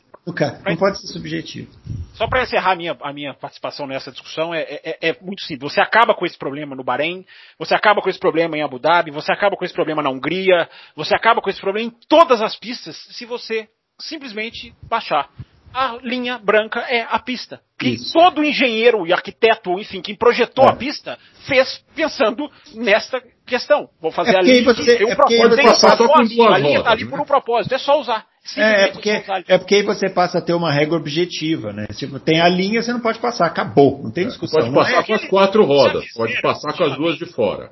Não 0.67 0.77
pode 0.77 1.01
ser 1.01 1.07
subjetivo. 1.09 1.71
Só 2.15 2.27
para 2.27 2.43
encerrar 2.43 2.73
a 2.73 2.77
minha, 2.77 2.97
a 3.01 3.13
minha 3.13 3.35
participação 3.35 3.87
nessa 3.87 4.11
discussão, 4.11 4.53
é, 4.53 4.63
é, 4.63 4.99
é, 5.11 5.17
muito 5.21 5.43
simples. 5.43 5.73
Você 5.73 5.81
acaba 5.81 6.15
com 6.15 6.27
esse 6.27 6.37
problema 6.37 6.75
no 6.75 6.85
Bahrein, 6.85 7.25
você 7.59 7.75
acaba 7.75 8.01
com 8.01 8.09
esse 8.09 8.19
problema 8.19 8.57
em 8.57 8.63
Abu 8.63 8.79
Dhabi, 8.79 9.11
você 9.11 9.33
acaba 9.33 9.57
com 9.57 9.65
esse 9.65 9.75
problema 9.75 10.03
na 10.03 10.11
Hungria, 10.11 10.69
você 10.97 11.15
acaba 11.15 11.41
com 11.41 11.49
esse 11.49 11.61
problema 11.61 11.89
em 11.89 11.95
todas 12.09 12.43
as 12.43 12.57
pistas 12.57 12.97
se 13.11 13.25
você 13.25 13.69
simplesmente 13.99 14.75
baixar 14.83 15.31
a 15.73 15.99
linha 16.03 16.39
branca 16.39 16.81
é 16.81 17.07
a 17.09 17.19
pista. 17.19 17.61
Que 17.79 17.91
Isso. 17.91 18.13
todo 18.13 18.43
engenheiro 18.43 19.07
e 19.07 19.13
arquiteto, 19.13 19.79
enfim, 19.79 20.01
quem 20.01 20.17
projetou 20.17 20.65
é. 20.65 20.71
a 20.71 20.73
pista, 20.73 21.19
fez 21.47 21.85
pensando 21.95 22.51
nesta 22.75 23.23
questão. 23.47 23.89
Vou 24.01 24.11
fazer 24.11 24.35
é 24.35 24.39
a 24.39 24.43
linha. 24.43 24.65
Você, 24.65 25.05
um 25.05 25.09
é 25.11 25.15
propósito, 25.15 25.57
tem 25.57 25.69
um 25.69 25.97
propósito. 25.97 26.43
A 26.49 26.59
linha 26.59 26.79
está 26.79 26.91
ali 26.91 27.05
por 27.07 27.21
um 27.21 27.25
propósito, 27.25 27.75
é 27.75 27.79
só 27.79 28.01
usar. 28.01 28.27
É, 28.57 28.85
é, 28.85 28.89
porque, 28.89 29.11
é 29.47 29.59
porque 29.59 29.75
aí 29.75 29.83
você 29.83 30.09
passa 30.09 30.39
a 30.39 30.41
ter 30.41 30.55
uma 30.55 30.73
regra 30.73 30.97
objetiva, 30.97 31.73
né? 31.73 31.87
Tipo, 31.89 32.19
tem 32.19 32.41
a 32.41 32.49
linha, 32.49 32.83
você 32.83 32.93
não 32.93 33.01
pode 33.01 33.19
passar, 33.19 33.47
acabou, 33.47 34.01
não 34.03 34.11
tem 34.11 34.25
é, 34.25 34.29
discussão. 34.29 34.61
Pode 34.61 34.75
passar 34.75 35.01
é 35.01 35.07
com 35.07 35.15
as 35.15 35.25
quatro 35.27 35.65
rodas, 35.65 36.05
pode 36.15 36.41
passar 36.41 36.73
com 36.73 36.85
as 36.85 36.97
duas 36.97 37.19
de 37.19 37.27
fora. 37.27 37.71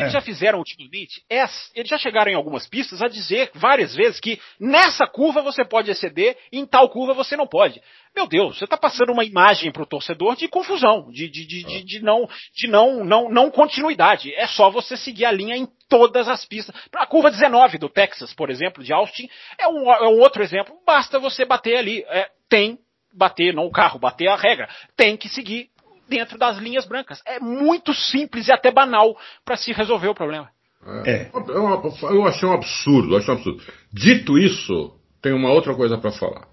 Eles 0.00 0.12
já 0.12 0.20
fizeram 0.20 0.58
ultimamente, 0.58 1.22
eles 1.74 1.88
já 1.88 1.98
chegaram 1.98 2.30
em 2.30 2.34
algumas 2.34 2.66
pistas 2.66 3.02
a 3.02 3.08
dizer 3.08 3.50
várias 3.54 3.94
vezes 3.94 4.20
que 4.20 4.40
nessa 4.58 5.06
curva 5.06 5.42
você 5.42 5.64
pode 5.64 5.90
exceder 5.90 6.36
e 6.50 6.58
em 6.58 6.66
tal 6.66 6.88
curva 6.88 7.14
você 7.14 7.36
não 7.36 7.46
pode. 7.46 7.80
Meu 8.14 8.26
Deus, 8.28 8.58
você 8.58 8.64
está 8.64 8.76
passando 8.76 9.12
uma 9.12 9.24
imagem 9.24 9.72
para 9.72 9.82
o 9.82 9.86
torcedor 9.86 10.36
de 10.36 10.46
confusão, 10.46 11.10
de, 11.10 11.28
de, 11.28 11.46
de, 11.46 11.64
de, 11.64 11.82
de, 11.82 12.00
não, 12.00 12.28
de 12.54 12.68
não, 12.68 13.04
não, 13.04 13.28
não 13.28 13.50
continuidade. 13.50 14.32
É 14.34 14.46
só 14.46 14.70
você 14.70 14.96
seguir 14.96 15.24
a 15.24 15.32
linha 15.32 15.56
em 15.56 15.66
todas 15.88 16.28
as 16.28 16.44
pistas. 16.44 16.74
A 16.94 17.06
curva 17.06 17.30
19 17.30 17.78
do 17.78 17.88
Texas, 17.88 18.32
por 18.32 18.50
exemplo, 18.50 18.84
de 18.84 18.92
Austin, 18.92 19.28
é 19.58 19.66
um, 19.66 19.90
é 19.92 20.08
um 20.08 20.20
outro 20.20 20.42
exemplo. 20.42 20.76
Basta 20.86 21.18
você 21.18 21.44
bater 21.44 21.76
ali. 21.76 22.04
É, 22.08 22.30
tem 22.48 22.78
bater, 23.12 23.54
não 23.54 23.66
o 23.66 23.70
carro, 23.70 23.98
bater 23.98 24.28
a 24.28 24.36
regra. 24.36 24.68
Tem 24.96 25.16
que 25.16 25.28
seguir 25.28 25.68
dentro 26.08 26.38
das 26.38 26.58
linhas 26.58 26.86
brancas. 26.86 27.22
É 27.26 27.40
muito 27.40 27.92
simples 27.94 28.48
e 28.48 28.52
até 28.52 28.70
banal 28.70 29.16
para 29.44 29.56
se 29.56 29.72
resolver 29.72 30.08
o 30.08 30.14
problema. 30.14 30.48
É. 31.04 31.10
é. 31.10 31.30
Eu 32.02 32.26
achei 32.26 32.48
um 32.48 32.52
absurdo, 32.52 33.16
achei 33.16 33.32
um 33.32 33.36
absurdo. 33.36 33.62
Dito 33.92 34.38
isso, 34.38 34.94
tem 35.22 35.32
uma 35.32 35.50
outra 35.50 35.74
coisa 35.74 35.96
para 35.96 36.12
falar. 36.12 36.46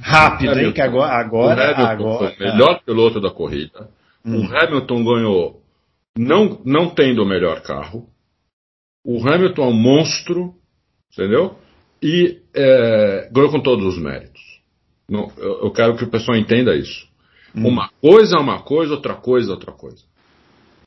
Rápido, 0.00 0.50
Hamilton, 0.50 0.68
hein? 0.68 0.72
Que 0.74 0.80
agora. 0.80 1.12
agora, 1.14 1.60
o 1.60 1.86
agora 1.86 2.18
foi 2.18 2.46
o 2.46 2.52
melhor 2.52 2.80
piloto 2.84 3.20
da 3.20 3.30
corrida. 3.30 3.88
Hum. 4.24 4.40
O 4.40 4.56
Hamilton 4.56 5.04
ganhou 5.04 5.62
não, 6.16 6.60
não 6.64 6.90
tendo 6.90 7.22
o 7.22 7.26
melhor 7.26 7.62
carro. 7.62 8.08
O 9.04 9.26
Hamilton 9.26 9.62
é 9.62 9.66
um 9.68 9.72
monstro, 9.72 10.54
entendeu? 11.12 11.56
E 12.02 12.42
é, 12.54 13.28
ganhou 13.32 13.50
com 13.50 13.60
todos 13.60 13.84
os 13.86 13.98
méritos. 13.98 14.42
Não, 15.08 15.32
eu, 15.38 15.62
eu 15.62 15.70
quero 15.70 15.96
que 15.96 16.04
o 16.04 16.10
pessoal 16.10 16.36
entenda 16.36 16.76
isso. 16.76 17.07
Hum. 17.54 17.66
Uma 17.66 17.90
coisa 18.00 18.36
é 18.36 18.40
uma 18.40 18.62
coisa, 18.62 18.94
outra 18.94 19.14
coisa 19.14 19.50
é 19.50 19.54
outra 19.54 19.72
coisa. 19.72 20.02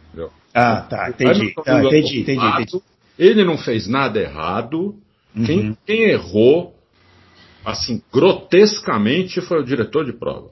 Entendeu? 0.08 0.30
Ah, 0.54 0.82
tá, 0.82 1.10
entendi. 1.10 1.54
Ah, 1.66 1.84
entendi, 1.84 2.20
entendi, 2.22 2.46
entendi, 2.46 2.82
Ele 3.18 3.44
não 3.44 3.58
fez 3.58 3.88
nada 3.88 4.20
errado. 4.20 4.96
Uhum. 5.36 5.46
Quem, 5.46 5.78
quem 5.86 6.04
errou, 6.10 6.74
assim, 7.66 8.02
grotescamente, 8.14 9.40
foi 9.42 9.62
o 9.62 9.66
diretor 9.66 10.06
de 10.06 10.14
prova. 10.14 10.50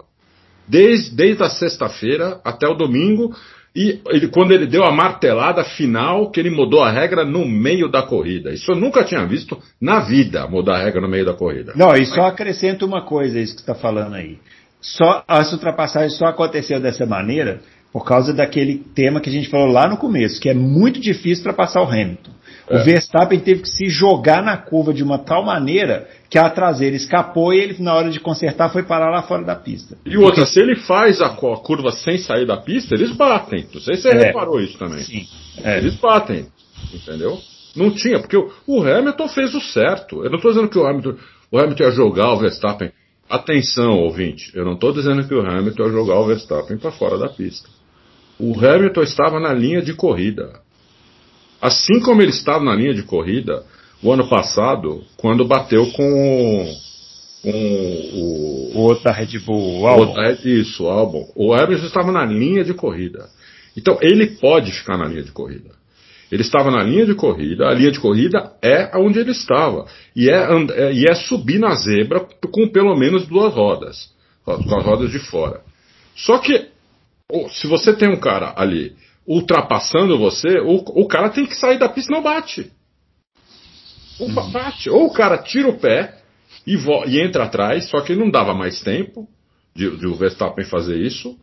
Desde, 0.67 1.15
desde 1.15 1.43
a 1.43 1.49
sexta-feira 1.49 2.39
até 2.45 2.67
o 2.67 2.75
domingo, 2.75 3.35
e 3.75 3.99
ele, 4.07 4.27
quando 4.29 4.51
ele 4.51 4.65
deu 4.65 4.83
a 4.83 4.91
martelada 4.91 5.63
final, 5.63 6.31
que 6.31 6.39
ele 6.39 6.49
mudou 6.49 6.81
a 6.81 6.91
regra 6.91 7.25
no 7.25 7.45
meio 7.45 7.89
da 7.89 8.01
corrida. 8.03 8.51
Isso 8.51 8.71
eu 8.71 8.75
nunca 8.75 9.03
tinha 9.03 9.25
visto 9.25 9.57
na 9.81 9.99
vida, 9.99 10.47
mudar 10.47 10.77
a 10.77 10.83
regra 10.83 11.01
no 11.01 11.09
meio 11.09 11.25
da 11.25 11.33
corrida. 11.33 11.73
Não, 11.75 11.93
e 11.95 12.05
só 12.05 12.21
acrescento 12.21 12.85
uma 12.85 13.03
coisa, 13.03 13.39
isso 13.39 13.53
que 13.55 13.61
você 13.61 13.71
está 13.71 13.75
falando 13.75 14.15
aí 14.15 14.39
só 14.81 15.23
essa 15.27 15.53
ultrapassagem 15.53 16.09
só 16.09 16.25
aconteceu 16.25 16.79
dessa 16.79 17.05
maneira 17.05 17.61
por 17.91 18.05
causa 18.05 18.33
daquele 18.33 18.77
tema 18.77 19.19
que 19.19 19.29
a 19.29 19.33
gente 19.33 19.49
falou 19.49 19.67
lá 19.67 19.89
no 19.89 19.97
começo, 19.97 20.39
que 20.39 20.49
é 20.49 20.53
muito 20.53 20.99
difícil 20.99 21.43
ultrapassar 21.43 21.81
o 21.81 21.87
Hamilton. 21.87 22.31
É. 22.69 22.77
O 22.77 22.83
Verstappen 22.83 23.39
teve 23.39 23.63
que 23.63 23.69
se 23.69 23.89
jogar 23.89 24.43
na 24.43 24.55
curva 24.55 24.93
de 24.93 25.03
uma 25.03 25.17
tal 25.17 25.43
maneira 25.43 26.07
que 26.29 26.37
a 26.37 26.47
traseira 26.49 26.95
escapou 26.95 27.51
e 27.51 27.59
ele, 27.59 27.75
na 27.79 27.95
hora 27.95 28.11
de 28.11 28.19
consertar, 28.19 28.71
foi 28.71 28.83
parar 28.83 29.09
lá 29.09 29.23
fora 29.23 29.43
da 29.43 29.55
pista. 29.55 29.97
E 30.05 30.15
outra, 30.17 30.43
Porque... 30.43 30.53
se 30.53 30.59
ele 30.59 30.75
faz 30.75 31.19
a 31.19 31.29
curva 31.29 31.91
sem 31.91 32.19
sair 32.19 32.45
da 32.45 32.57
pista, 32.57 32.93
eles 32.93 33.11
batem. 33.11 33.65
Não 33.73 33.81
sei 33.81 33.95
se 33.95 34.03
você 34.03 34.09
é. 34.09 34.25
reparou 34.27 34.61
isso 34.61 34.77
também. 34.77 34.99
Sim. 34.99 35.27
É. 35.63 35.79
Eles 35.79 35.95
batem. 35.95 36.45
Entendeu? 36.93 37.39
Não 37.75 37.91
tinha, 37.91 38.19
porque 38.19 38.37
o 38.37 38.83
Hamilton 38.83 39.27
fez 39.29 39.55
o 39.55 39.61
certo. 39.61 40.23
Eu 40.23 40.29
não 40.29 40.37
estou 40.37 40.51
dizendo 40.51 40.69
que 40.69 40.77
o 40.77 40.85
Hamilton, 40.85 41.15
o 41.51 41.57
Hamilton 41.57 41.83
ia 41.83 41.91
jogar 41.91 42.33
o 42.33 42.37
Verstappen 42.37 42.91
Atenção, 43.29 43.99
ouvinte, 43.99 44.51
eu 44.55 44.65
não 44.65 44.73
estou 44.73 44.91
dizendo 44.91 45.27
que 45.27 45.35
o 45.35 45.41
Hamilton 45.41 45.83
ia 45.83 45.91
jogar 45.91 46.19
o 46.19 46.25
Verstappen 46.25 46.79
para 46.79 46.91
fora 46.91 47.15
da 47.15 47.29
pista. 47.29 47.69
O 48.39 48.53
Hamilton 48.57 49.03
estava 49.03 49.39
na 49.39 49.53
linha 49.53 49.83
de 49.83 49.93
corrida. 49.93 50.59
Assim 51.61 51.99
como 51.99 52.23
ele 52.23 52.31
estava 52.31 52.63
na 52.63 52.73
linha 52.73 52.93
de 52.93 53.03
corrida 53.03 53.63
o 54.01 54.11
ano 54.11 54.27
passado, 54.27 55.03
quando 55.17 55.45
bateu 55.45 55.85
com, 55.91 56.75
com 57.43 57.51
o, 57.51 58.71
o 58.75 58.79
outro 58.79 59.03
da 59.03 59.11
Red 59.11 59.37
Bull, 59.39 59.81
o 59.81 59.87
Albon. 59.87 60.15
isso, 60.43 60.85
o 60.85 60.89
Albon. 60.89 61.31
O 61.35 61.53
Hamilton 61.53 61.85
estava 61.85 62.11
na 62.11 62.25
linha 62.25 62.63
de 62.63 62.73
corrida. 62.73 63.29
Então 63.77 63.99
ele 64.01 64.25
pode 64.25 64.71
ficar 64.71 64.97
na 64.97 65.05
linha 65.05 65.23
de 65.23 65.31
corrida. 65.31 65.78
Ele 66.31 66.43
estava 66.43 66.69
na 66.69 66.83
linha 66.83 67.05
de 67.05 67.15
corrida, 67.15 67.67
a 67.67 67.73
linha 67.73 67.91
de 67.91 67.99
corrida 67.99 68.53
é 68.61 68.95
onde 68.97 69.19
ele 69.19 69.31
estava. 69.31 69.85
E 70.15 70.29
é, 70.29 70.47
é, 70.73 70.93
e 70.93 71.05
é 71.09 71.15
subir 71.15 71.59
na 71.59 71.73
zebra 71.73 72.27
com 72.51 72.67
pelo 72.67 72.95
menos 72.95 73.25
duas 73.25 73.53
rodas, 73.53 74.11
com 74.45 74.77
as 74.77 74.85
rodas 74.85 75.11
de 75.11 75.19
fora. 75.19 75.61
Só 76.15 76.37
que, 76.37 76.69
se 77.49 77.67
você 77.67 77.95
tem 77.95 78.09
um 78.09 78.19
cara 78.19 78.53
ali 78.55 78.95
ultrapassando 79.25 80.17
você, 80.17 80.59
o, 80.59 80.83
o 81.01 81.07
cara 81.07 81.29
tem 81.29 81.45
que 81.45 81.55
sair 81.55 81.79
da 81.79 81.89
pista 81.89 82.11
e 82.11 82.15
não 82.15 82.23
bate. 82.23 82.71
Ou 84.19 84.29
bate. 84.51 84.89
Ou 84.89 85.05
o 85.05 85.13
cara 85.13 85.37
tira 85.37 85.69
o 85.69 85.79
pé 85.79 86.15
e, 86.65 86.75
e 87.07 87.21
entra 87.21 87.45
atrás, 87.45 87.89
só 87.89 88.01
que 88.01 88.15
não 88.15 88.29
dava 88.29 88.53
mais 88.53 88.81
tempo 88.81 89.27
de, 89.73 89.97
de 89.97 90.07
o 90.07 90.15
Verstappen 90.15 90.65
fazer 90.65 90.97
isso, 90.97 91.37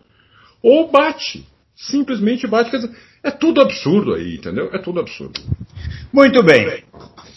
ou 0.62 0.90
bate. 0.90 1.46
Simplesmente 1.76 2.46
bate. 2.46 2.70
Quer 2.70 2.78
dizer, 2.78 2.96
é 3.22 3.30
tudo 3.30 3.60
absurdo 3.60 4.14
aí, 4.14 4.36
entendeu? 4.36 4.70
É 4.72 4.78
tudo 4.78 4.98
absurdo. 4.98 5.38
Muito 6.10 6.42
bem. 6.42 6.82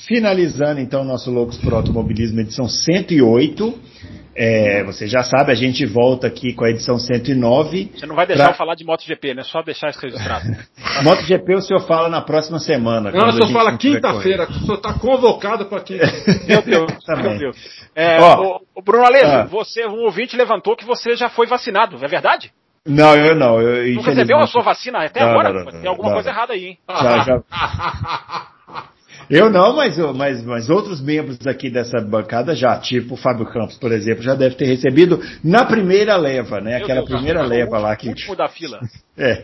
Finalizando 0.08 0.80
então 0.80 1.04
nosso 1.04 1.30
Loucos 1.30 1.58
por 1.58 1.74
Automobilismo, 1.74 2.40
edição 2.40 2.68
108. 2.68 3.78
É, 4.42 4.86
você 4.86 5.06
já 5.06 5.22
sabe, 5.22 5.52
a 5.52 5.56
gente 5.56 5.86
volta 5.86 6.26
aqui 6.26 6.54
com 6.54 6.64
a 6.64 6.70
edição 6.70 6.98
109. 6.98 7.92
Você 7.94 8.06
não 8.06 8.16
vai 8.16 8.26
deixar 8.26 8.46
pra... 8.46 8.54
eu 8.54 8.58
falar 8.58 8.76
de 8.76 8.86
MotoGP, 8.86 9.34
né? 9.34 9.44
Só 9.44 9.62
deixar 9.62 9.90
isso 9.90 10.00
registrado. 10.00 10.46
MotoGP 11.04 11.56
o 11.56 11.62
senhor 11.62 11.82
fala 11.82 12.08
na 12.08 12.22
próxima 12.22 12.58
semana. 12.58 13.12
Não, 13.12 13.28
o 13.28 13.34
senhor 13.34 13.52
fala 13.52 13.78
quinta-feira, 13.78 14.48
o 14.50 14.54
senhor 14.54 14.76
está 14.76 14.94
convocado 14.94 15.66
para 15.66 15.82
quinta 15.82 16.06
Meu 16.48 16.62
Deus, 16.62 16.94
meu 17.22 17.38
Deus. 17.38 17.58
É, 17.94 18.18
Ó, 18.22 18.60
o, 18.60 18.62
o 18.76 18.82
Bruno 18.82 19.04
Alejo, 19.04 19.26
ah. 19.26 19.44
você, 19.44 19.86
um 19.86 20.06
ouvinte 20.06 20.38
levantou 20.38 20.78
que 20.78 20.86
você 20.86 21.18
já 21.18 21.28
foi 21.28 21.46
vacinado, 21.46 21.98
é 22.02 22.08
verdade? 22.08 22.54
Não, 22.90 23.16
eu 23.16 23.36
não. 23.36 23.62
Eu, 23.62 23.96
não 23.96 24.02
recebeu 24.02 24.40
a 24.40 24.48
sua 24.48 24.64
vacina 24.64 25.06
até 25.06 25.22
não, 25.22 25.30
agora? 25.30 25.54
Não, 25.54 25.64
não, 25.66 25.72
tem 25.72 25.88
alguma 25.88 26.12
coisa 26.12 26.30
errada 26.30 26.54
aí, 26.54 26.66
hein? 26.66 26.78
Já, 26.90 27.24
já. 27.24 27.42
Eu 29.30 29.48
não, 29.48 29.76
mas, 29.76 29.96
mas, 30.16 30.44
mas 30.44 30.70
outros 30.72 31.00
membros 31.00 31.46
aqui 31.46 31.70
dessa 31.70 32.02
bancada 32.02 32.56
já, 32.56 32.80
tipo 32.80 33.14
o 33.14 33.18
Fábio 33.18 33.46
Campos, 33.46 33.78
por 33.78 33.92
exemplo, 33.92 34.24
já 34.24 34.34
deve 34.34 34.56
ter 34.56 34.66
recebido 34.66 35.22
na 35.44 35.66
primeira 35.66 36.18
leva, 36.18 36.60
né? 36.60 36.78
Aquela 36.78 37.02
Deus, 37.02 37.12
primeira 37.12 37.44
leva 37.44 37.78
lá 37.78 37.96
que. 37.96 38.10
último 38.10 38.36
da 38.36 38.48
fila. 38.48 38.80
É. 39.16 39.44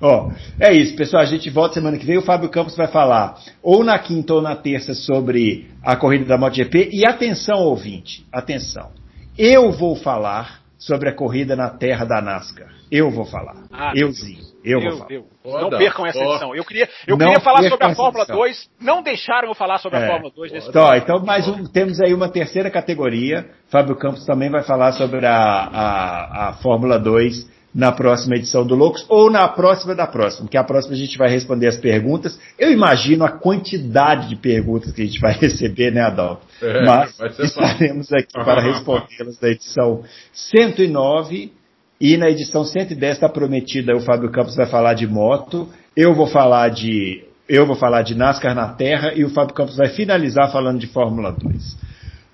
Ó, 0.00 0.28
é 0.58 0.72
isso, 0.72 0.96
pessoal. 0.96 1.22
A 1.22 1.26
gente 1.26 1.48
volta 1.48 1.74
semana 1.74 1.96
que 1.96 2.04
vem. 2.04 2.18
O 2.18 2.22
Fábio 2.22 2.48
Campos 2.48 2.76
vai 2.76 2.88
falar 2.88 3.36
ou 3.62 3.84
na 3.84 3.96
quinta 3.96 4.34
ou 4.34 4.42
na 4.42 4.56
terça 4.56 4.92
sobre 4.92 5.68
a 5.84 5.94
corrida 5.94 6.24
da 6.24 6.36
MotoGP. 6.36 6.90
E 6.92 7.06
atenção, 7.06 7.60
ouvinte, 7.60 8.26
atenção. 8.32 8.90
Eu 9.38 9.70
vou 9.70 9.94
falar 9.94 10.63
sobre 10.86 11.08
a 11.08 11.14
corrida 11.14 11.56
na 11.56 11.70
terra 11.70 12.04
da 12.04 12.20
NASCAR. 12.20 12.68
Eu 12.90 13.10
vou 13.10 13.24
falar. 13.24 13.54
Ah, 13.72 13.92
Euzinho. 13.94 14.42
Eu, 14.62 14.80
vou 14.80 14.98
falar. 14.98 15.10
Eu. 15.10 15.24
Não 15.44 15.70
percam 15.70 16.06
essa 16.06 16.18
edição. 16.18 16.54
Eu 16.54 16.64
queria, 16.64 16.88
eu 17.06 17.16
queria 17.16 17.40
falar 17.40 17.68
sobre 17.68 17.86
a 17.86 17.94
Fórmula 17.94 18.26
2. 18.26 18.70
Não 18.80 19.02
deixaram 19.02 19.48
eu 19.48 19.54
falar 19.54 19.78
sobre 19.78 19.98
é. 19.98 20.04
a 20.04 20.08
Fórmula 20.08 20.32
2 20.34 20.52
nesse 20.52 20.68
então, 20.68 20.94
então, 20.94 21.24
mais 21.24 21.48
um, 21.48 21.64
temos 21.64 22.00
aí 22.00 22.12
uma 22.12 22.28
terceira 22.28 22.70
categoria. 22.70 23.48
Fábio 23.68 23.96
Campos 23.96 24.26
também 24.26 24.50
vai 24.50 24.62
falar 24.62 24.92
sobre 24.92 25.24
a, 25.24 25.34
a, 25.34 26.48
a 26.48 26.52
Fórmula 26.54 26.98
2 26.98 27.53
na 27.74 27.90
próxima 27.90 28.36
edição 28.36 28.64
do 28.64 28.76
Loucos 28.76 29.04
ou 29.08 29.28
na 29.28 29.48
próxima 29.48 29.94
da 29.94 30.06
próxima, 30.06 30.48
que 30.48 30.56
a 30.56 30.62
próxima 30.62 30.94
a 30.94 30.96
gente 30.96 31.18
vai 31.18 31.28
responder 31.28 31.66
as 31.66 31.76
perguntas. 31.76 32.38
Eu 32.56 32.70
imagino 32.70 33.24
a 33.24 33.30
quantidade 33.30 34.28
de 34.28 34.36
perguntas 34.36 34.92
que 34.92 35.02
a 35.02 35.04
gente 35.04 35.18
vai 35.18 35.32
receber, 35.40 35.90
né, 35.90 36.02
Adalto? 36.02 36.42
É, 36.62 36.84
Mas 36.84 37.18
estaremos 37.40 38.12
aqui 38.12 38.32
para 38.32 38.62
respondê-las 38.62 39.40
na 39.40 39.48
edição 39.48 40.04
109 40.32 41.52
e 42.00 42.16
na 42.16 42.30
edição 42.30 42.64
110 42.64 43.14
está 43.14 43.28
prometida 43.28 43.96
o 43.96 44.00
Fábio 44.00 44.30
Campos 44.30 44.54
vai 44.54 44.66
falar 44.66 44.94
de 44.94 45.06
moto, 45.06 45.68
eu 45.96 46.14
vou 46.14 46.26
falar 46.26 46.68
de 46.68 47.24
eu 47.48 47.66
vou 47.66 47.76
falar 47.76 48.02
de 48.02 48.14
NASCAR 48.14 48.54
na 48.54 48.68
Terra 48.68 49.12
e 49.14 49.22
o 49.22 49.28
Fábio 49.28 49.54
Campos 49.54 49.76
vai 49.76 49.88
finalizar 49.88 50.50
falando 50.50 50.78
de 50.78 50.86
Fórmula 50.86 51.30
2. 51.30 51.76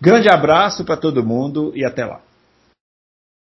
Grande 0.00 0.28
abraço 0.28 0.84
para 0.84 0.96
todo 0.96 1.24
mundo 1.24 1.72
e 1.74 1.84
até 1.84 2.04
lá. 2.04 2.20